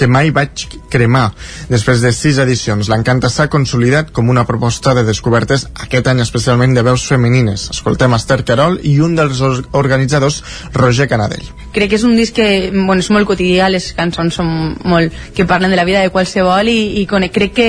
que 0.00 0.08
mai 0.08 0.32
vaig 0.32 0.64
cremar. 0.88 1.26
Després 1.68 2.00
de 2.00 2.14
sis 2.16 2.40
edicions, 2.40 2.88
l'Encanta 2.88 3.28
s'ha 3.28 3.50
consolidat 3.52 4.08
com 4.16 4.32
una 4.32 4.48
proposta 4.48 4.96
de 4.96 5.04
descobertes 5.04 5.68
aquest 5.84 6.08
any 6.08 6.24
especialment 6.24 6.72
de 6.72 6.88
veus 6.88 7.04
femenines. 7.12 7.68
Escoltem 7.76 8.16
Esther 8.16 8.40
Carol 8.48 8.80
i 8.80 9.02
un 9.04 9.20
dels 9.20 9.44
organitzadors, 9.76 10.42
Roger 10.72 11.12
Canadell 11.12 11.57
crec 11.72 11.90
que 11.90 11.98
és 11.98 12.04
un 12.04 12.16
disc 12.16 12.34
que 12.34 12.70
bueno, 12.72 13.00
és 13.00 13.10
molt 13.14 13.28
quotidià, 13.28 13.68
les 13.72 13.92
cançons 13.96 14.40
són 14.40 14.76
molt 14.84 15.14
que 15.36 15.46
parlen 15.46 15.70
de 15.70 15.78
la 15.78 15.86
vida 15.88 16.02
de 16.02 16.12
qualsevol 16.14 16.70
i, 16.72 17.02
i 17.02 17.06
crec 17.06 17.54
que 17.54 17.68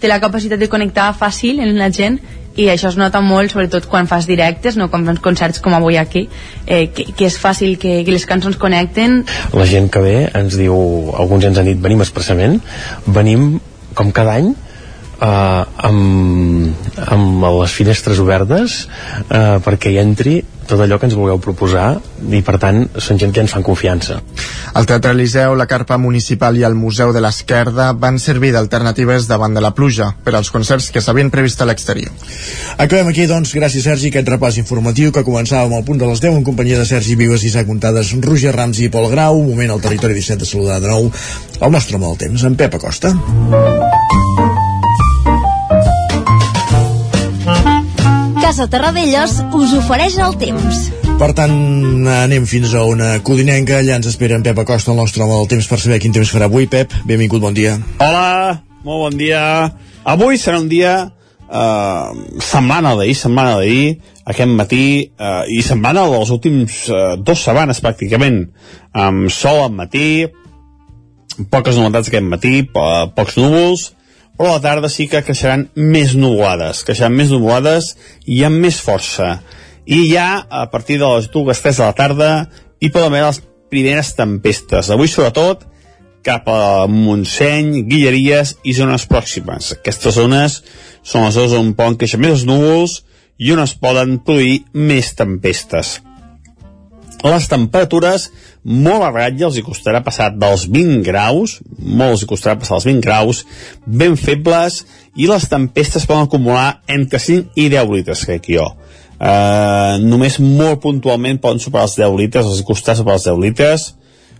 té 0.00 0.08
la 0.08 0.20
capacitat 0.20 0.60
de 0.60 0.68
connectar 0.68 1.12
fàcil 1.16 1.60
en 1.60 1.76
la 1.78 1.90
gent 1.90 2.20
i 2.56 2.70
això 2.72 2.88
es 2.88 2.96
nota 2.96 3.20
molt, 3.20 3.52
sobretot 3.52 3.84
quan 3.92 4.08
fas 4.08 4.26
directes, 4.26 4.78
no 4.80 4.88
quan 4.88 5.04
fas 5.04 5.20
concerts 5.20 5.60
com 5.60 5.74
avui 5.76 5.98
aquí, 6.00 6.26
eh, 6.64 6.86
que, 6.88 7.10
que 7.12 7.28
és 7.28 7.36
fàcil 7.36 7.76
que, 7.76 7.98
que 8.04 8.14
les 8.14 8.24
cançons 8.24 8.56
connecten. 8.56 9.24
La 9.52 9.66
gent 9.68 9.90
que 9.92 10.00
ve 10.00 10.14
ens 10.32 10.56
diu, 10.56 10.76
alguns 11.20 11.44
ens 11.44 11.60
han 11.60 11.68
dit, 11.68 11.80
venim 11.82 12.00
expressament, 12.00 12.62
venim 13.06 13.58
com 13.96 14.12
cada 14.16 14.38
any 14.40 14.54
eh, 15.20 15.88
amb, 15.88 16.90
amb 17.06 17.48
les 17.60 17.78
finestres 17.78 18.20
obertes 18.22 18.82
eh, 19.30 19.56
perquè 19.64 19.92
hi 19.92 20.02
entri 20.02 20.42
tot 20.66 20.80
allò 20.82 20.98
que 20.98 21.06
ens 21.06 21.14
vulgueu 21.14 21.38
proposar 21.38 21.94
i 22.34 22.40
per 22.42 22.56
tant 22.58 22.82
són 22.98 23.20
gent 23.22 23.32
que 23.32 23.42
ens 23.44 23.52
fan 23.54 23.64
confiança. 23.66 24.18
El 24.76 24.86
Teatre 24.88 25.12
Eliseu, 25.14 25.54
la 25.54 25.68
Carpa 25.70 25.96
Municipal 25.96 26.58
i 26.58 26.64
el 26.66 26.74
Museu 26.74 27.12
de 27.14 27.22
l'Esquerda 27.22 27.92
van 27.94 28.18
servir 28.18 28.50
d'alternatives 28.52 29.28
davant 29.30 29.54
de 29.54 29.62
la 29.62 29.72
pluja 29.78 30.10
per 30.24 30.34
als 30.34 30.50
concerts 30.50 30.90
que 30.90 31.00
s'havien 31.00 31.30
previst 31.30 31.62
a 31.62 31.68
l'exterior. 31.70 32.10
Acabem 32.76 33.12
aquí, 33.12 33.28
doncs, 33.30 33.54
gràcies 33.56 33.86
Sergi, 33.86 34.10
aquest 34.10 34.32
repàs 34.34 34.58
informatiu 34.60 35.14
que 35.14 35.24
començava 35.26 35.70
amb 35.70 35.78
el 35.78 35.86
punt 35.86 36.02
de 36.02 36.10
les 36.10 36.20
10 36.24 36.40
en 36.42 36.44
companyia 36.50 36.82
de 36.82 36.88
Sergi 36.88 37.16
Vives 37.16 37.46
i 37.46 37.52
Isaac 37.52 37.70
Montades, 37.70 38.12
Roger 38.26 38.54
Rams 38.56 38.82
i 38.82 38.90
Pol 38.90 39.08
Grau, 39.14 39.38
un 39.38 39.52
moment 39.54 39.76
al 39.76 39.84
territori 39.84 40.18
17 40.18 40.42
de 40.42 40.50
saludar 40.50 40.82
de 40.82 40.90
nou 40.90 41.08
el 41.60 41.72
nostre 41.72 42.02
mal 42.02 42.18
temps, 42.18 42.42
en 42.44 42.58
Pep 42.58 42.74
Acosta. 42.74 43.14
Casa 48.46 48.68
Terradellos 48.70 49.40
us 49.58 49.72
ofereix 49.74 50.20
el 50.22 50.36
temps. 50.38 50.84
Per 51.18 51.28
tant, 51.34 51.54
anem 52.06 52.44
fins 52.46 52.76
a 52.78 52.84
una 52.86 53.08
codinenca. 53.26 53.80
Allà 53.80 53.96
ens 53.98 54.06
espera 54.06 54.36
en 54.38 54.44
Pep 54.46 54.60
Acosta, 54.62 54.92
el 54.92 55.00
nostre 55.00 55.24
home 55.24 55.34
del 55.34 55.48
temps, 55.50 55.66
per 55.66 55.80
saber 55.82 55.98
quin 55.98 56.14
temps 56.14 56.30
farà 56.30 56.46
avui. 56.46 56.68
Pep, 56.70 56.94
benvingut, 57.10 57.42
bon 57.42 57.56
dia. 57.56 57.72
Hola, 57.98 58.60
molt 58.86 59.02
bon 59.02 59.18
dia. 59.18 59.40
Avui 60.14 60.38
serà 60.38 60.60
un 60.62 60.70
dia 60.70 60.92
eh, 61.02 62.38
semblant 62.38 62.86
al 62.86 63.02
d'ahir, 63.02 63.16
semblant 63.18 63.50
al 63.50 63.64
d'ahir, 63.64 64.14
aquest 64.30 64.54
matí, 64.62 64.86
eh, 65.10 65.42
i 65.50 65.58
semblant 65.66 65.98
al 66.04 66.14
dels 66.14 66.30
últims 66.38 66.84
eh, 66.86 67.02
dos 67.18 67.42
setmanes, 67.48 67.82
pràcticament, 67.82 68.44
amb 68.94 69.26
sol 69.34 69.64
al 69.64 69.74
matí, 69.74 70.06
poques 71.50 71.82
novetats 71.82 72.14
aquest 72.14 72.30
matí, 72.30 72.60
po 72.70 72.86
pocs 73.18 73.42
núvols, 73.42 73.88
però 74.36 74.50
a 74.50 74.56
la 74.58 74.64
tarda 74.64 74.90
sí 74.92 75.08
que 75.08 75.22
creixeran 75.24 75.68
més 75.74 76.14
nuvolades, 76.18 76.82
creixeran 76.86 77.16
més 77.16 77.32
nuvolades 77.32 77.94
i 78.24 78.42
amb 78.46 78.60
més 78.64 78.80
força. 78.84 79.38
I 79.86 80.02
ja, 80.10 80.44
a 80.50 80.66
partir 80.70 80.98
de 81.00 81.08
les 81.14 81.30
dues, 81.32 81.62
tres 81.62 81.78
de 81.80 81.86
la 81.86 81.96
tarda, 81.96 82.30
hi 82.80 82.90
poden 82.90 83.12
haver 83.12 83.24
les 83.28 83.40
primeres 83.72 84.12
tempestes. 84.18 84.90
Avui, 84.90 85.08
sobretot, 85.08 85.64
cap 86.26 86.48
a 86.50 86.86
Montseny, 86.90 87.84
Guilleries 87.86 88.56
i 88.66 88.74
zones 88.74 89.06
pròximes. 89.10 89.76
Aquestes 89.78 90.18
zones 90.18 90.60
són 91.06 91.28
les 91.28 91.36
zones 91.38 91.54
on 91.54 91.74
poden 91.78 91.98
créixer 92.00 92.20
més 92.20 92.40
els 92.40 92.48
núvols 92.48 93.00
i 93.38 93.52
on 93.54 93.62
es 93.62 93.76
poden 93.78 94.18
produir 94.26 94.64
més 94.74 95.12
tempestes. 95.14 96.00
Les 97.24 97.46
temperatures 97.48 98.28
molt 98.66 99.06
a 99.06 99.10
ratlla 99.14 99.46
els 99.48 99.56
hi 99.56 99.64
costarà 99.64 100.02
passar 100.04 100.28
dels 100.36 100.66
20 100.72 101.00
graus, 101.06 101.56
molt 101.78 102.16
els 102.16 102.24
hi 102.24 102.28
costarà 102.28 102.58
passar 102.60 102.76
dels 102.76 102.88
20 102.90 103.04
graus, 103.04 103.42
ben 103.86 104.16
febles, 104.20 104.82
i 105.16 105.28
les 105.30 105.48
tempestes 105.48 106.04
poden 106.06 106.26
acumular 106.26 106.82
entre 106.92 107.20
5 107.22 107.56
i 107.56 107.68
10 107.72 107.92
litres, 107.94 108.24
crec 108.28 108.50
jo. 108.52 108.66
Uh, 109.16 109.96
només 110.02 110.36
molt 110.42 110.82
puntualment 110.84 111.40
poden 111.40 111.62
superar 111.62 111.86
els 111.88 111.96
10 111.96 112.18
litres, 112.20 112.50
els 112.50 112.60
hi 112.60 112.68
costarà 112.68 112.98
superar 112.98 113.16
els 113.16 113.28
10 113.30 113.40
litres, 113.46 113.86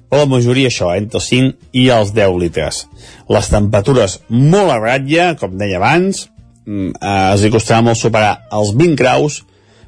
però 0.07 0.23
la 0.23 0.33
majoria 0.37 0.69
això, 0.71 0.93
entre 0.95 1.19
els 1.23 1.31
5 1.33 1.73
i 1.81 1.89
els 1.95 2.13
10 2.15 2.39
litres. 2.43 2.85
Les 3.33 3.51
temperatures 3.51 4.21
molt 4.29 4.75
a 4.75 4.79
ratlla, 4.83 5.33
com 5.41 5.57
deia 5.57 5.81
abans, 5.81 6.27
uh, 6.67 6.91
els 7.33 7.47
hi 7.47 7.53
costarà 7.55 7.81
molt 7.87 8.03
superar 8.03 8.37
els 8.53 8.75
20 8.77 9.01
graus, 9.01 9.45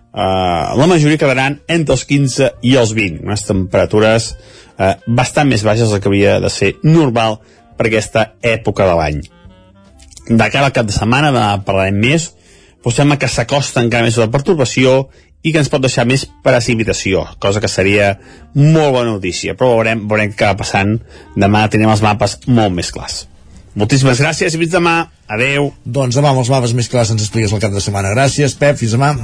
Uh, 0.09 0.74
la 0.80 0.86
majoria 0.89 1.20
quedaran 1.20 1.59
entre 1.68 1.94
els 1.94 2.06
15 2.09 2.48
i 2.64 2.74
els 2.80 2.94
20, 2.97 3.20
unes 3.28 3.44
temperatures 3.44 4.30
uh, 4.32 4.94
bastant 5.06 5.51
més 5.51 5.62
baixes 5.66 5.93
del 5.93 6.01
que 6.01 6.09
havia 6.09 6.39
de 6.40 6.51
ser 6.51 6.72
normal 6.82 7.39
per 7.76 7.90
aquesta 7.90 8.32
època 8.40 8.89
de 8.89 8.97
l'any. 8.98 9.20
De 10.28 10.51
cara 10.52 10.68
al 10.68 10.74
cap 10.76 10.89
de 10.89 10.97
setmana 10.97 11.30
demà 11.32 11.60
parlarem 11.64 12.01
més, 12.01 12.32
però 12.82 12.94
sembla 12.94 13.18
que 13.20 13.28
s'acosta 13.28 13.85
encara 13.85 14.09
més 14.09 14.18
la 14.20 14.30
pertorbació 14.32 15.09
i 15.44 15.52
que 15.52 15.60
ens 15.62 15.70
pot 15.70 15.82
deixar 15.85 16.06
més 16.09 16.26
precipitació, 16.44 17.24
cosa 17.39 17.60
que 17.62 17.70
seria 17.70 18.14
molt 18.56 18.94
bona 18.97 19.12
notícia, 19.12 19.55
però 19.55 19.76
veurem, 19.76 20.06
veurem 20.10 20.32
què 20.32 20.40
acaba 20.40 20.64
passant. 20.64 20.97
Demà 21.36 21.66
tenim 21.70 21.93
els 21.93 22.02
mapes 22.02 22.40
molt 22.48 22.74
més 22.74 22.90
clars. 22.94 23.26
Moltíssimes 23.79 24.19
gràcies 24.19 24.55
i 24.55 24.59
fins 24.59 24.75
demà. 24.75 24.97
Adeu. 25.31 25.71
Doncs 25.85 26.19
demà 26.19 26.33
amb 26.33 26.43
els 26.43 26.51
mapes 26.51 26.75
més 26.75 26.89
clars 26.91 27.13
ens 27.15 27.23
expliques 27.23 27.53
el 27.55 27.63
cap 27.63 27.75
de 27.75 27.83
setmana. 27.85 28.11
Gràcies, 28.17 28.57
Pep. 28.59 28.79
Fins 28.81 28.97
demà. 28.97 29.15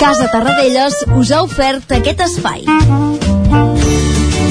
Casa 0.00 0.26
Tarradellas 0.32 1.04
us 1.14 1.30
ha 1.30 1.44
ofert 1.46 1.92
aquest 2.00 2.24
espai. 2.26 2.66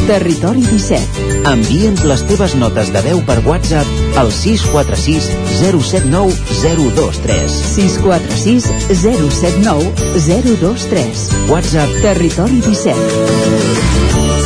Territori 0.10 0.64
17. 0.66 1.26
Envia'ns 1.52 2.02
les 2.10 2.24
teves 2.32 2.56
notes 2.58 2.90
de 2.96 3.02
veu 3.06 3.20
per 3.28 3.38
WhatsApp 3.46 4.18
al 4.18 4.32
646 4.34 5.28
079 5.60 6.34
023. 6.64 7.60
646 7.76 8.72
079 9.04 9.92
023. 10.26 11.30
WhatsApp 11.52 12.02
Territori 12.02 12.58
17. 12.66 14.39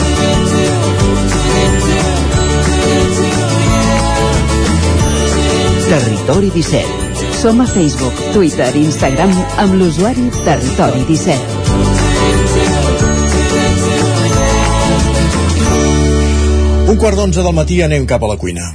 Territori 5.93 6.49
17. 6.49 7.37
Som 7.37 7.61
a 7.61 7.67
Facebook, 7.69 8.13
Twitter 8.33 8.71
i 8.73 8.81
Instagram 8.81 9.29
amb 9.61 9.75
l'usuari 9.77 10.25
Territori 10.41 11.05
17. 11.05 11.37
Un 16.89 16.97
quart 16.97 17.13
d'onze 17.21 17.45
del 17.45 17.53
matí 17.53 17.77
anem 17.85 18.09
cap 18.09 18.25
a 18.25 18.33
la 18.33 18.41
cuina. 18.41 18.73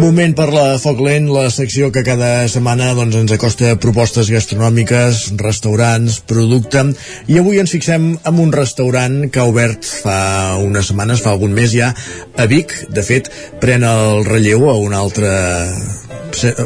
Moment 0.00 0.32
per 0.32 0.46
la 0.48 0.78
Foc 0.80 1.02
Lent, 1.04 1.26
la 1.28 1.50
secció 1.52 1.90
que 1.92 2.00
cada 2.06 2.46
setmana 2.48 2.94
doncs, 2.96 3.18
ens 3.20 3.34
acosta 3.34 3.74
propostes 3.82 4.30
gastronòmiques, 4.32 5.26
restaurants, 5.42 6.22
producte, 6.30 6.86
i 7.28 7.36
avui 7.36 7.60
ens 7.60 7.74
fixem 7.74 8.06
en 8.16 8.40
un 8.40 8.54
restaurant 8.54 9.26
que 9.28 9.42
ha 9.42 9.48
obert 9.50 9.84
fa 9.84 10.56
unes 10.64 10.88
setmanes, 10.88 11.20
fa 11.20 11.34
algun 11.34 11.52
mes 11.52 11.74
ja, 11.76 11.92
a 12.32 12.48
Vic. 12.48 12.72
De 12.88 13.04
fet, 13.04 13.28
pren 13.60 13.84
el 13.84 14.24
relleu 14.24 14.70
a 14.70 14.78
un 14.80 14.96
altre 14.96 15.34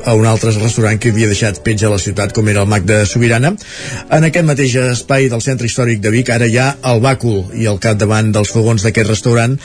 a 0.05 0.15
un 0.15 0.27
altre 0.27 0.53
restaurant 0.55 0.99
que 1.01 1.13
havia 1.13 1.29
deixat 1.31 1.61
petja 1.65 1.89
a 1.89 1.93
la 1.95 2.01
ciutat 2.03 2.35
com 2.37 2.49
era 2.49 2.65
el 2.65 2.71
Mac 2.71 2.87
de 2.89 3.03
Sobirana. 3.09 3.55
En 4.11 4.27
aquest 4.29 4.47
mateix 4.49 4.77
espai 4.83 5.29
del 5.33 5.45
centre 5.45 5.69
històric 5.69 6.03
de 6.05 6.13
Vic 6.15 6.33
ara 6.35 6.49
hi 6.51 6.59
ha 6.59 6.75
el 6.93 7.03
Bàcul 7.05 7.55
i 7.61 7.69
al 7.71 7.81
capdavant 7.83 8.33
dels 8.35 8.53
fogons 8.55 8.85
d'aquest 8.85 9.11
restaurant 9.11 9.57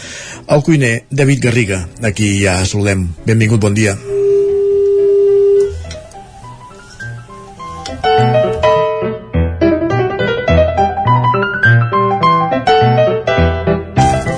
el 0.47 0.63
cuiner 0.63 0.95
David 1.11 1.43
Garriga. 1.49 1.83
Aquí 2.03 2.31
ja 2.43 2.59
saludem, 2.65 3.09
benvingut, 3.25 3.61
bon 3.61 3.77
dia. 3.77 3.97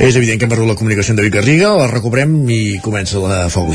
És 0.02 0.16
evident 0.18 0.40
que 0.42 0.48
hem 0.48 0.52
perdut 0.52 0.68
la 0.68 0.76
comunicació 0.76 1.14
amb 1.14 1.22
David 1.22 1.36
Garriga, 1.38 1.70
la 1.78 1.86
recuperem 1.92 2.34
i 2.50 2.80
comença 2.84 3.22
la 3.22 3.46
Foc 3.54 3.70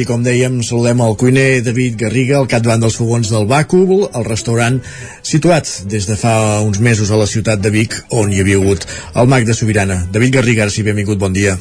Sí, 0.00 0.06
com 0.08 0.22
dèiem, 0.24 0.54
saludem 0.64 1.02
el 1.04 1.12
cuiner 1.20 1.60
David 1.60 1.98
Garriga, 2.00 2.38
al 2.38 2.46
capdavant 2.48 2.80
dels 2.80 2.94
fogons 2.96 3.28
del 3.28 3.44
Bàcul, 3.44 4.06
el 4.16 4.24
restaurant 4.24 4.78
situat 5.20 5.68
des 5.92 6.06
de 6.08 6.16
fa 6.16 6.32
uns 6.64 6.80
mesos 6.80 7.10
a 7.12 7.18
la 7.20 7.26
ciutat 7.28 7.60
de 7.60 7.68
Vic, 7.74 7.98
on 8.16 8.32
hi 8.32 8.40
havia 8.40 8.56
hagut 8.56 8.86
el 9.20 9.28
Mac 9.28 9.44
de 9.44 9.52
Sobirana. 9.58 9.98
David 10.08 10.38
Garriga, 10.38 10.64
ara 10.64 10.72
sí, 10.72 10.86
benvingut, 10.86 11.20
bon 11.20 11.36
dia. 11.36 11.58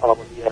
Hola, 0.00 0.18
bon 0.18 0.26
dia. 0.34 0.50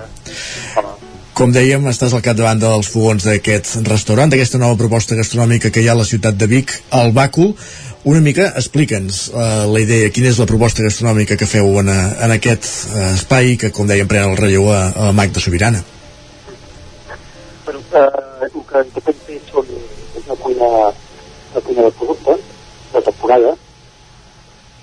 Com 1.35 1.57
dèiem, 1.59 1.91
estàs 1.91 2.15
al 2.15 2.23
capdavant 2.23 2.63
dels 2.63 2.93
fogons 2.95 3.27
d'aquest 3.27 3.81
restaurant, 3.91 4.31
d'aquesta 4.31 4.63
nova 4.63 4.79
proposta 4.79 5.19
gastronòmica 5.19 5.75
que 5.75 5.83
hi 5.83 5.91
ha 5.91 5.99
a 5.99 6.03
la 6.05 6.07
ciutat 6.07 6.39
de 6.39 6.47
Vic, 6.55 6.79
el 7.03 7.11
Bàcul. 7.19 7.55
Una 8.07 8.23
mica, 8.23 8.53
explica'ns 8.63 9.25
uh, 9.35 9.67
la 9.67 9.83
idea, 9.83 10.15
quina 10.15 10.31
és 10.31 10.39
la 10.39 10.47
proposta 10.47 10.87
gastronòmica 10.87 11.35
que 11.35 11.51
feu 11.51 11.81
en, 11.83 11.91
a, 11.91 12.01
en 12.31 12.39
aquest 12.39 12.71
uh, 12.95 13.09
espai 13.17 13.57
que, 13.59 13.75
com 13.75 13.91
dèiem, 13.91 14.07
pren 14.07 14.31
el 14.31 14.39
relleu 14.39 14.71
a, 14.71 14.85
a 15.11 15.15
Mac 15.19 15.35
de 15.35 15.43
Sobirana. 15.43 15.83
Eh, 17.89 18.09
el 18.45 18.51
que 18.69 18.81
intentem 18.85 19.21
fer 19.25 19.37
són, 19.49 19.69
una 20.21 20.35
cuina, 20.43 20.67
una 21.53 21.63
cuina 21.65 21.85
de 21.87 21.93
producte, 21.97 22.35
de 22.93 23.01
temporada, 23.07 23.53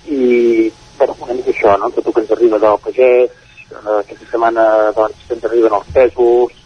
i, 0.10 0.72
bueno, 0.98 1.18
una 1.28 1.36
mica 1.38 1.54
això, 1.54 1.76
no?, 1.78 1.92
tot 1.94 2.10
el 2.10 2.16
que 2.16 2.24
ens 2.24 2.34
arriba 2.34 2.60
del 2.64 2.80
pagès, 2.86 3.36
eh, 3.70 3.98
aquesta 4.00 4.32
setmana, 4.32 4.66
doncs, 4.98 5.22
ens 5.38 5.46
arriben 5.52 5.78
els 5.78 5.92
pèsols, 6.00 6.58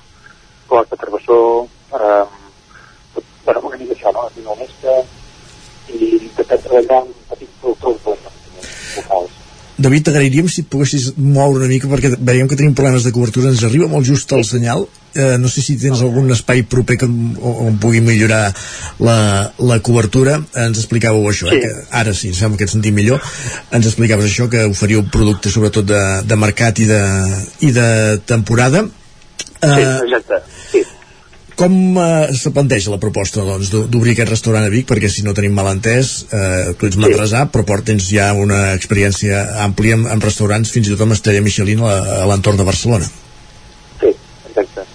flors 0.70 0.90
de 0.94 1.02
carbassó, 1.03 1.41
eh, 1.99 2.24
tot, 3.18 3.36
bueno, 3.49 3.66
una 3.72 3.82
mica 3.84 3.98
això, 3.98 4.16
no?, 4.16 4.30
és 4.32 4.40
una 4.45 4.56
honesta, 4.56 4.95
i 5.91 6.14
intentem 6.22 6.64
treballar 6.70 7.03
amb 7.03 7.30
petits 7.34 7.60
productors 7.60 8.07
locals. 8.95 9.39
David, 9.80 10.10
t'agrairíem 10.10 10.49
si 10.51 10.65
et 10.65 10.69
poguessis 10.72 11.14
moure 11.15 11.61
una 11.61 11.69
mica 11.72 11.88
perquè 11.88 12.11
veiem 12.18 12.49
que 12.51 12.57
tenim 12.60 12.76
problemes 12.76 13.06
de 13.07 13.14
cobertura, 13.15 13.51
ens 13.53 13.64
arriba 13.64 13.88
molt 13.88 14.07
just 14.07 14.31
el 14.35 14.43
senyal. 14.47 14.85
Eh, 15.15 15.38
no 15.41 15.49
sé 15.49 15.64
si 15.65 15.77
tens 15.80 16.03
algun 16.06 16.30
espai 16.35 16.65
proper 16.69 16.99
que, 17.01 17.07
on, 17.07 17.56
on 17.69 17.80
pugui 17.81 18.01
millorar 18.03 18.51
la, 18.99 19.18
la 19.72 19.80
cobertura. 19.85 20.38
Ens 20.65 20.84
explicàveu 20.84 21.26
això, 21.31 21.47
eh, 21.53 21.64
que 21.64 21.72
ara 22.01 22.14
sí, 22.14 22.34
sembla 22.35 22.60
que 22.60 22.68
et 22.68 22.76
sentim 22.76 22.97
millor. 22.99 23.23
Ens 23.72 23.88
explicaves 23.88 24.27
això, 24.27 24.49
que 24.51 24.68
oferíeu 24.69 25.07
productes 25.11 25.56
sobretot 25.56 25.88
de, 25.88 26.03
de 26.27 26.39
mercat 26.39 26.84
i 26.84 26.89
de, 26.89 27.03
i 27.65 27.73
de 27.76 27.89
temporada. 28.30 28.84
Sí, 29.60 29.84
exacte, 29.84 30.43
sí. 30.45 30.48
Com 31.60 31.73
eh, 31.99 32.30
se 32.40 32.52
planteja 32.56 32.91
la 32.94 32.99
proposta 33.03 33.44
doncs, 33.44 33.68
d'o- 33.73 33.86
d'obrir 33.91 34.14
aquest 34.15 34.30
restaurant 34.31 34.64
a 34.64 34.69
Vic? 34.72 34.86
Perquè 34.88 35.10
si 35.11 35.26
no 35.26 35.34
tenim 35.36 35.52
mal 35.57 35.68
entès, 35.73 36.11
eh, 36.31 36.72
tu 36.80 36.88
ets 36.88 36.95
madresà, 37.02 37.41
però 37.52 37.65
por- 37.68 37.84
tens 37.84 38.07
ja 38.14 38.30
una 38.34 38.73
experiència 38.77 39.41
àmplia 39.65 39.98
amb, 39.98 40.07
amb 40.14 40.23
restaurants, 40.23 40.72
fins 40.72 40.88
i 40.88 40.94
tot 40.94 41.03
amb 41.03 41.18
estrella 41.18 41.41
Michelin 41.44 41.81
a, 41.84 41.98
a 42.23 42.30
l'entorn 42.31 42.57
de 42.61 42.68
Barcelona. 42.69 43.10
Exacte. 44.49 44.86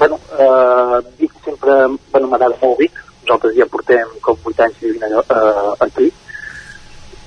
Bueno, 0.00 0.18
eh, 0.34 0.98
Vic 1.20 1.32
sempre, 1.44 1.76
bueno, 2.10 2.26
m'agrada 2.32 2.58
molt 2.60 2.80
Vic. 2.82 2.98
Nosaltres 3.24 3.54
ja 3.56 3.64
portem 3.70 4.10
com 4.20 4.36
8 4.50 4.66
anys 4.66 4.82
vivint 4.82 5.06
allò, 5.06 5.22
eh, 5.30 5.76
aquí. 5.86 6.10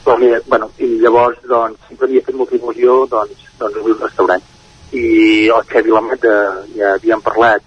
Però, 0.04 0.18
mira, 0.20 0.42
bueno, 0.48 0.70
I 0.84 0.92
llavors, 1.02 1.40
doncs, 1.50 1.80
sempre 1.88 2.06
havia 2.12 2.22
fet 2.28 2.36
molta 2.36 2.56
il·lusió, 2.60 3.00
doncs, 3.16 3.48
doncs 3.60 3.80
obrir 3.80 3.96
un 3.96 4.04
restaurant. 4.04 4.44
I 4.92 5.08
el 5.56 5.66
Xavi 5.72 5.96
Lamet 5.96 6.28
eh, 6.28 6.38
ja 6.78 6.94
havíem 7.00 7.24
parlat 7.24 7.64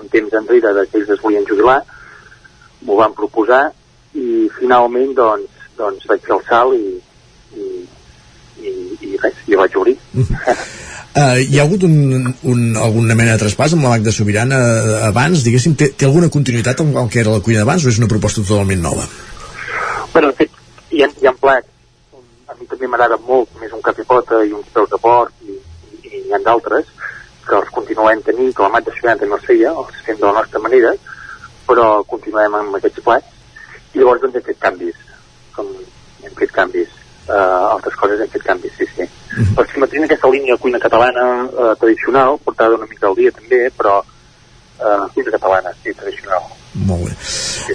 un 0.00 0.08
temps 0.12 0.36
enrere 0.40 0.74
de 0.76 0.86
que 0.90 1.00
ells 1.00 1.12
es 1.14 1.22
volien 1.22 1.46
jubilar, 1.48 1.80
m'ho 2.84 2.96
van 2.98 3.14
proposar 3.16 3.64
i 4.14 4.48
finalment, 4.58 5.12
doncs, 5.16 5.66
doncs 5.78 6.06
vaig 6.10 6.24
fer 6.26 6.36
el 6.36 6.42
salt 6.48 6.76
i, 6.76 6.94
i, 7.58 7.68
i, 8.62 8.72
i 9.08 9.20
res, 9.22 9.38
i 9.50 9.58
vaig 9.58 9.76
obrir. 9.80 9.96
Uh, 10.14 11.36
hi 11.48 11.58
ha 11.58 11.66
hagut 11.66 11.86
un, 11.88 12.32
un, 12.50 12.64
alguna 12.78 13.16
mena 13.18 13.34
de 13.34 13.42
traspàs 13.44 13.76
amb 13.76 13.86
la 13.86 13.94
Magda 13.94 14.14
Sobirana 14.14 14.60
eh, 14.64 14.96
abans, 15.10 15.44
diguéssim, 15.46 15.76
té, 15.78 15.92
té 15.98 16.08
alguna 16.08 16.30
continuïtat 16.32 16.82
amb 16.84 16.98
el 17.02 17.10
que 17.12 17.22
era 17.24 17.34
la 17.34 17.42
cuina 17.44 17.62
d'abans 17.62 17.86
o 17.86 17.92
és 17.92 18.00
una 18.02 18.10
proposta 18.10 18.44
totalment 18.44 18.82
nova? 18.84 19.06
Bueno, 20.12 20.30
de 20.30 20.44
fet, 20.44 20.60
hi 20.94 21.02
ha, 21.02 21.10
hi 21.22 21.30
ha 21.30 21.34
plats, 21.38 21.70
a 22.50 22.58
mi 22.58 22.68
també 22.70 22.90
m'agrada 22.90 23.18
molt, 23.26 23.50
més 23.62 23.72
un 23.74 23.82
cafè 23.82 24.06
pota 24.06 24.44
i 24.46 24.52
uns 24.54 24.70
peus 24.74 24.90
de 24.92 25.00
porc, 25.02 25.34
i, 25.42 25.56
i, 25.58 26.02
i 26.10 26.22
hi 26.28 26.34
ha 26.34 26.42
d'altres, 26.44 26.90
que 27.48 27.56
els 27.58 27.70
continuem 27.74 28.22
tenint, 28.26 28.52
que 28.54 28.64
la 28.64 28.72
Mat 28.74 28.86
de 28.86 28.94
Sobirana 28.94 29.20
també 29.20 29.38
els 29.38 29.48
feia, 29.48 29.72
els 29.72 30.04
fem 30.06 30.20
de 30.20 30.26
la 30.26 30.36
nostra 30.38 30.62
manera, 30.64 30.94
però 31.68 31.88
continuem 32.08 32.58
amb 32.60 32.78
aquests 32.78 33.04
plats, 33.04 33.30
i 33.94 34.00
llavors 34.00 34.22
doncs 34.22 34.38
hem 34.40 34.46
fet 34.48 34.60
canvis, 34.62 35.02
com 35.56 35.68
hem 36.24 36.38
fet 36.40 36.54
canvis, 36.54 36.96
uh, 37.28 37.74
altres 37.74 37.98
coses 38.00 38.24
hem 38.24 38.32
fet 38.32 38.46
canvis, 38.46 38.74
sí, 38.78 38.88
sí. 38.96 39.08
Però 39.54 39.66
si 39.68 39.82
mantenim 39.82 40.08
aquesta 40.08 40.32
línia 40.32 40.58
cuina 40.62 40.82
catalana 40.82 41.28
uh, 41.44 41.70
tradicional, 41.80 42.40
portada 42.44 42.80
una 42.80 42.88
mica 42.90 43.08
al 43.10 43.18
dia 43.20 43.34
també, 43.34 43.62
però 43.76 44.00
uh, 44.00 45.06
cuina 45.14 45.36
catalana, 45.36 45.76
sí, 45.82 45.94
tradicional. 45.94 46.50
Molt 46.88 47.08
bé. 47.08 47.14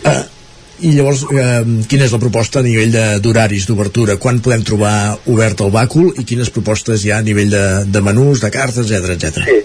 Uh, 0.03 0.38
I 0.81 0.91
llavors, 0.95 1.25
eh, 1.35 1.63
quina 1.91 2.05
és 2.05 2.11
la 2.15 2.19
proposta 2.21 2.59
a 2.59 2.63
nivell 2.63 2.91
de- 2.93 3.19
d'horaris 3.19 3.65
d'obertura? 3.67 4.15
Quan 4.17 4.39
podem 4.39 4.61
trobar 4.63 5.17
obert 5.27 5.59
el 5.61 5.71
bàcul 5.71 6.13
i 6.19 6.23
quines 6.23 6.49
propostes 6.49 7.03
hi 7.03 7.11
ha 7.11 7.17
a 7.17 7.25
nivell 7.25 7.49
de, 7.51 7.63
de 7.85 8.01
menús, 8.01 8.39
de 8.39 8.49
cartes, 8.49 8.89
etc 8.91 9.09
etc. 9.15 9.43
Sí. 9.49 9.59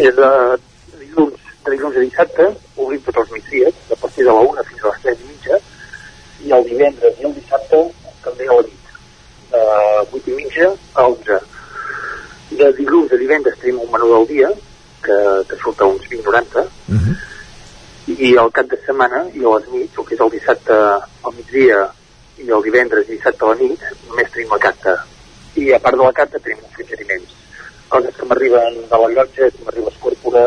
Des 0.00 0.14
de 0.16 0.30
dilluns, 0.98 1.38
de 1.64 1.70
dilluns 1.76 1.96
a 1.96 2.00
dissabte 2.00 2.48
obrim 2.76 3.00
tots 3.06 3.18
els 3.22 3.30
migdies, 3.36 3.74
a 3.92 3.96
partir 4.02 4.24
de 4.24 4.30
la 4.32 4.40
1 4.48 4.64
fins 4.70 4.82
a 4.82 4.90
les 4.90 5.00
3 5.06 5.22
i 5.22 5.28
mitja, 5.30 5.60
i 6.46 6.52
el 6.58 6.64
divendres 6.72 7.20
i 7.20 7.26
el 7.30 7.34
dissabte 7.38 7.82
també 8.24 8.48
a 8.48 8.58
la 8.58 8.66
nit, 8.66 8.92
de 9.52 9.64
8 10.18 10.30
i 10.30 10.36
mitja 10.42 10.70
a 10.94 11.06
11. 11.06 11.40
De 12.58 12.72
dilluns 12.80 13.12
a 13.12 13.16
divendres 13.20 13.58
tenim 13.62 13.78
un 13.84 13.90
menú 13.92 14.10
del 14.16 14.26
dia, 14.34 14.50
que, 15.04 15.16
que 15.48 15.56
surt 15.62 15.80
a 15.80 15.86
uns 15.86 16.02
20-90, 16.10 16.66
i 18.06 18.36
al 18.36 18.50
cap 18.50 18.68
de 18.70 18.78
setmana 18.84 19.24
i 19.34 19.44
a 19.44 19.54
les 19.56 19.66
nits, 19.72 19.98
el 19.98 20.06
que 20.06 20.14
és 20.16 20.22
el 20.24 20.32
dissabte 20.32 20.76
al 20.76 21.34
migdia 21.36 21.80
i 22.40 22.48
el 22.48 22.62
divendres 22.64 23.08
i 23.08 23.16
dissabte 23.16 23.44
a 23.44 23.50
la 23.52 23.58
nit, 23.60 23.82
només 24.08 24.30
tenim 24.32 24.54
la 24.54 24.58
carta. 24.62 24.96
I 25.60 25.72
a 25.76 25.80
part 25.84 25.98
de 25.98 26.04
la 26.06 26.16
carta 26.16 26.40
tenim 26.40 26.62
uns 26.64 26.76
suggeriments. 26.78 27.34
Coses 27.90 28.16
que 28.16 28.26
m'arriben 28.30 28.78
de 28.88 29.00
la 29.02 29.10
llotja, 29.14 29.50
que 29.50 29.66
m'arriba 29.66 29.92
escòrpora, 29.92 30.44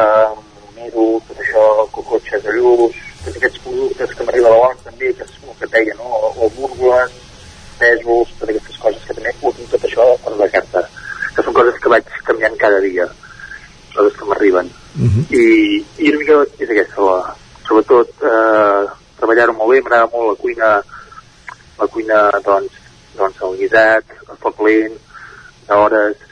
eh, 0.00 0.34
miro, 0.76 1.06
tot 1.28 1.40
això, 1.40 1.64
cocotxes 1.96 2.44
de 2.44 2.56
lluç, 2.58 3.00
tots 3.24 3.36
aquests 3.40 3.64
productes 3.64 4.14
que 4.18 4.28
m'arriba 4.28 4.50
de 4.50 4.56
l'hort 4.56 4.84
també, 4.84 5.12
que 5.14 5.24
és 5.24 5.38
el 5.46 5.56
que 5.60 5.70
deia, 5.76 5.96
no? 6.02 6.10
O, 6.18 6.32
o 6.36 6.50
múrgoles, 6.58 7.16
pèsols, 7.78 8.36
totes 8.38 8.56
aquestes 8.56 8.78
coses 8.84 9.08
que 9.08 9.16
també 9.18 9.34
tinc 9.40 9.70
tot 9.70 9.88
això 9.88 10.08
per 10.24 10.36
la 10.36 10.52
carta. 10.58 10.86
Que 11.32 11.42
són 11.46 11.56
coses 11.56 11.80
que 11.80 11.96
vaig 11.96 12.14
canviant 12.26 12.58
cada 12.60 12.80
dia, 12.84 13.08
coses 13.94 14.18
que 14.18 14.28
m'arriben 14.28 14.68
i, 15.00 15.84
i 15.98 16.10
una 16.10 16.18
mica 16.20 16.40
és 16.60 16.72
aquesta 16.74 17.06
la, 17.06 17.34
sobretot 17.66 18.26
eh, 18.28 18.82
treballar-ho 19.20 19.54
molt 19.56 19.72
bé 19.72 19.80
m'agrada 19.80 20.10
molt 20.12 20.32
la 20.32 20.40
cuina 20.42 20.72
la 21.78 21.88
cuina 21.94 22.18
doncs, 22.44 22.76
doncs 23.16 23.40
el 23.48 23.56
guisat 23.60 24.16
el 24.28 24.40
foc 24.42 24.60
lent 24.66 24.98
d'hores 25.68 26.26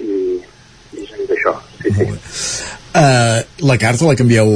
i, 0.00 0.40
i 0.96 1.04
és 1.04 1.12
una 1.12 1.20
mica 1.20 1.36
això 1.36 1.54
sí, 1.82 1.94
sí. 1.98 2.08
Uh, 2.92 3.40
la 3.64 3.78
carta 3.80 4.08
la 4.08 4.16
canvieu 4.16 4.50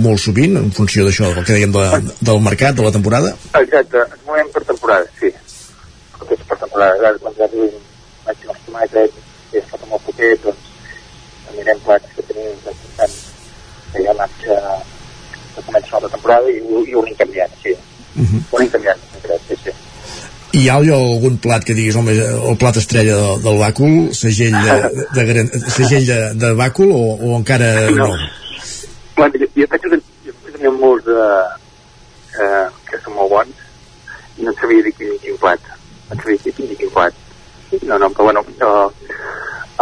molt 0.00 0.22
sovint 0.22 0.54
en 0.56 0.70
funció 0.72 1.04
d'això, 1.04 1.28
del 1.36 1.44
que 1.44 1.58
dèiem 1.58 1.74
de, 1.74 1.82
del 2.24 2.40
mercat, 2.44 2.76
de 2.76 2.86
la 2.86 2.92
temporada? 2.92 3.34
exacte, 3.60 4.04
ens 4.04 4.22
movem 4.28 4.52
per 4.54 4.64
temporada 4.68 5.08
sí 5.20 5.32
tot 6.18 6.32
és 6.36 6.46
per 6.48 6.60
temporada 6.60 7.12
quan 7.20 7.36
ja 7.40 7.50
diuen 7.52 7.76
vaig 8.28 8.48
als 8.48 8.64
tomàquets 8.68 9.52
i 9.52 9.60
es 9.60 9.68
fa 9.72 9.80
molt 9.88 10.08
poquet 10.08 10.44
doncs 10.44 10.72
anirem 11.52 11.84
plats 11.84 12.15
que 12.28 12.34
tenim 12.34 12.60
bastant 12.64 13.16
que 13.92 14.02
ja 14.04 14.14
marxa 14.18 14.60
que 15.56 15.62
comença 15.66 16.00
la 16.04 16.08
temporada 16.12 16.50
i, 16.52 16.58
i 16.90 16.94
ho 16.94 17.02
anem 17.02 17.16
canviant, 17.22 17.52
sí. 17.62 17.72
Uh 18.16 18.22
-huh. 18.24 18.40
Ho 18.50 18.56
anem 18.58 18.70
canviant, 18.70 19.00
crec, 19.22 19.40
sí, 19.48 19.56
sí. 19.64 19.70
Hi 20.56 20.68
ha 20.70 20.74
algun 20.76 21.36
plat 21.38 21.64
que 21.64 21.74
diguis, 21.74 21.96
home, 21.96 22.12
el 22.50 22.56
plat 22.56 22.76
estrella 22.76 23.16
del, 23.16 23.42
del 23.42 23.58
bàcul, 23.60 24.12
segell 24.14 24.54
de, 24.66 24.74
de, 25.16 25.24
gran- 25.30 25.50
segell 25.70 26.06
de, 26.06 26.18
de 26.34 26.52
bàcul 26.54 26.92
o, 26.92 27.02
o 27.20 27.36
encara 27.36 27.90
no? 27.90 28.08
Bueno, 29.16 29.34
jo, 29.40 29.46
jo 29.56 29.66
penso 29.68 29.88
que 29.90 30.00
jo 30.24 30.32
tenia 30.52 30.70
molts 30.70 31.04
de, 31.04 31.26
eh, 32.40 32.66
que 32.88 32.98
són 33.04 33.14
molt 33.18 33.30
bons 33.30 33.54
i 34.38 34.42
no 34.44 34.52
sabia 34.60 34.82
dir 34.84 34.92
quin, 34.96 35.12
quin 35.22 35.36
plat. 35.40 35.60
No 36.10 36.16
sabia 36.22 36.38
dir 36.44 36.52
quin, 36.54 36.76
quin 36.76 36.90
plat. 36.90 37.14
No, 37.82 37.98
no, 37.98 38.10
però 38.10 38.24
bueno, 38.24 38.40
eh, 38.60 38.88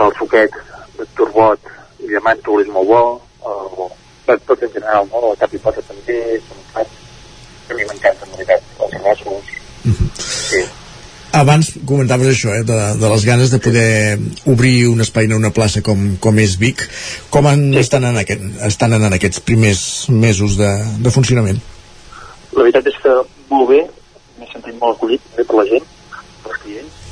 el 0.03 0.13
suquet 0.19 0.51
de 0.99 1.07
turbot 1.17 1.61
és 2.05 2.71
molt 2.73 2.89
bo, 2.89 3.03
el, 3.47 3.91
bé, 4.27 4.39
tot 4.47 4.63
en 4.63 4.73
general, 4.73 5.09
no? 5.11 5.21
La 5.31 5.37
capipota 5.41 5.83
també, 5.83 6.41
que 7.67 7.75
a 7.75 7.77
mi 7.77 7.85
m'encanten, 7.89 8.29
en 8.29 8.39
veritat, 8.39 8.65
els 8.81 8.97
arrossos. 9.01 9.53
Sí. 10.25 10.63
Abans 11.35 11.73
comentaves 11.89 12.29
això, 12.31 12.53
eh, 12.55 12.63
de, 12.63 12.79
de 13.01 13.09
les 13.11 13.25
ganes 13.27 13.51
de 13.51 13.59
poder 13.59 14.19
obrir 14.51 14.87
un 14.87 15.03
espai 15.03 15.27
en 15.27 15.35
una 15.35 15.51
plaça 15.51 15.83
com, 15.83 16.15
com 16.23 16.39
és 16.39 16.55
Vic. 16.61 16.85
Com 17.35 17.49
en, 17.51 17.67
estan, 17.81 18.07
en 18.07 18.21
aquest, 18.21 18.45
estan 18.69 18.95
en 18.95 19.09
aquests 19.11 19.43
primers 19.43 19.83
mesos 20.15 20.59
de, 20.61 20.71
de 21.03 21.15
funcionament? 21.15 21.59
La 22.55 22.63
veritat 22.63 22.87
és 22.93 23.01
que 23.03 23.17
molt 23.51 23.69
bé, 23.73 23.81
m'he 24.39 24.51
sentit 24.53 24.79
molt 24.79 24.95
acollit 24.95 25.25
també 25.33 25.49
per 25.49 25.59
la 25.59 25.67
gent, 25.73 25.89
per 26.45 26.53
els 26.53 26.63
clients, 26.63 27.03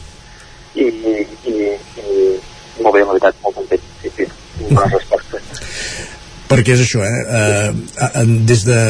i, 0.76 0.86
i, 0.86 1.56
i 1.98 2.82
molt 2.84 2.94
bé, 2.94 3.02
la 3.02 3.10
veritat, 3.10 3.42
molt 3.42 3.58
content, 3.58 3.91
bones 4.68 4.96
respostes. 4.98 5.52
perquè 6.52 6.74
és 6.76 6.82
això, 6.84 7.04
eh? 7.06 7.20
eh 7.38 8.08
eh, 8.08 8.24
des 8.48 8.64
de... 8.68 8.80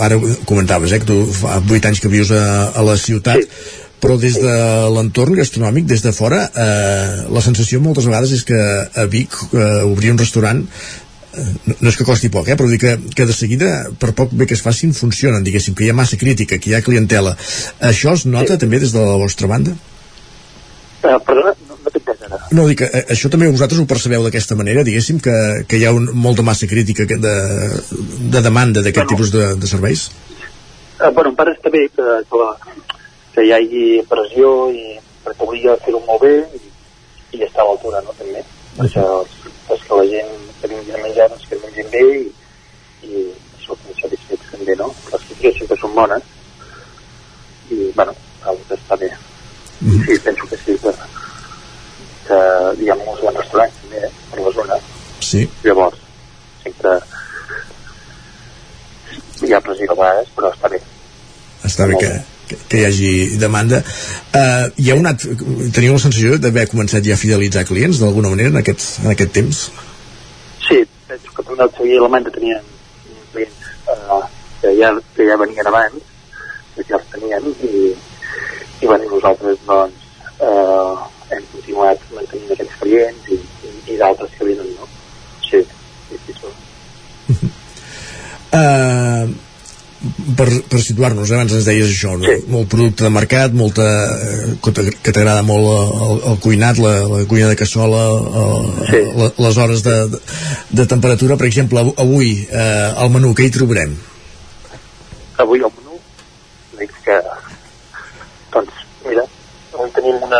Ara 0.00 0.18
comentaves, 0.48 0.92
eh? 0.92 1.00
Que 1.02 1.08
tu 1.08 1.18
fa 1.36 1.58
8 1.60 1.90
anys 1.90 2.00
que 2.00 2.12
vius 2.12 2.32
a, 2.32 2.44
a 2.72 2.84
la 2.86 2.96
ciutat, 3.00 3.42
sí. 3.42 3.80
però 4.00 4.16
des 4.20 4.38
de 4.40 4.54
l'entorn 4.94 5.36
gastronòmic, 5.36 5.88
des 5.90 6.04
de 6.04 6.12
fora, 6.16 6.46
eh, 6.52 7.26
la 7.32 7.42
sensació 7.44 7.82
moltes 7.84 8.08
vegades 8.08 8.32
és 8.36 8.46
que 8.48 8.56
a 8.56 9.08
Vic 9.12 9.36
eh, 9.52 9.82
obrir 9.84 10.14
un 10.14 10.22
restaurant 10.22 10.62
eh, 10.64 11.46
no, 11.66 11.76
no 11.80 11.92
és 11.92 12.00
que 12.00 12.08
costi 12.08 12.32
poc, 12.32 12.48
eh, 12.48 12.56
però 12.56 12.70
dir 12.70 12.80
que, 12.80 12.96
que 13.16 13.28
de 13.28 13.36
seguida, 13.36 13.72
per 14.00 14.14
poc 14.16 14.32
bé 14.32 14.48
que 14.48 14.56
es 14.56 14.64
facin, 14.64 14.96
funcionen, 14.96 15.44
diguéssim, 15.44 15.76
que 15.76 15.84
hi 15.84 15.92
ha 15.92 15.98
massa 16.00 16.20
crítica, 16.20 16.56
que 16.56 16.72
hi 16.72 16.78
ha 16.78 16.84
clientela. 16.86 17.36
Això 17.92 18.16
es 18.16 18.24
nota 18.24 18.56
sí. 18.56 18.64
també 18.64 18.80
des 18.80 18.96
de 18.96 19.04
la 19.04 19.20
vostra 19.20 19.52
banda? 19.52 19.76
Uh, 21.04 21.20
perdona, 21.22 21.52
no, 22.52 22.66
dic 22.68 22.82
eh, 22.86 23.02
això 23.14 23.30
també 23.32 23.48
vosaltres 23.50 23.80
ho 23.80 23.86
percebeu 23.88 24.24
d'aquesta 24.26 24.56
manera, 24.58 24.84
diguéssim, 24.86 25.20
que, 25.22 25.34
que 25.68 25.80
hi 25.80 25.86
ha 25.86 25.92
un, 25.96 26.08
molta 26.14 26.44
massa 26.46 26.68
crítica 26.70 27.06
de, 27.06 27.34
de 28.34 28.42
demanda 28.44 28.82
d'aquest 28.84 29.12
tipus 29.12 29.32
de, 29.34 29.52
de 29.60 29.70
serveis? 29.70 30.08
Uh, 30.96 31.10
bueno, 31.12 31.30
en 31.32 31.36
part 31.38 31.52
està 31.52 31.72
bé 31.72 31.86
que, 31.92 32.06
que, 32.30 32.40
la, 32.40 32.50
que 33.34 33.44
hi 33.44 33.52
hagi 33.52 33.86
pressió 34.10 34.52
i 34.72 34.96
perquè 35.26 35.44
obliga 35.44 35.74
a 35.74 35.82
fer-ho 35.84 36.00
molt 36.06 36.22
bé 36.24 36.34
i, 36.56 36.62
i 37.36 37.42
estar 37.44 37.64
a 37.64 37.68
l'altura, 37.70 38.00
no, 38.06 38.14
també. 38.18 38.44
Perquè 38.78 39.02
els, 39.02 39.36
els 39.74 39.84
que 39.88 40.00
la 40.00 40.06
gent 40.12 40.32
que 40.60 40.70
vingui 40.72 40.94
a 40.94 41.02
menjar, 41.02 41.28
doncs 41.32 41.50
que 41.50 41.60
mengin 41.64 41.92
bé 41.92 42.04
i, 42.22 42.24
i 43.10 43.26
surtin 43.64 44.00
satisfets 44.00 44.52
també, 44.54 44.78
no? 44.78 44.92
Les 45.12 45.28
crítiques 45.28 45.60
sempre 45.60 45.78
són 45.82 45.94
bones 45.98 46.32
i, 47.70 47.90
bueno, 47.96 48.14
està 48.78 48.98
bé. 49.00 49.10
Sí, 49.76 50.18
penso 50.24 50.46
que 50.48 50.56
sí, 50.56 50.78
que, 50.80 50.92
que 52.26 52.38
hi 52.82 52.90
ha 52.90 52.98
molts 53.02 53.22
bons 53.24 53.38
restaurants 53.40 53.82
també, 53.82 54.02
eh, 54.06 54.12
per 54.30 54.42
la 54.42 54.52
zona. 54.58 54.78
Sí. 55.26 55.44
Llavors, 55.64 55.98
sempre 56.62 56.96
hi 59.44 59.52
ha 59.52 59.60
pressió 59.60 59.92
a 59.92 59.98
vegades, 59.98 60.32
però 60.36 60.52
està 60.52 60.70
bé. 60.72 60.80
Està 61.66 61.86
bé 61.90 61.98
que, 62.00 62.12
que, 62.48 62.58
que 62.70 62.80
hi 62.80 62.86
hagi 62.88 63.10
demanda. 63.40 63.82
Uh, 64.30 64.68
hi 64.80 64.90
ha 64.90 64.96
anat, 65.00 65.26
teniu 65.76 65.96
la 65.96 66.02
sensació 66.02 66.38
d'haver 66.42 66.66
començat 66.72 67.04
ja 67.06 67.16
a 67.16 67.20
fidelitzar 67.20 67.66
clients 67.68 68.00
d'alguna 68.02 68.32
manera 68.32 68.54
en 68.54 68.60
aquest, 68.62 68.86
en 69.04 69.12
aquest 69.12 69.34
temps? 69.36 69.62
Sí, 70.66 70.80
veig 71.10 71.28
que 71.36 71.46
primer 71.46 71.68
el 71.68 71.74
Xavier 71.76 71.98
i 71.98 72.02
l'Amanda 72.02 72.34
tenien 72.34 72.72
clients 73.34 73.70
eh, 73.92 74.22
que, 74.62 74.74
ja, 74.80 74.92
que 75.16 75.28
ja 75.28 75.38
venien 75.42 75.72
abans, 75.72 76.14
que 76.76 76.86
ja 76.88 76.98
els 77.00 77.12
tenien, 77.12 77.52
i, 77.68 77.92
i 78.82 78.88
bueno, 78.88 79.12
nosaltres 79.12 79.60
doncs 79.68 80.08
eh, 80.40 81.12
hem 81.34 81.44
continuat 81.52 82.02
mantenint 82.14 82.52
aquests 82.54 82.76
clients 82.82 83.30
i, 83.34 83.40
i, 83.66 83.72
i 83.94 83.98
d'altres 84.00 84.30
que 84.38 84.44
venen, 84.50 84.68
no? 84.78 84.86
Sí, 85.46 85.62
sí, 86.10 86.20
sí. 86.26 86.36
sí. 87.32 87.50
Uh, 88.56 89.26
per, 90.38 90.46
per 90.70 90.78
situar-nos, 90.84 91.30
abans 91.34 91.52
ens 91.56 91.66
deies 91.66 91.88
això, 91.90 92.12
no? 92.20 92.28
sí. 92.28 92.36
molt 92.52 92.68
producte 92.70 93.04
de 93.06 93.10
mercat, 93.10 93.54
molta, 93.56 93.84
eh, 94.14 94.52
que 94.62 94.70
t'ag- 94.76 94.98
que 95.02 95.12
t'agrada 95.16 95.42
molt 95.46 95.66
el, 96.06 96.20
el 96.30 96.38
cuinat, 96.44 96.78
la, 96.82 96.92
la 97.10 97.22
cuina 97.28 97.48
de 97.50 97.56
cassola, 97.58 98.02
el, 98.42 98.68
sí. 98.92 99.00
la, 99.18 99.30
les 99.46 99.58
hores 99.64 99.82
de, 99.86 99.96
de, 100.12 100.20
de 100.78 100.86
temperatura, 100.92 101.36
per 101.40 101.48
exemple, 101.48 101.80
av- 101.82 101.94
avui, 102.04 102.30
eh, 102.46 102.92
al 103.02 103.10
menú, 103.16 103.32
què 103.34 103.48
hi 103.48 103.54
trobarem? 103.56 103.96
avui 105.36 105.60
al 105.60 105.68
menú 105.76 105.98
dic 106.78 106.92
que 107.04 107.16
doncs 108.54 108.78
mira 109.04 109.20
avui 109.74 109.90
tenim 109.92 110.22
una 110.24 110.38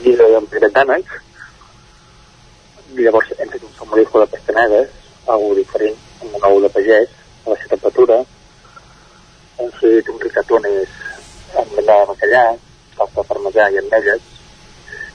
amanida 0.00 0.36
amb 0.36 0.48
pere 0.48 0.68
d'ànec 0.72 1.04
i 2.96 3.04
llavors 3.04 3.32
hem 3.36 3.50
fet 3.52 3.62
un 3.62 3.72
salmorisco 3.76 4.20
de 4.20 4.26
pestanedes 4.32 4.88
algo 5.28 5.54
diferent 5.54 5.96
amb 6.22 6.36
un 6.36 6.44
ou 6.48 6.60
de 6.64 6.70
pagès 6.72 7.08
a 7.44 7.50
la 7.50 7.56
seva 7.56 7.68
temperatura. 7.74 8.16
Hem 9.60 9.70
fet 9.80 10.08
un 10.08 10.20
ricatones 10.20 10.94
amb 11.60 11.74
la 11.76 11.82
de 11.82 11.96
bacallà 12.10 12.44
salsa 12.96 13.24
parmesà 13.28 13.66
i 13.70 13.80
ametlles 13.80 14.22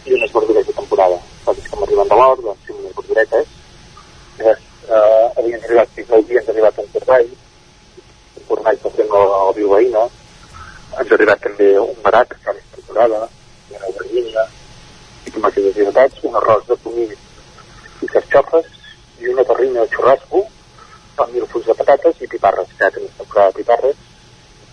i 0.05 0.13
unes 0.17 0.33
verdures 0.35 0.67
de 0.67 0.75
temporada. 0.79 1.17
Coses 1.45 1.69
que 1.69 1.79
m'arriben 1.79 2.11
de 2.11 2.19
l'hort 2.19 2.43
doncs 2.45 2.67
tinc 2.67 2.77
unes 2.79 2.95
verduretes. 2.99 3.47
Llavors, 4.37 4.61
eh, 4.89 5.25
havien 5.39 5.63
arribat 5.63 5.95
fins 5.95 6.11
al 6.11 6.27
dia 6.29 6.43
ens 6.43 6.51
arribat 6.53 6.77
un 6.83 6.91
corrall 6.93 7.31
un 7.31 8.45
cornall 8.51 8.77
que 8.83 8.93
fem 8.99 9.17
a 9.17 9.23
la 9.31 9.41
bilbaïna 9.57 10.05
ens 10.05 11.09
ha 11.09 11.17
arribat 11.17 11.41
també 11.47 11.71
un 11.79 11.97
barat 12.05 12.29
que 12.29 12.37
està 12.37 12.53
temporada 12.75 13.23
una 13.71 13.89
aubergínia 13.89 14.45
i 15.35 15.41
tomàquets 15.41 15.67
deshidratats, 15.67 16.23
un 16.23 16.35
arròs 16.39 16.63
de 16.69 16.75
conill 16.83 17.11
i 17.11 18.07
carxofes 18.11 18.67
i 19.19 19.31
una 19.33 19.43
terrina 19.49 19.83
de 19.83 19.91
xurrasco 19.95 20.43
amb 21.19 21.33
mil 21.33 21.45
fulls 21.51 21.67
de 21.67 21.75
patates 21.75 22.21
i 22.21 22.29
piparres, 22.31 22.71
que 22.71 22.83
ja 22.83 22.91
tenim 22.95 23.11
temporada 23.17 23.51
de 23.51 23.59
piparres 23.59 23.97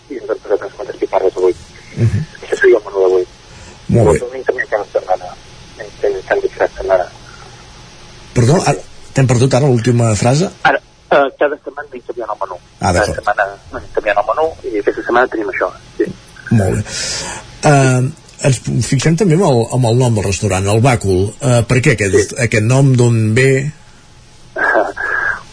i 0.09 0.19
ens 0.19 0.31
han 0.31 0.39
posat 0.43 0.63
unes 0.63 0.77
quantes 0.77 1.01
piparres 1.01 1.37
avui. 1.37 1.55
Uh 1.97 2.07
-huh. 2.07 2.23
Això 2.43 2.55
seria 2.61 2.77
el 2.77 2.83
menú 2.85 2.99
d'avui. 3.03 3.25
Molt 3.87 4.07
bé. 4.07 4.19
Però 4.19 4.43
també 4.45 4.65
cada 4.69 4.85
setmana. 4.93 5.27
Hem 5.79 5.89
fet 5.99 6.25
tan 6.27 6.39
diferent 6.39 6.71
setmana. 6.77 7.05
Perdó, 8.33 8.55
ara, 8.65 8.79
t'hem 9.13 9.27
perdut 9.27 9.53
ara 9.53 9.67
l'última 9.67 10.15
frase? 10.15 10.49
Ara, 10.63 10.79
eh, 11.11 11.29
cada 11.39 11.55
setmana 11.63 11.87
anem 11.89 12.01
canviant 12.07 12.29
el 12.33 12.37
menú. 12.41 12.57
Ah, 12.79 12.93
cada 12.93 13.05
setmana 13.05 13.43
anem 13.71 13.89
canviant 13.93 14.17
el 14.17 14.25
menú 14.31 14.45
i 14.63 14.79
aquesta 14.79 15.01
setmana 15.01 15.27
tenim 15.27 15.49
això. 15.49 15.71
Sí. 15.97 16.05
Molt 16.51 16.75
bé. 16.75 16.83
Uh, 17.63 18.22
ens 18.47 18.59
fixem 18.87 19.15
també 19.19 19.37
amb 19.37 19.45
el, 19.47 19.61
amb 19.77 19.87
el 19.89 20.01
nom 20.01 20.17
del 20.17 20.27
restaurant, 20.27 20.67
el 20.73 20.83
Bàcul. 20.83 21.23
Uh, 21.39 21.61
per 21.69 21.79
què 21.83 21.95
aquest, 21.95 22.19
sí. 22.19 22.37
aquest 22.45 22.67
nom, 22.67 22.91
d'on 22.99 23.17
ve? 23.37 23.49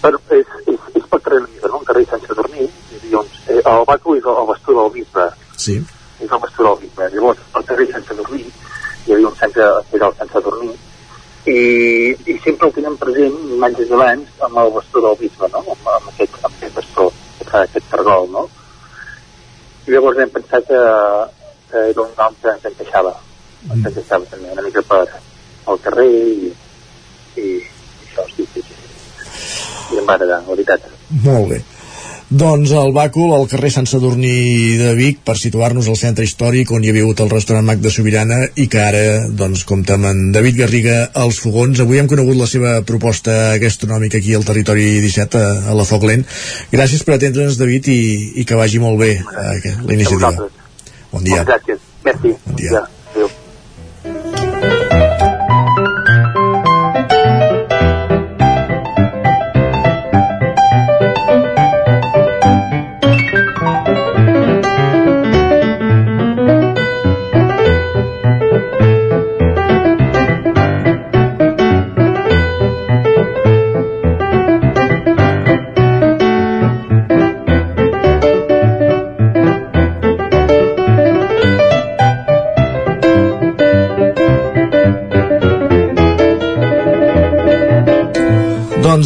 Però 0.01 0.21
és, 0.37 0.53
és, 0.67 0.85
és 0.97 1.09
pel 1.13 1.23
carrer 1.25 1.41
Enemiga, 1.43 1.71
no? 1.71 1.81
Un 1.81 1.89
carrer 1.89 2.05
sense 2.11 2.37
dormir. 2.37 2.69
Uns, 3.11 3.41
eh, 3.49 3.59
el 3.59 3.87
Baco 3.89 4.15
és 4.17 4.27
el, 4.27 4.37
el 4.43 4.47
bastó 4.51 4.77
del 4.77 4.93
bisbe. 4.99 5.27
Sí. 5.57 5.81
És 6.21 6.29
el 6.29 6.45
bastó 6.45 6.69
del 6.69 6.79
bisbe. 6.85 7.11
Llavors, 7.15 7.43
al 7.59 7.67
carrer 7.69 7.89
sense 7.91 8.17
dormir, 8.21 8.47
hi 9.07 9.17
havia 9.17 9.33
un 9.33 9.37
centre 9.41 9.67
hospital 9.81 10.17
sense 10.21 10.45
dormir, 10.47 10.77
i, 11.49 11.59
i 12.29 12.37
sempre 12.45 12.69
el 12.69 12.75
tenim 12.77 12.97
present, 13.01 13.37
anys 13.65 13.93
abans, 13.97 14.33
amb 14.47 14.63
el 14.63 14.73
bastó 14.77 15.03
del 15.07 15.17
bisbe, 15.21 15.49
no? 15.53 15.63
Amb, 15.65 15.91
amb, 15.97 16.09
aquest, 16.13 16.37
amb 16.45 16.55
aquest 16.55 16.77
bastó, 16.77 17.11
aquest 17.47 17.91
cargol, 17.91 18.29
no? 18.35 18.47
I 19.87 19.95
llavors 19.95 20.21
vam 20.21 20.33
pensar 20.35 20.61
que, 20.69 20.81
que 21.71 21.85
era 21.93 22.05
un 22.05 22.15
nom 22.19 22.39
que 22.43 22.55
ens 22.55 22.71
encaixava. 22.73 23.17
Ens 23.71 23.91
encaixava 23.93 24.31
també 24.31 24.53
una 24.55 24.67
mica 24.67 24.85
per 24.93 25.03
al 25.71 25.83
carrer 25.85 26.09
i, 26.11 26.55
i, 27.37 27.43
i 27.43 27.51
això, 28.07 28.29
sí, 28.37 28.49
sí, 28.55 28.65
sí. 28.69 28.79
I 29.95 30.01
em 30.01 30.07
va 30.07 30.17
agradar, 30.17 30.43
la 30.47 30.55
veritat. 30.55 30.89
Molt 31.27 31.55
bé. 31.55 31.61
Doncs 32.31 32.71
el 32.79 32.93
Bàcul, 32.95 33.33
al 33.35 33.49
carrer 33.51 33.73
Sant 33.75 33.89
Sadurní 33.91 34.77
de 34.79 34.93
Vic, 34.95 35.17
per 35.27 35.35
situar-nos 35.35 35.89
al 35.91 35.97
centre 35.99 36.23
històric 36.23 36.71
on 36.71 36.85
hi 36.87 36.93
havia 36.93 37.03
hagut 37.03 37.25
el 37.25 37.33
restaurant 37.33 37.67
Mac 37.67 37.83
de 37.83 37.91
Sobirana 37.91 38.39
i 38.55 38.69
que 38.71 38.79
ara, 38.85 39.03
doncs, 39.41 39.65
compta 39.67 39.97
amb 39.99 40.07
en 40.13 40.21
David 40.37 40.61
Garriga 40.61 41.01
als 41.25 41.43
fogons. 41.43 41.83
Avui 41.83 41.99
hem 41.99 42.07
conegut 42.07 42.39
la 42.39 42.47
seva 42.47 42.77
proposta 42.87 43.59
gastronòmica 43.59 44.23
aquí 44.23 44.39
al 44.39 44.47
territori 44.47 44.87
17, 45.03 45.43
a, 45.43 45.75
a 45.75 45.75
la 45.75 45.89
Foc 45.91 46.07
Lent. 46.07 46.23
Gràcies 46.71 47.03
per 47.03 47.19
atendre'ns, 47.19 47.59
David, 47.59 47.91
i, 47.91 48.01
i 48.39 48.47
que 48.47 48.63
vagi 48.63 48.79
molt 48.79 49.03
bé 49.03 49.17
eh, 49.19 49.77
la 49.83 49.99
iniciativa. 49.99 50.60
Bon 51.13 51.21
dia. 51.21 51.45
Gràcies. 51.45 51.81
Merci. 52.05 52.37
Bon 52.47 52.57
dia. 52.57 52.87
Adéu. 53.11 53.29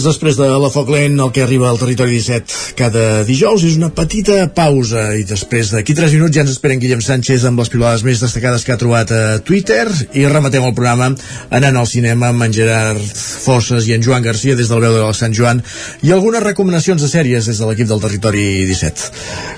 Després 0.05 0.37
de 0.37 0.47
la 0.61 0.69
Foc 0.69 0.91
Lent, 0.93 1.17
el 1.21 1.31
que 1.33 1.43
arriba 1.45 1.71
al 1.71 1.79
territori 1.81 2.19
17 2.19 2.75
cada 2.77 3.23
dijous 3.25 3.63
és 3.65 3.77
una 3.79 3.89
petita 3.95 4.37
pausa 4.53 5.07
i 5.17 5.23
després 5.25 5.71
d'aquí 5.73 5.95
3 5.97 6.17
minuts 6.19 6.37
ja 6.37 6.43
ens 6.45 6.53
esperen 6.53 6.83
Guillem 6.83 7.01
Sánchez 7.05 7.47
amb 7.49 7.63
les 7.63 7.71
pilades 7.73 8.05
més 8.05 8.21
destacades 8.21 8.67
que 8.67 8.75
ha 8.75 8.81
trobat 8.81 9.13
a 9.15 9.23
Twitter 9.47 9.87
i 10.13 10.27
rematem 10.29 10.67
el 10.67 10.75
programa 10.77 11.13
anant 11.55 11.79
al 11.81 11.89
cinema 11.89 12.33
amb 12.33 12.45
en 12.49 12.57
Gerard 12.57 13.05
Fosses 13.45 13.89
i 13.89 13.95
en 13.97 14.05
Joan 14.05 14.27
Garcia 14.27 14.59
des 14.59 14.69
del 14.73 14.83
veu 14.85 14.99
de 14.99 15.07
Sant 15.17 15.37
Joan 15.37 15.63
i 16.03 16.13
algunes 16.13 16.45
recomanacions 16.45 17.01
de 17.01 17.13
sèries 17.13 17.49
des 17.49 17.63
de 17.63 17.71
l'equip 17.71 17.89
del 17.89 18.03
territori 18.05 18.67
17. 18.69 19.09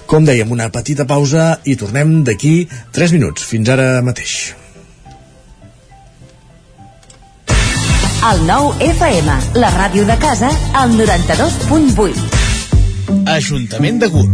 Com 0.06 0.28
dèiem, 0.28 0.52
una 0.52 0.70
petita 0.74 1.08
pausa 1.08 1.56
i 1.64 1.74
tornem 1.80 2.22
d'aquí 2.28 2.54
3 2.94 3.18
minuts. 3.18 3.48
Fins 3.50 3.74
ara 3.74 3.90
mateix. 4.06 4.65
El 8.26 8.40
nou 8.42 8.72
FM, 8.82 9.34
la 9.62 9.68
ràdio 9.70 10.02
de 10.02 10.16
casa, 10.18 10.48
al 10.74 10.90
92.8. 10.98 12.24
Ajuntament 13.30 14.00
de 14.02 14.08
Gurb. 14.10 14.32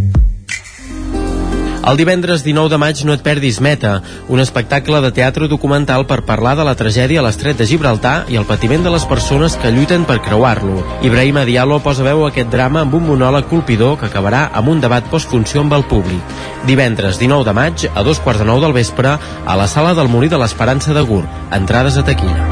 El 1.82 1.98
divendres 2.00 2.40
19 2.46 2.70
de 2.72 2.78
maig 2.80 3.02
no 3.04 3.12
et 3.12 3.20
perdis 3.26 3.58
Meta, 3.60 3.98
un 4.32 4.40
espectacle 4.40 5.02
de 5.04 5.10
teatre 5.12 5.48
documental 5.50 6.06
per 6.08 6.22
parlar 6.24 6.54
de 6.56 6.64
la 6.64 6.76
tragèdia 6.78 7.20
a 7.20 7.26
l'estret 7.26 7.60
de 7.60 7.66
Gibraltar 7.68 8.14
i 8.32 8.38
el 8.40 8.48
patiment 8.48 8.86
de 8.86 8.94
les 8.94 9.04
persones 9.10 9.58
que 9.60 9.74
lluiten 9.74 10.06
per 10.08 10.22
creuar-lo. 10.24 10.78
Ibrahima 11.04 11.44
Diallo 11.44 11.82
posa 11.84 12.06
veu 12.06 12.24
a 12.24 12.30
aquest 12.30 12.48
drama 12.54 12.86
amb 12.86 12.96
un 12.96 13.04
monòleg 13.10 13.50
colpidor 13.50 13.98
que 14.00 14.08
acabarà 14.08 14.46
amb 14.56 14.72
un 14.72 14.80
debat 14.80 15.04
postfunció 15.12 15.66
amb 15.66 15.76
el 15.76 15.84
públic. 15.84 16.40
Divendres 16.64 17.20
19 17.20 17.44
de 17.50 17.58
maig, 17.60 17.86
a 17.92 18.08
dos 18.08 18.24
quarts 18.24 18.40
de 18.40 18.48
nou 18.48 18.64
del 18.64 18.72
vespre, 18.72 19.18
a 19.20 19.60
la 19.60 19.68
sala 19.68 19.92
del 19.92 20.08
Molí 20.08 20.32
de 20.32 20.40
l'Esperança 20.40 20.96
de 20.96 21.04
Gurb. 21.04 21.28
Entrades 21.52 22.00
a 22.00 22.08
taquilla. 22.08 22.51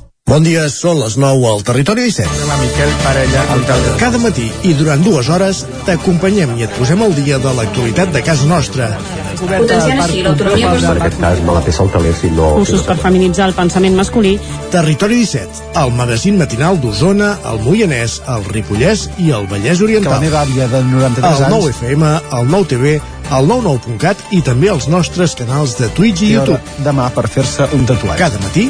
Bon 0.31 0.45
dia, 0.47 0.61
són 0.71 0.95
les 1.01 1.17
9 1.19 1.43
al 1.49 1.63
Territori 1.67 2.05
17. 2.07 2.45
La 2.47 2.55
Miquel 2.61 2.91
Parella, 3.03 3.41
alcalde. 3.51 3.95
Cada 3.99 4.19
matí 4.23 4.45
i 4.63 4.69
durant 4.79 5.01
dues 5.03 5.27
hores 5.27 5.65
t'acompanyem 5.83 6.53
i 6.55 6.63
et 6.63 6.77
posem 6.77 7.01
al 7.03 7.11
dia 7.17 7.35
de 7.43 7.51
l'actualitat 7.57 8.13
de 8.15 8.21
casa 8.23 8.47
nostra. 8.47 8.87
Potenciant 9.41 9.99
així 10.05 10.21
l'autonomia 10.23 10.69
En 10.77 11.01
aquest 11.01 11.19
cas 11.19 11.41
me 11.43 11.55
la 11.57 11.63
peça 11.65 11.83
el 11.83 11.91
taler 11.91 12.13
si 12.15 12.31
no... 12.31 12.53
Cursos 12.61 12.85
per 12.87 12.95
feminitzar 13.01 13.49
el 13.49 13.55
pensament 13.57 13.97
masculí. 13.99 14.37
Territori 14.71 15.17
17, 15.19 15.65
el 15.81 15.91
magazín 15.99 16.39
matinal 16.39 16.79
d'Osona, 16.79 17.33
el 17.51 17.59
Moianès, 17.65 18.21
el 18.31 18.47
Ripollès 18.55 19.09
i 19.19 19.33
el 19.35 19.49
Vallès 19.51 19.83
Que 19.83 19.89
Oriental. 19.89 20.13
la 20.15 20.21
meva 20.23 20.45
àvia 20.45 20.69
de 20.71 20.79
93 20.93 21.27
El 21.27 21.49
anys... 21.49 21.57
9 21.57 21.73
FM, 21.75 22.13
el 22.39 22.47
9 22.55 22.71
TV, 22.71 22.95
el 23.35 23.51
99.cat 23.51 24.23
i 24.31 24.39
també 24.47 24.71
els 24.71 24.87
nostres 24.87 25.35
canals 25.35 25.75
de 25.81 25.91
Twitch 25.99 26.23
i 26.23 26.33
YouTube. 26.37 26.79
demà 26.87 27.11
per 27.11 27.27
fer-se 27.27 27.67
un 27.75 27.83
tatuatge. 27.89 28.19
Cada 28.23 28.39
matí, 28.47 28.69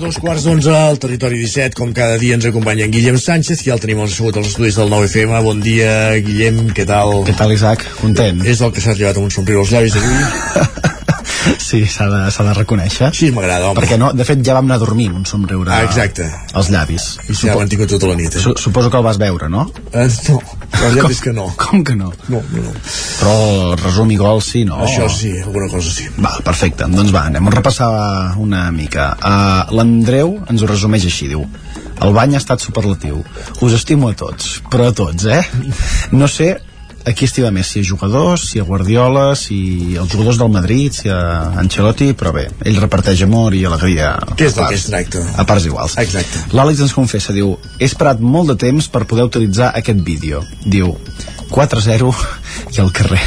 Dos 0.00 0.18
quarts 0.22 0.44
d'onze 0.46 0.72
al 0.74 0.98
territori 1.02 1.38
17, 1.42 1.76
com 1.78 1.92
cada 1.96 2.18
dia 2.20 2.36
ens 2.38 2.46
acompanya 2.48 2.86
en 2.86 2.92
Guillem 2.94 3.18
Sánchez, 3.20 3.62
que 3.62 3.70
ja 3.70 3.76
el 3.76 3.82
tenim 3.82 4.02
assegut 4.04 4.38
als 4.38 4.52
estudis 4.52 4.78
del 4.78 4.92
9FM. 4.92 5.42
Bon 5.46 5.62
dia, 5.64 5.94
Guillem, 6.24 6.68
què 6.76 6.86
tal? 6.88 7.24
Què 7.28 7.36
tal, 7.38 7.54
Isaac? 7.54 7.86
Content. 8.02 8.44
És 8.46 8.62
el 8.62 8.74
que 8.74 8.84
s'ha 8.84 8.96
llevat 8.98 9.18
amb 9.18 9.30
un 9.30 9.34
somriure 9.34 9.64
als 9.64 9.74
llavis 9.74 9.98
avui? 9.98 10.86
Sí, 11.58 11.80
s'ha 11.88 12.06
de, 12.10 12.20
de 12.30 12.54
reconèixer. 12.58 13.10
Sí, 13.16 13.30
m'agrada, 13.34 13.70
home. 13.70 13.78
Perquè 13.80 13.98
no, 14.00 14.10
de 14.16 14.24
fet 14.28 14.42
ja 14.46 14.54
vam 14.56 14.66
anar 14.68 14.76
a 14.78 14.82
dormir 14.82 15.08
un 15.14 15.24
somriure 15.26 15.72
Ah, 15.72 15.82
exacte. 15.86 16.26
als 16.52 16.70
llavis. 16.72 17.06
I 17.28 17.34
ja 17.38 17.56
ho 17.56 17.62
han 17.62 17.68
tingut 17.72 17.90
tota 17.90 18.10
la 18.10 18.16
nit, 18.18 18.34
eh? 18.34 18.42
Su 18.42 18.54
suposo 18.56 18.90
que 18.90 18.96
el 19.00 19.04
vas 19.06 19.18
veure, 19.18 19.48
no? 19.48 19.66
Eh, 19.92 20.06
no, 20.28 20.38
la 20.72 20.82
veritat 20.88 21.10
és 21.16 21.20
que 21.24 21.32
no. 21.32 21.48
Com 21.56 21.84
que 21.84 21.96
no? 21.96 22.12
No, 22.28 22.42
no, 22.52 22.62
no. 22.68 22.74
Però 23.20 23.34
el 23.72 23.76
resum 23.80 24.12
i 24.12 24.20
gol 24.20 24.42
sí, 24.44 24.64
no? 24.68 24.82
Això 24.84 25.08
sí, 25.12 25.32
alguna 25.40 25.68
cosa 25.72 25.90
sí. 25.94 26.08
Va, 26.20 26.34
perfecte. 26.44 26.88
Doncs 26.92 27.14
va, 27.14 27.26
anem 27.32 27.48
a 27.48 27.56
repassar 27.56 27.90
una 28.38 28.68
mica. 28.74 29.10
Uh, 29.18 29.74
L'Andreu 29.78 30.38
ens 30.48 30.62
ho 30.62 30.70
resumeix 30.70 31.08
així, 31.08 31.28
diu 31.32 31.46
el 31.98 32.12
bany 32.14 32.36
ha 32.36 32.38
estat 32.38 32.62
superlatiu. 32.62 33.24
Us 33.66 33.72
estimo 33.74 34.06
a 34.12 34.14
tots, 34.14 34.60
però 34.70 34.86
a 34.90 34.94
tots, 34.94 35.24
eh? 35.26 35.42
No 36.14 36.28
sé 36.30 36.52
a 37.08 37.12
qui 37.16 37.26
estima 37.28 37.50
més, 37.54 37.66
si 37.72 37.80
a 37.80 37.86
jugadors, 37.88 38.44
si 38.52 38.60
a 38.60 38.64
Guardiola, 38.68 39.32
si 39.38 39.96
als 40.00 40.12
jugadors 40.12 40.38
del 40.40 40.50
Madrid, 40.54 40.92
si 40.94 41.08
a 41.12 41.18
Ancelotti, 41.60 42.12
però 42.18 42.32
bé, 42.36 42.46
ell 42.68 42.78
reparteix 42.82 43.22
amor 43.26 43.54
i 43.56 43.64
alegria 43.68 44.12
Què 44.34 44.46
és 44.48 44.52
a 44.52 44.56
que 44.56 44.64
parts- 44.66 44.78
es 44.78 44.86
tracta? 44.90 45.24
a 45.36 45.44
parts 45.48 45.66
iguals. 45.70 45.96
Exacte. 46.02 46.44
L'Àlex 46.56 46.80
ens 46.86 46.94
confessa, 46.96 47.32
diu, 47.32 47.56
he 47.78 47.84
esperat 47.88 48.20
molt 48.20 48.52
de 48.52 48.56
temps 48.66 48.88
per 48.92 49.04
poder 49.06 49.24
utilitzar 49.30 49.72
aquest 49.74 50.00
vídeo. 50.04 50.44
Diu, 50.64 50.94
4-0 51.50 52.12
i 52.76 52.80
al 52.84 52.92
carrer. 52.92 53.22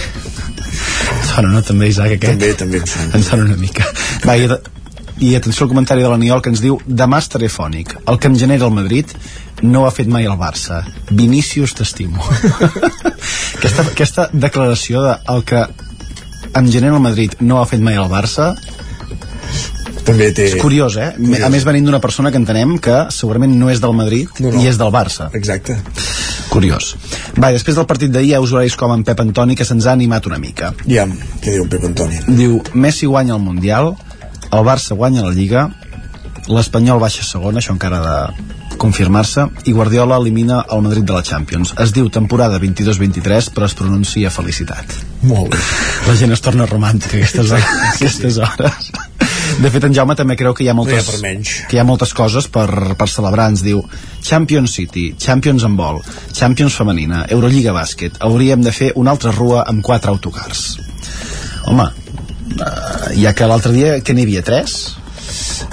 Sona, 1.32 1.50
no, 1.52 1.62
també, 1.66 1.90
Isaac, 1.92 2.16
aquest? 2.18 2.34
També, 2.40 2.54
també 2.60 2.80
em 2.82 2.88
sona. 2.88 3.12
Em 3.18 3.24
sona 3.24 3.44
una 3.50 3.58
mica. 3.60 3.86
Va, 4.26 4.36
i, 4.38 4.48
i 5.22 5.36
atenció 5.38 5.66
al 5.66 5.72
comentari 5.72 6.02
de 6.02 6.10
l'Aniol 6.10 6.42
que 6.42 6.50
ens 6.50 6.64
diu 6.64 6.80
demà 6.86 7.20
estaré 7.22 7.50
fònic. 7.50 7.94
El 8.10 8.18
que 8.18 8.30
em 8.32 8.36
genera 8.42 8.66
el 8.66 8.74
Madrid 8.74 9.14
no 9.62 9.86
ha 9.86 9.94
fet 9.94 10.10
mai 10.10 10.26
el 10.26 10.38
Barça. 10.40 10.82
Vinícius 11.12 11.76
t'estimo. 11.78 12.26
aquesta, 13.60 13.86
aquesta 13.86 14.30
declaració 14.34 15.06
de 15.06 15.18
el 15.36 15.46
que 15.46 15.66
em 16.58 16.72
genera 16.74 16.98
el 16.98 17.06
Madrid 17.06 17.38
no 17.40 17.62
ha 17.62 17.68
fet 17.70 17.84
mai 17.86 18.00
el 18.02 18.10
Barça 18.12 18.56
també 20.06 20.32
té... 20.34 20.48
és 20.50 20.56
curiós, 20.58 20.96
eh? 20.98 21.12
Curiós. 21.16 21.44
A 21.46 21.50
més 21.54 21.66
venint 21.68 21.86
d'una 21.88 22.02
persona 22.02 22.32
que 22.34 22.40
entenem 22.42 22.78
que 22.82 23.04
segurament 23.14 23.54
no 23.58 23.70
és 23.70 23.82
del 23.84 23.94
Madrid 23.94 24.42
No, 24.42 24.50
no. 24.50 24.62
i 24.62 24.70
és 24.72 24.80
del 24.82 24.90
Barça. 24.94 25.30
Exacte. 25.38 25.78
Curiós. 26.52 26.96
Va, 27.38 27.52
després 27.54 27.78
del 27.78 27.88
partit 27.88 28.12
d'ahir 28.12 28.34
hi 28.34 28.36
ha 28.36 28.42
usuaris 28.44 28.76
com 28.80 28.92
en 28.96 29.06
Pep 29.08 29.22
Antoni 29.24 29.56
que 29.56 29.68
se'ns 29.68 29.86
ha 29.88 29.94
animat 29.96 30.28
una 30.28 30.40
mica. 30.42 30.74
Ja, 30.90 31.06
què 31.44 31.54
diu 31.54 31.68
Pep 31.70 31.86
Antoni? 31.88 32.20
Diu, 32.28 32.58
Messi 32.74 33.08
guanya 33.08 33.38
el 33.38 33.46
Mundial, 33.46 33.94
el 34.52 34.66
Barça 34.68 34.98
guanya 34.98 35.24
la 35.26 35.34
Lliga, 35.36 35.70
l'Espanyol 36.52 37.00
baixa 37.02 37.24
segona, 37.24 37.62
això 37.62 37.76
encara 37.76 38.00
ha 38.02 38.08
de 38.08 38.78
confirmar-se, 38.82 39.46
i 39.70 39.76
Guardiola 39.76 40.18
elimina 40.18 40.64
el 40.74 40.82
Madrid 40.82 41.06
de 41.06 41.14
la 41.14 41.22
Champions. 41.24 41.76
Es 41.84 41.94
diu 41.94 42.10
temporada 42.10 42.60
22-23, 42.60 43.52
però 43.54 43.68
es 43.70 43.78
pronuncia 43.78 44.32
felicitat. 44.34 44.96
Molt 45.28 45.54
bé. 45.54 45.62
La 46.08 46.18
gent 46.18 46.34
es 46.34 46.42
torna 46.42 46.66
romàntica 46.70 47.20
aquestes, 47.20 47.54
hores, 47.54 47.72
aquestes 47.94 48.42
hores. 48.42 48.92
De 49.62 49.70
fet, 49.70 49.84
en 49.86 49.94
Jaume 49.94 50.16
també 50.16 50.38
creu 50.40 50.56
que 50.56 50.64
hi 50.64 50.70
ha 50.72 50.76
moltes, 50.78 51.12
No 51.12 51.28
hi 51.28 51.36
ha 51.36 51.68
que 51.70 51.78
hi 51.78 51.82
ha 51.82 51.86
moltes 51.86 52.14
coses 52.18 52.48
per, 52.50 52.96
per 52.98 53.08
celebrar. 53.12 53.50
Ens 53.52 53.64
diu 53.66 53.84
Champions 54.24 54.78
City, 54.80 55.12
Champions 55.20 55.66
en 55.68 55.76
vol, 55.78 56.00
Champions 56.34 56.78
femenina, 56.80 57.26
Eurolliga 57.30 57.76
bàsquet. 57.76 58.18
Hauríem 58.24 58.64
de 58.66 58.74
fer 58.74 58.94
una 58.96 59.14
altra 59.14 59.36
rua 59.36 59.66
amb 59.68 59.84
quatre 59.86 60.10
autocars. 60.14 60.80
Home, 61.70 61.90
uh, 62.60 63.12
ja 63.18 63.34
que 63.38 63.48
l'altre 63.48 63.74
dia, 63.76 64.00
que 64.02 64.16
n'hi 64.16 64.28
havia 64.28 64.44
tres? 64.46 64.96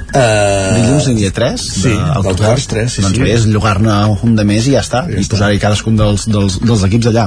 Uh, 0.09 0.75
Dilluns 0.79 1.07
n'hi 1.09 1.15
havia 1.19 1.33
tres? 1.37 1.65
sí, 1.83 1.93
d'autocars, 1.93 2.67
tres, 2.71 2.93
sí, 2.97 3.03
doncs 3.05 3.17
sí. 3.19 3.23
bé, 3.23 3.33
és 3.37 3.47
llogar-ne 3.51 3.95
un 4.25 4.37
de 4.39 4.45
més 4.49 4.67
i 4.71 4.73
ja 4.77 4.81
està, 4.85 5.03
Ja 5.11 5.21
i 5.21 5.27
posar-hi 5.29 5.59
cadascun 5.63 5.97
dels, 5.99 6.27
dels, 6.31 6.59
dels 6.65 6.85
equips 6.89 7.11
allà. 7.11 7.27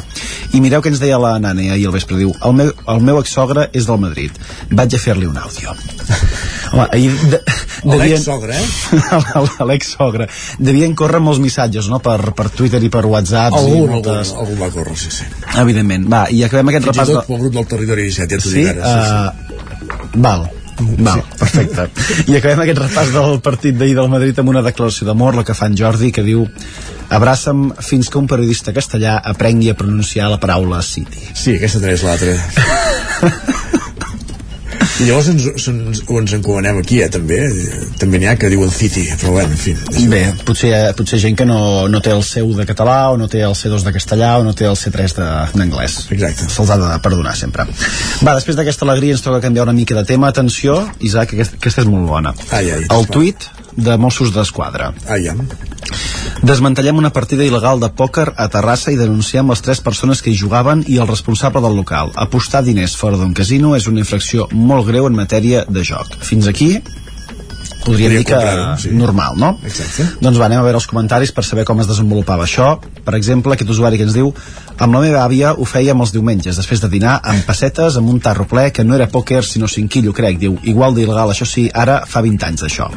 I 0.56 0.62
mireu 0.64 0.82
què 0.82 0.92
ens 0.94 1.02
deia 1.04 1.20
la 1.22 1.36
nana 1.44 1.62
ahir 1.76 1.86
al 1.90 1.94
vespre, 1.96 2.18
diu, 2.18 2.34
el 2.48 2.54
meu, 2.58 2.72
el 2.96 3.02
meu 3.06 3.20
exsogre 3.22 3.68
és 3.74 3.86
del 3.90 4.00
Madrid, 4.02 4.32
vaig 4.72 4.96
a 4.96 5.02
fer-li 5.02 5.28
un 5.30 5.38
àudio. 5.38 5.76
Home, 6.74 6.88
ahir... 6.92 7.12
De, 7.32 7.42
L'exsogre, 7.82 8.56
eh? 8.56 8.66
L'ex-sogre. 9.70 10.28
Devien 10.62 10.94
córrer 10.96 11.20
molts 11.24 11.40
missatges, 11.44 11.88
no?, 11.92 11.98
per, 12.04 12.32
per 12.38 12.50
Twitter 12.54 12.82
i 12.86 12.90
per 12.94 13.02
WhatsApp. 13.10 13.56
i 13.58 13.62
Algun, 13.62 13.90
moltes... 13.96 14.32
algun, 14.32 14.46
algun 14.46 14.62
va 14.62 14.70
córrer, 14.76 14.96
sí, 15.02 15.10
sí. 15.12 15.26
Evidentment. 15.62 16.06
Va, 16.12 16.26
i 16.30 16.44
acabem 16.46 16.70
aquest 16.72 16.86
Fins 16.88 16.96
i 16.96 17.00
repàs... 17.02 17.14
tot 17.18 17.28
pel 17.32 17.42
grup 17.46 17.58
del 17.60 17.68
territori 17.74 18.06
17, 18.10 18.32
ja 18.32 18.42
t'ho 18.42 18.50
Sí? 18.54 18.62
dic 18.62 18.74
ara. 18.76 18.96
Sí, 18.96 19.40
Uh, 19.82 20.18
val. 20.22 20.46
Val, 21.02 21.24
perfecte. 21.40 21.90
I 22.28 22.38
acabem 22.40 22.64
aquest 22.66 22.82
repàs 22.84 23.12
del 23.16 23.40
partit 23.46 23.78
d'ahir 23.78 23.96
del 24.00 24.10
Madrid 24.12 24.40
amb 24.42 24.54
una 24.54 24.64
declaració 24.66 25.08
d'amor, 25.10 25.38
la 25.40 25.46
que 25.48 25.58
fa 25.58 25.70
en 25.72 25.78
Jordi, 25.80 26.12
que 26.16 26.26
diu 26.26 26.46
abraça'm 27.12 27.70
fins 27.84 28.10
que 28.10 28.20
un 28.22 28.30
periodista 28.32 28.74
castellà 28.74 29.18
aprengui 29.34 29.70
a 29.72 29.78
pronunciar 29.78 30.30
la 30.32 30.40
paraula 30.40 30.82
City. 30.82 31.20
sí. 31.34 31.52
Sí, 31.52 31.56
aquesta 31.60 31.82
també 31.84 31.98
és 31.98 32.04
l'altra. 32.08 33.78
I 35.02 35.08
llavors 35.08 35.28
ens, 35.32 35.46
ens, 35.68 36.02
ens 36.06 36.34
encomanem 36.38 36.78
aquí, 36.78 37.00
eh, 37.02 37.08
també. 37.10 37.40
També 37.98 38.20
n'hi 38.22 38.28
ha 38.30 38.36
que 38.38 38.50
diuen 38.54 38.70
City, 38.70 39.08
però 39.18 39.32
bueno, 39.34 39.50
en 39.56 39.58
fi. 39.58 39.74
Bé, 40.12 40.20
potser, 40.46 40.72
potser 40.98 41.18
gent 41.24 41.38
que 41.40 41.46
no, 41.50 41.88
no 41.90 42.02
té 42.06 42.12
el 42.14 42.22
seu 42.28 42.52
de 42.54 42.68
català, 42.70 43.00
o 43.10 43.18
no 43.18 43.28
té 43.32 43.42
el 43.48 43.56
C2 43.58 43.82
de 43.88 43.94
castellà, 43.96 44.36
o 44.40 44.44
no 44.46 44.54
té 44.54 44.68
el 44.70 44.78
C3 44.78 45.16
de- 45.18 45.32
d'anglès. 45.58 45.98
Exacte. 46.14 46.46
Se'ls 46.54 46.70
ha 46.70 46.78
de 46.78 46.92
perdonar 47.02 47.34
sempre. 47.40 47.66
Va, 48.22 48.36
després 48.38 48.60
d'aquesta 48.60 48.86
alegria 48.86 49.18
ens 49.18 49.26
toca 49.26 49.42
canviar 49.42 49.66
una 49.66 49.74
mica 49.74 49.96
de 49.98 50.06
tema. 50.06 50.30
Atenció, 50.30 50.78
Isaac, 51.00 51.34
aquesta, 51.34 51.58
aquesta 51.58 51.82
és 51.82 51.88
molt 51.90 52.06
bona. 52.08 52.36
Ai, 52.52 52.70
ai, 52.70 52.86
el 52.90 53.08
tuit 53.10 53.50
de 53.76 53.98
Mossos 53.98 54.30
d'Esquadra. 54.36 54.94
Ai, 55.10 55.28
ai. 55.32 55.38
Desmantellem 56.42 56.98
una 56.98 57.12
partida 57.14 57.46
il·legal 57.46 57.82
de 57.84 57.92
pòquer 57.94 58.32
a 58.40 58.48
Terrassa 58.50 58.94
i 58.94 58.98
denunciem 59.00 59.52
les 59.52 59.62
tres 59.62 59.84
persones 59.84 60.24
que 60.24 60.32
hi 60.32 60.40
jugaven 60.40 60.86
i 60.88 60.98
el 60.98 61.10
responsable 61.10 61.62
del 61.62 61.78
local. 61.78 62.16
Apostar 62.16 62.64
diners 62.66 62.96
fora 62.98 63.20
d'un 63.20 63.36
casino 63.38 63.76
és 63.78 63.86
una 63.92 64.02
infracció 64.02 64.48
molt 64.52 64.88
greu 64.88 65.06
en 65.10 65.18
matèria 65.20 65.66
de 65.70 65.86
joc. 65.86 66.18
Fins 66.26 66.50
aquí 66.50 66.74
podríem 67.82 67.82
Podria 67.82 68.10
dir 68.10 68.26
que 68.26 68.82
sí. 68.82 68.90
normal, 68.96 69.38
no? 69.42 69.52
Exacte. 69.66 70.06
Doncs 70.22 70.38
va, 70.38 70.48
anem 70.48 70.62
a 70.62 70.66
veure 70.66 70.78
els 70.78 70.88
comentaris 70.90 71.32
per 71.34 71.44
saber 71.46 71.66
com 71.66 71.82
es 71.82 71.90
desenvolupava 71.90 72.46
això. 72.46 72.76
Per 73.06 73.16
exemple, 73.18 73.56
aquest 73.56 73.74
usuari 73.74 73.98
que 73.98 74.06
ens 74.06 74.18
diu 74.18 74.32
amb 74.78 74.98
la 74.98 75.02
meva 75.02 75.24
àvia 75.24 75.54
ho 75.54 75.66
fèiem 75.66 76.02
els 76.02 76.14
diumenges, 76.14 76.58
després 76.58 76.82
de 76.82 76.90
dinar, 76.90 77.20
amb 77.24 77.46
pessetes, 77.46 77.98
amb 77.98 78.10
un 78.10 78.22
tarro 78.22 78.46
ple, 78.50 78.70
que 78.74 78.86
no 78.86 78.98
era 78.98 79.10
pòquer, 79.10 79.44
sinó 79.46 79.70
cinquillo, 79.70 80.14
crec. 80.14 80.38
Diu, 80.42 80.58
igual 80.64 80.98
d'il·legal, 80.98 81.34
això 81.34 81.46
sí, 81.46 81.70
ara 81.74 82.02
fa 82.06 82.22
20 82.26 82.50
anys 82.52 82.68
d'això 82.68 82.92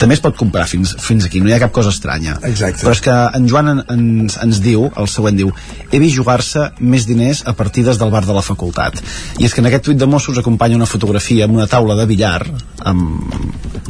també 0.00 0.16
es 0.16 0.22
pot 0.24 0.36
comprar 0.38 0.66
fins, 0.70 0.94
fins 1.00 1.26
aquí, 1.26 1.40
no 1.42 1.50
hi 1.50 1.54
ha 1.56 1.60
cap 1.62 1.72
cosa 1.74 1.92
estranya. 1.94 2.36
Exacte. 2.46 2.82
Però 2.84 2.94
és 2.94 3.02
que 3.04 3.14
en 3.38 3.48
Joan 3.50 3.70
en, 3.72 3.82
ens, 3.94 4.38
ens 4.42 4.60
diu, 4.64 4.86
el 5.00 5.08
següent 5.10 5.38
diu, 5.38 5.52
he 5.90 6.00
vist 6.02 6.16
jugar-se 6.16 6.68
més 6.80 7.06
diners 7.08 7.44
a 7.48 7.54
partides 7.58 8.00
del 8.00 8.12
bar 8.14 8.24
de 8.26 8.36
la 8.36 8.44
facultat. 8.44 9.00
I 9.40 9.48
és 9.48 9.54
que 9.54 9.62
en 9.64 9.70
aquest 9.70 9.88
tuit 9.88 10.00
de 10.00 10.08
Mossos 10.10 10.38
acompanya 10.40 10.78
una 10.78 10.88
fotografia 10.90 11.48
amb 11.48 11.58
una 11.58 11.68
taula 11.70 11.96
de 11.98 12.06
billar, 12.10 12.42
amb, 12.84 13.34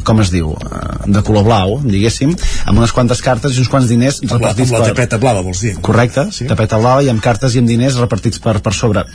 com 0.05 0.21
es 0.23 0.31
diu, 0.33 0.53
eh, 0.53 1.11
de 1.11 1.23
color 1.25 1.45
blau, 1.47 1.77
diguéssim, 1.83 2.35
amb 2.65 2.81
unes 2.81 2.93
quantes 2.95 3.21
cartes 3.25 3.55
i 3.55 3.63
uns 3.63 3.71
quants 3.71 3.89
diners 3.89 4.21
Amb 4.21 4.31
la, 4.31 4.37
repartits 4.37 4.69
amb 4.69 4.77
la 4.77 4.83
per... 4.83 4.93
tapeta 4.93 5.21
blava, 5.21 5.43
vols 5.45 5.63
dir? 5.65 5.75
Correcte, 5.85 6.27
sí. 6.35 6.47
tapeta 6.49 6.79
blava 6.81 7.03
i 7.05 7.11
amb 7.11 7.23
cartes 7.23 7.55
i 7.55 7.61
amb 7.63 7.69
diners 7.69 7.99
repartits 8.01 8.41
per, 8.43 8.57
per 8.63 8.73
sobre. 8.77 9.05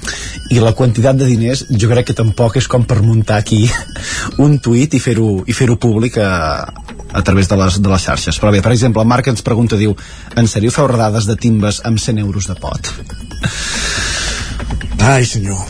I 0.50 0.60
la 0.62 0.74
quantitat 0.76 1.18
de 1.18 1.28
diners 1.30 1.66
jo 1.70 1.90
crec 1.92 2.10
que 2.10 2.18
tampoc 2.18 2.58
és 2.60 2.68
com 2.70 2.84
per 2.88 3.00
muntar 3.04 3.40
aquí 3.40 3.62
un 4.44 4.58
tuit 4.62 4.94
i 4.96 5.02
fer-ho 5.02 5.30
i 5.46 5.56
fer 5.56 5.70
públic 5.80 6.18
a, 6.18 6.30
a 7.12 7.22
través 7.22 7.48
de 7.50 7.58
les, 7.58 7.80
de 7.82 7.90
les 7.90 8.06
xarxes. 8.06 8.38
Però 8.40 8.52
bé, 8.54 8.62
per 8.62 8.72
exemple, 8.74 9.02
el 9.02 9.10
Marc 9.10 9.30
ens 9.32 9.44
pregunta, 9.46 9.78
diu, 9.80 9.96
en 10.36 10.48
sèrio 10.50 10.72
feu 10.74 10.88
redades 10.90 11.26
de 11.30 11.36
timbes 11.40 11.82
amb 11.88 11.98
100 11.98 12.22
euros 12.22 12.48
de 12.50 12.56
pot? 12.60 12.92
Ai, 15.10 15.24
senyor. 15.26 15.60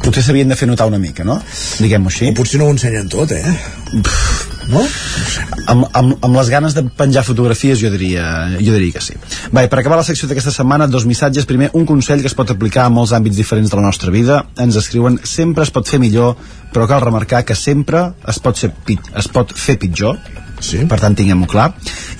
Potser 0.00 0.24
s'havien 0.24 0.48
de 0.48 0.56
fer 0.56 0.68
notar 0.70 0.88
una 0.88 1.00
mica, 1.00 1.26
no? 1.28 1.36
Diguem-ho 1.82 2.08
així. 2.08 2.30
O 2.30 2.36
potser 2.38 2.60
no 2.62 2.70
ho 2.70 2.76
ensenyen 2.76 3.10
tot, 3.12 3.34
eh? 3.36 3.56
No? 4.70 4.84
amb, 5.70 5.86
amb, 5.94 6.16
amb 6.24 6.36
les 6.36 6.50
ganes 6.52 6.74
de 6.76 6.84
penjar 6.96 7.22
fotografies 7.26 7.80
jo 7.80 7.90
diria, 7.92 8.24
jo 8.58 8.74
diria 8.74 8.96
que 8.96 9.04
sí. 9.04 9.16
I 9.50 9.68
per 9.70 9.80
acabar 9.80 10.00
la 10.00 10.06
secció 10.06 10.28
d'aquesta 10.28 10.52
setmana 10.54 10.88
dos 10.90 11.06
missatges, 11.08 11.48
primer 11.48 11.70
un 11.78 11.86
consell 11.88 12.22
que 12.24 12.30
es 12.30 12.36
pot 12.36 12.50
aplicar 12.52 12.86
a 12.86 12.92
molts 12.92 13.14
àmbits 13.16 13.38
diferents 13.38 13.70
de 13.70 13.78
la 13.78 13.86
nostra 13.86 14.12
vida. 14.14 14.42
Ens 14.60 14.78
escriuen, 14.80 15.20
sempre 15.24 15.66
es 15.66 15.74
pot 15.74 15.88
fer 15.88 16.00
millor 16.02 16.36
però 16.70 16.86
cal 16.90 17.02
remarcar 17.02 17.44
que 17.46 17.56
sempre 17.58 18.10
es 18.30 18.38
pot, 18.42 18.58
ser 18.58 18.70
pit, 18.86 19.10
es 19.18 19.28
pot 19.30 19.52
fer 19.56 19.76
pitjor 19.80 20.18
Sí. 20.60 20.84
per 20.88 21.00
tant 21.00 21.16
tinguem-ho 21.16 21.48
clar. 21.50 21.70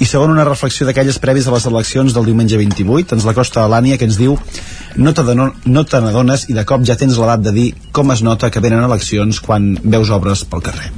I 0.00 0.08
segon 0.08 0.32
una 0.32 0.46
reflexió 0.48 0.86
d'aquelles 0.88 1.20
prèvies 1.22 1.48
a 1.48 1.54
les 1.54 1.66
eleccions 1.70 2.14
del 2.16 2.28
diumenge 2.28 2.58
28 2.60 3.16
ens 3.16 3.26
la 3.28 3.36
costa 3.36 3.68
l'Ània 3.68 3.98
que 4.00 4.08
ens 4.08 4.18
diu 4.20 4.38
no 4.96 5.14
te, 5.14 5.22
no, 5.34 5.50
no 5.64 5.84
te 5.86 6.00
n'adones 6.02 6.48
i 6.50 6.56
de 6.56 6.64
cop 6.66 6.82
ja 6.86 6.96
tens 6.98 7.18
l'edat 7.20 7.44
de 7.44 7.52
dir 7.54 7.68
com 7.94 8.10
es 8.10 8.24
nota 8.26 8.50
que 8.50 8.62
venen 8.62 8.82
eleccions 8.84 9.40
quan 9.44 9.74
veus 9.84 10.10
obres 10.10 10.44
pel 10.50 10.64
carrer. 10.66 10.90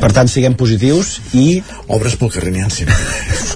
Per 0.00 0.10
tant 0.16 0.28
siguem 0.28 0.56
positius 0.60 1.18
i 1.36 1.62
obres 1.88 2.16
pel 2.20 2.32
carrer 2.34 2.52
n'hi 2.54 2.64
ha 2.64 2.70
sempre 2.72 2.96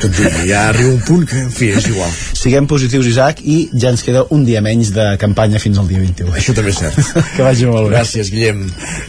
que 0.00 0.08
et 0.08 0.16
digui, 0.18 0.48
ja 0.50 0.68
arriba 0.68 0.92
un 0.92 1.00
punt 1.06 1.24
que 1.28 1.38
en 1.40 1.50
fi, 1.52 1.70
és 1.76 1.86
igual. 1.88 2.10
Siguem 2.36 2.66
positius 2.68 3.06
Isaac 3.08 3.40
i 3.44 3.56
ja 3.72 3.92
ens 3.92 4.04
queda 4.04 4.24
un 4.34 4.44
dia 4.44 4.60
menys 4.64 4.92
de 4.94 5.06
campanya 5.20 5.60
fins 5.62 5.80
al 5.80 5.88
dia 5.88 6.02
21 6.02 6.34
això 6.34 6.56
també 6.56 6.74
és 6.74 6.80
cert. 6.82 7.00
Que 7.34 7.42
vagi 7.42 7.66
molt 7.66 7.88
bé. 7.88 7.96
Gràcies 7.96 8.30
Guillem. 8.32 8.64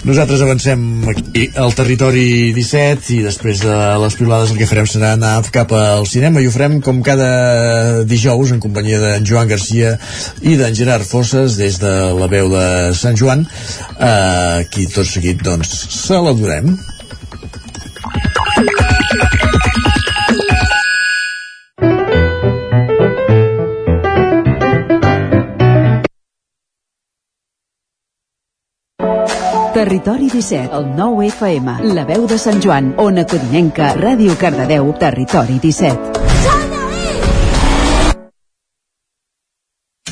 Nosaltres 0.07 0.41
avancem 0.45 0.85
aquí 1.11 1.49
al 1.61 1.75
territori 1.77 2.53
17 2.55 3.11
i 3.17 3.21
després 3.25 3.61
de 3.63 3.75
les 4.01 4.14
pilades 4.17 4.51
el 4.51 4.59
que 4.59 4.67
farem 4.69 4.87
serà 4.89 5.13
anar 5.15 5.33
cap 5.53 5.71
al 5.75 6.07
cinema 6.09 6.41
i 6.41 6.47
ho 6.47 6.53
farem 6.53 6.79
com 6.83 7.01
cada 7.05 8.03
dijous 8.07 8.51
en 8.55 8.61
companyia 8.63 8.99
d'en 9.01 9.27
Joan 9.27 9.51
Garcia 9.51 9.95
i 10.41 10.55
d'en 10.59 10.75
Gerard 10.75 11.07
Fosses 11.07 11.57
des 11.59 11.79
de 11.81 11.93
la 12.19 12.27
veu 12.31 12.49
de 12.51 12.65
Sant 12.97 13.15
Joan. 13.19 13.45
Eh, 13.99 14.65
aquí 14.65 14.87
tot 14.87 15.07
seguit 15.09 15.43
doncs 15.45 15.77
se 15.99 16.19
Territori 29.75 30.29
17, 30.29 30.69
el 30.71 30.85
9 30.95 31.25
FM, 31.27 31.73
la 31.91 32.05
veu 32.07 32.23
de 32.31 32.37
Sant 32.39 32.61
Joan, 32.63 32.93
Ona 32.95 33.25
Codinenca, 33.27 33.89
Ràdio 33.97 34.37
Cardedeu, 34.39 34.87
Territori 34.95 35.57
17. 35.59 36.15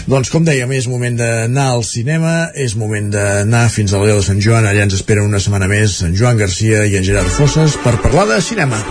Doncs 0.03 0.33
com 0.33 0.43
dèiem, 0.43 0.67
és 0.75 0.89
moment 0.91 1.15
d'anar 1.15 1.69
al 1.77 1.87
cinema, 1.87 2.51
és 2.59 2.75
moment 2.75 3.07
d'anar 3.15 3.69
fins 3.71 3.95
a 3.95 4.03
la 4.03 4.11
veu 4.11 4.19
de 4.19 4.27
Sant 4.27 4.43
Joan, 4.43 4.67
allà 4.67 4.83
ens 4.83 4.99
esperen 4.99 5.31
una 5.31 5.39
setmana 5.39 5.71
més 5.71 5.95
en 6.03 6.11
Joan 6.11 6.43
Garcia 6.43 6.83
i 6.83 6.99
en 6.99 7.07
Gerard 7.07 7.31
Fosses 7.31 7.79
per 7.87 7.95
parlar 8.03 8.27
de 8.35 8.43
cinema. 8.43 8.83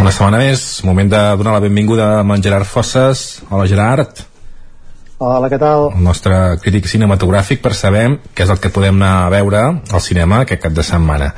Una 0.00 0.08
setmana 0.16 0.38
més, 0.40 0.60
moment 0.88 1.10
de 1.12 1.18
donar 1.36 1.52
la 1.52 1.60
benvinguda 1.60 2.06
a 2.16 2.20
en 2.24 2.42
Gerard 2.42 2.64
Fosses. 2.64 3.42
Hola 3.50 3.66
Gerard, 3.68 4.22
Hola, 5.20 5.50
què 5.52 5.58
tal? 5.60 5.90
el 5.92 6.00
nostre 6.00 6.56
crític 6.62 6.86
cinematogràfic 6.88 7.60
per 7.60 7.74
saber 7.76 8.06
què 8.32 8.46
és 8.46 8.52
el 8.54 8.60
que 8.62 8.70
podem 8.72 8.96
anar 8.96 9.26
a 9.26 9.32
veure 9.34 9.60
al 9.76 10.00
cinema 10.00 10.38
aquest 10.40 10.62
cap 10.62 10.72
de 10.72 10.86
setmana. 10.88 11.34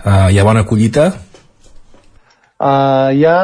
Uh, 0.00 0.30
hi 0.32 0.40
ha 0.40 0.46
bona 0.48 0.64
collita? 0.64 1.10
Uh, 2.56 3.12
hi 3.12 3.26
ha, 3.28 3.36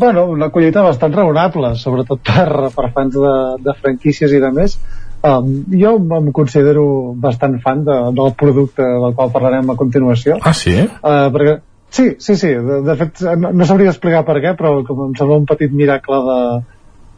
bueno, 0.00 0.24
una 0.32 0.48
collita 0.56 0.86
bastant 0.88 1.12
raonable, 1.12 1.74
sobretot 1.76 2.24
per, 2.24 2.72
per 2.72 2.88
fans 2.96 3.12
de, 3.12 3.36
de 3.60 3.76
franquícies 3.82 4.32
i 4.32 4.40
de 4.40 4.54
més. 4.56 4.78
Um, 5.20 5.66
jo 5.68 5.98
em 6.00 6.32
considero 6.32 7.12
bastant 7.20 7.60
fan 7.60 7.84
de, 7.84 8.00
del 8.16 8.32
producte 8.40 8.88
del 8.88 9.12
qual 9.12 9.36
parlarem 9.36 9.68
a 9.68 9.76
continuació. 9.76 10.40
Ah, 10.40 10.56
sí? 10.56 10.78
Uh, 11.02 11.28
perquè, 11.34 11.58
sí, 11.90 12.08
sí, 12.18 12.36
sí, 12.36 12.48
de, 12.48 12.80
de 12.86 12.96
fet 13.00 13.22
no, 13.40 13.52
no 13.52 13.68
sabria 13.68 13.92
explicar 13.92 14.24
per 14.26 14.38
què, 14.44 14.54
però 14.58 14.78
com 14.86 15.06
em 15.08 15.14
sembla 15.18 15.38
un 15.40 15.46
petit 15.48 15.72
miracle 15.74 16.20
de, 16.26 16.40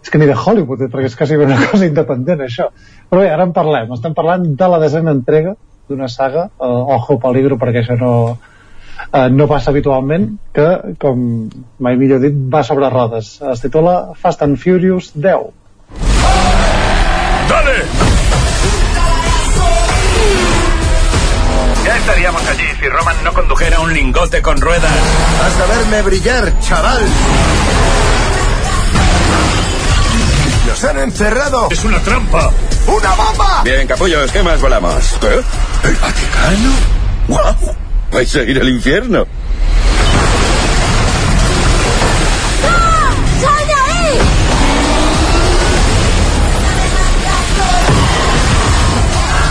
és 0.03 0.11
que 0.11 0.21
ni 0.21 0.29
de 0.29 0.37
Hollywood, 0.37 0.87
eh, 0.87 0.91
perquè 0.93 1.11
és 1.11 1.17
quasi 1.17 1.37
una 1.37 1.59
cosa 1.71 1.89
independent 1.89 2.45
això. 2.47 2.71
Però 3.11 3.25
bé, 3.25 3.29
ara 3.33 3.47
en 3.49 3.57
parlem. 3.57 3.93
Estem 3.97 4.17
parlant 4.17 4.47
de 4.57 4.71
la 4.73 4.81
desena 4.83 5.15
entrega 5.17 5.57
d'una 5.91 6.09
saga, 6.09 6.47
uh, 6.63 6.95
Ojo 6.97 7.19
Peligro, 7.21 7.59
perquè 7.59 7.83
això 7.83 7.97
no, 7.99 8.13
uh, 9.11 9.29
no 9.35 9.49
passa 9.51 9.73
habitualment, 9.73 10.29
que, 10.55 10.69
com 11.03 11.25
mai 11.83 11.99
millor 12.01 12.23
dit, 12.23 12.37
va 12.53 12.63
sobre 12.67 12.93
rodes. 12.93 13.39
Es 13.53 13.65
titula 13.65 14.15
Fast 14.17 14.45
and 14.47 14.61
Furious 14.63 15.11
10. 15.17 15.51
Roman 23.01 23.25
no 23.25 23.33
condujera 23.33 23.81
un 23.81 23.95
lingote 23.95 24.43
con 24.43 24.61
ruedas. 24.61 24.93
Has 25.43 25.57
de 25.57 25.75
verme 25.75 26.03
brillar, 26.03 26.61
chaval. 26.61 27.03
¡Los 30.67 30.85
han 30.85 30.99
encerrado! 30.99 31.69
¡Es 31.71 31.83
una 31.83 31.99
trampa! 32.01 32.53
¡Una 32.87 33.15
bomba! 33.15 33.63
Bien, 33.65 33.87
capullos, 33.87 34.31
¿qué 34.31 34.43
más 34.43 34.61
volamos? 34.61 35.17
¿Eh? 35.23 35.41
¿El 35.85 35.95
Vaticano? 35.95 36.73
¡Guau! 37.27 37.77
¿Vais 38.13 38.35
a 38.37 38.43
ir 38.43 38.61
al 38.61 38.69
infierno? 38.69 39.27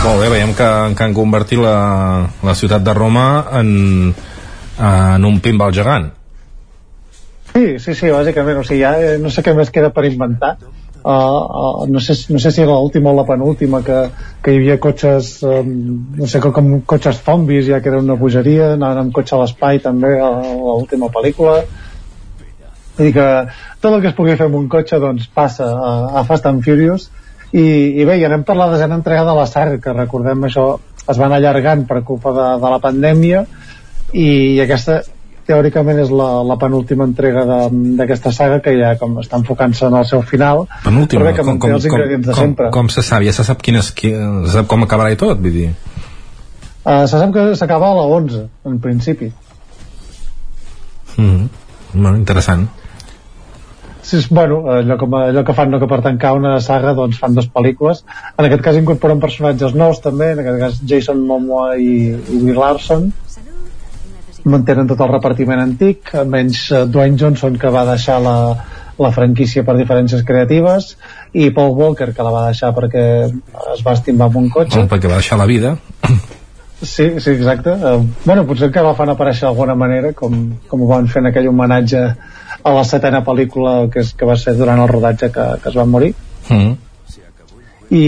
Molt 0.00 0.22
bé, 0.22 0.30
veiem 0.32 0.54
que, 0.56 0.66
que 0.96 1.04
han 1.04 1.12
convertit 1.12 1.60
la, 1.60 1.76
la 2.40 2.54
ciutat 2.56 2.80
de 2.84 2.92
Roma 2.96 3.24
en, 3.58 3.68
en 4.80 5.26
un 5.28 5.40
pinball 5.44 5.74
gegant. 5.76 6.06
Sí, 7.50 7.64
sí, 7.84 7.92
sí, 7.98 8.08
bàsicament, 8.08 8.62
o 8.62 8.64
sigui, 8.64 8.80
ja 8.80 8.94
eh, 8.96 9.18
no 9.20 9.28
sé 9.34 9.44
què 9.44 9.52
més 9.58 9.72
queda 9.74 9.90
per 9.92 10.06
inventar. 10.08 10.54
Uh, 11.00 11.12
uh, 11.12 11.84
no, 11.88 12.00
sé, 12.00 12.16
no 12.32 12.40
sé 12.40 12.52
si 12.52 12.64
era 12.64 12.78
l'última 12.78 13.12
o 13.12 13.16
la 13.16 13.26
penúltima 13.28 13.82
que, 13.84 14.00
que 14.44 14.52
hi 14.52 14.58
havia 14.60 14.80
cotxes 14.80 15.30
um, 15.48 15.70
no 16.16 16.28
sé, 16.28 16.42
com, 16.44 16.52
com 16.52 16.74
cotxes 16.92 17.22
zombis 17.24 17.70
ja 17.70 17.78
que 17.80 17.88
era 17.88 18.02
una 18.04 18.18
bogeria, 18.20 18.74
anaven 18.74 19.06
amb 19.06 19.14
cotxe 19.16 19.32
a 19.32 19.38
l'espai 19.40 19.80
també 19.80 20.10
a 20.20 20.28
l'última 20.58 21.08
pel·lícula 21.14 21.62
dir 22.98 23.14
que 23.16 23.30
tot 23.80 23.94
el 23.94 24.02
que 24.02 24.12
es 24.12 24.18
pugui 24.18 24.36
fer 24.36 24.50
amb 24.50 24.60
un 24.60 24.68
cotxe 24.68 25.00
doncs 25.00 25.24
passa 25.32 25.70
a, 25.72 25.94
a 26.20 26.26
Fast 26.28 26.50
and 26.52 26.60
Furious 26.68 27.08
i, 27.52 27.62
i 28.00 28.04
bé, 28.04 28.18
i 28.20 28.24
anem 28.24 28.44
per 28.46 28.56
la 28.56 28.68
desena 28.72 28.94
entrega 28.94 29.24
de 29.26 29.34
la 29.34 29.46
saga 29.46 29.78
que 29.82 29.92
recordem 29.92 30.44
això 30.46 30.66
es 31.08 31.18
van 31.18 31.32
allargant 31.32 31.86
per 31.88 32.02
culpa 32.04 32.30
de, 32.36 32.44
de 32.62 32.70
la 32.70 32.78
pandèmia 32.78 33.44
i, 34.12 34.26
i 34.54 34.60
aquesta 34.60 35.00
teòricament 35.50 35.98
és 35.98 36.10
la, 36.14 36.42
la 36.46 36.56
penúltima 36.60 37.02
entrega 37.08 37.42
de- 37.48 37.96
d'aquesta 37.98 38.30
saga 38.32 38.60
que 38.62 38.76
ja 38.78 38.92
com 39.00 39.16
està 39.18 39.36
enfocant-se 39.40 39.86
en 39.88 39.96
el 39.98 40.04
seu 40.06 40.22
final 40.22 40.66
Penúltima, 40.84 41.24
però 41.24 41.30
bé, 41.30 41.34
que 41.34 41.42
com, 41.42 41.48
manté 41.56 41.66
com, 41.66 41.74
els 41.74 41.86
com, 41.88 41.96
ingredients 41.96 42.26
de 42.26 42.32
com, 42.32 42.40
sempre 42.44 42.70
com 42.70 42.88
se 42.88 43.02
sap? 43.02 43.22
Ja 43.26 43.32
se 43.32 43.44
sap, 43.48 43.62
quines, 43.66 43.90
qui, 43.92 44.12
se 44.14 44.52
sap 44.54 44.68
com 44.70 44.82
acabarà 44.86 45.10
i 45.10 45.16
tot, 45.18 45.40
vull 45.42 45.52
dir. 45.56 45.72
uh, 46.84 47.06
se 47.10 47.18
sap 47.18 47.32
que 47.34 47.48
s'acaba 47.56 47.90
a 47.90 47.94
la 47.98 48.06
11 48.20 48.46
en 48.70 48.78
principi 48.80 49.32
Mm 51.16 51.24
-hmm. 51.36 51.48
bueno, 51.94 52.16
interessant. 52.16 52.68
Sí, 54.10 54.16
és, 54.18 54.26
bueno, 54.34 54.64
allò, 54.66 54.96
com, 54.98 55.12
allò 55.14 55.44
que 55.46 55.54
fan 55.54 55.68
no, 55.70 55.78
que 55.78 55.86
per 55.86 56.00
tancar 56.02 56.32
una 56.34 56.56
saga 56.64 56.96
doncs 56.98 57.20
fan 57.22 57.36
dues 57.36 57.46
pel·lícules 57.54 58.00
en 58.32 58.46
aquest 58.48 58.64
cas 58.64 58.78
incorporen 58.80 59.20
personatges 59.22 59.76
nous 59.78 60.00
també 60.02 60.32
en 60.34 60.40
aquest 60.42 60.58
cas 60.58 60.80
Jason 60.92 61.20
Momoa 61.28 61.76
i, 61.78 61.92
i 62.10 62.40
Brie 62.40 62.56
Larson 62.56 63.06
mantenen 64.50 64.90
tot 64.90 65.04
el 65.06 65.12
repartiment 65.12 65.62
antic 65.62 66.10
menys 66.26 66.64
eh, 66.72 66.82
Dwayne 66.90 67.20
Johnson 67.20 67.60
que 67.62 67.70
va 67.70 67.84
deixar 67.92 68.18
la, 68.24 68.34
la 68.98 69.12
franquícia 69.14 69.62
per 69.68 69.78
diferències 69.78 70.26
creatives 70.26 70.96
i 71.30 71.52
Paul 71.54 71.78
Walker 71.78 72.10
que 72.10 72.26
la 72.26 72.34
va 72.34 72.42
deixar 72.48 72.72
perquè 72.74 73.06
es 73.76 73.86
va 73.86 73.94
estimbar 73.94 74.26
amb 74.26 74.42
un 74.42 74.50
cotxe 74.50 74.74
Bueno, 74.80 74.90
perquè 74.90 75.12
va 75.12 75.22
deixar 75.22 75.38
la 75.38 75.46
vida. 75.52 75.76
Sí, 76.80 77.20
sí, 77.20 77.30
exacte. 77.34 77.74
Uh, 77.76 78.06
bueno, 78.24 78.46
potser 78.48 78.70
encara 78.70 78.88
la 78.88 78.96
fan 78.96 79.10
aparèixer 79.12 79.44
d'alguna 79.44 79.74
manera, 79.76 80.14
com, 80.16 80.38
com 80.66 80.80
ho 80.80 80.86
van 80.88 81.10
fer 81.12 81.20
en 81.20 81.28
aquell 81.28 81.50
homenatge 81.50 82.00
a 82.62 82.72
la 82.76 82.84
setena 82.84 83.22
pel·lícula 83.24 83.90
que, 83.92 84.00
és, 84.04 84.12
que 84.14 84.28
va 84.28 84.36
ser 84.36 84.54
durant 84.58 84.80
el 84.82 84.88
rodatge 84.90 85.30
que, 85.34 85.46
que 85.62 85.68
es 85.72 85.76
van 85.78 85.90
morir. 85.90 86.14
Mm. 86.48 86.74
I, 87.90 88.02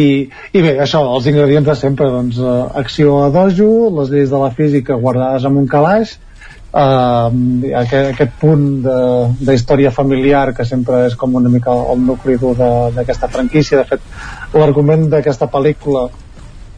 I 0.54 0.60
bé, 0.62 0.76
això, 0.84 1.00
els 1.16 1.26
ingredients 1.26 1.66
de 1.66 1.74
sempre, 1.74 2.06
doncs, 2.10 2.36
uh, 2.38 2.68
acció 2.78 3.16
a 3.24 3.30
dojo, 3.34 3.70
les 3.98 4.12
lleis 4.14 4.30
de 4.30 4.38
la 4.38 4.50
física 4.54 4.94
guardades 4.94 5.42
en 5.48 5.56
un 5.58 5.66
calaix, 5.66 6.12
uh, 6.70 7.26
aquest, 7.80 8.12
aquest 8.12 8.36
punt 8.38 8.66
de, 8.84 8.98
de 9.42 9.56
història 9.58 9.90
familiar 9.90 10.52
que 10.54 10.66
sempre 10.68 11.06
és 11.08 11.16
com 11.18 11.34
una 11.34 11.50
mica 11.50 11.74
el 11.74 12.04
nucli 12.06 12.38
dur 12.38 12.54
de- 12.60 12.92
d'aquesta 12.94 13.28
franquícia. 13.32 13.82
De 13.82 13.88
fet, 13.90 14.06
l'argument 14.54 15.08
d'aquesta 15.10 15.50
pel·lícula 15.50 16.06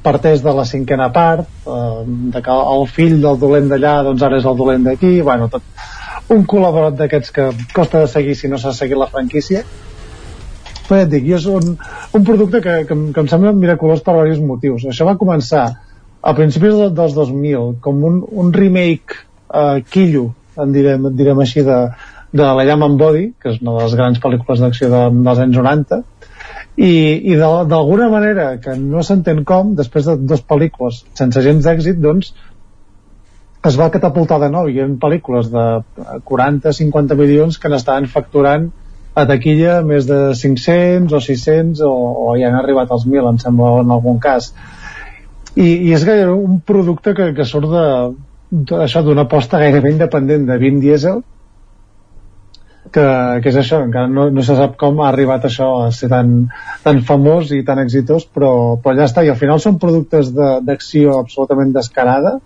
parteix 0.05 0.43
de 0.45 0.53
la 0.53 0.65
cinquena 0.69 1.07
part 1.13 1.47
eh, 1.65 2.03
de 2.35 2.41
que 2.45 2.57
el 2.77 2.83
fill 2.93 3.15
del 3.23 3.39
dolent 3.41 3.71
d'allà 3.71 3.95
doncs 4.05 4.21
ara 4.27 4.37
és 4.37 4.45
el 4.45 4.57
dolent 4.59 4.83
d'aquí 4.85 5.23
bueno, 5.25 5.49
tot 5.49 5.63
un 6.33 6.45
col·laborat 6.49 6.97
d'aquests 6.99 7.33
que 7.35 7.49
costa 7.75 8.05
de 8.05 8.13
seguir 8.13 8.37
si 8.39 8.49
no 8.49 8.61
s'ha 8.61 8.73
seguit 8.77 9.01
la 9.01 9.11
franquícia. 9.13 9.65
Però 10.85 11.01
ja 11.01 11.07
et 11.07 11.13
dic, 11.13 11.29
és 11.37 11.47
un, 11.49 11.77
un 12.15 12.25
producte 12.25 12.61
que, 12.65 12.79
que, 12.89 12.97
que 13.13 13.25
em 13.25 13.29
sembla 13.29 13.55
miraculós 13.57 14.05
per 14.05 14.17
diversos 14.17 14.45
motius. 14.45 14.87
Això 14.89 15.07
va 15.09 15.19
començar 15.21 15.67
a 16.25 16.33
principis 16.37 16.75
de, 16.79 16.89
dels 16.97 17.15
2000 17.17 17.79
com 17.85 18.03
un, 18.09 18.23
un 18.45 18.53
remake 18.53 19.21
eh, 19.53 19.85
quillo 19.91 20.31
en 20.61 20.73
direm, 20.73 21.09
direm 21.19 21.41
així 21.43 21.65
de, 21.67 21.79
de 22.33 22.49
la 22.59 22.65
Llama 22.65 22.89
and 22.91 23.01
Body 23.01 23.27
que 23.41 23.53
és 23.53 23.61
una 23.61 23.77
de 23.77 23.85
les 23.85 23.97
grans 23.99 24.21
pel·lícules 24.23 24.63
d'acció 24.65 24.89
de, 24.93 25.03
dels 25.27 25.43
anys 25.45 25.59
90 25.61 26.01
i, 26.75 26.93
i 27.33 27.37
d'alguna 27.39 28.09
manera 28.13 28.49
que 28.63 28.77
no 28.81 29.05
s'entén 29.07 29.45
com 29.49 29.75
després 29.79 30.09
de 30.09 30.17
dues 30.23 30.43
pel·lícules 30.49 31.03
sense 31.19 31.45
gens 31.45 31.67
d'èxit 31.67 32.01
doncs 32.03 32.33
es 33.69 33.77
va 33.81 33.91
catapultar 33.93 34.39
de 34.43 34.51
nou 34.53 34.69
i 34.69 34.79
eren 34.79 34.97
pel·lícules 35.01 35.51
de 35.53 35.65
40-50 36.31 37.17
milions 37.17 37.59
que 37.61 37.71
n'estaven 37.73 38.09
facturant 38.13 38.69
a 39.15 39.25
taquilla 39.31 39.79
més 39.87 40.09
de 40.09 40.19
500 40.37 41.15
o 41.15 41.21
600 41.23 41.83
o, 41.87 41.93
o 42.27 42.35
ja 42.41 42.51
han 42.51 42.59
arribat 42.59 42.91
als 42.93 43.07
1.000 43.07 43.31
em 43.31 43.39
sembla 43.41 43.71
en 43.85 43.93
algun 43.95 44.19
cas. 44.21 44.51
I, 45.55 45.69
i 45.87 45.93
és 45.95 46.05
gairebé 46.05 46.35
un 46.35 46.59
producte 46.67 47.15
que, 47.15 47.31
que 47.37 47.47
surt 47.47 47.71
de, 47.71 47.87
de 48.73 49.05
d'una 49.07 49.29
aposta 49.29 49.63
gairebé 49.63 49.95
independent 49.95 50.49
de 50.51 50.59
Vin 50.59 50.83
Diesel 50.83 51.23
que, 52.95 53.05
que 53.43 53.51
és 53.51 53.59
això, 53.59 53.81
encara 53.87 54.11
no, 54.11 54.29
no 54.31 54.43
se 54.47 54.57
sap 54.59 54.77
com 54.81 55.01
ha 55.01 55.09
arribat 55.09 55.47
això 55.49 55.69
a 55.85 55.93
ser 55.95 56.11
tan, 56.13 56.35
tan 56.85 57.01
famós 57.07 57.51
i 57.55 57.63
tan 57.67 57.81
exitós, 57.83 58.27
però, 58.27 58.51
però 58.83 58.99
ja 58.99 59.09
està, 59.09 59.25
i 59.25 59.31
al 59.33 59.39
final 59.41 59.63
són 59.63 59.81
productes 59.83 60.31
d'acció 60.35 61.17
absolutament 61.23 61.73
descarada, 61.75 62.37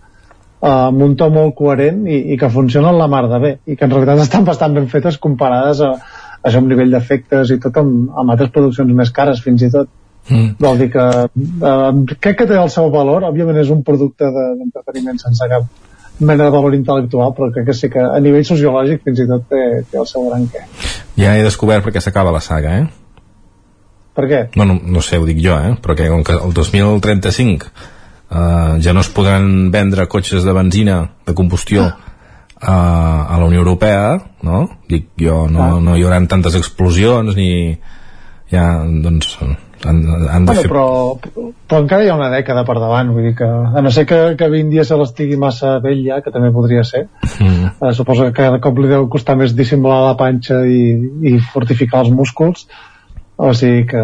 eh, 0.62 0.70
amb 0.70 1.02
un 1.02 1.16
to 1.16 1.28
molt 1.30 1.54
coherent 1.58 2.04
i, 2.08 2.18
i 2.34 2.38
que 2.40 2.50
funcionen 2.50 2.98
la 2.98 3.08
mar 3.10 3.24
de 3.30 3.38
bé, 3.42 3.52
i 3.66 3.76
que 3.76 3.86
en 3.86 3.94
realitat 3.94 4.24
estan 4.26 4.44
bastant 4.48 4.74
ben 4.76 4.88
fetes 4.90 5.18
comparades 5.22 5.80
a, 5.80 5.94
a 5.94 6.48
això 6.48 6.62
amb 6.62 6.70
nivell 6.72 6.92
d'efectes 6.94 7.54
i 7.54 7.58
tot 7.62 7.76
amb, 7.82 8.10
amb 8.16 8.34
altres 8.34 8.50
produccions 8.54 8.94
més 8.94 9.10
cares 9.14 9.42
fins 9.44 9.62
i 9.66 9.70
tot. 9.74 9.90
Mm. 10.28 10.48
Vol 10.60 10.78
dir 10.82 10.90
que 10.92 11.04
eh, 11.24 12.16
crec 12.20 12.42
que 12.42 12.46
té 12.50 12.56
el 12.60 12.68
seu 12.70 12.90
valor, 12.92 13.24
òbviament 13.30 13.56
és 13.62 13.70
un 13.72 13.82
producte 13.82 14.28
de- 14.28 14.50
d'entreteniment 14.60 15.18
sense 15.22 15.46
cap 15.48 15.68
mena 16.18 16.48
de 16.48 16.50
valor 16.50 16.74
intel·lectual, 16.74 17.30
però 17.36 17.46
crec 17.54 17.68
que 17.70 17.74
sí 17.78 17.88
que 17.88 18.02
a 18.02 18.18
nivell 18.20 18.44
sociològic 18.44 19.04
fins 19.06 19.20
i 19.22 19.26
tot 19.30 19.44
té, 19.48 19.60
té 19.90 20.00
el 20.00 20.06
seu 20.10 20.26
gran 20.28 20.48
què. 20.50 20.64
Ja 21.16 21.36
he 21.38 21.44
descobert 21.46 21.86
perquè 21.86 22.02
s'acaba 22.02 22.34
la 22.34 22.42
saga, 22.42 22.74
eh? 22.82 22.86
Per 24.18 24.26
què? 24.26 24.40
Bueno, 24.56 24.74
no 24.82 25.00
sé, 25.00 25.16
ho 25.16 25.26
dic 25.28 25.38
jo, 25.38 25.54
eh? 25.54 25.76
Perquè 25.80 26.08
com 26.10 26.24
que 26.26 26.34
el 26.34 26.52
2035 26.52 27.70
eh, 28.30 28.78
ja 28.84 28.92
no 28.94 29.00
es 29.04 29.08
podran 29.14 29.70
vendre 29.74 30.06
cotxes 30.08 30.44
de 30.44 30.52
benzina 30.52 30.98
de 31.26 31.34
combustió 31.34 31.86
eh, 31.86 32.66
a 32.66 33.36
la 33.38 33.44
Unió 33.44 33.60
Europea, 33.60 34.18
no? 34.42 34.68
Dic 34.88 35.10
jo, 35.20 35.46
no, 35.50 35.78
no 35.80 35.96
hi 35.96 36.04
haurà 36.06 36.20
tantes 36.26 36.54
explosions 36.58 37.36
ni... 37.36 37.78
Ja, 38.48 38.80
doncs, 38.88 39.34
han, 39.84 39.98
han 40.32 40.46
de 40.46 40.54
Bueno, 40.54 40.62
fer... 40.62 40.68
però, 40.70 41.42
però 41.68 41.80
encara 41.82 42.04
hi 42.06 42.08
ha 42.08 42.14
una 42.16 42.30
dècada 42.32 42.62
per 42.64 42.78
davant, 42.80 43.10
vull 43.12 43.26
dir 43.28 43.34
que, 43.36 43.44
a 43.44 43.82
no 43.84 43.90
ser 43.92 44.06
que, 44.08 44.20
que 44.40 44.48
Vin 44.48 44.70
Diesel 44.72 45.02
estigui 45.04 45.36
massa 45.36 45.74
vell 45.84 46.00
ja, 46.06 46.22
que 46.24 46.32
també 46.34 46.48
podria 46.54 46.84
ser, 46.88 47.08
Mm. 47.38 47.68
eh, 47.84 47.92
suposo 47.94 48.24
que 48.24 48.32
cada 48.40 48.58
cop 48.58 48.78
li 48.80 48.88
deu 48.88 49.04
costar 49.12 49.36
més 49.36 49.52
dissimular 49.54 50.00
la 50.06 50.16
panxa 50.18 50.62
i, 50.66 50.80
i 51.28 51.36
fortificar 51.52 52.00
els 52.06 52.10
músculs, 52.10 52.64
o 53.38 53.52
sigui 53.54 53.84
que, 53.86 54.00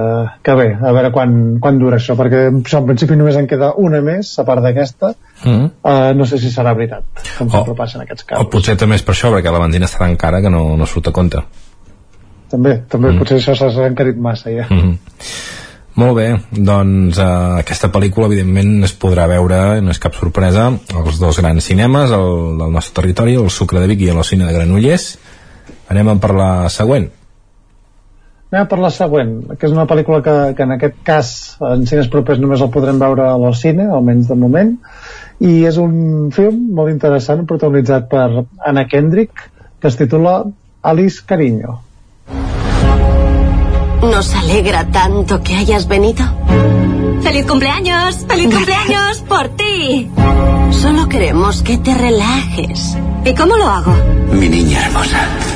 que 0.47 0.55
bé, 0.55 0.67
a 0.79 0.93
veure 0.95 1.11
quan, 1.15 1.33
quan 1.63 1.79
dura 1.81 1.97
això, 1.99 2.15
perquè 2.15 2.45
això, 2.53 2.79
en 2.79 2.87
principi 2.87 3.17
només 3.19 3.35
en 3.41 3.49
queda 3.51 3.73
una 3.83 3.99
més, 4.07 4.31
a 4.39 4.45
part 4.47 4.63
d'aquesta, 4.63 5.15
Mm. 5.45 5.65
eh, 5.91 6.13
no 6.15 6.25
sé 6.25 6.39
si 6.39 6.49
serà 6.55 6.73
veritat, 6.73 7.03
com 7.37 7.51
sempre 7.51 7.75
passa 7.77 7.99
en 7.99 8.05
aquests 8.07 8.25
O 8.25 8.27
casos. 8.31 8.47
potser 8.53 8.77
també 8.81 8.95
és 8.97 9.03
per 9.03 9.13
això, 9.17 9.33
perquè 9.35 9.51
la 9.53 9.59
benzina 9.61 9.87
està 9.91 9.99
tan 9.99 10.15
cara 10.17 10.41
que 10.41 10.49
no, 10.55 10.77
no 10.79 10.87
surt 10.87 11.09
a 11.11 11.13
compte. 11.13 11.43
També, 12.51 12.77
també 12.89 13.11
potser 13.19 13.41
això 13.41 13.57
s'ha 13.59 13.87
encarit 13.89 14.17
massa 14.17 14.51
ja. 14.55 14.67
Mm 14.71 14.81
-hmm. 14.81 14.99
Molt 15.97 16.17
bé, 16.17 16.41
doncs 16.51 17.19
eh, 17.19 17.23
aquesta 17.61 17.91
pel·lícula 17.93 18.27
evidentment 18.27 18.85
es 18.85 18.95
podrà 18.99 19.29
veure, 19.29 19.81
no 19.81 19.91
és 19.91 19.99
cap 19.99 20.15
sorpresa, 20.15 20.73
als 20.95 21.19
dos 21.19 21.39
grans 21.39 21.65
cinemes 21.65 22.11
el, 22.11 22.59
del 22.59 22.73
nostre 22.73 23.03
territori, 23.03 23.35
el 23.35 23.51
Sucre 23.51 23.81
de 23.81 23.87
Vic 23.87 24.01
i 24.01 24.09
el 24.09 24.25
Cine 24.25 24.45
de 24.47 24.53
Granollers. 24.53 25.19
Anem 25.89 26.09
a 26.09 26.17
per 26.17 26.35
la 26.35 26.69
següent. 26.69 27.11
Anem 28.55 28.69
per 28.71 28.77
la 28.79 28.91
següent, 28.95 29.31
que 29.59 29.67
és 29.67 29.73
una 29.75 29.83
pel·lícula 29.91 30.21
que, 30.23 30.33
que 30.55 30.63
en 30.63 30.73
aquest 30.77 30.99
cas 31.03 31.29
en 31.67 31.81
cines 31.91 32.07
propers 32.07 32.39
només 32.39 32.61
el 32.63 32.69
podrem 32.71 33.01
veure 33.03 33.25
a 33.27 33.33
l'Ocine, 33.35 33.89
almenys 33.91 34.29
de 34.31 34.37
moment, 34.39 34.71
i 35.43 35.65
és 35.67 35.81
un 35.83 36.29
film 36.37 36.61
molt 36.77 36.93
interessant 36.93 37.43
protagonitzat 37.51 38.07
per 38.13 38.45
Anna 38.63 38.85
Kendrick 38.87 39.43
que 39.83 39.91
es 39.91 39.99
titula 39.99 40.37
Alice 40.87 41.25
Cariño. 41.27 41.81
Nos 44.05 44.31
alegra 44.37 44.87
tanto 44.87 45.43
que 45.43 45.57
hayas 45.57 45.89
venido. 45.89 46.23
¡Feliz 47.27 47.47
cumpleaños! 47.47 48.25
¡Feliz 48.29 48.55
cumpleaños 48.55 49.25
por 49.27 49.49
ti! 49.57 50.09
Solo 50.71 51.09
queremos 51.09 51.61
que 51.65 51.79
te 51.79 51.93
relajes. 51.93 52.97
¿Y 53.25 53.35
cómo 53.35 53.57
lo 53.57 53.69
hago? 53.69 53.97
Mi 54.31 54.49
niña 54.49 54.87
hermosa. 54.87 55.54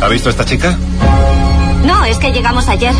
¿Ha 0.00 0.08
visto 0.08 0.28
a 0.28 0.32
esta 0.32 0.44
chica? 0.44 0.76
No, 1.84 2.04
es 2.04 2.18
que 2.18 2.32
llegamos 2.32 2.68
ayer. 2.68 2.92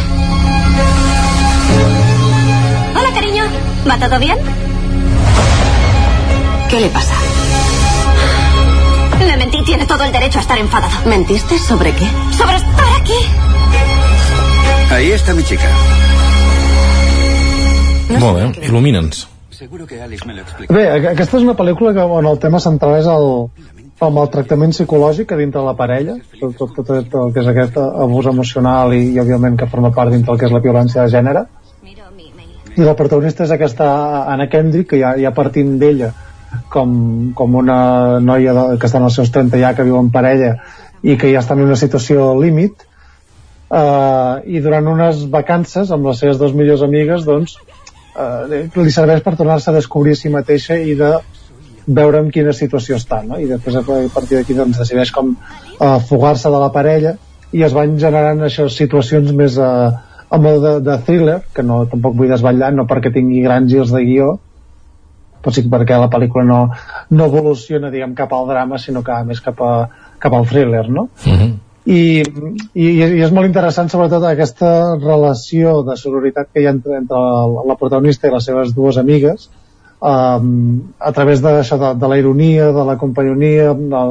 Hola, 2.96 3.12
cariño. 3.14 3.44
¿Va 3.88 3.98
todo 3.98 4.18
bien? 4.18 4.38
¿Qué 6.70 6.80
le 6.80 6.88
pasa? 6.88 7.14
Le 9.20 9.36
mentí, 9.36 9.62
tiene 9.64 9.86
todo 9.86 10.04
el 10.04 10.12
derecho 10.12 10.38
a 10.38 10.42
estar 10.42 10.58
enfadado. 10.58 10.92
¿Mentiste 11.08 11.58
sobre 11.58 11.92
qué? 11.92 12.06
¡Sobre 12.36 12.56
estar 12.56 13.00
aquí! 13.00 13.14
Ahí 14.90 15.12
está 15.12 15.34
mi 15.34 15.42
chica. 15.42 15.68
Molt 18.20 18.36
bé, 18.36 18.66
il·lumina'ns. 18.68 19.24
Bé, 20.68 20.84
aquesta 21.10 21.38
és 21.38 21.44
una 21.44 21.54
pel·lícula 21.56 21.94
que, 21.96 22.04
on 22.04 22.26
el 22.28 22.38
tema 22.42 22.60
central 22.62 22.98
és 22.98 23.08
el, 23.10 23.28
el 24.06 24.14
maltractament 24.14 24.72
psicològic 24.74 25.32
a 25.32 25.38
dintre 25.40 25.60
de 25.60 25.66
la 25.66 25.76
parella, 25.78 26.16
tot, 26.40 26.54
tot, 26.58 26.76
tot, 26.78 26.90
el 27.20 27.32
que 27.34 27.42
és 27.42 27.50
aquest 27.50 27.78
abús 27.82 28.28
emocional 28.30 28.94
i, 28.96 29.02
i 29.14 29.20
òbviament 29.22 29.58
que 29.60 29.70
forma 29.70 29.92
part 29.94 30.12
dintre 30.14 30.34
el 30.34 30.40
que 30.40 30.48
és 30.48 30.54
la 30.54 30.62
violència 30.64 31.02
de 31.02 31.12
gènere. 31.14 31.46
I 32.74 32.82
la 32.82 32.96
protagonista 32.98 33.44
és 33.44 33.52
aquesta 33.54 33.86
Anna 34.32 34.48
Kendrick, 34.50 34.90
que 34.90 34.98
ja, 34.98 35.12
ja 35.20 35.30
partint 35.34 35.76
d'ella 35.78 36.10
com, 36.70 37.32
com 37.34 37.54
una 37.54 38.20
noia 38.20 38.54
de, 38.54 38.64
que 38.78 38.88
està 38.88 39.00
en 39.00 39.08
els 39.08 39.18
seus 39.18 39.30
30 39.34 39.60
ja 39.60 39.74
que 39.76 39.86
viu 39.86 39.98
en 39.98 40.10
parella 40.14 40.56
i 41.02 41.16
que 41.20 41.30
ja 41.32 41.42
està 41.42 41.56
en 41.56 41.64
una 41.66 41.78
situació 41.78 42.32
límit 42.40 42.84
uh, 42.84 44.40
i 44.46 44.62
durant 44.64 44.88
unes 44.90 45.24
vacances 45.32 45.92
amb 45.94 46.10
les 46.10 46.22
seves 46.22 46.40
dues 46.40 46.54
millors 46.56 46.84
amigues 46.86 47.26
doncs 47.28 47.56
uh, 47.58 48.46
li 48.50 48.94
serveix 48.94 49.24
per 49.24 49.36
tornar-se 49.38 49.70
a 49.70 49.76
descobrir 49.76 50.16
a 50.16 50.20
si 50.20 50.32
mateixa 50.32 50.78
i 50.78 50.96
de 50.98 51.16
veure 51.86 52.22
en 52.22 52.30
quina 52.32 52.52
situació 52.56 52.96
està 52.96 53.20
no? 53.26 53.38
i 53.40 53.46
després 53.50 53.76
a 53.76 53.84
partir 53.84 54.38
d'aquí 54.38 54.56
doncs, 54.56 54.78
decideix 54.80 55.12
com 55.12 55.34
uh, 55.34 55.98
fugar-se 56.08 56.50
de 56.50 56.60
la 56.60 56.72
parella 56.72 57.16
i 57.52 57.62
es 57.62 57.74
van 57.76 57.98
generant 58.00 58.40
això, 58.42 58.68
situacions 58.72 59.32
més 59.36 59.58
uh, 59.60 59.92
a 60.30 60.38
mode 60.40 60.62
de, 60.64 60.72
de 60.88 60.96
thriller 61.06 61.38
que 61.54 61.62
no, 61.62 61.84
tampoc 61.90 62.16
vull 62.18 62.32
desvetllar 62.32 62.72
no 62.74 62.88
perquè 62.90 63.12
tingui 63.14 63.44
grans 63.44 63.70
girs 63.70 63.92
de 63.94 64.02
guió 64.06 64.30
però 65.44 65.52
sí 65.52 65.66
perquè 65.68 65.98
la 66.00 66.08
pel·lícula 66.12 66.46
no, 66.48 66.60
no 67.12 67.28
evoluciona 67.28 67.92
diguem 67.92 68.16
cap 68.16 68.32
al 68.32 68.48
drama 68.48 68.80
sinó 68.80 69.04
que 69.04 69.20
més 69.28 69.44
cap, 69.44 69.60
a, 69.60 70.08
cap 70.18 70.32
al 70.32 70.48
thriller 70.48 70.88
no? 70.88 71.08
Uh 71.26 71.36
-huh. 71.36 71.52
I, 71.84 72.22
i, 72.80 72.84
i 72.96 73.20
és 73.20 73.32
molt 73.36 73.46
interessant 73.46 73.90
sobretot 73.92 74.24
aquesta 74.24 74.96
relació 74.96 75.82
de 75.84 75.98
sororitat 76.00 76.48
que 76.48 76.62
hi 76.62 76.66
ha 76.66 76.70
entre, 76.70 76.96
entre 76.96 77.18
la 77.68 77.76
protagonista 77.76 78.26
i 78.26 78.32
les 78.32 78.44
seves 78.44 78.72
dues 78.72 78.96
amigues 78.96 79.50
um, 80.04 80.82
a 81.00 81.12
través 81.16 81.40
de, 81.42 81.54
això, 81.62 81.78
de, 81.80 81.94
de 82.00 82.10
la 82.10 82.18
ironia, 82.20 82.70
de 82.76 82.84
la 82.90 82.96
companyonia 83.00 83.72
de, 83.74 84.02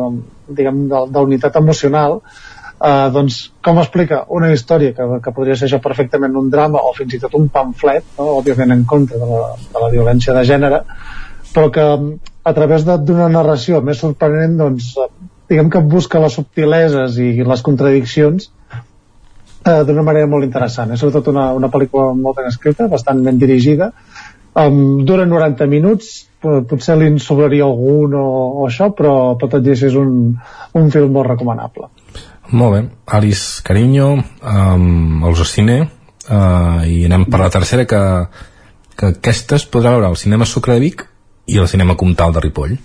diguem, 0.49 0.87
de, 0.91 1.03
de 1.13 1.25
unitat 1.29 1.59
emocional 1.61 2.19
uh, 2.19 3.09
doncs 3.13 3.43
com 3.63 3.81
explica 3.81 4.23
una 4.33 4.51
història 4.53 4.95
que, 4.97 5.07
que 5.23 5.35
podria 5.35 5.57
ser 5.59 5.69
això 5.69 5.81
perfectament 5.83 6.37
un 6.39 6.49
drama 6.53 6.81
o 6.81 6.93
fins 6.97 7.17
i 7.17 7.21
tot 7.23 7.37
un 7.39 7.49
pamflet 7.53 8.15
no? 8.17 8.31
òbviament 8.39 8.73
en 8.75 8.87
contra 8.89 9.21
de 9.21 9.29
la, 9.29 9.53
de 9.69 9.85
la 9.85 9.91
violència 9.93 10.35
de 10.35 10.45
gènere 10.49 10.83
però 11.53 11.69
que 11.69 11.85
a 12.43 12.53
través 12.57 12.83
d'una 12.87 13.29
narració 13.29 13.83
més 13.85 14.01
sorprenent 14.01 14.57
doncs 14.57 14.95
diguem 15.49 15.69
que 15.69 15.83
busca 15.85 16.21
les 16.23 16.33
subtileses 16.33 17.19
i 17.21 17.29
les 17.45 17.61
contradiccions 17.61 18.49
eh, 19.65 19.81
d'una 19.87 20.03
manera 20.05 20.29
molt 20.29 20.47
interessant. 20.47 20.93
És 20.93 21.03
sobretot 21.03 21.29
una, 21.33 21.51
una 21.53 21.69
pel·lícula 21.73 22.13
molt 22.17 22.39
ben 22.39 22.49
escrita, 22.49 22.87
bastant 22.91 23.21
ben 23.25 23.37
dirigida, 23.41 23.91
um, 24.55 25.03
dura 25.05 25.25
90 25.29 25.67
minuts, 25.71 26.13
potser 26.41 26.97
li 26.99 27.07
en 27.07 27.19
sobraria 27.23 27.65
algun 27.65 28.15
o, 28.19 28.25
o 28.61 28.67
això, 28.67 28.91
però, 28.95 29.35
però 29.39 29.49
tot 29.51 29.67
i 29.67 29.73
així 29.73 29.87
és 29.89 29.97
un, 29.99 30.33
un 30.79 30.89
film 30.93 31.13
molt 31.15 31.31
recomanable. 31.31 31.89
Molt 32.53 32.75
bé. 32.75 32.81
Alice 33.17 33.63
Cariño, 33.65 34.09
um, 34.19 35.23
els 35.29 35.43
cine, 35.49 35.79
uh, 36.27 36.81
i 36.85 37.03
anem 37.07 37.25
per 37.31 37.39
la 37.41 37.51
tercera, 37.53 37.87
que, 37.89 38.01
que 38.99 39.13
aquesta 39.15 39.57
es 39.59 39.65
podrà 39.65 39.95
veure 39.95 40.11
al 40.11 40.19
cinema 40.19 40.47
Sucre 40.49 40.75
de 40.75 40.83
Vic 40.83 41.05
i 41.47 41.59
al 41.59 41.71
cinema 41.71 41.97
Comtal 41.99 42.35
de 42.35 42.43
Ripoll. 42.43 42.75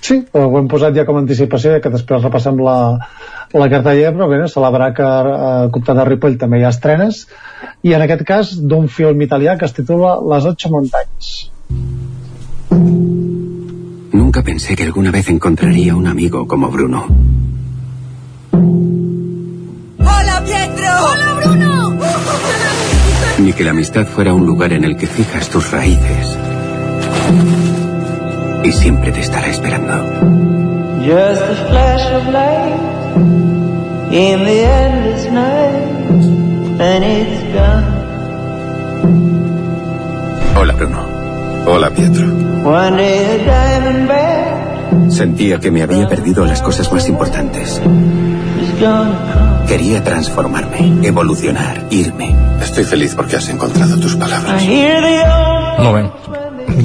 Sí, 0.00 0.20
però 0.32 0.46
ho 0.46 0.58
hem 0.60 0.68
posat 0.70 0.94
ja 0.96 1.04
com 1.04 1.18
a 1.18 1.22
anticipació 1.24 1.74
que 1.82 1.90
després 1.92 2.22
repassem 2.22 2.60
la, 2.62 2.76
la 3.52 3.68
cartellera 3.72 4.14
però 4.14 4.28
bé, 4.30 4.40
celebrar 4.48 4.92
que 4.96 5.04
a 5.04 5.68
Comtat 5.74 5.98
de 5.98 6.06
Ripoll 6.08 6.38
també 6.40 6.60
hi 6.60 6.66
ha 6.68 6.72
estrenes 6.74 7.24
i 7.82 7.94
en 7.96 8.04
aquest 8.04 8.24
cas 8.28 8.54
d'un 8.58 8.88
film 8.88 9.26
italià 9.26 9.58
que 9.58 9.66
es 9.66 9.74
titula 9.74 10.18
Les 10.32 10.46
ocho 10.46 10.70
montañas 10.70 11.50
Nunca 14.12 14.42
pensé 14.42 14.76
que 14.76 14.84
alguna 14.84 15.10
vez 15.10 15.28
encontraría 15.28 15.96
un 15.96 16.06
amigo 16.06 16.46
como 16.46 16.70
Bruno. 16.70 17.06
¡Hola, 19.98 20.44
Pietro! 20.44 20.86
¡Hola, 21.12 21.34
Bruno! 21.40 21.98
Ni 23.38 23.52
que 23.52 23.64
la 23.64 23.70
amistad 23.70 24.06
fuera 24.06 24.34
un 24.34 24.44
lugar 24.44 24.72
en 24.72 24.84
el 24.84 24.96
que 24.96 25.06
fijas 25.06 25.48
tus 25.48 25.70
raíces. 25.70 26.38
Y 28.64 28.72
siempre 28.72 29.12
te 29.12 29.20
estará 29.20 29.46
esperando. 29.48 29.94
Just 31.00 31.42
a 31.42 31.54
flash 31.68 32.12
of 32.12 32.26
light 32.28 32.80
in 34.12 34.44
the 34.44 34.64
endless 34.64 35.30
night, 35.30 36.80
and 36.80 37.04
it's 37.04 37.42
gone. 37.54 37.98
Hola, 40.56 40.72
Bruno. 40.74 41.02
Hola, 41.66 41.90
Pietro. 41.90 42.26
One 42.64 42.96
day 42.96 43.36
a 43.36 43.44
diamond 43.44 44.08
bag 44.08 44.68
Sentía 45.10 45.58
que 45.58 45.70
me 45.70 45.82
había 45.82 46.08
perdido 46.08 46.44
las 46.44 46.62
cosas 46.62 46.92
más 46.92 47.08
importantes. 47.08 47.80
Quería 49.66 50.02
transformarme, 50.04 51.06
evolucionar, 51.06 51.84
irme. 51.90 52.34
Estoy 52.62 52.84
feliz 52.84 53.14
porque 53.14 53.36
has 53.36 53.48
encontrado 53.48 53.98
tus 53.98 54.16
palabras. 54.16 54.62
hear 54.62 55.00
the 55.02 55.22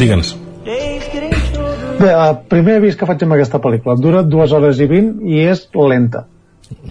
old 0.01 0.42
Bé, 1.99 2.09
el 2.11 2.37
primer 2.51 2.79
avís 2.79 2.97
que 2.99 3.07
faig 3.09 3.23
amb 3.25 3.35
aquesta 3.35 3.61
pel·lícula 3.63 3.95
dura 3.99 4.23
dues 4.23 4.53
hores 4.55 4.79
i 4.83 4.87
vint 4.89 5.13
i 5.29 5.43
és 5.47 5.67
lenta. 5.75 6.25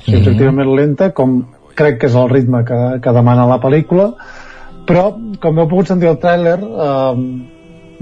Sí, 0.05 0.15
efectivament 0.19 0.71
lenta 0.77 1.11
com 1.17 1.43
crec 1.77 1.99
que 2.01 2.11
és 2.11 2.17
el 2.19 2.29
ritme 2.31 2.63
que, 2.69 2.79
que 3.03 3.15
demana 3.17 3.49
la 3.49 3.59
pel·lícula 3.61 4.13
però 4.89 5.09
com 5.43 5.59
heu 5.59 5.69
pogut 5.71 5.91
sentir 5.91 6.11
el 6.11 6.19
tràiler 6.23 6.59
eh, 6.59 7.23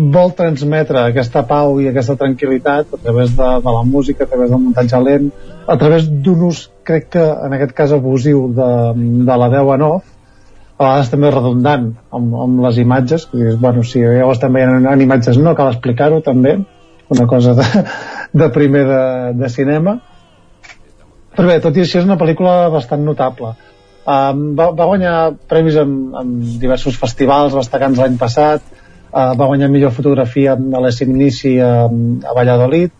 vol 0.00 0.32
transmetre 0.36 1.02
aquesta 1.02 1.42
pau 1.48 1.78
i 1.80 1.90
aquesta 1.90 2.16
tranquil·litat 2.20 2.94
a 2.96 3.00
través 3.02 3.34
de, 3.36 3.48
de 3.64 3.74
la 3.76 3.82
música, 3.84 4.24
a 4.24 4.30
través 4.30 4.50
del 4.50 4.62
muntatge 4.62 5.00
lent 5.04 5.28
a 5.68 5.76
través 5.80 6.08
d'un 6.08 6.46
ús 6.48 6.64
crec 6.88 7.10
que 7.16 7.26
en 7.46 7.56
aquest 7.56 7.76
cas 7.76 7.92
abusiu 7.96 8.48
de, 8.56 8.70
de 9.28 9.38
la 9.44 9.50
veu 9.52 9.72
en 9.76 9.86
off 9.90 10.08
a 10.80 10.86
vegades 10.86 11.10
també 11.12 11.30
redundant 11.34 11.90
amb, 12.16 12.36
amb 12.46 12.62
les 12.64 12.80
imatges 12.80 13.26
que 13.28 13.36
dius, 13.36 13.58
bueno, 13.60 13.84
si 13.84 14.00
ja 14.00 14.24
ho 14.24 14.32
estem 14.32 14.56
veient 14.56 14.78
en, 14.78 14.88
en 14.88 15.04
imatges 15.04 15.38
no 15.38 15.54
cal 15.58 15.74
explicar-ho 15.74 16.22
també 16.24 16.56
una 17.10 17.26
cosa 17.26 17.54
de, 17.58 17.66
de 18.32 18.48
primer 18.54 18.86
de, 18.86 19.02
de 19.42 19.50
cinema. 19.50 19.98
Però 21.36 21.46
bé, 21.46 21.58
tot 21.62 21.76
i 21.76 21.84
així 21.84 22.00
és 22.00 22.06
una 22.06 22.18
pel·lícula 22.20 22.70
bastant 22.72 23.02
notable. 23.06 23.54
Um, 24.10 24.54
va, 24.58 24.70
va 24.74 24.88
guanyar 24.88 25.16
premis 25.50 25.76
en, 25.78 25.90
en 26.16 26.30
diversos 26.58 26.96
festivals 26.98 27.54
destacants 27.54 28.00
l'any 28.00 28.16
passat 28.18 28.62
uh, 29.12 29.34
va 29.36 29.46
guanyar 29.46 29.68
millor 29.70 29.92
fotografia 29.92 30.54
a 30.56 30.80
l'Essignici 30.82 31.58
a, 31.60 31.84
a 31.84 32.34
Valladolid 32.34 32.94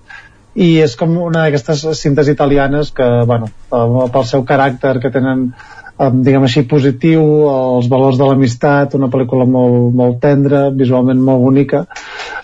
i 0.60 0.68
és 0.84 0.96
com 1.00 1.16
una 1.22 1.46
d'aquestes 1.46 1.86
cintes 1.98 2.28
italianes 2.28 2.90
que, 2.92 3.06
bueno, 3.26 3.48
pel 3.70 4.26
seu 4.28 4.44
caràcter 4.44 4.96
que 5.00 5.12
tenen 5.14 5.46
um, 5.48 6.20
diguem 6.26 6.44
així 6.46 6.66
positiu, 6.68 7.22
els 7.48 7.88
valors 7.90 8.18
de 8.20 8.28
l'amistat 8.28 8.96
una 8.98 9.08
pel·lícula 9.12 9.46
molt, 9.48 9.94
molt 9.96 10.20
tendra 10.22 10.66
visualment 10.74 11.22
molt 11.24 11.44
bonica 11.46 11.84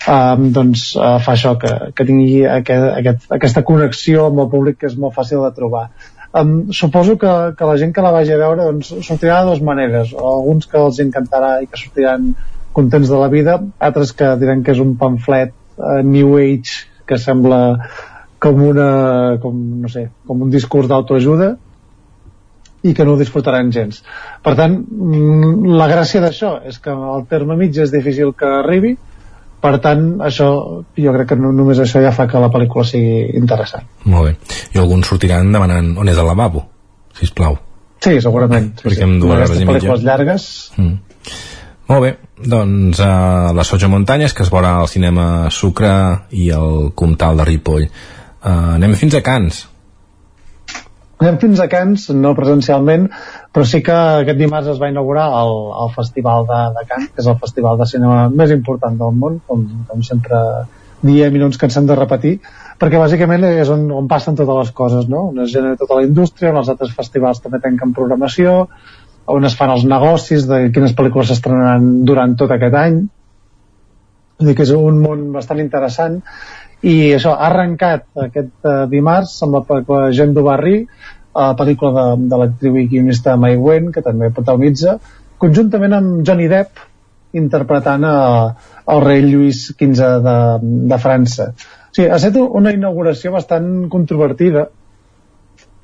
um, 0.07 0.51
doncs 0.55 0.89
uh, 0.97 1.17
fa 1.23 1.35
això 1.35 1.55
que, 1.61 1.73
que 1.97 2.07
tingui 2.09 2.45
aquest, 2.49 2.87
aquest, 3.01 3.27
aquesta 3.39 3.65
connexió 3.67 4.29
amb 4.31 4.45
el 4.45 4.51
públic 4.53 4.81
que 4.81 4.91
és 4.91 4.99
molt 5.01 5.17
fàcil 5.17 5.43
de 5.45 5.53
trobar 5.57 5.87
um, 6.33 6.73
suposo 6.73 7.17
que, 7.21 7.35
que 7.59 7.71
la 7.71 7.77
gent 7.81 7.95
que 7.95 8.05
la 8.05 8.15
vagi 8.15 8.35
a 8.35 8.41
veure 8.43 8.69
doncs, 8.71 8.93
sortirà 9.07 9.43
de 9.43 9.51
dues 9.51 9.63
maneres 9.67 10.15
o 10.17 10.25
alguns 10.35 10.71
que 10.71 10.81
els 10.81 11.01
encantarà 11.05 11.57
i 11.63 11.71
que 11.71 11.81
sortiran 11.81 12.33
contents 12.77 13.13
de 13.13 13.21
la 13.21 13.31
vida 13.33 13.61
altres 13.91 14.13
que 14.17 14.35
diran 14.41 14.63
que 14.63 14.77
és 14.77 14.83
un 14.83 14.97
pamflet 15.01 15.55
uh, 15.79 16.03
New 16.03 16.37
Age 16.41 16.85
que 17.07 17.19
sembla 17.23 17.61
com 18.43 18.61
una 18.63 19.39
com, 19.43 19.55
no 19.83 19.89
sé, 19.89 20.09
com 20.27 20.43
un 20.45 20.51
discurs 20.53 20.91
d'autoajuda 20.91 21.55
i 22.87 22.93
que 22.95 23.05
no 23.07 23.15
ho 23.15 23.19
disfrutaran 23.19 23.73
gens. 23.75 24.03
Per 24.45 24.55
tant, 24.59 24.77
mm, 24.79 25.73
la 25.79 25.89
gràcia 25.91 26.21
d'això 26.23 26.53
és 26.71 26.79
que 26.83 26.93
el 26.93 27.25
terme 27.31 27.57
mig 27.59 27.79
és 27.83 27.91
difícil 27.91 28.35
que 28.39 28.47
arribi, 28.61 28.93
per 29.67 29.81
tant, 29.83 30.07
això, 30.23 30.47
jo 30.95 31.13
crec 31.19 31.33
que 31.33 31.39
no, 31.43 31.51
només 31.57 31.83
això 31.83 32.01
ja 32.05 32.15
fa 32.15 32.29
que 32.31 32.39
la 32.43 32.53
pel·lícula 32.55 32.87
sigui 32.87 33.25
interessant. 33.41 33.85
Molt 34.07 34.31
bé. 34.31 34.59
I 34.77 34.81
alguns 34.85 35.11
sortiran 35.11 35.51
demanant 35.53 35.93
on 35.99 36.09
és 36.15 36.19
el 36.23 36.31
lavabo, 36.31 36.63
sisplau. 37.19 37.59
Sí, 38.05 38.21
segurament. 38.23 38.71
Sí, 38.79 38.87
Perquè 38.87 39.01
sí. 39.03 39.07
amb 39.09 39.19
dues 39.25 39.35
hores 39.41 39.51
i 39.57 39.65
mitja. 39.65 39.73
pel·lícules 39.75 40.07
llargues, 40.07 40.49
Mm. 40.79 40.97
Molt 41.87 42.03
bé, 42.03 42.09
doncs 42.51 42.99
uh, 42.99 43.53
les 43.55 43.69
Soja 43.71 43.87
Muntanyes, 43.87 44.33
que 44.35 44.43
es 44.43 44.49
veurà 44.51 44.73
al 44.81 44.89
cinema 44.91 45.47
Sucre 45.55 45.93
i 46.35 46.49
el 46.51 46.89
Comtal 46.99 47.39
de 47.39 47.45
Ripoll. 47.47 47.85
Uh, 47.87 48.75
anem 48.75 48.97
fins 48.99 49.15
a 49.15 49.21
Cans. 49.23 49.61
Anem 51.23 51.39
fins 51.41 51.61
a 51.63 51.69
Cans, 51.73 52.09
no 52.13 52.35
presencialment, 52.37 53.07
però 53.57 53.65
sí 53.65 53.79
que 53.81 53.95
aquest 53.97 54.37
dimarts 54.37 54.69
es 54.69 54.81
va 54.83 54.91
inaugurar 54.93 55.31
el, 55.39 55.55
el 55.81 55.93
Festival 55.95 56.45
de, 56.45 56.59
de 56.77 56.83
Cans, 56.91 57.07
que 57.15 57.23
és 57.23 57.29
el 57.33 57.39
festival 57.41 57.79
de 57.81 57.87
cinema 57.89 58.27
més 58.29 58.53
important 58.53 58.99
del 59.01 59.17
món, 59.17 59.39
com, 59.49 59.63
com 59.89 60.03
sempre 60.05 60.41
diem 61.01 61.33
i 61.33 61.41
no 61.41 61.49
ens 61.49 61.57
cansem 61.61 61.89
de 61.89 61.97
repetir, 61.97 62.35
perquè 62.77 63.01
bàsicament 63.01 63.49
és 63.49 63.73
on, 63.73 63.89
on 63.97 64.11
passen 64.13 64.37
totes 64.37 64.61
les 64.61 64.75
coses, 64.77 65.09
no? 65.09 65.31
on 65.31 65.41
es 65.47 65.55
genera 65.55 65.81
tota 65.81 65.97
la 65.97 66.05
indústria, 66.05 66.53
on 66.53 66.61
els 66.61 66.69
altres 66.69 66.93
festivals 66.99 67.41
també 67.41 67.63
tanquen 67.65 67.97
programació, 67.97 68.67
on 69.33 69.49
es 69.49 69.57
fan 69.57 69.73
els 69.73 69.89
negocis 69.89 70.45
de 70.51 70.67
quines 70.75 70.93
pel·lícules 70.99 71.33
s'estrenaran 71.33 72.05
durant 72.05 72.37
tot 72.37 72.53
aquest 72.53 72.77
any, 72.85 73.07
Vull 74.37 74.51
dir 74.51 74.57
que 74.59 74.67
és 74.67 74.73
un 74.77 74.99
món 75.01 75.31
bastant 75.33 75.63
interessant 75.63 76.19
i 76.85 77.15
això 77.17 77.33
ha 77.33 77.47
arrencat 77.49 78.05
aquest 78.27 78.69
uh, 78.69 78.83
dimarts 78.91 79.39
amb 79.47 79.57
la 79.57 79.63
pel·lícula 79.65 80.11
Gent 80.13 80.35
d'Ubarri 81.37 81.53
uh, 81.53 81.57
pel·lícula 81.59 81.93
de, 81.93 82.29
de 82.31 82.41
l'actriu 82.41 82.77
i 82.81 82.87
guionista 82.89 83.37
Mai 83.37 83.57
Wen 83.61 83.93
que 83.93 84.03
també 84.03 84.31
protagonitza 84.33 84.99
conjuntament 85.39 85.93
amb 85.93 86.27
Johnny 86.27 86.49
Depp 86.49 86.81
interpretant 87.37 88.05
a, 88.09 88.17
el 88.89 89.03
rei 89.05 89.23
Lluís 89.27 89.67
XV 89.77 90.11
de, 90.25 90.37
de 90.89 90.99
França. 91.03 91.51
O 91.53 91.97
sigui, 91.97 92.09
ha 92.09 92.17
estat 92.17 92.37
una 92.41 92.73
inauguració 92.73 93.33
bastant 93.35 93.89
controvertida 93.93 94.67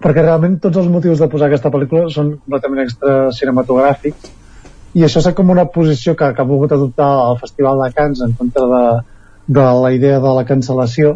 perquè 0.03 0.23
realment 0.24 0.59
tots 0.62 0.81
els 0.81 0.89
motius 0.91 1.20
de 1.23 1.29
posar 1.31 1.49
aquesta 1.51 1.70
pel·lícula 1.70 2.09
són 2.11 2.37
completament 2.39 2.87
extra 2.87 3.19
cinematogràfics 3.37 4.33
i 4.99 5.05
això 5.07 5.23
és 5.23 5.29
com 5.37 5.53
una 5.53 5.66
posició 5.73 6.16
que, 6.19 6.33
que 6.35 6.43
ha 6.43 6.49
volgut 6.49 6.73
adoptar 6.74 7.11
el 7.29 7.39
Festival 7.41 7.85
de 7.85 7.93
Cants 7.97 8.24
en 8.24 8.33
contra 8.39 8.66
de, 8.73 8.83
de 9.61 9.69
la 9.85 9.93
idea 9.95 10.19
de 10.20 10.33
la 10.39 10.45
cancel·lació 10.49 11.15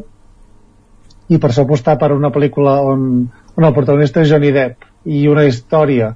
i 1.28 1.40
per 1.42 1.50
això 1.50 1.66
apostar 1.66 1.96
per 1.98 2.12
una 2.14 2.30
pel·lícula 2.32 2.78
on, 2.86 3.26
on 3.56 3.64
el 3.64 3.74
protagonista 3.74 4.22
és 4.22 4.30
Johnny 4.30 4.52
Depp 4.54 4.84
i 5.08 5.26
una 5.32 5.46
història 5.48 6.12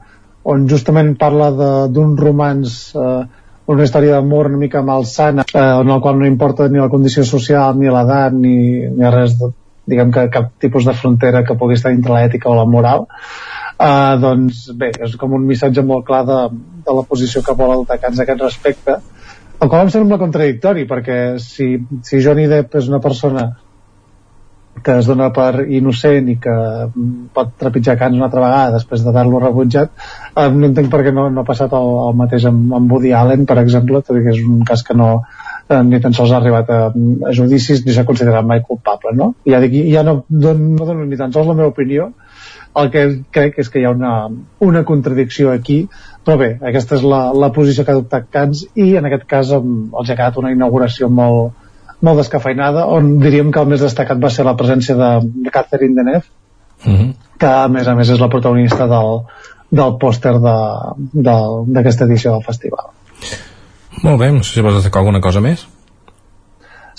on 0.50 0.66
justament 0.68 1.14
parla 1.20 1.50
d'un 1.92 2.16
romans 2.18 2.78
eh, 2.96 3.22
una 3.70 3.86
història 3.86 4.16
d'amor 4.16 4.50
una 4.50 4.60
mica 4.60 4.82
malsana 4.82 5.44
eh, 5.46 5.60
en 5.60 5.90
el 5.90 6.00
qual 6.00 6.18
no 6.18 6.28
importa 6.28 6.68
ni 6.68 6.80
la 6.80 6.90
condició 6.92 7.24
social 7.24 7.76
ni 7.78 7.88
l'edat 7.92 8.36
ni, 8.36 8.56
ni 8.88 9.12
res 9.14 9.36
de, 9.40 9.52
diguem 9.90 10.12
que 10.14 10.28
cap 10.32 10.52
tipus 10.62 10.88
de 10.88 10.96
frontera 10.96 11.44
que 11.44 11.56
pugui 11.60 11.78
estar 11.78 11.92
entre 11.94 12.14
l'ètica 12.16 12.50
o 12.50 12.56
la 12.58 12.66
moral 12.68 13.06
eh, 13.06 14.16
doncs 14.20 14.68
bé, 14.76 14.92
és 14.98 15.16
com 15.20 15.36
un 15.36 15.46
missatge 15.46 15.84
molt 15.86 16.06
clar 16.08 16.24
de, 16.28 16.42
de 16.86 16.98
la 16.98 17.06
posició 17.08 17.44
que 17.46 17.56
vol 17.56 17.74
adoptar 17.76 18.00
Cans 18.02 18.20
aquest 18.20 18.44
respecte 18.44 18.98
el 19.60 19.68
qual 19.68 19.84
em 19.84 19.92
sembla 19.92 20.20
contradictori 20.20 20.86
perquè 20.88 21.20
si, 21.40 21.72
si 22.04 22.20
Johnny 22.24 22.48
Depp 22.48 22.80
és 22.80 22.88
una 22.88 23.00
persona 23.04 23.50
que 24.84 24.96
es 25.00 25.08
dona 25.10 25.30
per 25.36 25.66
innocent 25.66 26.30
i 26.32 26.36
que 26.42 26.54
pot 27.36 27.52
trepitjar 27.60 27.96
Cans 28.00 28.16
una 28.18 28.28
altra 28.28 28.42
vegada 28.44 28.74
després 28.78 29.04
d'haver-lo 29.04 29.42
rebutjat 29.42 29.92
eh, 29.92 30.48
no 30.48 30.70
entenc 30.70 30.90
per 30.92 31.02
què 31.06 31.14
no, 31.14 31.28
no 31.30 31.44
ha 31.44 31.48
passat 31.48 31.74
el, 31.76 31.92
el 32.08 32.18
mateix 32.20 32.48
amb, 32.50 32.74
amb 32.78 32.92
Woody 32.92 33.14
Allen 33.16 33.46
per 33.48 33.58
exemple, 33.62 34.02
tot 34.06 34.18
i 34.18 34.24
que 34.26 34.34
és 34.34 34.42
un 34.46 34.64
cas 34.68 34.84
que 34.86 34.96
no 34.96 35.10
eh, 35.20 35.82
ni 35.86 36.00
tan 36.02 36.16
sols 36.16 36.34
ha 36.34 36.40
arribat 36.40 36.70
a, 36.74 36.80
a 36.90 37.34
judicis 37.36 37.84
ni 37.86 37.96
s'ha 37.96 38.06
considerat 38.08 38.46
mai 38.46 38.64
culpable 38.66 39.14
no? 39.16 39.32
Ja, 39.48 39.62
dic, 39.64 39.76
ja 39.92 40.04
no, 40.06 40.22
no, 40.28 40.54
no 40.54 40.86
dono 40.86 41.06
ni 41.06 41.20
tan 41.20 41.32
sols 41.36 41.50
la 41.50 41.58
meva 41.58 41.74
opinió 41.74 42.12
el 42.80 42.90
que 42.94 43.04
crec 43.34 43.58
és 43.58 43.68
que 43.68 43.80
hi 43.80 43.86
ha 43.88 43.94
una, 43.94 44.14
una 44.66 44.84
contradicció 44.86 45.50
aquí 45.50 45.82
però 46.24 46.36
bé, 46.40 46.50
aquesta 46.70 46.98
és 46.98 47.04
la, 47.06 47.22
la 47.32 47.48
posició 47.54 47.84
que 47.84 47.92
ha 47.92 47.96
adoptat 47.96 48.28
Cans 48.32 48.66
i 48.76 48.92
en 49.00 49.08
aquest 49.08 49.26
cas 49.30 49.52
els 49.56 50.10
ha 50.10 50.16
quedat 50.16 50.36
una 50.42 50.52
inauguració 50.52 51.08
molt, 51.08 51.56
molt 52.06 52.20
descafeinada 52.22 52.86
on 52.88 53.18
diríem 53.22 53.50
que 53.52 53.60
el 53.60 53.68
més 53.72 53.82
destacat 53.84 54.20
va 54.22 54.30
ser 54.32 54.46
la 54.46 54.56
presència 54.56 54.96
de, 54.96 55.10
de 55.46 55.52
Catherine 55.54 55.96
Deneuve 55.96 56.24
uh 56.24 56.92
-huh. 56.92 57.10
que 57.38 57.46
a 57.46 57.68
més 57.68 57.88
a 57.88 57.94
més 57.94 58.08
és 58.08 58.20
la 58.20 58.28
protagonista 58.28 58.86
del, 58.86 59.20
del 59.70 59.98
pòster 59.98 60.34
d'aquesta 60.40 62.04
de, 62.04 62.10
edició 62.10 62.32
del 62.32 62.44
festival 62.44 62.86
molt 64.02 64.18
bé, 64.20 64.32
no 64.32 64.42
sé 64.42 64.54
si 64.54 64.60
vols 64.60 64.74
destacar 64.74 65.00
alguna 65.00 65.20
cosa 65.20 65.40
més 65.40 65.68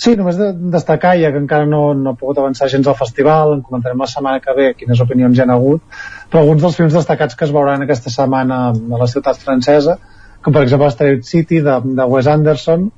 Sí, 0.02 0.16
només 0.16 0.36
de 0.36 0.48
destacar, 0.72 1.12
ja 1.20 1.30
que 1.30 1.38
encara 1.38 1.66
no, 1.68 1.94
no 1.94 2.12
he 2.12 2.18
pogut 2.18 2.38
avançar 2.38 2.68
gens 2.72 2.88
al 2.88 2.96
festival, 2.98 3.52
en 3.54 3.60
comentarem 3.62 4.00
la 4.02 4.08
setmana 4.10 4.40
que 4.40 4.54
ve 4.56 4.74
quines 4.74 5.02
opinions 5.04 5.38
hi 5.38 5.44
ha 5.44 5.46
hagut, 5.54 5.82
però 6.30 6.40
alguns 6.42 6.62
dels 6.64 6.78
films 6.80 6.96
destacats 6.96 7.38
que 7.38 7.44
es 7.44 7.52
veuran 7.52 7.84
aquesta 7.84 8.10
setmana 8.10 8.56
a 8.72 8.98
la 9.02 9.06
ciutat 9.06 9.38
francesa, 9.38 9.98
com 10.42 10.56
per 10.56 10.64
exemple 10.64 10.88
Street 10.90 11.22
City 11.28 11.60
de, 11.62 11.76
de 11.84 12.08
Wes 12.14 12.26
Anderson, 12.26 12.88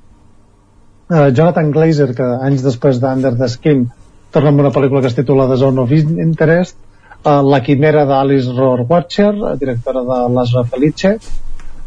eh, 1.10 1.30
Jonathan 1.32 1.70
Glazer, 1.74 2.10
que 2.16 2.26
anys 2.48 2.64
després 2.64 3.00
d'Under 3.02 3.34
the 3.38 3.48
Skin 3.48 3.86
torna 4.34 4.50
amb 4.50 4.64
una 4.64 4.74
pel·lícula 4.74 5.00
que 5.00 5.12
es 5.12 5.16
titula 5.18 5.48
The 5.50 5.60
Zone 5.60 5.80
of 5.80 5.92
Interest, 5.92 6.76
eh, 7.24 7.40
La 7.42 7.62
quimera 7.62 8.04
d'Alice 8.08 8.52
Rohrwacher, 8.56 9.32
directora 9.60 10.02
de 10.02 10.20
Las 10.34 10.54
Felice, 10.70 11.18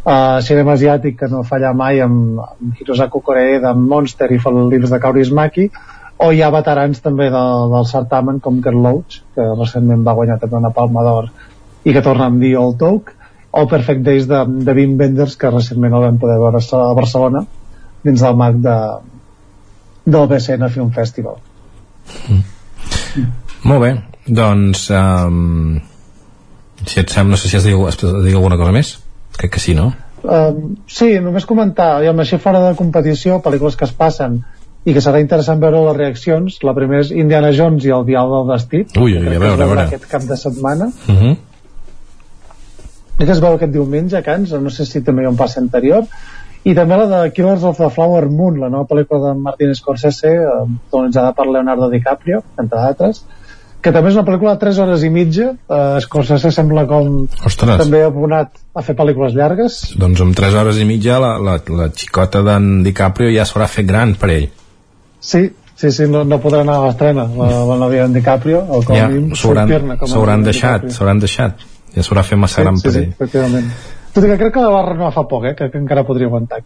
uh, 0.07 0.39
cinema 0.43 0.75
asiàtic 0.77 1.17
que 1.19 1.29
no 1.31 1.43
falla 1.47 1.73
mai 1.75 2.01
amb, 2.03 2.39
amb 2.43 2.79
Hirosaku 2.79 3.21
Koreeda 3.25 3.73
de 3.73 3.87
Monster 3.91 4.29
i 4.31 4.39
Libres 4.71 4.93
de 4.93 4.99
Kaurismaki 5.03 5.69
o 6.17 6.31
hi 6.31 6.41
ha 6.41 6.53
veterans 6.53 7.03
també 7.03 7.29
de, 7.33 7.43
del 7.73 7.85
certamen 7.91 8.39
com 8.39 8.61
Ken 8.63 8.79
Loach 8.85 9.21
que 9.35 9.51
recentment 9.59 10.05
va 10.07 10.15
guanyar 10.17 10.39
també 10.41 10.57
una 10.61 10.73
palma 10.73 11.03
d'or 11.05 11.29
i 11.83 11.93
que 11.93 12.01
torna 12.01 12.31
amb 12.31 12.41
The 12.41 12.55
Old 12.57 12.83
Oak 12.83 13.13
o 13.57 13.67
Perfect 13.67 14.03
Days 14.05 14.27
de, 14.29 14.43
de 14.47 14.73
Wim 14.79 14.97
Wenders 14.99 15.37
que 15.37 15.51
recentment 15.51 15.93
el 15.93 16.07
vam 16.07 16.17
poder 16.21 16.39
veure 16.41 16.61
a 16.61 16.93
Barcelona 16.97 17.45
dins 18.03 18.21
del 18.21 18.37
marc 18.37 18.61
de, 18.63 18.77
del 20.05 20.27
BCN 20.27 20.69
Film 20.73 20.91
Festival 20.91 21.39
mm. 22.29 22.43
Mm. 23.17 23.31
Molt 23.67 23.81
bé, 23.81 23.91
doncs 24.27 24.89
um, 24.93 25.79
si 26.85 26.99
et 27.01 27.09
sembla, 27.09 27.33
no 27.33 27.41
sé 27.41 27.49
si 27.49 27.57
has 27.57 27.65
de 27.65 27.73
dir, 27.73 27.87
has 27.87 27.97
de 27.97 28.23
dir 28.23 28.35
alguna 28.35 28.59
cosa 28.59 28.75
més 28.75 28.97
Crec 29.37 29.53
que 29.53 29.59
sí, 29.61 29.75
no? 29.77 29.91
Uh, 30.23 30.73
sí, 30.89 31.11
només 31.21 31.45
comentar, 31.45 32.01
i 32.03 32.07
amb 32.09 32.23
així 32.23 32.39
fora 32.41 32.61
de 32.63 32.75
competició, 32.79 33.37
pel·lícules 33.43 33.77
que 33.77 33.85
es 33.85 33.93
passen 33.93 34.39
i 34.87 34.95
que 34.95 35.03
serà 35.03 35.19
interessant 35.21 35.61
veure 35.61 35.83
les 35.85 35.97
reaccions. 35.97 36.57
La 36.65 36.73
primera 36.77 37.03
és 37.03 37.11
Indiana 37.11 37.51
Jones 37.55 37.85
i 37.85 37.93
el 37.93 38.05
dial 38.07 38.31
del 38.33 38.47
vestit. 38.49 38.97
Ui, 38.97 39.13
ui, 39.19 39.35
a 39.35 39.41
veure, 39.43 39.53
a 39.53 39.67
veure. 39.67 39.85
Aquest 39.85 40.07
cap 40.09 40.25
de 40.25 40.37
setmana. 40.39 40.89
Uh 41.07 41.21
-huh. 41.21 41.35
que 43.17 43.31
es 43.31 43.39
veu 43.41 43.53
aquest 43.53 43.71
diumenge 43.73 44.17
a 44.17 44.21
Cans, 44.21 44.51
no 44.51 44.69
sé 44.69 44.85
si 44.85 45.01
també 45.01 45.21
hi 45.21 45.25
ha 45.25 45.29
un 45.29 45.37
pas 45.37 45.57
anterior. 45.57 46.05
I 46.65 46.73
també 46.75 46.97
la 46.99 47.07
de 47.11 47.31
Killers 47.35 47.63
of 47.67 47.77
the 47.79 47.89
Flower 47.93 48.27
Moon, 48.29 48.59
la 48.59 48.69
nova 48.73 48.87
pel·lícula 48.89 49.29
de 49.29 49.39
Martin 49.39 49.73
Scorsese, 49.75 50.33
eh, 50.33 51.33
per 51.37 51.47
Leonardo 51.47 51.89
DiCaprio, 51.89 52.41
entre 52.59 52.79
d'altres, 52.79 53.23
que 53.81 53.93
també 53.93 54.09
és 54.11 54.17
una 54.17 54.25
pel·lícula 54.27 54.55
de 54.55 54.61
3 54.65 54.79
hores 54.83 55.03
i 55.05 55.11
mitja. 55.13 55.51
Eh, 55.53 55.99
Scorsese 56.03 56.51
sembla 56.51 56.87
com 56.89 57.27
Ostres. 57.45 57.77
també 57.79 58.01
abonat 58.03 58.51
a 58.73 58.83
fer 58.83 58.95
pel·lícules 58.97 59.37
llargues. 59.37 59.79
Doncs 60.01 60.23
amb 60.25 60.35
3 60.35 60.57
hores 60.61 60.81
i 60.81 60.87
mitja 60.89 61.19
la, 61.23 61.37
la, 61.37 61.59
la 61.69 61.87
xicota 61.93 62.41
d'en 62.43 62.83
DiCaprio 62.87 63.31
ja 63.35 63.45
s'haurà 63.47 63.69
fet 63.71 63.87
gran 63.87 64.15
per 64.19 64.31
ell. 64.33 64.49
Sí, 65.19 65.45
sí, 65.75 65.91
sí 65.91 66.09
no, 66.09 66.23
no 66.27 66.41
podrà 66.43 66.65
anar 66.65 66.81
a 66.81 66.87
l'estrena 66.87 67.27
la, 67.37 67.51
la 67.71 67.77
nòvia 67.79 68.07
d'en 68.07 68.17
DiCaprio 68.17 68.65
o 68.65 68.81
com 68.85 68.97
ja, 68.97 69.07
s'hauran 69.37 70.43
deixat 70.43 70.89
s'hauran 70.91 71.23
deixat. 71.23 71.63
Ja 71.95 72.03
s'haurà 72.03 72.25
fet 72.27 72.41
massa 72.41 72.59
sí, 72.59 72.65
gran 72.65 72.81
sí, 72.81 72.83
per 72.83 72.93
sí, 72.93 73.05
ell. 73.05 73.13
efectivament 73.15 73.71
tot 74.17 74.25
i 74.25 74.31
que 74.31 74.39
crec 74.41 74.55
que 74.55 74.65
la 74.65 74.73
va 74.73 74.83
renovar 74.87 75.13
fa 75.13 75.27
poc, 75.29 75.45
eh? 75.45 75.53
que, 75.57 75.69
que 75.69 75.77
encara 75.77 76.05
podria 76.07 76.25
aguantar. 76.29 76.63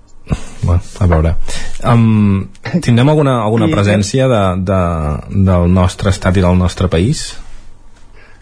Bueno, 0.64 0.80
a 0.80 1.08
veure. 1.12 1.36
Um, 1.84 2.48
tindrem 2.80 3.12
alguna, 3.12 3.42
alguna 3.44 3.68
I, 3.68 3.74
presència 3.76 4.28
de, 4.32 4.42
de, 4.68 4.82
del 5.50 5.72
nostre 5.76 6.14
estat 6.16 6.40
i 6.40 6.46
del 6.46 6.60
nostre 6.60 6.88
país? 6.92 7.32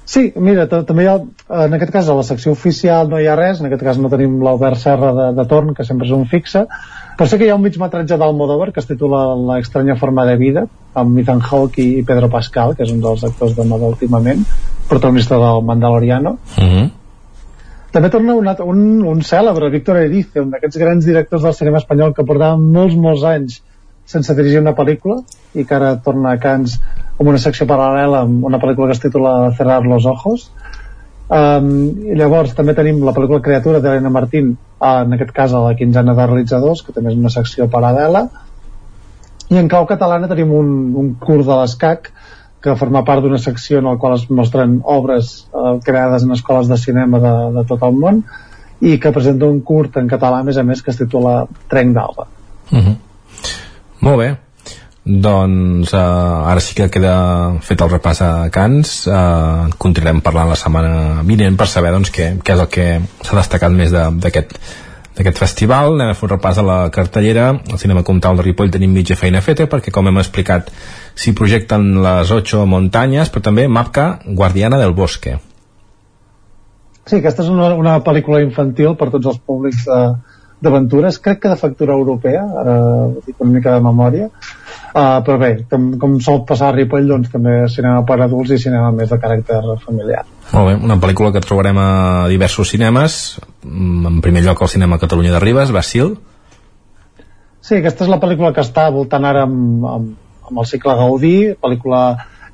Sí, 0.10 0.28
mira, 0.42 0.66
també 0.70 1.06
hi 1.06 1.10
ha, 1.10 1.18
en 1.66 1.76
aquest 1.78 1.92
cas 1.94 2.08
a 2.10 2.16
la 2.18 2.26
secció 2.26 2.54
oficial 2.56 3.10
no 3.10 3.20
hi 3.22 3.28
ha 3.30 3.36
res, 3.38 3.62
en 3.62 3.70
aquest 3.70 3.84
cas 3.86 4.00
no 4.02 4.10
tenim 4.10 4.40
l'Albert 4.46 4.82
Serra 4.82 5.12
de, 5.14 5.28
de 5.38 5.46
Torn, 5.50 5.76
que 5.78 5.86
sempre 5.86 6.08
és 6.10 6.14
un 6.16 6.26
fixe, 6.30 6.64
però 7.18 7.30
sé 7.30 7.38
que 7.38 7.46
hi 7.46 7.52
ha 7.54 7.58
un 7.58 7.66
mig 7.66 7.78
metratge 7.82 8.18
d'Almodóvar 8.18 8.72
que 8.74 8.82
es 8.82 8.90
titula 8.90 9.22
La 9.38 9.60
estranya 9.62 9.98
forma 10.02 10.26
de 10.30 10.38
vida, 10.42 10.66
amb 10.98 11.18
Ethan 11.22 11.44
Hawke 11.46 11.86
i 11.86 12.06
Pedro 12.06 12.30
Pascal, 12.34 12.74
que 12.78 12.86
és 12.86 12.94
un 12.94 13.04
dels 13.06 13.26
actors 13.26 13.54
de 13.58 13.66
moda 13.70 13.90
últimament, 13.90 14.46
protagonista 14.90 15.38
del 15.38 15.66
Mandaloriano. 15.66 16.38
Uh 16.58 16.64
-huh 16.64 16.88
també 17.94 18.10
torna 18.14 18.36
un, 18.38 18.48
un, 18.66 18.84
un 19.14 19.22
cèlebre, 19.26 19.72
Víctor 19.74 19.98
Erice, 20.04 20.44
un 20.44 20.54
d'aquests 20.54 20.78
grans 20.82 21.06
directors 21.06 21.46
del 21.46 21.56
cinema 21.58 21.82
espanyol 21.82 22.14
que 22.14 22.26
portava 22.28 22.58
molts, 22.60 22.96
molts 22.96 23.26
anys 23.26 23.62
sense 24.10 24.34
dirigir 24.34 24.62
una 24.64 24.74
pel·lícula 24.78 25.20
i 25.54 25.66
que 25.66 25.76
ara 25.78 25.94
torna 26.06 26.34
a 26.34 26.42
Cans 26.42 26.80
amb 27.20 27.28
una 27.30 27.42
secció 27.42 27.68
paral·lela 27.70 28.24
amb 28.26 28.46
una 28.48 28.60
pel·lícula 28.62 28.90
que 28.90 28.98
es 28.98 29.04
titula 29.04 29.52
Cerrar 29.58 29.84
los 29.86 30.06
ojos. 30.10 30.50
Um, 31.30 31.68
i 32.10 32.16
llavors 32.18 32.56
també 32.58 32.74
tenim 32.74 33.04
la 33.06 33.14
pel·lícula 33.14 33.44
Creatura 33.46 33.82
d'Helena 33.84 34.10
Martín 34.10 34.56
en 34.82 35.14
aquest 35.14 35.34
cas 35.36 35.54
a 35.54 35.62
la 35.62 35.76
quinzena 35.78 36.16
de 36.18 36.26
realitzadors 36.26 36.82
que 36.86 36.96
també 36.96 37.14
és 37.14 37.20
una 37.20 37.30
secció 37.34 37.70
paral·lela. 37.70 38.26
I 39.50 39.62
en 39.62 39.70
clau 39.70 39.86
catalana 39.90 40.30
tenim 40.30 40.56
un, 40.58 40.72
un 40.98 41.14
curs 41.22 41.46
de 41.46 41.58
l'escac 41.62 42.10
que 42.64 42.76
forma 42.76 43.06
part 43.08 43.24
d'una 43.24 43.40
secció 43.40 43.80
en 43.80 43.88
la 43.88 43.98
qual 43.98 44.18
es 44.18 44.28
mostren 44.30 44.80
obres 44.84 45.48
eh, 45.54 45.78
creades 45.86 46.24
en 46.24 46.36
escoles 46.36 46.68
de 46.68 46.78
cinema 46.78 47.22
de, 47.24 47.34
de 47.56 47.66
tot 47.70 47.86
el 47.88 47.96
món 47.96 48.24
i 48.80 48.98
que 49.00 49.14
presenta 49.16 49.48
un 49.48 49.62
curt 49.62 49.98
en 50.00 50.08
català 50.12 50.40
a 50.40 50.48
més 50.48 50.58
a 50.58 50.64
més 50.64 50.84
que 50.84 50.92
es 50.92 51.00
titula 51.00 51.42
Trenc 51.72 51.96
d'Alba 51.96 52.28
uh 52.28 52.76
mhm. 52.76 52.86
-huh. 52.86 52.98
Molt 54.02 54.18
bé 54.20 54.38
doncs 55.10 55.94
uh, 55.94 56.50
ara 56.52 56.60
sí 56.60 56.76
que 56.76 56.90
queda 56.90 57.56
fet 57.62 57.82
el 57.82 57.90
repàs 57.90 58.22
a 58.22 58.50
Cans 58.54 59.08
uh, 59.08 59.70
continuarem 59.78 60.22
parlant 60.22 60.50
la 60.50 60.56
setmana 60.60 61.24
vinent 61.24 61.58
per 61.58 61.68
saber 61.68 61.92
doncs, 61.92 62.12
què, 62.12 62.38
què 62.44 62.54
és 62.54 62.60
el 62.60 62.68
que 62.68 63.02
s'ha 63.24 63.36
destacat 63.36 63.72
més 63.72 63.92
d'aquest 63.92 64.60
d'aquest 65.20 65.42
festival, 65.42 65.98
anem 65.98 66.14
a 66.14 66.16
fer 66.16 66.30
un 66.30 66.32
repàs 66.32 66.62
a 66.62 66.64
la 66.64 66.80
cartellera 66.96 67.50
al 67.52 67.82
Cinema 67.82 68.06
Comtal 68.08 68.40
de 68.40 68.46
Ripoll 68.46 68.72
tenim 68.72 68.94
mitja 68.96 69.18
feina 69.20 69.42
feta 69.44 69.68
perquè 69.68 69.92
com 69.92 70.08
hem 70.08 70.22
explicat 70.22 70.72
s'hi 71.20 71.36
projecten 71.36 71.92
les 72.06 72.32
ocho 72.32 72.64
muntanyes, 72.70 73.32
però 73.34 73.44
també 73.50 73.68
Mapca, 73.68 74.08
Guardiana 74.26 74.80
del 74.80 74.96
Bosque. 74.96 75.36
Sí, 77.10 77.18
aquesta 77.20 77.44
és 77.44 77.52
una, 77.52 77.74
una 77.76 77.98
pel·lícula 78.06 78.40
infantil 78.46 78.96
per 78.96 79.10
tots 79.12 79.28
els 79.34 79.40
públics 79.44 79.88
d'aventures, 80.64 81.20
crec 81.24 81.44
que 81.44 81.52
de 81.52 81.60
factura 81.60 81.96
europea, 82.00 82.44
dic 83.26 83.40
una 83.40 83.56
mica 83.58 83.76
de 83.76 83.84
memòria, 83.84 84.28
uh, 84.30 85.20
però 85.26 85.38
bé, 85.42 85.54
com, 85.72 85.94
com 86.00 86.20
sol 86.24 86.44
passar 86.48 86.72
a 86.72 86.76
Ripoll, 86.76 87.08
doncs 87.12 87.32
també 87.34 87.62
cinema 87.72 88.04
per 88.08 88.22
adults 88.24 88.56
i 88.56 88.60
cinema 88.62 88.92
més 88.96 89.12
de 89.12 89.20
caràcter 89.20 89.64
familiar. 89.84 90.26
Molt 90.50 90.66
bé, 90.66 90.74
una 90.82 90.98
pel·lícula 90.98 91.30
que 91.36 91.44
trobarem 91.46 91.78
a 91.78 91.90
diversos 92.32 92.72
cinemes, 92.74 93.40
en 93.66 94.18
primer 94.26 94.42
lloc 94.48 94.64
al 94.64 94.72
cinema 94.72 94.98
Catalunya 95.02 95.36
de 95.36 95.42
Ribes, 95.44 95.72
Basil, 95.76 96.16
Sí, 97.70 97.76
aquesta 97.78 98.06
és 98.06 98.10
la 98.10 98.18
pel·lícula 98.18 98.50
que 98.56 98.64
està 98.64 98.88
voltant 98.90 99.26
ara 99.30 99.44
amb, 99.46 99.84
amb, 99.86 100.14
amb 100.50 100.62
el 100.62 100.68
cicle 100.70 100.96
Gaudí, 100.98 101.34
pel·lícula 101.62 102.00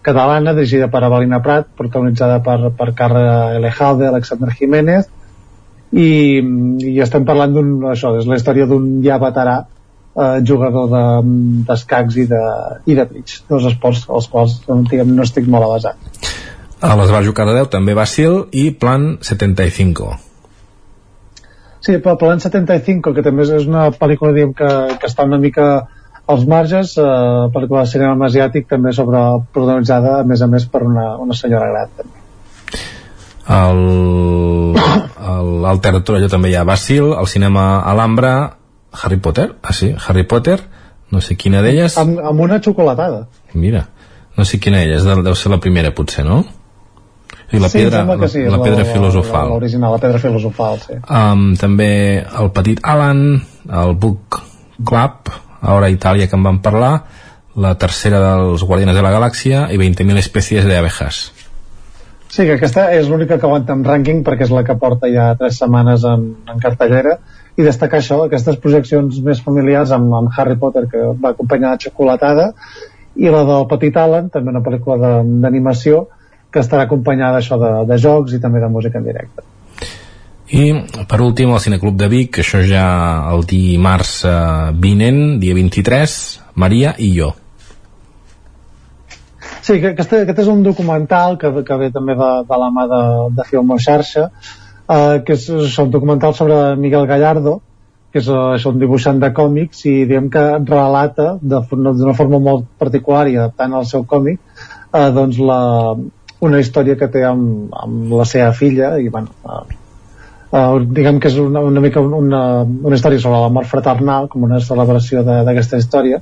catalana 0.06 0.54
dirigida 0.58 0.90
per 0.92 1.04
Avelina 1.06 1.40
Prat, 1.46 1.70
protagonitzada 1.78 2.42
per, 2.46 2.58
per 2.78 2.90
Carla 2.98 3.54
Elejalde, 3.56 4.10
Alexander 4.10 4.52
Jiménez, 4.58 5.08
i, 5.96 6.10
i 6.90 6.98
estem 7.06 7.24
parlant 7.26 7.56
d'un, 7.56 7.72
això, 7.94 8.12
és 8.20 8.28
la 8.28 8.36
història 8.42 8.68
d'un 8.70 8.90
ja 9.06 9.22
veterà 9.22 9.56
eh, 9.64 10.42
jugador 10.50 10.92
d'escacs 11.70 12.20
de, 12.20 12.26
i, 12.26 12.30
de, 12.34 12.44
i 12.92 13.00
de 13.00 13.08
bridge, 13.14 13.46
dos 13.50 13.70
esports 13.72 14.04
als 14.10 14.28
quals 14.34 14.60
diguem, 14.68 15.16
no 15.16 15.24
estic 15.24 15.48
molt 15.48 15.70
avasat. 15.70 16.36
A 16.84 16.96
les 17.00 17.12
va 17.12 17.24
jugar 17.24 17.46
de 17.48 17.56
10 17.62 17.70
també 17.72 17.96
Basil 17.96 18.46
i 18.52 18.70
Plan 18.72 19.16
75. 19.22 20.10
Sí, 21.86 22.00
però 22.02 22.16
Plan 22.20 22.42
75, 22.42 23.14
que 23.14 23.24
també 23.24 23.46
és 23.46 23.68
una 23.70 23.88
pel·lícula 23.94 24.34
diguem, 24.36 24.54
que, 24.58 24.72
que 25.00 25.08
està 25.08 25.24
una 25.30 25.40
mica 25.40 25.70
als 26.28 26.46
marges, 26.50 26.96
eh, 26.98 27.06
pel·lícula 27.54 27.86
de 27.86 27.92
cinema 27.92 28.28
asiàtic 28.28 28.68
també 28.70 28.94
sobre 28.98 29.22
protagonitzada 29.54 30.20
a 30.20 30.24
més 30.28 30.42
a 30.42 30.50
més 30.50 30.66
per 30.66 30.82
una, 30.84 31.12
una 31.22 31.38
senyora 31.38 31.70
gran 31.72 31.92
també. 32.00 32.24
l'altre 35.62 35.92
allò 36.18 36.30
també 36.32 36.50
hi 36.50 36.56
ha 36.58 36.66
Basil, 36.66 37.12
el 37.14 37.28
cinema 37.30 37.84
Alhambra 37.86 38.34
Harry 39.04 39.20
Potter, 39.22 39.52
ah 39.62 39.74
sí, 39.74 39.94
Harry 39.94 40.24
Potter 40.26 40.58
no 41.14 41.22
sé 41.22 41.36
quina 41.38 41.62
d'elles 41.62 41.98
amb, 42.02 42.18
amb 42.20 42.42
una 42.42 42.58
xocolatada 42.58 43.28
mira, 43.54 43.86
no 44.38 44.46
sé 44.50 44.58
quina 44.60 44.82
d'elles 44.82 45.06
deu 45.06 45.36
ser 45.38 45.52
la 45.54 45.62
primera 45.62 45.94
potser, 45.94 46.26
no? 46.26 46.42
I 47.54 47.62
la 47.62 47.70
sí, 47.70 47.84
pedra, 47.84 48.04
la, 48.04 48.28
sí, 48.28 48.42
la, 48.42 48.58
la 48.58 48.64
pedra 48.64 48.86
filosofal. 48.90 49.52
l'original, 49.54 49.94
la 49.94 50.02
pedra 50.02 50.20
filosofal 50.20 50.80
sí. 50.82 50.98
um, 51.06 51.52
també 51.62 51.90
el 52.26 52.50
petit 52.56 52.82
Alan 52.82 53.22
el 53.70 53.94
Book 54.02 54.40
Club 54.82 55.30
ara 55.62 55.90
Itàlia 55.94 56.28
que 56.30 56.38
en 56.38 56.44
van 56.46 56.60
parlar 56.66 56.94
la 57.56 57.76
tercera 57.80 58.20
dels 58.20 58.64
Guardianes 58.64 58.98
de 58.98 59.04
la 59.06 59.14
Galàxia 59.14 59.68
i 59.72 59.80
20.000 59.80 60.20
espècies 60.20 60.66
d'abejas. 60.68 61.22
Sí, 62.28 62.44
que 62.44 62.58
aquesta 62.58 62.90
és 62.92 63.08
l'única 63.08 63.38
que 63.40 63.48
aguanta 63.48 63.72
en 63.78 63.86
rànquing 63.88 64.20
perquè 64.28 64.44
és 64.44 64.52
la 64.52 64.66
que 64.68 64.76
porta 64.76 65.08
ja 65.12 65.30
tres 65.40 65.60
setmanes 65.62 66.04
en, 66.10 66.26
en 66.52 66.60
cartellera. 66.60 67.16
I 67.56 67.64
destacar 67.64 68.02
això, 68.02 68.18
aquestes 68.26 68.58
projeccions 68.60 69.22
més 69.24 69.40
familiars 69.40 69.94
amb, 69.96 70.12
amb 70.18 70.36
Harry 70.36 70.58
Potter 70.60 70.84
que 70.92 71.06
va 71.24 71.32
acompanyar 71.32 71.78
de 71.78 71.88
xocolatada 71.88 72.50
i 73.16 73.32
la 73.32 73.46
del 73.48 73.70
Petit 73.72 73.96
Alan, 73.96 74.28
també 74.34 74.52
una 74.52 74.64
pel·lícula 74.66 75.22
d'animació 75.24 76.02
que 76.56 76.64
estarà 76.64 76.88
acompanyada 76.88 77.44
això 77.44 77.60
de, 77.60 77.72
de 77.90 78.00
jocs 78.00 78.36
i 78.36 78.42
també 78.42 78.64
de 78.64 78.72
música 78.72 79.02
en 79.02 79.08
directe. 79.12 79.44
I 80.56 80.66
per 81.10 81.20
últim 81.26 81.52
el 81.52 81.60
Cineclub 81.60 81.98
de 82.00 82.08
Vic, 82.08 82.40
això 82.44 82.62
ja 82.64 82.86
el 83.34 83.44
dimarts 83.50 84.20
eh, 84.30 84.36
vinent, 84.82 85.40
dia 85.42 85.56
23, 85.58 86.20
Maria 86.62 86.94
i 87.02 87.10
jo. 87.18 87.34
Sí, 89.66 89.80
que 89.82 89.96
aquest, 89.96 90.14
aquest 90.22 90.44
és 90.44 90.52
un 90.52 90.62
documental 90.64 91.40
que, 91.42 91.50
que 91.66 91.80
ve 91.82 91.90
també 91.94 92.14
de, 92.20 92.32
de 92.48 92.60
la 92.62 92.70
mà 92.74 92.86
de, 92.92 93.02
de 93.36 93.46
Filmo 93.50 93.80
Xarxa, 93.82 94.28
eh, 94.30 95.16
que 95.26 95.34
és, 95.34 95.48
és 95.50 95.80
un 95.82 95.90
documental 95.92 96.38
sobre 96.38 96.60
Miguel 96.78 97.10
Gallardo, 97.10 97.58
que 98.14 98.22
és, 98.22 98.30
uh, 98.32 98.54
és 98.56 98.64
un 98.70 98.78
dibuixant 98.80 99.18
de 99.20 99.34
còmics 99.36 99.82
i 99.90 99.96
diguem 100.06 100.30
que 100.32 100.44
relata 100.70 101.34
d'una 101.42 102.14
forma 102.16 102.40
molt 102.40 102.70
particular 102.80 103.26
i 103.28 103.36
adaptant 103.36 103.74
al 103.76 103.90
seu 103.90 104.06
còmic 104.08 104.40
eh, 104.96 105.10
doncs 105.18 105.42
la, 105.50 105.60
una 106.44 106.60
història 106.60 106.98
que 107.00 107.08
té 107.12 107.24
amb, 107.26 107.74
amb 107.76 108.14
la 108.20 108.26
seva 108.28 108.52
filla 108.56 108.96
i 109.00 109.08
bueno, 109.10 109.32
uh, 109.48 109.64
uh, 110.52 110.80
diguem 110.84 111.20
que 111.22 111.32
és 111.32 111.38
una, 111.42 111.64
una 111.64 111.84
mica 111.84 112.04
una, 112.04 112.42
una 112.66 112.96
història 112.98 113.22
sobre 113.24 113.42
la 113.46 113.54
mort 113.54 113.72
fraternal 113.72 114.28
com 114.32 114.44
una 114.48 114.60
celebració 114.64 115.24
d'aquesta 115.24 115.80
història. 115.82 116.22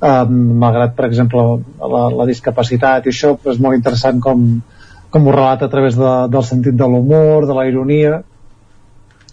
Um, 0.00 0.36
malgrat 0.62 0.94
per 0.96 1.10
exemple 1.10 1.42
la, 1.76 2.06
la 2.22 2.26
discapacitat 2.28 3.04
i 3.04 3.12
això 3.12 3.34
és 3.52 3.58
molt 3.60 3.76
interessant 3.76 4.22
com, 4.24 4.46
com 5.12 5.26
ho 5.26 5.34
relata 5.34 5.68
a 5.68 5.72
través 5.72 5.98
de, 5.98 6.12
del 6.32 6.46
sentit 6.46 6.78
de 6.78 6.88
l'humor, 6.88 7.44
de 7.50 7.58
la 7.58 7.66
ironia 7.68 8.22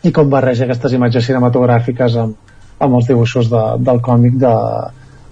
i 0.03 0.11
com 0.11 0.27
barreja 0.30 0.68
aquestes 0.68 0.98
imatges 0.98 1.30
cinematogràfiques 1.30 2.19
amb, 2.19 2.52
amb 2.84 2.99
els 2.99 3.07
dibuixos 3.07 3.48
de, 3.53 3.64
del 3.80 4.03
còmic 4.03 4.35
de, 4.44 4.53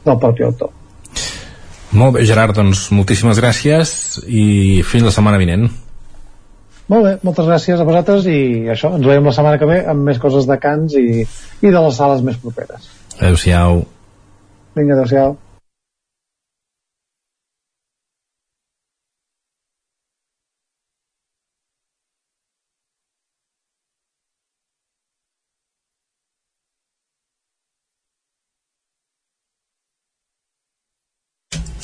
del 0.07 0.23
propi 0.23 0.47
autor 0.47 0.71
Molt 1.93 2.17
bé, 2.17 2.25
Gerard, 2.25 2.55
doncs 2.57 2.87
moltíssimes 2.95 3.39
gràcies 3.39 3.91
i 4.25 4.81
fins 4.87 5.05
la 5.05 5.13
setmana 5.13 5.39
vinent. 5.41 5.67
Molt 6.91 7.05
bé, 7.05 7.13
moltes 7.25 7.47
gràcies 7.49 7.81
a 7.81 7.85
vosaltres 7.87 8.27
i 8.29 8.39
això, 8.69 8.91
ens 8.97 9.05
veiem 9.05 9.25
la 9.25 9.33
setmana 9.33 9.57
que 9.61 9.69
ve 9.69 9.79
amb 9.89 10.05
més 10.05 10.19
coses 10.21 10.45
de 10.49 10.57
Cants 10.61 10.97
i, 10.99 11.23
i 11.61 11.71
de 11.71 11.81
les 11.87 11.97
sales 11.97 12.21
més 12.25 12.37
properes. 12.41 12.89
Adéu-siau. 13.17 13.81
Vinga, 14.75 14.97
adéu-siau. 14.97 15.37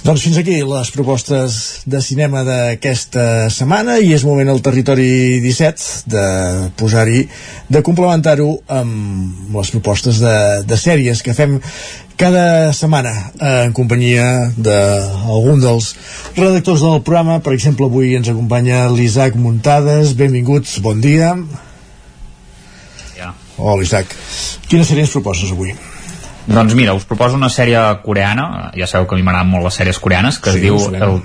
Doncs 0.01 0.23
fins 0.25 0.37
aquí 0.41 0.55
les 0.65 0.89
propostes 0.95 1.55
de 1.85 1.99
cinema 2.01 2.41
d'aquesta 2.41 3.51
setmana 3.53 3.99
i 4.01 4.15
és 4.15 4.23
moment 4.25 4.49
al 4.49 4.61
territori 4.65 5.37
17 5.43 6.09
de 6.09 6.23
posar-hi, 6.79 7.19
de 7.69 7.81
complementar-ho 7.85 8.47
amb 8.79 9.53
les 9.53 9.69
propostes 9.75 10.17
de, 10.23 10.33
de 10.65 10.79
sèries 10.81 11.21
que 11.21 11.37
fem 11.37 11.59
cada 12.17 12.73
setmana 12.73 13.13
eh, 13.13 13.53
en 13.67 13.77
companyia 13.77 14.25
d'algun 14.57 15.61
dels 15.61 15.93
redactors 16.33 16.81
del 16.81 17.05
programa. 17.05 17.37
Per 17.45 17.53
exemple, 17.53 17.85
avui 17.85 18.17
ens 18.17 18.33
acompanya 18.33 18.87
l'Isaac 18.89 19.37
Muntades. 19.37 20.17
Benvinguts, 20.17 20.79
bon 20.81 20.97
dia. 21.01 21.35
Ja. 23.21 23.35
Hola, 23.57 23.85
Isaac. 23.85 24.17
Quines 24.65 24.89
sèries 24.89 25.13
proposes 25.13 25.53
avui? 25.53 25.77
Doncs 26.47 26.73
mira, 26.73 26.95
us 26.97 27.05
proposo 27.05 27.37
una 27.37 27.51
sèrie 27.53 27.81
coreana, 28.05 28.71
ja 28.77 28.87
sabeu 28.89 29.07
que 29.07 29.15
a 29.15 29.19
mi 29.19 29.25
m'agraden 29.25 29.51
molt 29.51 29.67
les 29.67 29.77
sèries 29.77 29.99
coreanes, 30.01 30.39
que 30.41 30.53
Sí, 30.55 30.61
es 30.61 30.63
diu 30.63 30.79
el, 30.97 31.19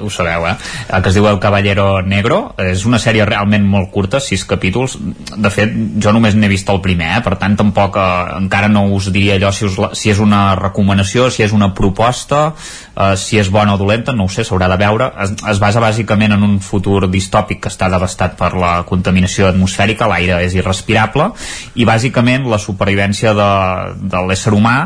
ho 0.00 0.10
sabeu, 0.10 0.46
eh? 0.48 0.54
El 0.88 1.02
que 1.02 1.10
es 1.10 1.16
diu 1.16 1.28
El 1.30 1.40
Caballero 1.42 2.02
Negro. 2.02 2.40
És 2.60 2.84
una 2.88 3.00
sèrie 3.02 3.26
realment 3.28 3.66
molt 3.68 3.90
curta, 3.94 4.20
sis 4.20 4.44
capítols. 4.48 4.96
De 5.36 5.52
fet, 5.52 5.72
jo 6.02 6.12
només 6.16 6.36
n'he 6.36 6.50
vist 6.50 6.68
el 6.72 6.80
primer, 6.84 7.10
eh? 7.18 7.22
per 7.24 7.36
tant 7.40 7.56
tampoc 7.58 7.96
eh, 8.00 8.06
encara 8.40 8.70
no 8.72 8.86
us 8.96 9.10
diria 9.12 9.36
allò 9.38 9.52
si, 9.54 9.66
us, 9.68 9.78
si 9.98 10.12
és 10.12 10.20
una 10.22 10.54
recomanació, 10.58 11.28
si 11.30 11.44
és 11.44 11.54
una 11.56 11.70
proposta, 11.76 12.50
eh, 12.94 13.14
si 13.20 13.40
és 13.40 13.50
bona 13.52 13.74
o 13.76 13.80
dolenta, 13.80 14.14
no 14.16 14.26
ho 14.26 14.32
sé, 14.32 14.44
s'haurà 14.46 14.70
de 14.72 14.80
veure. 14.80 15.10
Es, 15.24 15.34
es 15.54 15.62
basa 15.62 15.82
bàsicament 15.82 16.36
en 16.36 16.46
un 16.46 16.58
futur 16.64 17.06
distòpic 17.10 17.62
que 17.64 17.72
està 17.72 17.90
devastat 17.92 18.36
per 18.40 18.52
la 18.58 18.74
contaminació 18.88 19.48
atmosfèrica, 19.50 20.08
l'aire 20.10 20.40
és 20.44 20.56
irrespirable, 20.58 21.30
i 21.74 21.88
bàsicament 21.88 22.48
la 22.50 22.60
supervivència 22.62 23.34
de, 23.36 23.50
de 24.10 24.26
l'ésser 24.28 24.54
humà 24.56 24.76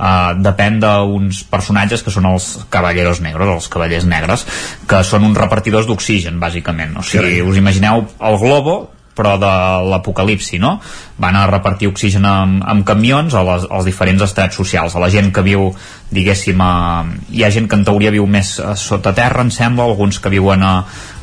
eh, 0.00 0.32
depèn 0.40 0.80
d'uns 0.82 1.42
personatges 1.50 2.04
que 2.06 2.14
són 2.14 2.30
els 2.32 2.52
caballeros 2.72 3.20
negros, 3.24 3.52
els 3.52 3.68
cavallers 3.72 4.08
negres, 4.08 4.46
que 4.88 5.02
són 5.04 5.28
uns 5.28 5.38
repartidors 5.38 5.90
d'oxigen, 5.90 6.40
bàsicament. 6.40 6.96
O 6.98 7.04
sigui, 7.06 7.42
us 7.44 7.60
imagineu 7.60 8.06
el 8.06 8.40
globo, 8.40 8.80
però 9.20 9.34
de 9.40 9.50
l'apocalipsi, 9.90 10.58
no? 10.62 10.78
Van 11.20 11.36
a 11.36 11.46
repartir 11.50 11.90
oxigen 11.90 12.24
amb, 12.24 12.62
amb 12.64 12.86
camions 12.88 13.34
a 13.36 13.42
les, 13.44 13.66
als 13.68 13.88
diferents 13.88 14.22
estrats 14.24 14.56
socials, 14.56 14.94
a 14.96 15.02
la 15.02 15.10
gent 15.12 15.28
que 15.34 15.44
viu, 15.44 15.68
diguéssim, 16.14 16.60
a, 16.64 17.04
hi 17.34 17.44
ha 17.44 17.50
gent 17.52 17.68
que 17.68 17.76
en 17.76 17.84
teoria 17.84 18.14
viu 18.14 18.28
més 18.30 18.56
a 18.64 18.76
sota 18.78 19.12
terra, 19.16 19.44
em 19.44 19.52
sembla, 19.52 19.84
alguns 19.90 20.22
que 20.22 20.32
viuen 20.32 20.64
a, 20.64 20.74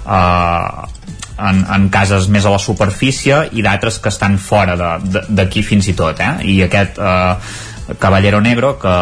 a, 0.05 0.19
en, 1.49 1.63
en 1.63 1.87
cases 1.93 2.27
més 2.33 2.45
a 2.45 2.53
la 2.53 2.61
superfície 2.61 3.47
i 3.53 3.65
d'altres 3.65 3.97
que 4.03 4.13
estan 4.13 4.37
fora 4.41 4.77
d'aquí 4.77 5.63
fins 5.65 5.89
i 5.89 5.97
tot, 5.97 6.21
eh? 6.21 6.35
I 6.53 6.61
aquest... 6.67 7.01
Eh, 7.01 7.65
Caballero 7.99 8.41
Negro 8.41 8.75
que 8.79 8.93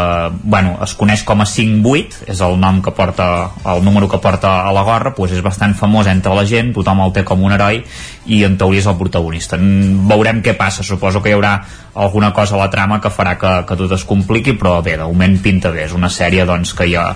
bueno, 0.43 0.77
es 0.83 0.93
coneix 0.97 1.23
com 1.25 1.41
a 1.41 1.47
5-8 1.49 2.29
és 2.31 2.41
el 2.45 2.59
nom 2.61 2.81
que 2.85 2.93
porta 2.95 3.27
el 3.73 3.83
número 3.85 4.09
que 4.11 4.21
porta 4.21 4.61
a 4.67 4.73
la 4.75 4.83
gorra 4.85 5.13
doncs 5.15 5.33
és 5.33 5.43
bastant 5.43 5.73
famós 5.77 6.07
entre 6.11 6.35
la 6.35 6.45
gent, 6.45 6.73
tothom 6.75 7.01
el 7.05 7.13
té 7.15 7.23
com 7.25 7.41
un 7.43 7.55
heroi 7.55 7.81
i 8.25 8.43
en 8.45 8.57
teoria 8.57 8.81
és 8.81 8.89
el 8.89 8.97
protagonista. 8.97 9.57
Veurem 9.57 10.41
què 10.45 10.55
passa, 10.57 10.83
suposo 10.83 11.21
que 11.21 11.31
hi 11.31 11.35
haurà 11.37 11.55
alguna 11.95 12.31
cosa 12.33 12.55
a 12.55 12.59
la 12.59 12.69
trama 12.69 12.99
que 13.01 13.11
farà 13.13 13.35
que, 13.39 13.53
que 13.67 13.77
tot 13.79 13.93
es 13.95 14.05
compliqui 14.07 14.55
però 14.59 14.79
bé, 14.85 14.97
de 14.97 15.05
moment 15.05 15.37
pinta 15.41 15.71
bé. 15.73 15.85
És 15.85 15.95
una 15.95 16.09
sèrie 16.11 16.45
doncs, 16.47 16.73
que 16.77 16.89
hi, 16.89 16.97
ha, 16.99 17.07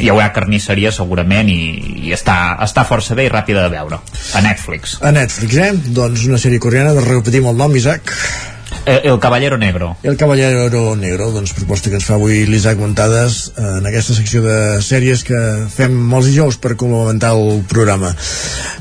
hi 0.00 0.10
haurà 0.12 0.30
carnisseria 0.36 0.92
segurament 0.92 1.52
i, 1.52 1.60
i 2.08 2.16
està, 2.16 2.56
està 2.66 2.86
força 2.88 3.16
bé 3.18 3.28
i 3.28 3.32
ràpida 3.32 3.66
de 3.66 3.72
veure. 3.76 4.02
A 4.34 4.44
Netflix. 4.44 4.98
A 5.02 5.14
Netflix, 5.14 5.62
eh? 5.62 5.72
Doncs 6.00 6.28
una 6.30 6.42
sèrie 6.42 6.62
coreana, 6.62 6.96
de 6.96 7.06
repetim 7.06 7.48
el 7.52 7.58
nom, 7.64 7.76
Isaac. 7.76 8.12
El, 8.86 9.00
el 9.10 9.18
Caballero 9.18 9.58
Negro 9.58 9.96
El 10.06 10.16
Caballero 10.16 10.94
Negro, 10.96 11.30
doncs 11.34 11.52
proposta 11.58 11.90
que 11.90 11.98
ens 11.98 12.06
fa 12.06 12.14
avui 12.14 12.44
l'Isaac 12.46 12.78
Montades 12.78 13.38
eh, 13.56 13.64
en 13.80 13.86
aquesta 13.90 14.14
secció 14.14 14.42
de 14.44 14.56
sèries 14.86 15.24
que 15.26 15.40
fem 15.74 15.94
molts 16.12 16.30
dijous 16.30 16.56
per 16.62 16.76
complementar 16.78 17.32
el 17.34 17.64
programa. 17.68 18.12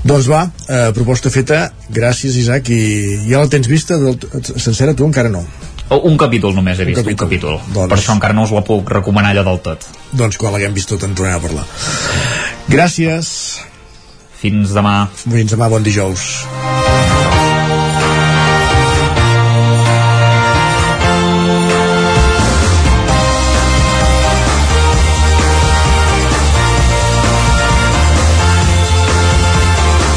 Doncs 0.06 0.30
va, 0.30 0.44
eh, 0.70 0.92
proposta 0.96 1.32
feta, 1.34 1.72
gràcies 1.90 2.38
Isaac, 2.38 2.70
i 2.70 3.18
ja 3.26 3.42
la 3.42 3.50
tens 3.52 3.68
vista 3.72 3.98
del, 3.98 4.20
sencera, 4.56 4.94
tu 4.94 5.10
encara 5.10 5.34
no. 5.34 5.42
Oh, 5.90 6.00
un 6.10 6.16
capítol 6.18 6.56
només 6.58 6.80
he 6.80 6.86
vist, 6.88 6.98
un 6.98 7.04
capítol. 7.04 7.26
Un 7.26 7.30
capítol. 7.30 7.60
Doncs- 7.74 7.90
Per 7.92 8.00
això 8.00 8.16
encara 8.16 8.34
no 8.34 8.46
us 8.48 8.54
la 8.54 8.64
puc 8.66 8.90
recomanar 8.90 9.34
allò 9.36 9.44
del 9.50 9.62
tot. 9.66 9.86
Doncs 10.14 10.38
quan 10.42 10.54
l'haguem 10.54 10.74
vist 10.74 10.90
tot 10.90 11.04
en 11.06 11.14
tornem 11.18 11.38
a 11.38 11.42
parlar. 11.44 11.66
Gràcies. 12.70 13.34
Fins 14.42 14.74
demà. 14.74 15.08
Fins 15.26 15.54
demà, 15.54 15.70
bon 15.70 15.86
dijous. 15.86 16.46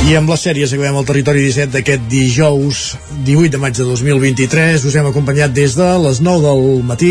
I 0.09 0.15
amb 0.17 0.31
les 0.33 0.41
sèries 0.41 0.71
acabem 0.73 0.95
el 0.97 1.05
territori 1.05 1.43
17 1.45 1.69
d'aquest 1.75 2.07
dijous 2.09 2.79
18 3.27 3.51
de 3.53 3.59
maig 3.61 3.75
de 3.77 3.85
2023 3.85 4.87
us 4.89 4.97
hem 4.97 5.11
acompanyat 5.11 5.53
des 5.53 5.75
de 5.77 5.89
les 6.01 6.23
9 6.25 6.41
del 6.47 6.81
matí 6.89 7.11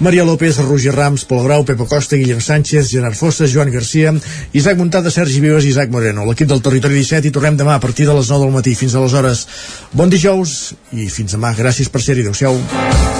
Maria 0.00 0.24
López, 0.24 0.56
Roger 0.64 0.94
Rams, 0.96 1.26
Pol 1.28 1.44
Grau, 1.44 1.66
Pepa 1.68 1.84
Costa, 1.84 2.16
Guillem 2.16 2.40
Sánchez, 2.40 2.88
Gerard 2.88 3.18
Fossa, 3.20 3.44
Joan 3.44 3.68
Garcia, 3.68 4.14
Isaac 4.56 4.80
Montada, 4.80 5.12
Sergi 5.12 5.44
Vives 5.44 5.68
i 5.68 5.74
Isaac 5.74 5.92
Moreno. 5.92 6.24
L'equip 6.24 6.48
del 6.48 6.64
territori 6.64 7.02
17 7.04 7.28
i 7.28 7.36
tornem 7.36 7.60
demà 7.60 7.76
a 7.76 7.84
partir 7.84 8.08
de 8.08 8.16
les 8.16 8.32
9 8.32 8.46
del 8.46 8.56
matí. 8.56 8.72
Fins 8.72 8.96
aleshores, 8.96 9.44
bon 9.92 10.08
dijous 10.08 10.72
i 10.96 11.12
fins 11.12 11.36
demà. 11.36 11.52
Gràcies 11.52 11.92
per 11.92 12.00
ser-hi. 12.00 12.24
Adéu-siau. 12.24 13.19